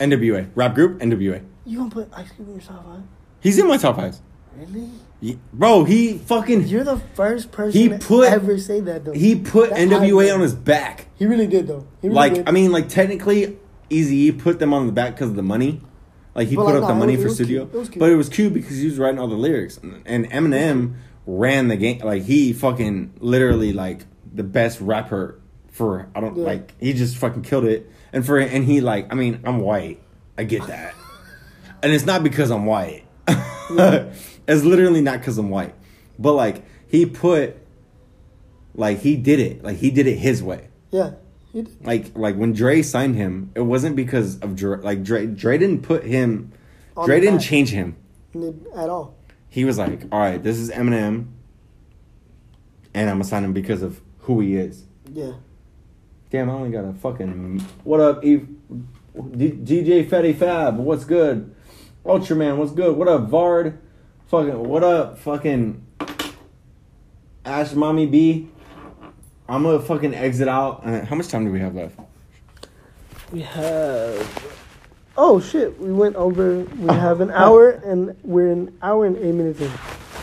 NWA, 0.00 0.48
rap 0.54 0.74
group, 0.74 0.98
NWA. 1.00 1.42
You 1.64 1.78
gonna 1.78 1.90
put 1.90 2.08
Ice 2.14 2.30
Cube 2.32 2.48
in 2.48 2.54
your 2.54 2.62
top 2.62 2.84
five? 2.84 3.02
He's 3.40 3.58
in 3.58 3.66
my 3.68 3.76
top 3.76 3.96
five. 3.96 4.16
Really? 4.58 5.38
Bro, 5.52 5.84
he 5.84 6.18
fucking 6.18 6.66
You're 6.68 6.84
the 6.84 6.98
first 7.14 7.50
person 7.50 7.80
He 7.80 7.88
to 7.88 7.98
put- 7.98 8.30
ever 8.30 8.58
say 8.58 8.80
that 8.80 9.04
though. 9.04 9.12
he 9.12 9.34
put 9.36 9.70
That 9.70 9.78
NWA 9.78 10.32
on 10.34 10.40
his 10.40 10.54
back. 10.54 11.06
He 11.16 11.26
really 11.26 11.46
did 11.46 11.66
though. 11.66 11.86
He 12.02 12.08
really 12.08 12.14
like 12.16 12.34
did. 12.34 12.48
I 12.48 12.52
mean, 12.52 12.70
like 12.72 12.88
technically, 12.88 13.58
Easy 13.88 14.32
put 14.32 14.58
them 14.58 14.74
on 14.74 14.86
the 14.86 14.92
back 14.92 15.14
because 15.14 15.30
of 15.30 15.36
the 15.36 15.42
money. 15.42 15.80
Like 16.34 16.48
he 16.48 16.56
But, 16.56 16.66
put 16.66 16.74
like, 16.74 16.82
up 16.82 16.88
the 16.88 16.94
money 16.94 17.14
it 17.14 17.22
for 17.22 17.28
studio. 17.30 17.62
It 17.72 17.98
but 17.98 18.10
it 18.10 18.16
was 18.16 18.28
cute 18.28 18.52
because 18.52 18.76
he 18.78 18.84
was 18.84 18.98
writing 18.98 19.18
all 19.18 19.28
the 19.28 19.36
lyrics, 19.36 19.78
and, 20.04 20.28
Eminem 20.30 20.94
ran 21.26 21.68
the 21.68 21.76
game. 21.76 22.00
Like 22.00 22.24
he 22.24 22.52
fucking 22.52 23.14
literally 23.20 23.72
like 23.72 24.04
the 24.34 24.42
best 24.44 24.80
rapper 24.80 25.40
for 25.72 26.08
I 26.14 26.20
don't 26.20 26.36
Yeah. 26.36 26.44
like 26.44 26.74
he 26.78 26.92
just 26.92 27.16
fucking 27.16 27.42
killed 27.42 27.64
it. 27.64 27.90
And 28.12 28.24
for 28.26 28.38
and 28.38 28.64
he 28.64 28.80
like 28.82 29.10
I 29.10 29.14
mean 29.14 29.40
I'm 29.44 29.60
white, 29.60 30.02
I 30.36 30.44
get 30.44 30.66
that, 30.66 30.94
and 31.82 31.92
it's 31.92 32.04
not 32.06 32.22
because 32.22 32.50
I'm 32.50 32.66
white. 32.66 33.04
it's 34.48 34.62
literally 34.62 35.00
not 35.00 35.20
because 35.20 35.38
I'm 35.38 35.50
white, 35.50 35.74
but 36.18 36.32
like 36.32 36.64
he 36.88 37.06
put 37.06 37.56
like 38.74 39.00
he 39.00 39.16
did 39.16 39.40
it 39.40 39.64
like 39.64 39.78
he 39.78 39.90
did 39.90 40.06
it 40.06 40.16
his 40.16 40.42
way 40.42 40.68
yeah. 40.90 41.12
He 41.52 41.62
did. 41.62 41.86
like 41.86 42.16
like 42.16 42.36
when 42.36 42.52
Dre 42.52 42.82
signed 42.82 43.16
him, 43.16 43.50
it 43.54 43.60
wasn't 43.60 43.96
because 43.96 44.38
of 44.40 44.56
Dre. 44.56 44.78
Like 44.78 45.02
Dre, 45.02 45.26
Dre 45.26 45.58
didn't 45.58 45.82
put 45.82 46.04
him. 46.04 46.52
On 46.96 47.06
Dre 47.06 47.20
didn't 47.20 47.40
change 47.40 47.70
him. 47.70 47.96
At 48.74 48.88
all. 48.88 49.14
He 49.48 49.64
was 49.64 49.78
like, 49.78 50.02
"All 50.12 50.20
right, 50.20 50.42
this 50.42 50.58
is 50.58 50.70
Eminem, 50.70 51.28
and 52.92 53.08
I'm 53.10 53.16
gonna 53.16 53.24
sign 53.24 53.44
him 53.44 53.52
because 53.52 53.82
of 53.82 54.00
who 54.20 54.40
he 54.40 54.56
is." 54.56 54.84
Yeah. 55.12 55.32
Damn, 56.30 56.50
I 56.50 56.54
only 56.54 56.70
got 56.70 56.84
a 56.84 56.92
fucking. 56.92 57.60
What 57.84 58.00
up, 58.00 58.24
Eve? 58.24 58.48
D- 59.36 59.52
DJ 59.52 60.06
Fetty 60.06 60.36
Fab, 60.36 60.76
what's 60.76 61.04
good? 61.04 61.54
Ultraman, 62.04 62.58
what's 62.58 62.72
good? 62.72 62.96
What 62.96 63.08
up, 63.08 63.30
Vard? 63.30 63.78
Fucking, 64.28 64.58
what 64.68 64.82
up, 64.82 65.18
fucking 65.18 65.84
Ash 67.44 67.72
Mommy 67.74 68.06
B? 68.06 68.48
I'm 69.48 69.62
gonna 69.62 69.78
fucking 69.78 70.14
exit 70.14 70.48
out. 70.48 70.84
Uh, 70.84 71.04
how 71.04 71.14
much 71.14 71.28
time 71.28 71.44
do 71.44 71.52
we 71.52 71.60
have 71.60 71.74
left? 71.76 71.96
We 73.32 73.42
have. 73.42 74.56
Oh 75.16 75.38
shit! 75.40 75.78
We 75.80 75.92
went 75.92 76.16
over. 76.16 76.58
We 76.64 76.88
have 76.92 77.20
an 77.20 77.30
hour, 77.30 77.70
and 77.70 78.16
we're 78.24 78.50
an 78.50 78.76
hour 78.82 79.06
and 79.06 79.16
eight 79.16 79.32
minutes 79.34 79.60
in. 79.60 79.70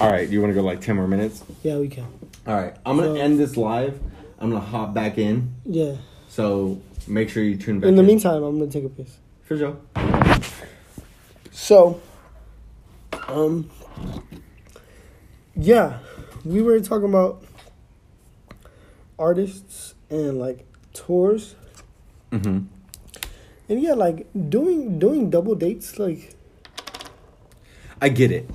All 0.02 0.12
right, 0.12 0.28
you 0.28 0.42
want 0.42 0.52
to 0.52 0.56
go 0.56 0.62
like 0.64 0.82
10 0.82 0.96
more 0.98 1.08
minutes? 1.08 1.44
Yeah, 1.64 1.78
we 1.78 1.88
can. 1.88 2.06
All 2.46 2.56
right, 2.56 2.76
I'm 2.86 2.98
to 2.98 3.04
So- 3.06 3.16
end 3.16 3.40
this 3.40 3.56
live. 3.56 3.98
I'm 4.40 4.52
to 4.52 4.60
hop 4.60 4.94
back 4.94 5.18
in. 5.18 5.54
Yeah. 5.66 5.94
So 6.28 6.82
make 7.08 7.30
sure 7.30 7.42
you 7.44 7.56
tune 7.56 7.80
back 7.80 7.88
In 7.88 7.96
the 7.96 8.02
in. 8.02 8.08
meantime, 8.08 8.44
I'm 8.44 8.60
gonna 8.60 8.70
take 8.70 8.84
a 8.84 8.90
piss. 8.90 9.18
For 9.44 9.58
sure. 9.58 9.78
So, 11.52 12.02
um, 13.30 13.70
yeah, 15.56 16.00
we 16.44 16.62
were 16.62 16.80
talking 16.80 17.10
about 17.10 17.44
artists 19.20 19.96
and 20.10 20.40
like 20.40 20.66
tours, 20.94 21.56
Mm-hmm. 22.32 22.66
and 23.70 23.82
yeah, 23.82 23.94
like 23.94 24.26
doing 24.50 24.98
doing 24.98 25.30
double 25.30 25.54
dates. 25.56 26.00
Like, 26.00 26.34
I 28.02 28.10
get 28.10 28.32
it. 28.32 28.50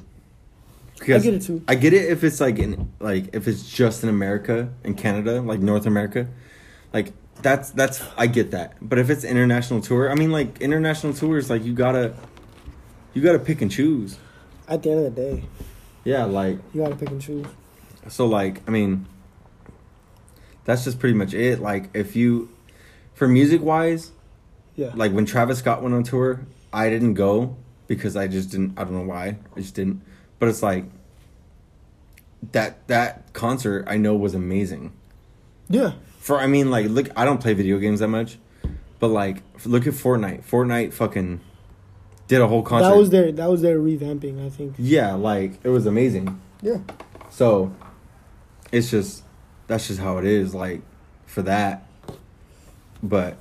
I 1.00 1.18
get 1.18 1.26
it 1.34 1.42
too. 1.42 1.62
I 1.68 1.76
get 1.76 1.92
it 1.92 2.10
if 2.10 2.24
it's 2.24 2.40
like 2.40 2.58
in 2.58 2.92
like 2.98 3.32
if 3.34 3.46
it's 3.46 3.68
just 3.68 4.02
in 4.02 4.08
America 4.08 4.70
and 4.82 4.96
Canada, 4.98 5.40
like 5.40 5.60
North 5.60 5.86
America, 5.86 6.26
like 6.92 7.12
that's 7.40 7.70
that's 7.70 8.02
I 8.16 8.26
get 8.26 8.50
that. 8.50 8.74
But 8.82 8.98
if 8.98 9.08
it's 9.10 9.22
international 9.22 9.80
tour, 9.80 10.10
I 10.10 10.16
mean 10.16 10.32
like 10.32 10.60
international 10.60 11.14
tours, 11.14 11.48
like 11.48 11.62
you 11.64 11.72
gotta 11.72 12.14
you 13.14 13.22
gotta 13.22 13.38
pick 13.38 13.62
and 13.62 13.70
choose. 13.70 14.18
At 14.68 14.82
the 14.82 14.90
end 14.90 15.06
of 15.06 15.14
the 15.14 15.20
day, 15.22 15.42
Yeah, 16.04 16.24
like 16.24 16.58
You 16.74 16.82
gotta 16.82 16.96
pick 16.96 17.10
and 17.10 17.20
choose. 17.20 17.46
so 18.08 18.26
like 18.26 18.60
I 18.68 18.70
mean 18.70 19.06
that's 20.64 20.84
just 20.84 20.98
pretty 20.98 21.14
much 21.14 21.32
it. 21.34 21.60
Like 21.60 21.88
if 21.94 22.14
you 22.14 22.50
for 23.14 23.26
music 23.26 23.62
wise, 23.62 24.12
Yeah. 24.76 24.92
like 24.94 25.12
when 25.12 25.24
Travis 25.24 25.58
Scott 25.58 25.82
went 25.82 25.94
on 25.94 26.02
tour, 26.02 26.46
I 26.72 26.90
didn't 26.90 27.14
go 27.14 27.56
because 27.86 28.16
I 28.16 28.28
just 28.28 28.50
didn't 28.50 28.78
I 28.78 28.84
don't 28.84 28.92
know 28.94 29.02
why. 29.06 29.38
I 29.56 29.60
just 29.60 29.74
didn't. 29.74 30.02
But 30.38 30.48
it's 30.50 30.62
like 30.62 30.84
that 32.52 32.86
that 32.88 33.32
concert 33.32 33.84
I 33.88 33.96
know 33.96 34.14
was 34.14 34.34
amazing. 34.34 34.92
yeah. 35.68 35.92
For 36.18 36.38
I 36.38 36.46
mean 36.46 36.70
like 36.70 36.86
look 36.90 37.08
I 37.16 37.24
don't 37.24 37.40
play 37.40 37.54
video 37.54 37.78
games 37.78 38.00
that 38.00 38.08
much. 38.08 38.38
But 39.00 39.08
like 39.08 39.42
look 39.64 39.86
at 39.86 39.94
Fortnite. 39.94 40.44
Fortnite 40.44 40.92
fucking 40.92 41.40
did 42.28 42.40
a 42.40 42.46
whole 42.46 42.62
concert. 42.62 42.90
That 42.90 42.96
was 42.96 43.10
their 43.10 43.32
that 43.32 43.50
was 43.50 43.62
their 43.62 43.78
revamping, 43.78 44.44
I 44.44 44.50
think. 44.50 44.74
Yeah, 44.78 45.14
like 45.14 45.54
it 45.64 45.70
was 45.70 45.86
amazing. 45.86 46.40
Yeah. 46.62 46.78
So 47.30 47.74
it's 48.70 48.90
just 48.90 49.24
that's 49.66 49.88
just 49.88 49.98
how 50.00 50.18
it 50.18 50.24
is, 50.24 50.54
like 50.54 50.82
for 51.26 51.42
that. 51.42 51.84
But 53.02 53.36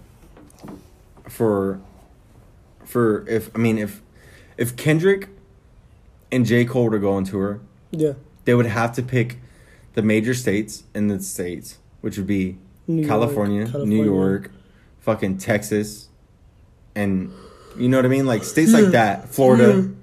for 1.27 1.79
for 2.85 3.27
if 3.27 3.49
I 3.55 3.59
mean 3.59 3.77
if 3.77 4.01
if 4.57 4.75
Kendrick 4.75 5.29
and 6.31 6.45
J. 6.45 6.65
Cole 6.65 6.85
were 6.85 6.91
to 6.91 6.99
go 6.99 7.13
on 7.13 7.23
tour, 7.23 7.59
Yeah. 7.91 8.13
they 8.45 8.53
would 8.53 8.65
have 8.65 8.91
to 8.93 9.03
pick 9.03 9.37
the 9.93 10.01
major 10.01 10.33
states 10.33 10.83
in 10.93 11.07
the 11.07 11.19
states, 11.21 11.77
which 12.01 12.17
would 12.17 12.27
be 12.27 12.57
New 12.87 12.97
York, 13.03 13.07
California, 13.07 13.65
New 13.85 14.03
York, 14.03 14.51
fucking 14.99 15.37
Texas, 15.37 16.09
and 16.95 17.31
you 17.77 17.89
know 17.89 17.97
what 17.97 18.05
I 18.05 18.09
mean, 18.09 18.25
like 18.25 18.43
states 18.43 18.73
like 18.73 18.85
hmm. 18.85 18.91
that, 18.91 19.29
Florida, 19.29 19.73
hmm. 19.73 19.93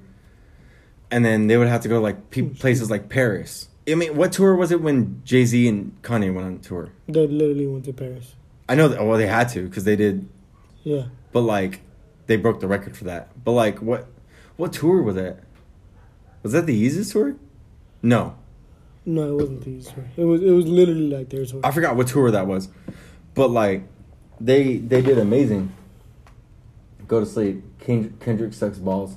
and 1.10 1.24
then 1.24 1.46
they 1.46 1.56
would 1.56 1.68
have 1.68 1.82
to 1.82 1.88
go 1.88 2.00
like 2.00 2.30
pe- 2.30 2.42
places 2.42 2.90
like 2.90 3.08
Paris. 3.08 3.68
I 3.88 3.94
mean, 3.96 4.16
what 4.16 4.32
tour 4.32 4.54
was 4.54 4.72
it 4.72 4.80
when 4.80 5.20
Jay 5.24 5.44
Z 5.44 5.68
and 5.68 6.00
Kanye 6.02 6.32
went 6.32 6.46
on 6.46 6.58
tour? 6.60 6.92
They 7.06 7.26
literally 7.26 7.66
went 7.66 7.84
to 7.84 7.92
Paris. 7.92 8.34
I 8.68 8.74
know 8.74 8.88
that. 8.88 9.04
Well, 9.04 9.18
they 9.18 9.26
had 9.26 9.48
to 9.50 9.68
because 9.68 9.84
they 9.84 9.96
did, 9.96 10.26
Yeah. 10.82 11.04
but 11.32 11.40
like 11.40 11.80
they 12.26 12.36
broke 12.36 12.60
the 12.60 12.68
record 12.68 12.96
for 12.96 13.04
that. 13.04 13.44
But 13.44 13.52
like, 13.52 13.82
what 13.82 14.06
what 14.56 14.72
tour 14.72 15.02
was 15.02 15.16
that? 15.16 15.40
Was 16.42 16.52
that 16.52 16.66
the 16.66 16.88
Yeezus 16.88 17.12
tour? 17.12 17.36
No, 18.02 18.36
No, 19.06 19.22
it 19.30 19.34
wasn't 19.34 19.64
the 19.64 19.70
these. 19.70 19.92
It 20.16 20.24
was 20.24 20.42
it 20.42 20.50
was 20.50 20.66
literally 20.66 21.08
like 21.08 21.30
their 21.30 21.44
tour. 21.44 21.60
I 21.64 21.70
forgot 21.70 21.96
what 21.96 22.06
tour 22.06 22.30
that 22.30 22.46
was, 22.46 22.68
but 23.34 23.50
like 23.50 23.84
they 24.40 24.78
they 24.78 25.02
did 25.02 25.18
amazing. 25.18 25.72
Go 27.06 27.20
to 27.20 27.26
sleep. 27.26 27.62
Kend- 27.80 28.18
Kendrick 28.20 28.52
sucks 28.52 28.78
balls. 28.78 29.16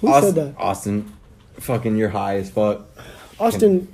Who 0.00 0.08
Austin, 0.08 0.34
said 0.34 0.54
that? 0.54 0.60
Austin, 0.60 1.12
fucking, 1.54 1.96
you're 1.96 2.10
high 2.10 2.36
as 2.36 2.50
fuck. 2.50 2.86
Austin, 3.38 3.88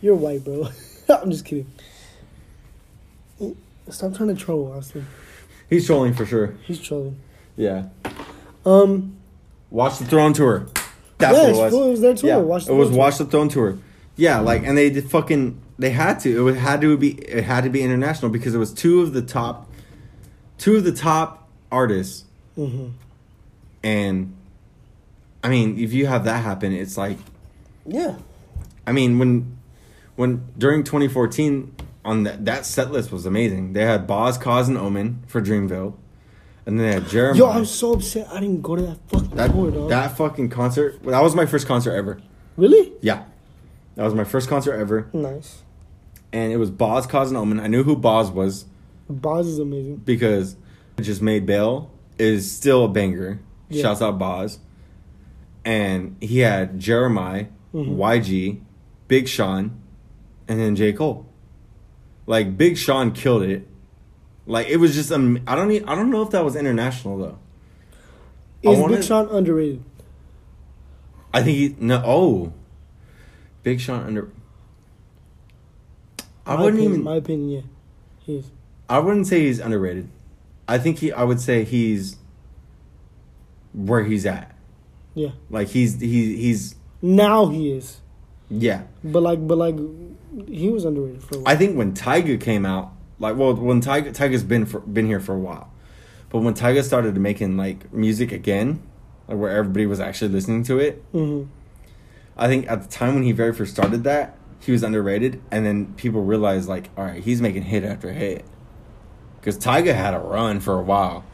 you're 0.00 0.14
white, 0.14 0.44
bro. 0.44 0.68
I'm 1.08 1.30
just 1.30 1.44
kidding. 1.44 1.70
Stop 3.88 4.14
trying 4.14 4.28
to 4.28 4.34
troll, 4.34 4.72
Austin. 4.76 5.06
He's 5.68 5.86
trolling 5.86 6.14
for 6.14 6.26
sure. 6.26 6.54
He's 6.64 6.80
trolling. 6.80 7.18
Yeah. 7.56 7.86
Um, 8.64 9.16
Watch 9.70 9.98
the 9.98 10.04
Throne 10.04 10.32
tour. 10.32 10.66
That's 11.18 11.36
yeah, 11.36 11.42
what 11.42 11.50
it 11.50 11.56
was. 11.56 11.74
It 11.74 11.90
was 11.90 12.00
their 12.00 12.14
tour. 12.14 12.30
Yeah, 12.30 12.36
Watch 12.38 12.64
the 12.66 12.72
it 12.72 12.76
was 12.76 12.88
Throne 12.88 12.98
Watch 12.98 13.18
the 13.18 13.24
Throne 13.24 13.48
tour. 13.48 13.78
Yeah, 14.16 14.40
like, 14.40 14.64
and 14.64 14.76
they 14.76 14.90
did 14.90 15.10
fucking. 15.10 15.60
They 15.78 15.90
had 15.90 16.20
to. 16.20 16.48
It 16.48 16.56
had 16.56 16.80
to 16.82 16.96
be. 16.96 17.12
It 17.12 17.44
had 17.44 17.64
to 17.64 17.70
be 17.70 17.82
international 17.82 18.30
because 18.30 18.54
it 18.54 18.58
was 18.58 18.72
two 18.72 19.00
of 19.00 19.12
the 19.12 19.22
top, 19.22 19.70
two 20.58 20.76
of 20.76 20.84
the 20.84 20.92
top 20.92 21.39
artists, 21.70 22.24
hmm 22.54 22.88
and 23.82 24.34
I 25.42 25.48
mean, 25.48 25.78
if 25.78 25.92
you 25.92 26.06
have 26.06 26.24
that 26.24 26.42
happen, 26.44 26.72
it's 26.72 26.98
like, 26.98 27.16
Yeah. 27.86 28.16
I 28.86 28.92
mean, 28.92 29.18
when, 29.18 29.56
when 30.16 30.44
during 30.58 30.84
2014 30.84 31.74
on 32.04 32.24
that 32.24 32.44
that 32.44 32.66
set 32.66 32.90
list 32.92 33.10
was 33.12 33.24
amazing. 33.26 33.72
They 33.72 33.84
had 33.84 34.06
Bas, 34.06 34.36
Cozz, 34.38 34.68
and 34.68 34.76
Omen 34.76 35.22
for 35.26 35.40
Dreamville, 35.40 35.94
and 36.66 36.78
then 36.78 36.86
they 36.86 36.92
had 36.94 37.04
Jeremih. 37.04 37.36
Yo, 37.36 37.48
I'm 37.48 37.64
so 37.66 37.92
upset 37.94 38.26
I 38.28 38.40
didn't 38.40 38.62
go 38.62 38.76
to 38.76 38.82
that 38.82 38.98
fucking 39.08 39.36
that 39.36 39.50
tour, 39.52 39.70
dog. 39.70 39.88
that 39.90 40.16
fucking 40.16 40.48
concert. 40.50 41.02
That 41.04 41.22
was 41.22 41.34
my 41.34 41.46
first 41.46 41.66
concert 41.66 41.92
ever. 41.92 42.20
really? 42.56 42.92
Yeah, 43.00 43.24
that 43.96 44.04
was 44.04 44.14
my 44.14 44.24
first 44.24 44.48
concert 44.48 44.74
ever. 44.74 45.08
Nice. 45.12 45.62
and 46.32 46.52
it 46.52 46.56
was 46.58 46.70
Bas, 46.70 47.06
Cozz, 47.06 47.28
and 47.28 47.36
Omen. 47.36 47.60
I 47.60 47.66
knew 47.66 47.82
who 47.82 47.96
Bas 47.96 48.28
was 48.30 48.64
Bas 49.08 49.46
is 49.46 49.58
amazing. 49.58 49.96
because 49.96 50.56
just 51.00 51.22
made 51.22 51.46
bail 51.46 51.90
is 52.18 52.50
still 52.50 52.84
a 52.84 52.88
banger. 52.88 53.40
Yeah. 53.68 53.82
Shouts 53.82 54.02
out 54.02 54.18
Bas. 54.18 54.58
And 55.64 56.16
he 56.20 56.38
had 56.40 56.78
Jeremih, 56.78 57.48
Mhm. 57.74 57.96
YG, 57.96 58.60
Big 59.08 59.28
Sean, 59.28 59.72
and 60.48 60.58
then 60.58 60.74
J. 60.76 60.92
Cole. 60.92 61.26
Like 62.26 62.56
Big 62.56 62.76
Sean 62.76 63.12
killed 63.12 63.42
it. 63.42 63.66
Like 64.46 64.68
it 64.68 64.78
was 64.78 64.94
just 64.94 65.12
um, 65.12 65.40
I 65.46 65.54
don't 65.54 65.70
I 65.88 65.94
don't 65.94 66.10
know 66.10 66.22
if 66.22 66.30
that 66.30 66.44
was 66.44 66.56
international 66.56 67.18
though. 67.18 67.38
Is 68.62 68.78
wanna- 68.78 68.96
Big 68.96 69.04
Sean 69.04 69.28
underrated? 69.28 69.82
I 71.32 71.42
think 71.42 71.56
he 71.58 71.76
no 71.78 72.02
oh, 72.04 72.52
Big 73.62 73.80
Sean 73.80 74.04
under. 74.04 74.30
I 76.46 76.56
My 76.56 76.62
wouldn't 76.62 76.80
opinion, 76.80 76.92
even. 76.92 77.04
My 77.04 77.16
opinion, 77.16 77.50
yeah. 77.50 77.60
He's 78.20 78.50
I 78.88 78.98
wouldn't 78.98 79.26
say 79.28 79.40
he's 79.46 79.60
underrated. 79.60 80.08
I 80.70 80.78
think 80.78 80.98
he. 80.98 81.10
I 81.12 81.24
would 81.24 81.40
say 81.40 81.64
he's 81.64 82.16
where 83.72 84.04
he's 84.04 84.26
at. 84.26 84.54
yeah. 85.14 85.30
Like 85.48 85.68
he's 85.68 86.00
he 86.00 86.36
he's 86.36 86.76
Now 87.02 87.46
he 87.48 87.72
is, 87.72 88.00
yeah. 88.48 88.82
but 89.04 89.22
like, 89.22 89.46
but 89.46 89.58
like, 89.58 89.76
he 90.48 90.68
was 90.70 90.84
underrated 90.84 91.22
for 91.22 91.36
a 91.36 91.38
while. 91.40 91.48
I 91.52 91.56
think 91.56 91.76
when 91.76 91.92
Tyga 91.92 92.40
came 92.40 92.64
out, 92.66 92.92
like 93.18 93.36
well, 93.36 93.54
when 93.54 93.80
Tyga 93.80 94.14
Tyga's 94.14 94.42
been 94.44 94.66
for, 94.66 94.80
been 94.80 95.06
here 95.06 95.20
for 95.20 95.34
a 95.34 95.38
while, 95.38 95.72
but 96.30 96.38
when 96.40 96.54
Tyga 96.54 96.82
started 96.82 97.16
making 97.16 97.56
like 97.56 97.92
music 97.92 98.32
again, 98.32 98.82
like 99.28 99.38
where 99.38 99.50
everybody 99.50 99.86
was 99.86 100.00
actually 100.00 100.32
listening 100.32 100.62
to 100.64 100.78
it, 100.78 101.02
hmm 101.12 101.44
I 102.36 102.46
think 102.48 102.70
at 102.70 102.82
the 102.82 102.88
time 102.88 103.14
when 103.14 103.22
he 103.24 103.32
very 103.32 103.52
first 103.52 103.72
started 103.72 104.02
that, 104.04 104.36
he 104.60 104.72
was 104.72 104.82
underrated, 104.82 105.42
and 105.50 105.66
then 105.66 105.92
people 105.94 106.22
realized 106.22 106.68
like, 106.68 106.88
all 106.96 107.04
right, 107.04 107.22
he's 107.22 107.40
making 107.42 107.64
hit 107.64 107.84
after 107.84 108.12
hit. 108.12 108.44
Because 109.40 109.56
Tyga 109.58 109.94
had 109.94 110.14
a 110.14 110.18
run 110.18 110.60
for 110.60 110.78
a 110.78 110.82
while. 110.82 111.24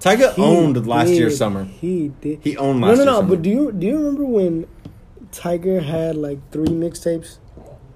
Tyga 0.00 0.34
He 0.34 0.42
owned 0.42 0.86
last 0.86 1.08
did. 1.08 1.18
year's 1.18 1.36
summer. 1.38 1.64
He 1.64 2.08
did. 2.20 2.40
He 2.42 2.56
owned 2.56 2.80
No, 2.80 2.88
last 2.88 2.98
no, 2.98 3.02
year's 3.04 3.06
no. 3.06 3.20
summer. 3.20 3.28
But 3.30 3.42
do 3.42 3.50
you 3.50 3.72
do 3.72 3.86
you 3.86 3.96
remember 3.96 4.24
when 4.24 4.66
Tyga 5.32 5.82
had 5.82 6.16
like 6.16 6.38
three 6.52 6.66
mixtapes 6.68 7.38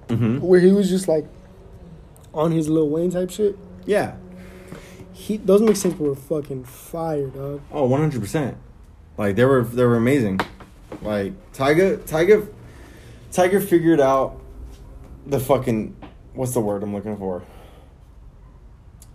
hmm 0.08 0.38
where 0.38 0.58
he 0.60 0.72
was 0.72 0.88
just 0.88 1.06
like 1.08 1.26
on 2.34 2.50
his 2.52 2.68
Lil 2.68 2.88
Wayne 2.88 3.10
type 3.10 3.30
shit? 3.30 3.56
Yeah. 3.86 4.16
He 5.12 5.36
those 5.36 5.60
mixtapes 5.60 5.98
were 5.98 6.14
fucking 6.16 6.64
fire, 6.64 7.28
dog. 7.28 7.60
Oh, 7.70 7.84
one 7.84 8.00
hundred 8.00 8.20
percent. 8.20 8.56
Like 9.16 9.36
they 9.36 9.44
were 9.44 9.62
they 9.62 9.84
were 9.84 9.96
amazing. 9.96 10.40
Like 11.02 11.34
Tyga 11.52 11.98
Tyga 11.98 12.48
Tiger 13.30 13.60
figured 13.60 14.00
out 14.00 14.40
the 15.26 15.38
fucking 15.38 15.94
what's 16.34 16.52
the 16.52 16.60
word 16.60 16.82
I'm 16.82 16.92
looking 16.94 17.16
for? 17.16 17.42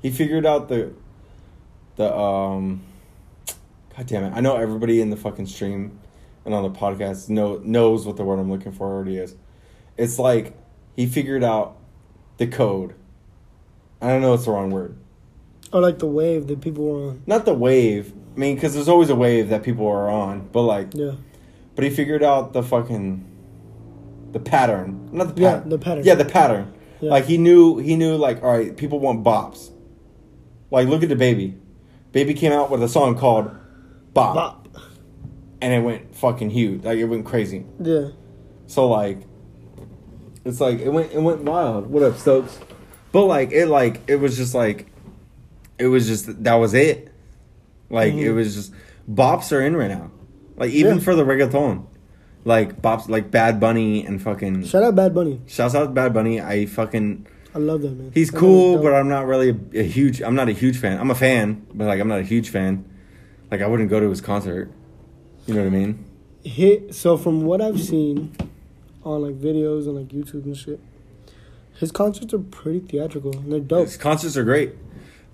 He 0.02 0.11
figured 0.11 0.45
out 0.45 0.69
the 0.69 0.94
the 1.95 2.15
um 2.15 2.82
God 3.95 4.06
damn 4.07 4.24
it. 4.26 4.34
I 4.36 4.41
know 4.41 4.56
everybody 4.57 5.02
in 5.02 5.10
the 5.10 5.18
fucking 5.18 5.48
stream 5.48 5.99
and 6.45 6.53
on 6.53 6.64
the 6.64 6.69
podcast 6.69 7.30
know 7.30 7.57
knows 7.64 8.06
what 8.06 8.15
the 8.18 8.24
word 8.24 8.40
I'm 8.40 8.52
looking 8.52 8.72
for 8.72 8.88
already 8.88 9.18
is. 9.18 9.36
It's 9.98 10.19
like 10.19 10.56
he 10.95 11.06
figured 11.07 11.44
out 11.44 11.78
the 12.38 12.48
code. 12.48 12.94
I 14.02 14.10
don't 14.10 14.22
know 14.22 14.34
it's 14.36 14.45
the 14.45 14.52
wrong 14.52 14.69
word. 14.69 14.95
Or 15.74 15.82
like 15.82 15.99
the 15.99 16.07
wave 16.07 16.48
that 16.48 16.61
people 16.61 16.86
were 16.86 17.10
on. 17.10 17.24
not 17.26 17.45
the 17.45 17.53
wave. 17.53 18.14
I 18.36 18.40
mean, 18.40 18.53
because 18.56 18.76
there's 18.76 18.88
always 18.88 19.10
a 19.10 19.15
wave 19.15 19.49
that 19.49 19.64
people 19.64 19.88
are 19.88 20.07
on, 20.10 20.48
but 20.52 20.61
like, 20.61 20.94
Yeah. 20.94 21.14
but 21.76 21.84
he 21.84 21.90
figured 21.90 22.22
out 22.22 22.53
the 22.53 22.61
fucking 22.61 23.26
the 24.32 24.40
pattern, 24.40 25.10
not 25.11 25.36
the 25.36 25.41
Yeah, 25.41 25.53
pattern. 25.56 25.69
the 25.69 25.78
pattern. 25.80 26.03
Yeah, 26.06 26.15
the 26.15 26.26
pattern. 26.26 26.74
Yeah. 27.02 27.10
Like 27.10 27.26
he 27.26 27.38
knew, 27.40 27.78
he 27.80 27.95
knew. 27.95 28.15
Like, 28.15 28.44
all 28.44 28.52
right, 28.56 28.78
people 28.78 28.99
want 28.99 29.24
bops. 29.24 29.72
Like, 30.72 30.88
look 30.88 31.03
at 31.03 31.10
DaBaby. 31.10 31.56
Baby 32.11 32.34
came 32.34 32.52
out 32.52 32.69
with 32.69 32.81
a 32.84 32.88
song 32.89 33.18
called 33.18 33.52
"Bop,", 34.14 34.35
Bop. 34.35 34.68
and 35.61 35.73
it 35.73 35.80
went 35.81 36.15
fucking 36.15 36.49
huge. 36.49 36.84
Like, 36.84 36.98
it 36.98 37.06
went 37.06 37.26
crazy. 37.26 37.65
Yeah. 37.81 38.10
So 38.68 38.88
like, 38.89 39.19
it's 40.45 40.60
like 40.60 40.80
it 40.80 40.89
went 40.89 41.11
it 41.11 41.22
went 41.22 41.44
wild. 41.44 41.88
What 41.88 42.03
up, 42.03 42.18
Stokes? 42.18 42.60
But 43.11 43.26
like 43.26 43.52
it 43.52 43.68
like 43.68 44.02
it 44.07 44.18
was 44.18 44.35
just 44.38 44.53
like, 44.53 44.88
it 45.77 45.88
was 45.88 46.07
just 46.07 46.44
that 46.44 46.56
was 46.56 46.73
it. 46.73 47.11
Like 47.89 48.14
it 48.14 48.27
Mhm. 48.31 48.35
was 48.35 48.56
just 48.56 48.73
bops 49.10 49.52
are 49.56 49.61
in 49.61 49.76
right 49.76 49.89
now. 49.89 50.11
Like 50.57 50.72
even 50.72 50.95
Yeah. 50.98 51.03
for 51.03 51.15
the 51.15 51.23
reggaeton, 51.23 51.85
like 52.45 52.81
bops 52.81 53.07
like 53.10 53.31
Bad 53.31 53.60
Bunny 53.60 54.06
and 54.06 54.22
fucking. 54.22 54.64
Shout 54.65 54.84
out 54.84 54.95
Bad 54.95 55.14
Bunny. 55.14 55.41
Shouts 55.48 55.76
out 55.76 55.94
Bad 55.94 56.14
Bunny. 56.14 56.41
I 56.41 56.65
fucking 56.65 57.27
I 57.58 57.60
love 57.60 57.82
that 57.82 57.92
man. 57.92 58.12
he's 58.14 58.30
That 58.30 58.38
cool, 58.38 58.78
but 58.78 58.94
I'm 58.94 59.10
not 59.10 59.26
really 59.26 59.50
a, 59.74 59.80
a 59.80 59.84
huge. 59.84 60.22
I'm 60.22 60.36
not 60.36 60.48
a 60.48 60.52
huge 60.52 60.78
fan. 60.78 61.00
I'm 61.00 61.10
a 61.10 61.16
fan, 61.16 61.66
but 61.74 61.88
like 61.88 62.00
I'm 62.00 62.08
not 62.08 62.20
a 62.20 62.24
huge 62.24 62.50
fan. 62.50 62.86
Like 63.50 63.62
I 63.62 63.68
wouldn't 63.68 63.90
go 63.90 64.00
to 64.00 64.08
his 64.10 64.22
concert. 64.22 64.72
You 65.48 65.56
know 65.56 65.62
what 65.62 65.68
I 65.68 65.72
mean? 65.72 66.06
hit. 66.44 66.94
So 66.94 67.18
from 67.18 67.42
what 67.46 67.62
I've 67.62 67.82
seen, 67.82 68.36
on 69.04 69.22
like 69.24 69.40
videos 69.40 69.88
and 69.88 69.96
like 69.96 70.10
YouTube 70.10 70.46
and 70.46 70.56
shit. 70.56 70.80
His 71.80 71.92
concerts 71.92 72.34
are 72.34 72.40
pretty 72.40 72.80
theatrical 72.80 73.36
and 73.36 73.52
they're 73.52 73.60
dope. 73.60 73.86
His 73.88 73.98
concerts 73.98 74.36
are 74.36 74.44
great, 74.44 74.76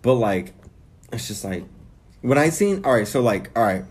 but 0.02 0.14
like, 0.16 0.54
it's 1.12 1.28
just 1.28 1.44
like 1.44 1.66
when 2.22 2.38
I 2.38 2.50
seen. 2.50 2.86
All 2.86 2.94
right, 2.94 3.08
so 3.08 3.22
like, 3.22 3.52
all 3.58 3.64
right, 3.64 3.84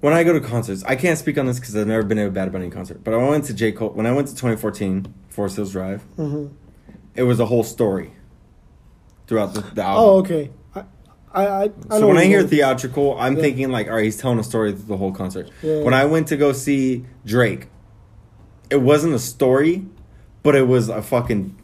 when 0.00 0.12
I 0.12 0.24
go 0.24 0.32
to 0.32 0.40
concerts, 0.40 0.82
I 0.84 0.96
can't 0.96 1.18
speak 1.18 1.38
on 1.38 1.46
this 1.46 1.58
because 1.58 1.76
I've 1.76 1.86
never 1.86 2.02
been 2.02 2.18
to 2.18 2.26
a 2.26 2.30
Bad 2.30 2.52
Bunny 2.52 2.70
concert. 2.70 3.02
But 3.02 3.14
I 3.14 3.16
went 3.16 3.44
to 3.46 3.54
J 3.54 3.72
Cole 3.72 3.90
when 3.90 4.06
I 4.06 4.12
went 4.12 4.28
to 4.28 4.34
2014 4.34 5.12
Forest 5.28 5.56
Hills 5.56 5.72
Drive. 5.72 6.02
hmm 6.16 6.46
It 7.14 7.22
was 7.24 7.40
a 7.40 7.46
whole 7.46 7.62
story 7.62 8.12
throughout 9.26 9.54
the, 9.54 9.60
the 9.60 9.82
album. 9.82 10.04
Oh, 10.04 10.18
okay. 10.18 10.50
I, 10.74 10.82
I, 11.32 11.62
I, 11.64 11.70
So 11.98 12.06
when 12.08 12.16
I 12.16 12.24
hear 12.24 12.40
mean. 12.40 12.48
theatrical, 12.48 13.16
I'm 13.18 13.36
Yeah. 13.36 13.42
thinking 13.42 13.70
like, 13.70 13.88
all 13.88 13.94
right, 13.94 14.04
he's 14.04 14.16
telling 14.16 14.38
a 14.38 14.44
story 14.44 14.72
through 14.72 14.84
the 14.86 14.96
whole 14.96 15.12
concert. 15.12 15.50
Yeah. 15.62 15.82
When 15.82 15.94
I 15.94 16.04
went 16.04 16.28
to 16.28 16.36
go 16.36 16.52
see 16.52 17.04
Drake, 17.24 17.68
it 18.70 18.82
wasn't 18.82 19.14
a 19.14 19.18
story, 19.18 19.86
but 20.42 20.54
it 20.54 20.66
was 20.66 20.88
a 20.88 21.02
fucking. 21.02 21.56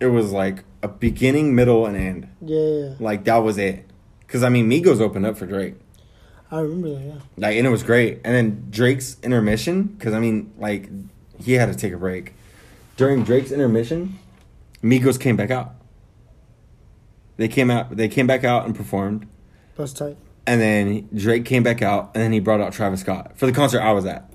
It 0.00 0.06
was 0.06 0.30
like 0.32 0.64
a 0.82 0.88
beginning, 0.88 1.54
middle, 1.56 1.84
and 1.86 1.96
end. 1.96 2.28
yeah. 2.40 2.94
Like 3.00 3.24
that 3.24 3.38
was 3.38 3.58
it. 3.58 3.84
Cause 4.28 4.42
I 4.44 4.48
mean, 4.48 4.68
Migos 4.70 5.00
opened 5.00 5.24
up 5.26 5.36
for 5.38 5.46
Drake, 5.46 5.74
I 6.50 6.60
remember 6.60 6.90
that. 6.90 7.04
Yeah. 7.04 7.14
like, 7.38 7.56
and 7.56 7.66
it 7.66 7.70
was 7.70 7.82
great. 7.82 8.20
And 8.24 8.34
then 8.34 8.66
Drake's 8.70 9.16
intermission, 9.22 9.96
cause 9.98 10.12
I 10.12 10.20
mean, 10.20 10.52
like, 10.58 10.88
he 11.42 11.54
had 11.54 11.66
to 11.66 11.74
take 11.74 11.92
a 11.94 11.96
break. 11.96 12.34
During 12.98 13.24
Drake's 13.24 13.50
intermission, 13.50 14.18
Migos 14.82 15.18
came 15.20 15.36
back 15.36 15.50
out. 15.50 15.74
They 17.36 17.48
came 17.48 17.70
out. 17.70 17.96
They 17.96 18.08
came 18.08 18.26
back 18.26 18.44
out 18.44 18.64
and 18.66 18.74
performed. 18.74 19.26
That's 19.76 19.92
tight. 19.92 20.16
And 20.46 20.60
then 20.60 21.08
Drake 21.14 21.44
came 21.44 21.62
back 21.62 21.82
out, 21.82 22.10
and 22.14 22.22
then 22.22 22.32
he 22.32 22.40
brought 22.40 22.60
out 22.60 22.72
Travis 22.72 23.00
Scott 23.00 23.32
for 23.36 23.46
the 23.46 23.52
concert 23.52 23.80
I 23.80 23.92
was 23.92 24.06
at. 24.06 24.30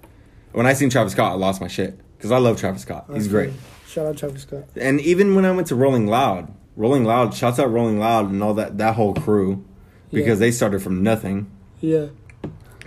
When 0.51 0.65
I 0.67 0.73
seen 0.73 0.89
Travis 0.89 1.13
Scott, 1.13 1.31
I 1.31 1.35
lost 1.35 1.59
my 1.59 1.67
shit 1.67 1.99
because 2.17 2.31
I 2.31 2.37
love 2.37 2.59
Travis 2.59 2.83
Scott. 2.83 3.05
He's 3.13 3.27
great. 3.27 3.51
Shout 3.87 4.05
out 4.05 4.17
Travis 4.17 4.43
Scott. 4.43 4.65
And 4.75 5.01
even 5.01 5.35
when 5.35 5.45
I 5.45 5.51
went 5.51 5.67
to 5.67 5.75
Rolling 5.75 6.07
Loud, 6.07 6.53
Rolling 6.75 7.03
Loud, 7.03 7.33
shouts 7.33 7.59
out 7.59 7.71
Rolling 7.71 7.99
Loud 7.99 8.29
and 8.29 8.41
all 8.43 8.53
that 8.55 8.77
that 8.77 8.95
whole 8.95 9.13
crew 9.15 9.65
because 10.11 10.39
Yeah. 10.39 10.45
they 10.45 10.51
started 10.51 10.81
from 10.81 11.03
nothing. 11.03 11.49
Yeah. 11.81 12.07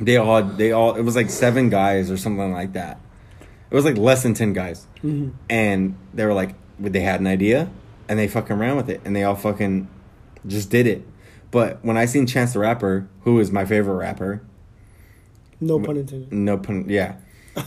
They 0.01 0.17
all 0.17 0.43
they 0.43 0.73
all 0.73 0.95
it 0.95 1.03
was 1.03 1.17
like 1.17 1.29
seven 1.31 1.69
guys 1.69 2.11
or 2.11 2.17
something 2.17 2.53
like 2.53 2.73
that. 2.75 3.01
It 3.71 3.75
was 3.75 3.85
like 3.85 3.97
less 3.99 4.23
than 4.23 4.35
ten 4.35 4.53
guys, 4.53 4.87
hmm 5.01 5.31
and 5.51 5.97
they 6.15 6.25
were 6.25 6.35
like 6.35 6.55
they 6.79 7.01
had 7.01 7.21
an 7.21 7.27
idea, 7.27 7.71
and 8.09 8.19
they 8.19 8.29
fucking 8.29 8.57
ran 8.59 8.77
with 8.77 8.89
it, 8.91 9.01
and 9.05 9.15
they 9.17 9.25
all 9.25 9.35
fucking 9.37 9.89
just 10.47 10.71
did 10.71 10.87
it. 10.87 11.07
But 11.51 11.79
when 11.85 11.97
I 11.97 12.07
seen 12.07 12.27
Chance 12.27 12.53
the 12.53 12.59
Rapper, 12.61 13.09
who 13.23 13.39
is 13.41 13.51
my 13.51 13.65
favorite 13.65 13.95
rapper, 13.97 14.43
No 15.61 15.81
pun 15.81 15.97
intended. 15.97 16.33
No 16.33 16.59
pun. 16.59 16.87
Yeah, 16.89 17.17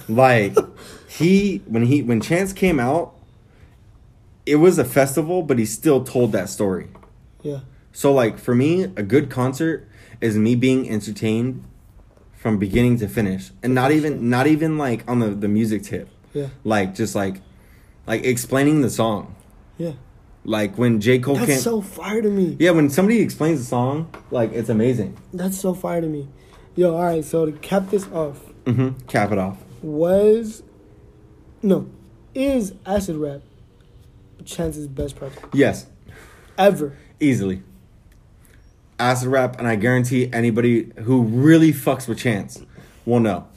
like 0.08 0.56
he 1.08 1.62
when 1.66 1.86
he 1.86 2.02
when 2.04 2.22
Chance 2.22 2.54
came 2.54 2.80
out, 2.80 3.16
it 4.46 4.56
was 4.58 4.78
a 4.78 4.86
festival, 4.86 5.42
but 5.42 5.58
he 5.60 5.66
still 5.66 6.04
told 6.04 6.32
that 6.34 6.50
story. 6.50 6.88
Yeah. 7.42 7.62
So 7.92 8.14
like 8.14 8.38
for 8.38 8.54
me, 8.54 8.84
a 8.84 9.04
good 9.04 9.30
concert 9.30 9.88
is 10.22 10.38
me 10.38 10.56
being 10.56 10.90
entertained 10.90 11.64
from 12.36 12.58
beginning 12.58 12.98
to 13.00 13.08
finish, 13.08 13.52
and 13.64 13.74
not 13.74 13.92
even 13.92 14.30
not 14.30 14.46
even 14.48 14.78
like 14.78 15.10
on 15.10 15.20
the 15.20 15.30
the 15.30 15.48
music 15.48 15.84
tip, 15.84 16.10
Yeah. 16.34 16.48
like 16.64 16.94
just 16.96 17.16
like 17.16 17.42
like 18.10 18.26
explaining 18.26 18.82
the 18.82 18.90
song. 18.90 19.36
Yeah. 19.78 19.94
Like 20.44 20.78
when 20.78 21.00
J 21.00 21.20
Cole 21.20 21.36
can't. 21.36 21.48
That's 21.48 21.62
so 21.64 21.80
fire 21.82 22.22
to 22.22 22.30
me. 22.30 22.58
yeah, 22.60 22.72
when 22.72 22.90
somebody 22.90 23.20
explains 23.22 23.60
the 23.60 23.66
song, 23.66 24.12
like 24.32 24.52
it's 24.52 24.68
amazing. 24.70 25.16
That's 25.32 25.58
so 25.60 25.74
fire 25.74 26.02
to 26.02 26.08
me. 26.08 26.28
Yo, 26.76 26.96
all 26.96 27.04
right. 27.04 27.24
So 27.24 27.46
to 27.46 27.52
cap 27.52 27.90
this 27.92 28.08
off, 28.12 28.38
hmm 28.66 28.90
Cap 29.08 29.32
it 29.32 29.38
off. 29.38 29.58
was 29.84 30.64
no, 31.62 31.88
is 32.34 32.74
acid 32.86 33.16
rap 33.18 33.42
Chance's 34.46 34.88
best 34.88 35.16
project 35.16 35.46
Yes, 35.54 35.86
ever? 36.58 36.98
easily. 37.20 37.62
Acid 38.98 39.28
rap, 39.30 39.58
and 39.60 39.68
I 39.68 39.76
guarantee 39.76 40.30
anybody 40.34 40.92
who 41.04 41.22
really 41.24 41.72
fucks 41.72 42.08
with 42.08 42.18
Chance 42.18 42.64
will 43.06 43.20
know. 43.20 43.48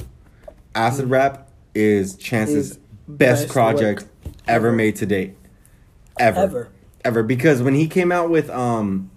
Acid 0.75 1.07
rap 1.11 1.49
is 1.75 2.17
Chance's 2.17 2.73
Is 2.73 2.77
best, 3.09 3.43
best 3.45 3.49
project 3.49 4.03
work 4.03 4.12
ever 4.47 4.73
made 4.73 4.97
to 4.97 5.07
date. 5.07 5.37
Ever. 6.19 6.41
Ever. 6.41 6.69
Ever. 7.05 7.23
Because 7.23 7.63
when 7.63 7.75
he 7.75 7.89
came 7.89 8.13
out 8.13 8.31
with 8.31 8.51
um 8.51 9.11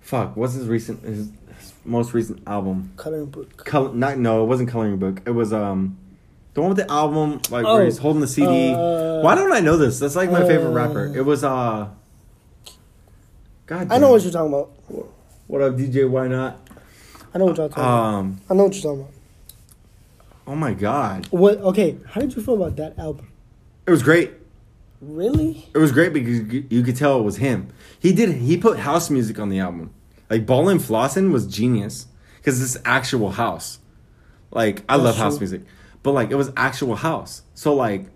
fuck, 0.00 0.36
what's 0.36 0.54
his 0.54 0.66
recent 0.68 1.02
his, 1.04 1.30
his 1.58 1.72
most 1.84 2.14
recent 2.14 2.42
album? 2.46 2.92
Coloring 2.96 3.26
book. 3.26 3.64
Color 3.64 3.94
not 3.94 4.18
no, 4.18 4.42
it 4.42 4.46
wasn't 4.46 4.68
coloring 4.68 4.96
book. 4.98 5.20
It 5.26 5.30
was 5.32 5.52
um 5.52 5.98
the 6.54 6.60
one 6.62 6.70
with 6.70 6.78
the 6.78 6.90
album 6.90 7.40
like 7.50 7.66
Oh, 7.66 7.74
where 7.76 7.84
he's 7.84 7.98
holding 7.98 8.20
the 8.20 8.26
CD. 8.28 8.72
uh, 8.74 9.20
Why 9.20 9.34
don't 9.34 9.52
I 9.52 9.60
know 9.60 9.76
this? 9.76 9.98
That's 9.98 10.16
like 10.16 10.30
my 10.30 10.46
favorite 10.46 10.70
rapper. 10.70 11.08
uh, 11.08 11.12
It 11.12 11.24
was 11.24 11.44
uh 11.44 11.88
God 13.66 13.88
I 13.90 13.98
know 13.98 14.10
what 14.10 14.22
you're 14.22 14.32
talking 14.32 14.52
about. 14.54 14.70
What 15.48 15.60
up, 15.62 15.74
DJ? 15.76 16.08
Why 16.08 16.28
not? 16.28 16.58
I 17.34 17.38
know 17.38 17.46
what 17.46 17.56
you're 17.58 17.68
talking 17.68 17.82
about. 17.82 18.14
Um. 18.14 18.40
I 18.48 18.54
know 18.54 18.64
what 18.64 18.74
you're 18.74 18.82
talking 18.82 19.00
about. 19.00 19.12
Oh 20.48 20.54
my 20.54 20.74
God, 20.74 21.26
What? 21.30 21.58
Okay. 21.58 21.96
How 22.08 22.20
did 22.20 22.34
you 22.36 22.40
feel 22.42 22.54
about 22.54 22.76
that 22.76 22.96
album? 22.98 23.28
It 23.86 23.90
was 23.90 24.02
great. 24.02 24.32
Really? 25.00 25.68
It 25.74 25.78
was 25.78 25.92
great 25.92 26.12
because 26.12 26.52
you 26.70 26.82
could 26.82 26.96
tell 26.96 27.18
it 27.20 27.22
was 27.22 27.36
him. 27.36 27.68
He 27.98 28.12
did. 28.12 28.32
He 28.32 28.56
put 28.56 28.78
house 28.78 29.10
music 29.10 29.38
on 29.38 29.48
the 29.48 29.60
album. 29.60 29.92
Like 30.30 30.46
Ballin' 30.46 30.78
Flossin' 30.78 31.30
was 31.32 31.46
genius 31.46 32.06
because 32.38 32.60
it's 32.62 32.82
actual 32.84 33.30
house. 33.32 33.78
Like 34.50 34.82
I 34.88 34.96
That's 34.96 35.04
love 35.04 35.16
house 35.16 35.38
music, 35.38 35.62
but 36.02 36.12
like 36.12 36.30
it 36.30 36.36
was 36.36 36.50
actual 36.56 36.96
house. 36.96 37.42
So 37.54 37.74
like, 37.74 38.06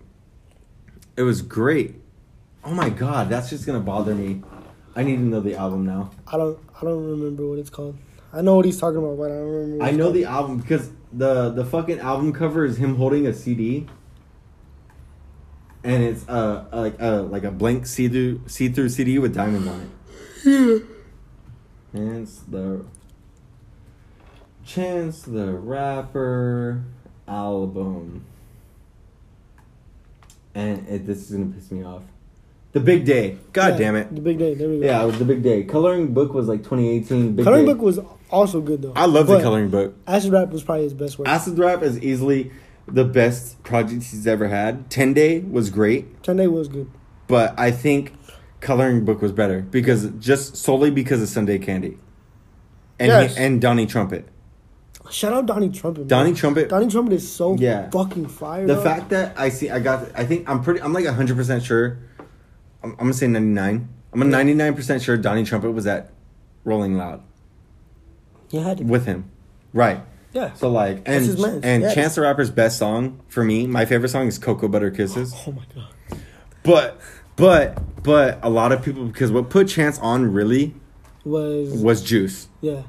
it 1.15 1.23
was 1.23 1.41
great. 1.41 1.95
Oh 2.63 2.73
my 2.73 2.89
God, 2.89 3.29
that's 3.29 3.49
just 3.49 3.65
gonna 3.65 3.79
bother 3.79 4.15
me. 4.15 4.41
I 4.95 5.03
need 5.03 5.17
to 5.17 5.21
know 5.21 5.39
the 5.39 5.55
album 5.55 5.85
now. 5.85 6.11
I 6.27 6.37
don't. 6.37 6.59
I 6.75 6.83
don't 6.83 7.05
remember 7.05 7.47
what 7.47 7.59
it's 7.59 7.69
called. 7.69 7.97
I 8.33 8.41
know 8.41 8.55
what 8.55 8.65
he's 8.65 8.79
talking 8.79 8.97
about, 8.97 9.17
but 9.17 9.25
I 9.31 9.35
don't 9.35 9.49
remember. 9.49 9.83
I 9.83 9.91
know 9.91 10.05
called. 10.05 10.15
the 10.15 10.25
album 10.25 10.57
because 10.57 10.89
the 11.13 11.51
the 11.51 11.63
fucking 11.63 11.99
album 11.99 12.33
cover 12.33 12.65
is 12.65 12.77
him 12.77 12.95
holding 12.95 13.27
a 13.27 13.33
CD, 13.33 13.87
and 15.83 16.03
it's 16.03 16.27
uh 16.27 16.65
like 16.71 17.01
uh 17.01 17.23
like 17.23 17.43
a 17.43 17.51
blank 17.51 17.85
see 17.85 18.07
through 18.07 18.41
see 18.47 18.69
through 18.69 18.89
CD 18.89 19.17
with 19.19 19.33
diamonds 19.33 19.67
on 19.67 19.91
it. 20.43 20.83
Chance 21.93 22.43
the 22.47 22.85
Chance 24.65 25.23
the 25.23 25.51
Rapper 25.51 26.83
album, 27.27 28.25
and 30.55 30.87
it, 30.87 31.05
this 31.05 31.29
is 31.29 31.35
gonna 31.35 31.51
piss 31.51 31.71
me 31.71 31.83
off. 31.83 32.03
The 32.73 32.79
Big 32.79 33.03
Day. 33.03 33.37
God 33.51 33.73
Yeah, 33.73 33.77
damn 33.77 33.95
it. 33.97 34.15
The 34.15 34.21
big 34.21 34.37
day. 34.39 34.53
There 34.53 34.69
we 34.69 34.79
go. 34.79 34.85
Yeah, 34.85 35.03
it 35.03 35.05
was 35.05 35.19
the 35.19 35.25
Big 35.25 35.43
Day. 35.43 35.63
Coloring 35.63 36.13
book 36.13 36.33
was 36.33 36.47
like 36.47 36.59
2018. 36.59 37.35
Big 37.35 37.43
Coloring 37.43 37.65
Day. 37.65 37.73
book 37.73 37.81
was 37.81 37.99
also 38.29 38.61
good 38.61 38.81
though. 38.81 38.93
I 38.95 39.07
love 39.07 39.27
the 39.27 39.41
coloring 39.41 39.69
book. 39.69 39.93
Acid 40.07 40.31
rap 40.31 40.49
was 40.51 40.63
probably 40.63 40.85
his 40.85 40.93
best 40.93 41.19
work. 41.19 41.27
Acid 41.27 41.59
Rap 41.59 41.81
is 41.81 42.01
easily 42.01 42.51
the 42.87 43.05
best 43.05 43.61
project 43.63 44.03
he's 44.03 44.27
ever 44.27 44.47
had. 44.47 44.89
Ten 44.89 45.13
Day 45.13 45.39
was 45.39 45.69
great, 45.69 46.23
Ten 46.23 46.37
Day 46.37 46.47
was 46.47 46.67
good. 46.67 46.89
but 47.27 47.57
I 47.59 47.71
think 47.71 48.13
Coloring 48.59 49.05
Book 49.05 49.21
was 49.21 49.31
better 49.31 49.61
because 49.61 50.09
just 50.19 50.55
solely 50.55 50.91
because 50.91 51.21
of 51.21 51.29
Sunday 51.29 51.57
Candy, 51.57 51.97
and 52.99 53.07
Yes. 53.09 53.35
he, 53.37 53.43
and 53.43 53.61
Donnie 53.61 53.85
Trumpet. 53.87 54.27
Shout 55.09 55.33
out 55.33 55.45
Donnie 55.45 55.69
Trumpet. 55.69 56.01
man. 56.01 56.07
Donnie 56.07 56.33
Trumpet. 56.33 56.69
Donnie 56.69 56.87
Trumpet 56.87 57.13
is 57.13 57.29
so 57.29 57.55
Yeah. 57.57 57.89
fucking 57.89 58.27
fire. 58.27 58.65
the 58.67 58.75
dog. 58.75 58.83
fact 58.83 59.09
that 59.09 59.33
I 59.37 59.49
see, 59.49 59.69
I 59.69 59.79
got, 59.79 60.07
I 60.15 60.23
think 60.25 60.47
I'm 60.49 60.61
pretty, 60.63 60.81
I'm 60.81 60.93
like 60.93 61.05
hundred 61.07 61.35
percent 61.35 61.63
sure. 61.63 61.97
I'm, 62.83 62.91
I'm 62.91 62.97
gonna 62.97 63.13
say 63.13 63.27
ninety 63.27 63.49
nine. 63.49 63.89
I'm 64.13 64.21
a 64.21 64.25
ninety 64.25 64.53
nine 64.53 64.73
percent 64.73 65.01
sure 65.01 65.17
Donnie 65.17 65.43
Trumpet 65.43 65.71
was 65.71 65.85
at 65.87 66.11
Rolling 66.63 66.95
Loud 66.97 67.21
he 68.49 68.57
had 68.59 68.77
to. 68.77 68.83
with 68.83 69.05
him, 69.05 69.29
right? 69.73 70.01
Yeah. 70.33 70.53
So 70.53 70.69
like, 70.69 71.03
and 71.05 71.27
and. 71.63 71.93
Chance 71.93 72.15
the 72.15 72.21
Rapper's 72.21 72.49
best 72.51 72.77
song 72.77 73.19
for 73.27 73.43
me, 73.43 73.67
my 73.67 73.85
favorite 73.85 74.09
song 74.09 74.27
is 74.27 74.37
"Cocoa 74.37 74.67
Butter 74.67 74.91
Kisses." 74.91 75.33
Oh 75.47 75.51
my 75.51 75.63
god. 75.75 76.19
But 76.63 76.99
but 77.35 78.03
but 78.03 78.39
a 78.43 78.49
lot 78.49 78.71
of 78.71 78.83
people 78.83 79.05
because 79.05 79.31
what 79.31 79.49
put 79.49 79.67
Chance 79.67 79.99
on 79.99 80.31
really 80.31 80.73
Was 81.25 81.81
was 81.81 82.01
Juice. 82.03 82.47
yeah. 82.61 82.83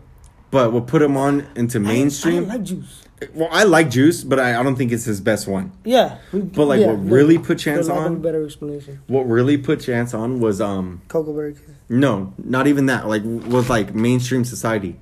But 0.51 0.73
what 0.73 0.87
put 0.87 1.01
him 1.01 1.17
on 1.17 1.47
into 1.57 1.81
mainstream? 1.81 2.45
didn't 2.45 2.49
like 2.51 2.63
Juice. 2.63 3.03
well, 3.33 3.49
I 3.51 3.63
like 3.65 3.89
Juice, 3.89 4.23
but 4.23 4.39
I, 4.39 4.61
I 4.61 4.63
don't 4.63 4.77
think 4.77 4.93
it's 4.93 5.05
his 5.07 5.19
best 5.23 5.49
one. 5.49 5.73
Yeah. 5.83 6.19
But 6.31 6.67
like 6.67 6.81
yeah, 6.81 6.89
what 6.89 6.97
really 7.11 7.39
put 7.39 7.59
Chance 7.59 7.89
lack 7.89 7.97
of 7.97 8.03
a 8.03 8.07
on? 8.09 8.21
better 8.21 8.45
explanation. 8.45 9.01
What 9.07 9.23
really 9.23 9.57
put 9.57 9.81
Chance 9.81 10.13
on 10.13 10.41
was 10.41 10.61
um 10.61 11.01
Cocoa 11.09 11.33
Butter 11.33 11.53
Kiss. 11.53 11.63
no, 11.89 12.35
not 12.37 12.67
even 12.67 12.85
that. 12.87 13.09
Like 13.09 13.23
was 13.25 13.71
like 13.71 13.95
mainstream 13.95 14.45
society 14.45 15.01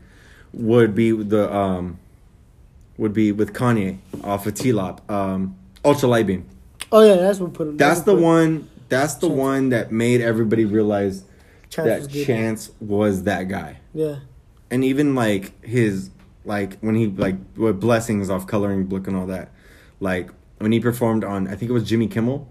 would 0.52 0.94
be 0.94 1.10
the 1.10 1.52
um 1.52 1.98
would 3.00 3.14
be 3.14 3.32
with 3.32 3.54
Kanye 3.54 3.98
off 4.22 4.46
of 4.46 4.54
T 4.54 4.72
Lop, 4.72 5.10
um 5.10 5.56
Ultra 5.84 6.08
Light 6.08 6.26
Beam. 6.26 6.46
Oh 6.92 7.02
yeah, 7.02 7.16
that's 7.16 7.40
what 7.40 7.54
put 7.54 7.66
him. 7.68 7.76
That's 7.76 8.00
what 8.00 8.06
the 8.06 8.14
one. 8.16 8.68
That's 8.88 9.14
the 9.14 9.28
Chance. 9.28 9.38
one 9.38 9.68
that 9.70 9.90
made 9.90 10.20
everybody 10.20 10.64
realize 10.64 11.24
Chance 11.70 11.88
that 11.88 11.98
was 12.00 12.06
good. 12.08 12.26
Chance 12.26 12.70
was 12.80 13.22
that 13.24 13.48
guy. 13.48 13.78
Yeah. 13.94 14.16
and 14.70 14.84
even 14.84 15.14
like 15.14 15.64
his 15.64 16.10
like 16.44 16.78
when 16.80 16.94
he 16.94 17.06
like 17.06 17.36
with 17.56 17.80
blessings 17.80 18.28
off 18.30 18.46
coloring 18.46 18.84
book 18.86 19.06
and 19.06 19.16
all 19.16 19.26
that 19.26 19.50
like 20.00 20.30
when 20.58 20.72
he 20.72 20.80
performed 20.80 21.24
on 21.24 21.48
I 21.48 21.54
think 21.54 21.70
it 21.70 21.72
was 21.72 21.88
Jimmy 21.88 22.06
Kimmel. 22.06 22.48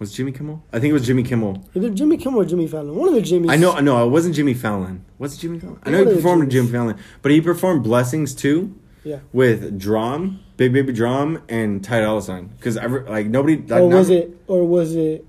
Was 0.00 0.12
Jimmy 0.12 0.32
Kimmel? 0.32 0.62
I 0.72 0.80
think 0.80 0.90
it 0.90 0.94
was 0.94 1.06
Jimmy 1.06 1.22
Kimmel. 1.22 1.64
Either 1.74 1.88
Jimmy 1.88 2.16
Kimmel 2.16 2.40
or 2.40 2.44
Jimmy 2.44 2.66
Fallon. 2.66 2.96
One 2.96 3.08
of 3.08 3.14
the 3.14 3.20
Jimmys. 3.22 3.48
I 3.48 3.54
know, 3.56 3.72
I 3.72 3.80
know. 3.80 4.04
it 4.04 4.10
wasn't 4.10 4.34
Jimmy 4.34 4.52
Fallon. 4.52 5.04
Was 5.18 5.34
it 5.36 5.38
Jimmy 5.40 5.60
Fallon? 5.60 5.78
I 5.84 5.90
know 5.90 5.98
One 5.98 6.08
he 6.08 6.14
performed 6.16 6.42
with 6.42 6.50
Jimmy. 6.50 6.68
Fallon, 6.68 6.96
but 7.22 7.30
he 7.30 7.40
performed 7.40 7.84
Blessings 7.84 8.34
too 8.34 8.74
Yeah. 9.04 9.18
with 9.32 9.78
D.R.A.M., 9.78 10.40
Big 10.56 10.72
Baby 10.72 10.92
D.R.A.M., 10.92 11.42
and 11.48 11.84
Ty 11.84 12.00
Dolla 12.00 12.22
Sign. 12.22 12.46
Because 12.56 12.76
ever 12.76 13.04
like 13.08 13.26
nobody. 13.26 13.56
Like, 13.58 13.82
or 13.82 13.90
not- 13.90 13.96
was 13.98 14.10
it? 14.10 14.36
Or 14.48 14.66
was 14.66 14.94
it? 14.94 15.24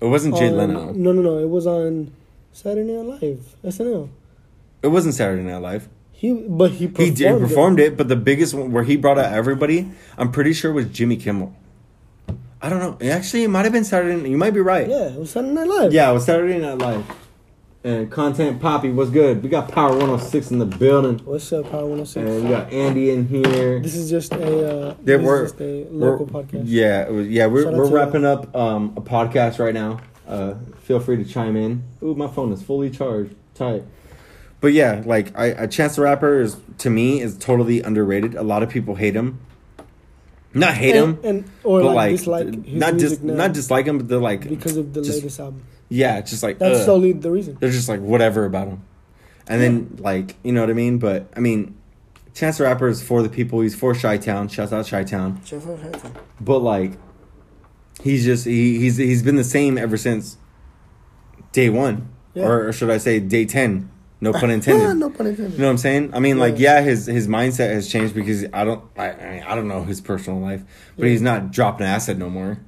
It 0.00 0.06
wasn't 0.06 0.36
Jay 0.36 0.50
Leno. 0.50 0.92
No, 0.92 1.12
no, 1.12 1.22
no. 1.22 1.38
It 1.38 1.48
was 1.48 1.66
on 1.66 2.12
Saturday 2.52 2.92
Night 2.92 3.20
Live. 3.22 3.56
SNL. 3.64 4.08
It 4.82 4.88
wasn't 4.88 5.14
Saturday 5.14 5.42
Night 5.42 5.58
Live. 5.62 5.88
He, 6.12 6.32
but 6.32 6.72
he 6.72 6.86
He 6.86 6.88
performed 6.88 7.16
did 7.16 7.40
performed 7.40 7.80
it, 7.80 7.96
but 7.96 8.08
the 8.08 8.16
biggest 8.16 8.54
one 8.54 8.70
where 8.72 8.84
he 8.84 8.96
brought 8.96 9.18
out 9.18 9.32
everybody, 9.32 9.90
I'm 10.16 10.30
pretty 10.30 10.52
sure 10.52 10.72
was 10.72 10.86
Jimmy 10.86 11.16
Kimmel. 11.16 11.54
I 12.62 12.68
don't 12.70 12.78
know. 12.78 13.10
Actually, 13.10 13.44
it 13.44 13.48
might 13.48 13.64
have 13.64 13.72
been 13.72 13.84
Saturday. 13.84 14.28
You 14.30 14.38
might 14.38 14.52
be 14.54 14.60
right. 14.60 14.88
Yeah, 14.88 15.08
it 15.08 15.18
was 15.18 15.30
Saturday 15.30 15.52
Night 15.52 15.68
Live. 15.68 15.92
Yeah, 15.92 16.10
it 16.10 16.14
was 16.14 16.24
Saturday 16.24 16.58
Night 16.58 16.78
Live. 16.78 17.04
And 17.84 18.10
content 18.10 18.62
Poppy, 18.62 18.90
what's 18.90 19.10
good? 19.10 19.42
We 19.42 19.50
got 19.50 19.70
Power 19.70 19.90
106 19.90 20.50
in 20.50 20.58
the 20.58 20.64
building, 20.64 21.18
What's 21.26 21.52
up, 21.52 21.70
Power 21.70 21.82
106? 21.82 22.16
and 22.16 22.42
we 22.44 22.48
got 22.48 22.72
Andy 22.72 23.10
in 23.10 23.28
here. 23.28 23.78
This 23.80 23.94
is 23.94 24.08
just 24.08 24.32
a 24.32 24.36
uh, 24.90 24.94
There 25.02 25.18
this 25.18 25.26
were- 25.26 25.44
is 25.44 25.50
just 25.52 25.60
a 25.60 25.84
local 25.90 26.24
We're- 26.24 26.44
podcast. 26.46 26.62
Yeah, 26.64 27.08
was, 27.10 27.28
yeah, 27.28 27.44
we're, 27.46 27.64
Shout 27.64 27.74
we're 27.74 27.90
wrapping 27.90 28.24
up 28.24 28.56
um, 28.56 28.94
a 28.96 29.02
podcast 29.02 29.58
right 29.58 29.74
now. 29.74 30.00
Uh, 30.26 30.54
feel 30.80 30.98
free 30.98 31.18
to 31.18 31.24
chime 31.26 31.56
in. 31.56 31.82
Ooh, 32.02 32.14
my 32.14 32.26
phone 32.26 32.52
is 32.52 32.62
fully 32.62 32.88
charged. 32.88 33.34
Tight. 33.54 33.84
But 34.62 34.72
yeah, 34.72 35.02
like 35.04 35.36
I, 35.38 35.46
a 35.48 35.68
Chance 35.68 35.96
the 35.96 36.02
Rapper 36.02 36.40
is 36.40 36.56
to 36.78 36.88
me 36.88 37.20
is 37.20 37.36
totally 37.36 37.82
underrated. 37.82 38.34
A 38.34 38.42
lot 38.42 38.62
of 38.62 38.70
people 38.70 38.94
hate 38.94 39.14
him. 39.14 39.40
Not 40.54 40.72
hate 40.74 40.94
him, 40.94 41.18
and, 41.22 41.24
and 41.24 41.50
or 41.64 41.82
but 41.82 41.94
like, 41.94 41.96
like, 41.96 42.10
dislike 42.46 42.64
his 42.64 42.80
not 42.80 42.96
just 42.96 43.22
now 43.22 43.34
not 43.34 43.52
dislike 43.52 43.84
him, 43.86 43.98
but 43.98 44.08
they're 44.08 44.18
like 44.18 44.48
because 44.48 44.78
of 44.78 44.94
the 44.94 45.02
just- 45.02 45.18
latest 45.18 45.38
album. 45.38 45.62
Yeah, 45.94 46.20
just 46.22 46.42
like 46.42 46.58
That's 46.58 46.80
ugh. 46.80 46.84
solely 46.86 47.12
the 47.12 47.30
reason. 47.30 47.56
they're 47.60 47.70
just 47.70 47.88
like 47.88 48.00
whatever 48.00 48.44
about 48.44 48.66
him. 48.68 48.82
And 49.46 49.60
then 49.62 49.96
like 50.00 50.36
you 50.42 50.52
know 50.52 50.60
what 50.62 50.70
I 50.70 50.74
mean. 50.74 50.98
But 50.98 51.28
I 51.36 51.40
mean, 51.40 51.76
Chance 52.34 52.58
the 52.58 52.64
Rapper 52.64 52.88
is 52.88 53.02
for 53.02 53.22
the 53.22 53.28
people. 53.28 53.60
He's 53.60 53.74
for 53.74 53.94
Chi 53.94 54.16
Town. 54.18 54.48
Shouts 54.48 54.72
out 54.72 54.86
Chi 54.88 55.04
Town. 55.04 55.40
Shut 55.44 55.64
out 55.66 55.80
Chi 55.80 55.90
Town. 55.90 56.12
But 56.40 56.58
like, 56.60 56.92
he's 58.02 58.24
just 58.24 58.44
he, 58.44 58.78
he's 58.80 58.96
he's 58.96 59.22
been 59.22 59.36
the 59.36 59.44
same 59.44 59.78
ever 59.78 59.96
since 59.96 60.36
day 61.52 61.70
one, 61.70 62.08
Yeah. 62.34 62.46
or, 62.48 62.68
or 62.68 62.72
should 62.72 62.90
I 62.90 62.98
say 62.98 63.20
day 63.20 63.44
ten? 63.44 63.90
No 64.20 64.32
pun 64.32 64.50
intended. 64.58 64.96
no 64.96 65.10
pun 65.10 65.26
intended. 65.26 65.52
You 65.52 65.58
know 65.58 65.66
what 65.66 65.70
I'm 65.72 65.78
saying? 65.78 66.10
I 66.14 66.18
mean, 66.18 66.38
like, 66.38 66.58
Yeah. 66.58 66.78
yeah, 66.78 66.82
his 66.86 67.06
his 67.06 67.28
mindset 67.28 67.72
has 67.72 67.86
changed 67.88 68.14
because 68.14 68.46
I 68.52 68.64
don't, 68.64 68.82
I, 68.96 69.10
I 69.12 69.30
mean, 69.34 69.42
I 69.44 69.54
don't 69.54 69.68
know 69.68 69.84
his 69.84 70.00
personal 70.00 70.40
life, 70.40 70.62
but 70.96 71.04
Yeah. 71.04 71.10
he's 71.12 71.22
not 71.22 71.52
dropping 71.52 71.86
acid 71.86 72.18
no 72.18 72.30
more. 72.30 72.58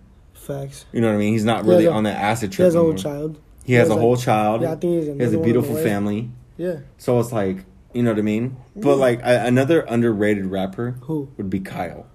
Facts. 0.47 0.85
You 0.93 1.01
know 1.01 1.09
what 1.09 1.15
I 1.15 1.19
mean? 1.19 1.33
He's 1.33 1.45
not 1.45 1.65
He 1.65 1.71
really 1.71 1.85
a- 1.87 1.91
on 1.93 2.05
that 2.05 2.17
acid 2.17 2.53
trip. 2.53 2.59
He 2.59 2.67
has 2.67 2.75
a 2.75 2.79
whole 2.81 2.95
child. 2.95 3.39
He 3.65 3.73
has 3.75 3.89
He 3.89 3.93
a 3.93 3.95
has, 3.95 4.01
whole 4.01 4.17
child. 4.17 4.63
Yeah, 4.63 4.73
I 4.73 4.77
think 4.77 4.83
he 4.83 4.95
has 4.97 5.05
he 5.07 5.11
has 5.11 5.19
a 5.19 5.21
another 5.21 5.27
one 5.27 5.35
on 5.37 5.43
the 5.43 5.45
beautiful 5.53 5.77
family. 5.77 6.31
Yeah. 6.57 6.77
So 6.99 7.19
it's 7.19 7.33
like, 7.33 7.65
you 7.93 8.03
know 8.05 8.11
what 8.13 8.19
I 8.19 8.23
mean? 8.23 8.57
But 8.77 8.91
Yeah. 8.91 8.95
like 8.95 9.21
a, 9.23 9.45
another 9.47 9.81
underrated 9.81 10.47
rapper 10.47 10.97
Who? 11.03 11.29
would 11.37 11.51
be 11.51 11.61
Kyle. 11.61 12.07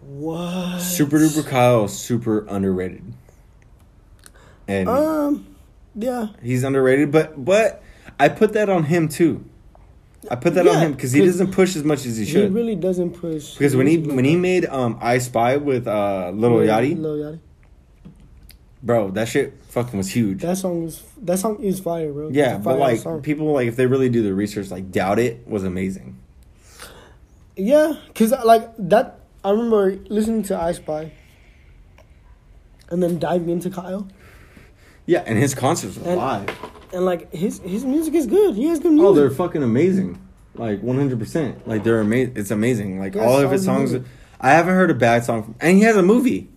What? 0.00 0.80
Super 0.80 1.18
duper 1.18 1.46
Kyle, 1.46 1.88
super 1.88 2.46
underrated. 2.48 3.02
And 4.68 4.88
Um. 4.88 5.46
Yeah. 5.94 6.28
he's 6.42 6.64
underrated, 6.64 7.10
but 7.12 7.44
but 7.44 7.82
I 8.18 8.28
put 8.28 8.52
that 8.54 8.68
on 8.70 8.84
him 8.84 9.08
too. 9.08 9.44
I 10.30 10.36
put 10.36 10.54
that 10.54 10.66
on 10.68 10.78
him 10.80 10.92
because 10.92 11.12
he 11.12 11.24
doesn't 11.24 11.50
push 11.52 11.74
as 11.76 11.82
much 11.84 12.06
as 12.06 12.16
he 12.16 12.24
should. 12.24 12.44
He 12.44 12.48
really 12.48 12.76
doesn't 12.76 13.10
push. 13.12 13.54
because 13.54 13.74
when 13.74 13.86
he 13.86 13.98
when 13.98 14.24
he 14.24 14.36
made 14.36 14.66
um 14.66 14.98
I 15.00 15.18
Spy 15.18 15.56
with 15.56 15.86
uh 15.88 16.30
Lil 16.34 16.50
Yachty, 16.52 16.96
Lil 16.98 17.16
Yachty. 17.16 17.38
bro, 18.82 19.10
that 19.10 19.26
shit 19.28 19.54
fucking 19.68 19.96
was 19.98 20.10
huge. 20.10 20.40
That 20.42 20.58
song 20.58 20.84
was 20.84 21.02
that 21.22 21.38
song 21.40 21.60
is 21.62 21.80
fire, 21.80 22.12
bro. 22.12 22.28
yeah, 22.30 22.56
a 22.56 22.58
but 22.60 22.78
like 22.78 23.00
song. 23.00 23.20
people 23.22 23.52
like 23.52 23.66
if 23.66 23.74
they 23.76 23.86
really 23.86 24.08
do 24.08 24.22
the 24.22 24.32
research, 24.32 24.70
like 24.70 24.90
Doubt 24.92 25.18
It 25.18 25.46
was 25.48 25.64
amazing. 25.64 26.18
Yeah, 27.56 27.94
cause 28.14 28.32
like 28.44 28.70
that, 28.78 29.20
I 29.44 29.50
remember 29.50 29.98
listening 30.08 30.42
to 30.44 30.56
I 30.56 30.72
Spy, 30.72 31.12
and 32.90 33.02
then 33.02 33.18
diving 33.18 33.48
into 33.50 33.70
Kyle, 33.70 34.06
Yeah, 35.04 35.22
and 35.26 35.36
his 35.38 35.54
concerts 35.54 35.96
were 35.98 36.08
And- 36.10 36.16
live. 36.18 36.48
And 36.92 37.04
like 37.04 37.32
his 37.32 37.58
his 37.60 37.84
music 37.84 38.14
is 38.14 38.26
good. 38.26 38.54
He 38.54 38.66
has 38.66 38.78
good 38.78 38.92
music. 38.92 39.06
Oh, 39.08 39.12
they're 39.14 39.30
fucking 39.30 39.62
amazing. 39.62 40.18
Like 40.54 40.82
100%. 40.82 41.66
Like 41.66 41.82
they're 41.82 42.00
amazing. 42.00 42.34
It's 42.36 42.50
amazing. 42.50 42.98
Like 42.98 43.16
all 43.16 43.38
of 43.40 43.50
his 43.50 43.64
songs 43.64 43.94
are. 43.94 44.04
I 44.40 44.50
haven't 44.50 44.74
heard 44.74 44.90
a 44.90 44.94
bad 44.94 45.24
song 45.24 45.44
from, 45.44 45.54
and 45.60 45.76
he 45.78 45.82
has 45.84 45.96
a 45.96 46.02
movie 46.02 46.50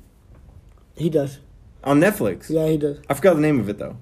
he 0.97 1.09
does. 1.09 1.39
on 1.83 1.99
Netflix. 1.99 2.49
Yeah, 2.49 2.67
he 2.67 2.77
does. 2.77 2.99
I 3.09 3.13
forgot 3.13 3.35
the 3.35 3.41
name 3.41 3.59
of 3.59 3.69
it 3.69 3.77
though. 3.77 3.97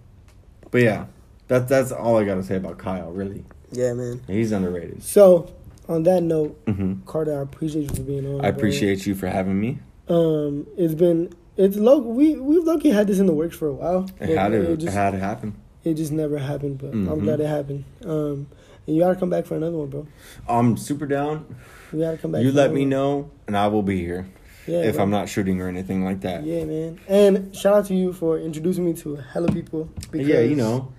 But 0.72 0.82
yeah, 0.82 1.06
that 1.48 1.68
that's 1.68 1.92
all 1.92 2.18
I 2.18 2.24
got 2.24 2.36
to 2.36 2.44
say 2.44 2.56
about 2.56 2.78
Kyle, 2.78 3.12
really. 3.12 3.46
Yeah, 3.72 3.94
man. 3.94 4.22
He's 4.28 4.52
underrated. 4.52 5.04
So 5.04 5.54
on 5.90 6.04
that 6.04 6.24
note, 6.24 6.60
hmm 6.68 6.96
Carter, 7.06 7.38
I 7.38 7.42
appreciate 7.44 7.84
you 7.90 7.96
for 7.96 8.02
being 8.04 8.26
on. 8.26 8.44
I 8.44 8.50
bro. 8.52 8.58
appreciate 8.58 9.06
you 9.06 9.14
for 9.16 9.28
having 9.28 9.60
me. 9.60 9.80
Um, 10.08 10.66
it's 10.78 10.96
been 10.96 11.34
it's 11.58 11.76
low. 11.76 12.00
We 12.00 12.36
we've 12.36 12.64
lucky 12.64 12.90
had 12.90 13.06
this 13.08 13.20
in 13.20 13.26
the 13.28 13.34
works 13.34 13.56
for 13.56 13.68
a 13.68 13.74
while. 13.74 14.06
It 14.20 14.28
but 14.28 14.30
had 14.30 14.48
to, 14.50 14.58
It 14.64 14.70
it 14.72 14.78
just, 14.78 14.96
had 14.96 15.12
to 15.12 15.20
happen. 15.20 15.56
It 15.84 15.96
just 15.96 16.12
never 16.12 16.38
happened. 16.38 16.78
But 16.80 16.92
I'm 16.94 17.08
Mhm. 17.08 17.24
glad 17.24 17.40
it 17.40 17.48
happened. 17.48 17.84
Um, 18.06 18.48
you 18.86 19.00
gotta 19.02 19.16
come 19.16 19.30
back 19.30 19.46
for 19.46 19.56
another 19.56 19.78
one, 19.78 19.88
bro. 19.90 20.08
I'm 20.48 20.78
super 20.78 21.06
down. 21.06 21.46
You 21.92 22.00
gotta 22.00 22.18
come 22.18 22.32
back. 22.32 22.44
You 22.44 22.52
let 22.52 22.74
me 22.74 22.82
one. 22.82 22.90
know, 22.90 23.30
and 23.48 23.56
I 23.58 23.68
will 23.68 23.84
be 23.84 24.00
here 24.00 24.28
Yeah, 24.68 24.80
if 24.84 24.96
bro. 24.96 25.04
I'm 25.04 25.10
not 25.12 25.30
shooting 25.30 25.62
or 25.62 25.68
anything 25.68 26.04
like 26.04 26.22
that. 26.22 26.46
Yeah, 26.46 26.66
man. 26.66 27.00
And 27.08 27.56
shout 27.56 27.76
out 27.76 27.86
to 27.88 27.96
you 27.96 28.14
for 28.14 28.38
introducing 28.40 28.84
me 28.86 28.94
to 28.94 29.16
hella 29.16 29.48
people. 29.52 29.90
Because, 30.12 30.28
yeah, 30.28 30.40
you 30.42 30.56
know, 30.56 30.90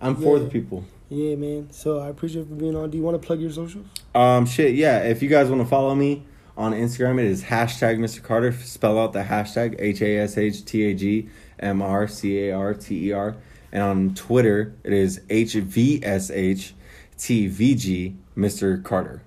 I'm 0.00 0.16
for 0.16 0.38
the 0.38 0.46
people. 0.46 0.84
Yeah, 1.10 1.36
man. 1.36 1.68
So 1.70 1.98
I 2.00 2.08
appreciate 2.08 2.42
you 2.42 2.48
for 2.48 2.54
being 2.54 2.76
on. 2.76 2.90
Do 2.90 2.96
you 2.98 3.04
want 3.04 3.20
to 3.20 3.24
plug 3.24 3.40
your 3.40 3.50
socials? 3.50 3.86
Um, 4.14 4.46
shit, 4.46 4.74
yeah. 4.74 5.00
If 5.00 5.22
you 5.22 5.28
guys 5.28 5.48
want 5.48 5.60
to 5.62 5.68
follow 5.68 5.94
me 5.94 6.22
on 6.56 6.72
Instagram, 6.72 7.18
it 7.18 7.26
is 7.26 7.44
hashtag 7.44 7.98
Mr. 7.98 8.22
Carter. 8.22 8.52
Spell 8.52 8.98
out 8.98 9.12
the 9.12 9.22
hashtag 9.24 9.76
H 9.78 10.00
A 10.02 10.18
S 10.18 10.38
H 10.38 10.64
T 10.64 10.84
A 10.90 10.94
G 10.94 11.28
M 11.60 11.82
R 11.82 12.08
C 12.08 12.48
A 12.48 12.52
R 12.56 12.72
T 12.74 13.08
E 13.08 13.12
R. 13.12 13.36
And 13.74 13.82
on 13.82 14.14
Twitter, 14.14 14.72
it 14.84 14.92
is 14.92 15.20
H 15.28 15.54
V 15.54 16.00
S 16.02 16.30
H 16.30 16.74
T 17.18 17.48
V 17.48 17.74
G 17.74 18.16
Mr. 18.36 18.82
Carter. 18.82 19.22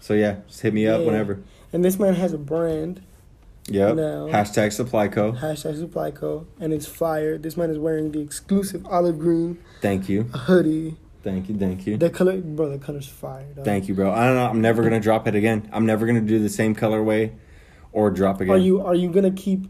So 0.00 0.14
yeah, 0.14 0.36
just 0.46 0.60
hit 0.62 0.72
me 0.72 0.86
up 0.86 1.00
Yeah. 1.00 1.06
whenever. 1.06 1.40
And 1.72 1.84
this 1.84 1.98
man 1.98 2.14
has 2.14 2.32
a 2.32 2.38
brand, 2.38 3.02
Yep. 3.70 3.96
Now- 3.96 4.28
Hashtag 4.28 4.72
Supply 4.72 5.08
Co. 5.08 5.32
hashtag 5.32 5.76
Supply 5.78 6.10
Co. 6.12 6.46
And 6.58 6.72
it's 6.72 6.86
fire. 6.86 7.36
This 7.36 7.56
man 7.56 7.68
is 7.70 7.78
wearing 7.78 8.12
the 8.12 8.20
exclusive 8.20 8.86
olive 8.86 9.18
green 9.18 9.58
Thank 9.82 10.08
you. 10.08 10.22
hoodie. 10.32 10.96
Thank 11.22 11.48
you. 11.50 11.56
Thank 11.58 11.86
you. 11.86 11.98
The 11.98 12.08
color, 12.08 12.38
bro, 12.38 12.70
the 12.70 12.78
color's 12.78 13.08
fire. 13.08 13.44
Dog. 13.54 13.64
Thank 13.66 13.88
you, 13.88 13.94
bro. 13.94 14.10
I 14.12 14.24
don't 14.26 14.36
know. 14.36 14.46
I'm 14.46 14.60
never 14.62 14.82
gonna 14.82 15.00
drop 15.00 15.26
it 15.28 15.34
again. 15.34 15.68
I'm 15.72 15.84
never 15.84 16.06
gonna 16.06 16.20
do 16.22 16.38
the 16.38 16.48
same 16.48 16.74
colorway 16.74 17.32
or 17.92 18.10
drop 18.10 18.40
again. 18.40 18.54
Are 18.54 18.58
you 18.58 18.80
are 18.80 18.94
you 18.94 19.10
gonna 19.10 19.32
keep 19.32 19.66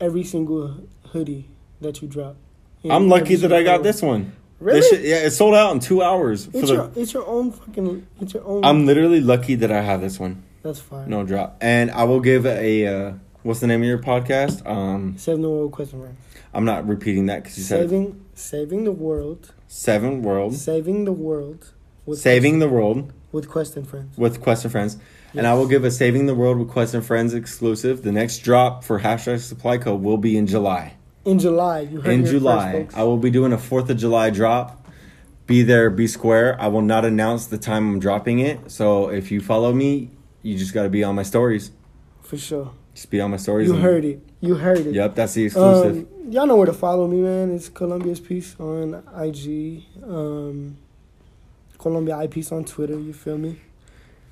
every 0.00 0.22
single 0.24 0.76
hoodie 1.08 1.50
that 1.82 2.00
you 2.00 2.08
drop? 2.08 2.36
In 2.82 2.90
I'm 2.90 3.08
lucky 3.08 3.36
that 3.36 3.52
I 3.52 3.62
got 3.62 3.72
color? 3.78 3.82
this 3.84 4.02
one. 4.02 4.32
Really? 4.58 4.80
This 4.80 4.90
shit- 4.90 5.04
yeah, 5.04 5.16
it 5.26 5.30
sold 5.30 5.54
out 5.54 5.72
in 5.72 5.80
two 5.80 6.02
hours. 6.02 6.46
For 6.46 6.58
It's 6.58 6.68
the, 6.68 6.74
your 6.74 6.90
it's 6.96 7.12
your 7.14 7.26
own 7.26 7.52
fucking 7.52 8.06
it's 8.20 8.34
your 8.34 8.44
own. 8.44 8.64
I'm 8.64 8.86
literally 8.86 9.20
lucky 9.20 9.54
that 9.56 9.70
I 9.72 9.80
have 9.82 10.00
this 10.00 10.18
one. 10.20 10.42
that's 10.62 10.80
fine. 10.80 11.08
No 11.08 11.24
drop. 11.24 11.56
And 11.60 11.90
I 11.90 12.04
will 12.04 12.20
give 12.20 12.44
a 12.46 12.86
uh, 12.86 13.12
what's 13.42 13.60
the 13.60 13.66
name 13.66 13.80
of 13.82 13.86
your 13.88 13.98
podcast? 13.98 14.66
Um, 14.66 15.16
Saving 15.18 15.42
the 15.42 15.50
world 15.50 15.72
question 15.72 16.00
round. 16.02 16.16
I'm 16.52 16.64
not 16.64 16.86
repeating 16.86 17.26
that 17.26 17.42
because 17.42 17.56
you 17.58 17.64
said. 17.64 17.80
Saving 17.88 18.24
saving 18.34 18.84
the 18.84 18.92
world. 18.92 19.52
seven 19.68 20.22
world, 20.22 20.54
Saving 20.54 21.04
the 21.04 21.12
world. 21.12 21.72
With 22.06 22.18
saving 22.18 22.58
the 22.58 22.68
world 22.68 23.12
with 23.32 23.48
Quest 23.48 23.76
and 23.76 23.86
Friends. 23.86 24.16
with 24.18 24.40
Quest 24.40 24.64
and 24.64 24.72
Friends. 24.72 24.96
And 25.34 25.46
I 25.46 25.54
will 25.54 25.68
give 25.68 25.84
a 25.84 25.90
saving 25.92 26.26
the 26.26 26.34
world 26.34 26.58
with 26.58 26.68
Quest 26.68 26.92
and 26.92 27.04
Friends 27.06 27.34
exclusive. 27.34 28.02
The 28.02 28.10
next 28.10 28.38
drop 28.38 28.82
for 28.84 29.00
hashtag 29.00 29.38
Supply 29.40 29.78
Co 29.78 29.94
will 29.94 30.16
be 30.18 30.36
in 30.36 30.46
July. 30.48 30.94
In 31.24 31.38
July, 31.38 31.80
you 31.80 32.00
heard 32.00 32.12
in 32.12 32.24
July. 32.26 32.84
First. 32.84 32.96
I 32.96 33.02
will 33.02 33.18
be 33.18 33.30
doing 33.30 33.52
a 33.52 33.58
Fourth 33.58 33.90
of 33.90 33.96
July 33.98 34.30
drop. 34.30 34.76
Be 35.46 35.62
there, 35.62 35.90
be 35.90 36.06
square. 36.06 36.56
I 36.60 36.68
will 36.68 36.80
not 36.82 37.04
announce 37.04 37.46
the 37.46 37.58
time 37.58 37.88
I'm 37.88 37.98
dropping 38.00 38.38
it. 38.38 38.70
So 38.70 39.08
if 39.10 39.30
you 39.30 39.40
follow 39.40 39.72
me, 39.72 40.10
you 40.42 40.56
just 40.56 40.72
got 40.72 40.84
to 40.84 40.88
be 40.88 41.02
on 41.04 41.14
my 41.14 41.22
stories. 41.24 41.72
for 42.22 42.36
sure. 42.38 42.72
Just 42.94 43.10
be 43.10 43.20
on 43.20 43.30
my 43.30 43.36
stories. 43.36 43.68
You 43.68 43.76
heard 43.76 44.04
it. 44.04 44.20
You 44.40 44.54
heard 44.56 44.78
it. 44.78 44.94
Yep, 44.94 45.14
that's 45.14 45.34
the 45.34 45.44
exclusive. 45.44 45.96
Um, 45.96 46.32
y'all 46.32 46.46
know 46.46 46.56
where 46.56 46.66
to 46.66 46.72
follow 46.72 47.06
me, 47.06 47.20
man. 47.20 47.50
It's 47.54 47.68
Columbia's 47.68 48.20
Peace 48.20 48.56
on 48.58 48.94
IG. 49.16 49.84
Um, 50.02 50.76
Columbia 51.78 52.16
I 52.16 52.26
Peace 52.26 52.50
on 52.52 52.64
Twitter. 52.64 52.98
You 52.98 53.12
feel 53.12 53.38
me? 53.38 53.60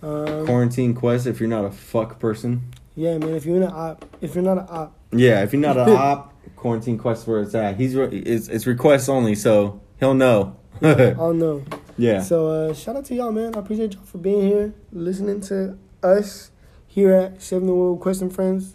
Um, 0.03 0.47
Quarantine 0.47 0.95
Quest. 0.95 1.27
If 1.27 1.41
you're 1.41 1.49
not 1.49 1.65
a 1.65 1.71
fuck 1.71 2.19
person, 2.19 2.73
yeah, 2.95 3.19
man. 3.19 3.35
If 3.35 3.45
you're 3.47 3.57
in 3.57 3.63
an 3.65 3.73
op, 3.73 4.05
if 4.21 4.35
you're 4.35 4.45
not 4.45 4.59
an 4.59 4.67
op, 4.69 4.95
yeah. 5.13 5.43
If 5.43 5.53
you're 5.53 5.63
not 5.63 5.77
an 5.77 5.89
op, 5.97 6.35
Quarantine 6.59 6.99
Quest 6.99 7.27
where 7.29 7.41
it's 7.41 7.55
at. 7.55 7.77
He's 7.77 7.95
re- 7.95 8.09
it's 8.09 8.49
it's 8.49 8.67
requests 8.67 9.09
only, 9.09 9.37
so 9.37 9.81
he'll 10.01 10.15
know. 10.15 10.57
I'll 10.83 11.33
know. 11.33 11.65
yeah. 11.97 12.21
So 12.21 12.49
uh, 12.49 12.75
shout 12.75 12.97
out 12.97 13.05
to 13.07 13.15
y'all, 13.15 13.31
man. 13.33 13.55
I 13.55 13.61
appreciate 13.61 13.95
y'all 13.95 14.03
for 14.03 14.19
being 14.19 14.43
here, 14.43 14.75
listening 14.93 15.41
to 15.43 15.79
us 16.03 16.51
here 16.89 17.13
at 17.13 17.41
Seven 17.41 17.69
the 17.69 17.75
World 17.75 18.01
Question 18.01 18.29
Friends. 18.29 18.75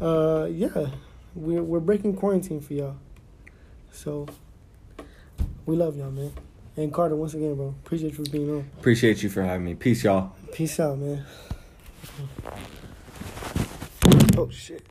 Uh, 0.00 0.46
yeah, 0.48 0.90
we're 1.34 1.62
we're 1.62 1.80
breaking 1.80 2.14
quarantine 2.14 2.60
for 2.60 2.74
y'all. 2.74 2.96
So 3.90 4.26
we 5.66 5.74
love 5.76 5.96
y'all, 5.96 6.12
man. 6.12 6.32
And 6.76 6.92
Carter, 6.92 7.16
once 7.16 7.34
again, 7.34 7.56
bro, 7.56 7.74
appreciate 7.84 8.16
you 8.16 8.24
for 8.24 8.30
being 8.30 8.48
on. 8.48 8.70
Appreciate 8.78 9.24
you 9.24 9.28
for 9.28 9.42
having 9.42 9.64
me. 9.66 9.74
Peace, 9.74 10.04
y'all. 10.04 10.36
Peace 10.52 10.78
out, 10.78 10.98
man. 10.98 11.24
Oh 14.36 14.48
shit. 14.50 14.86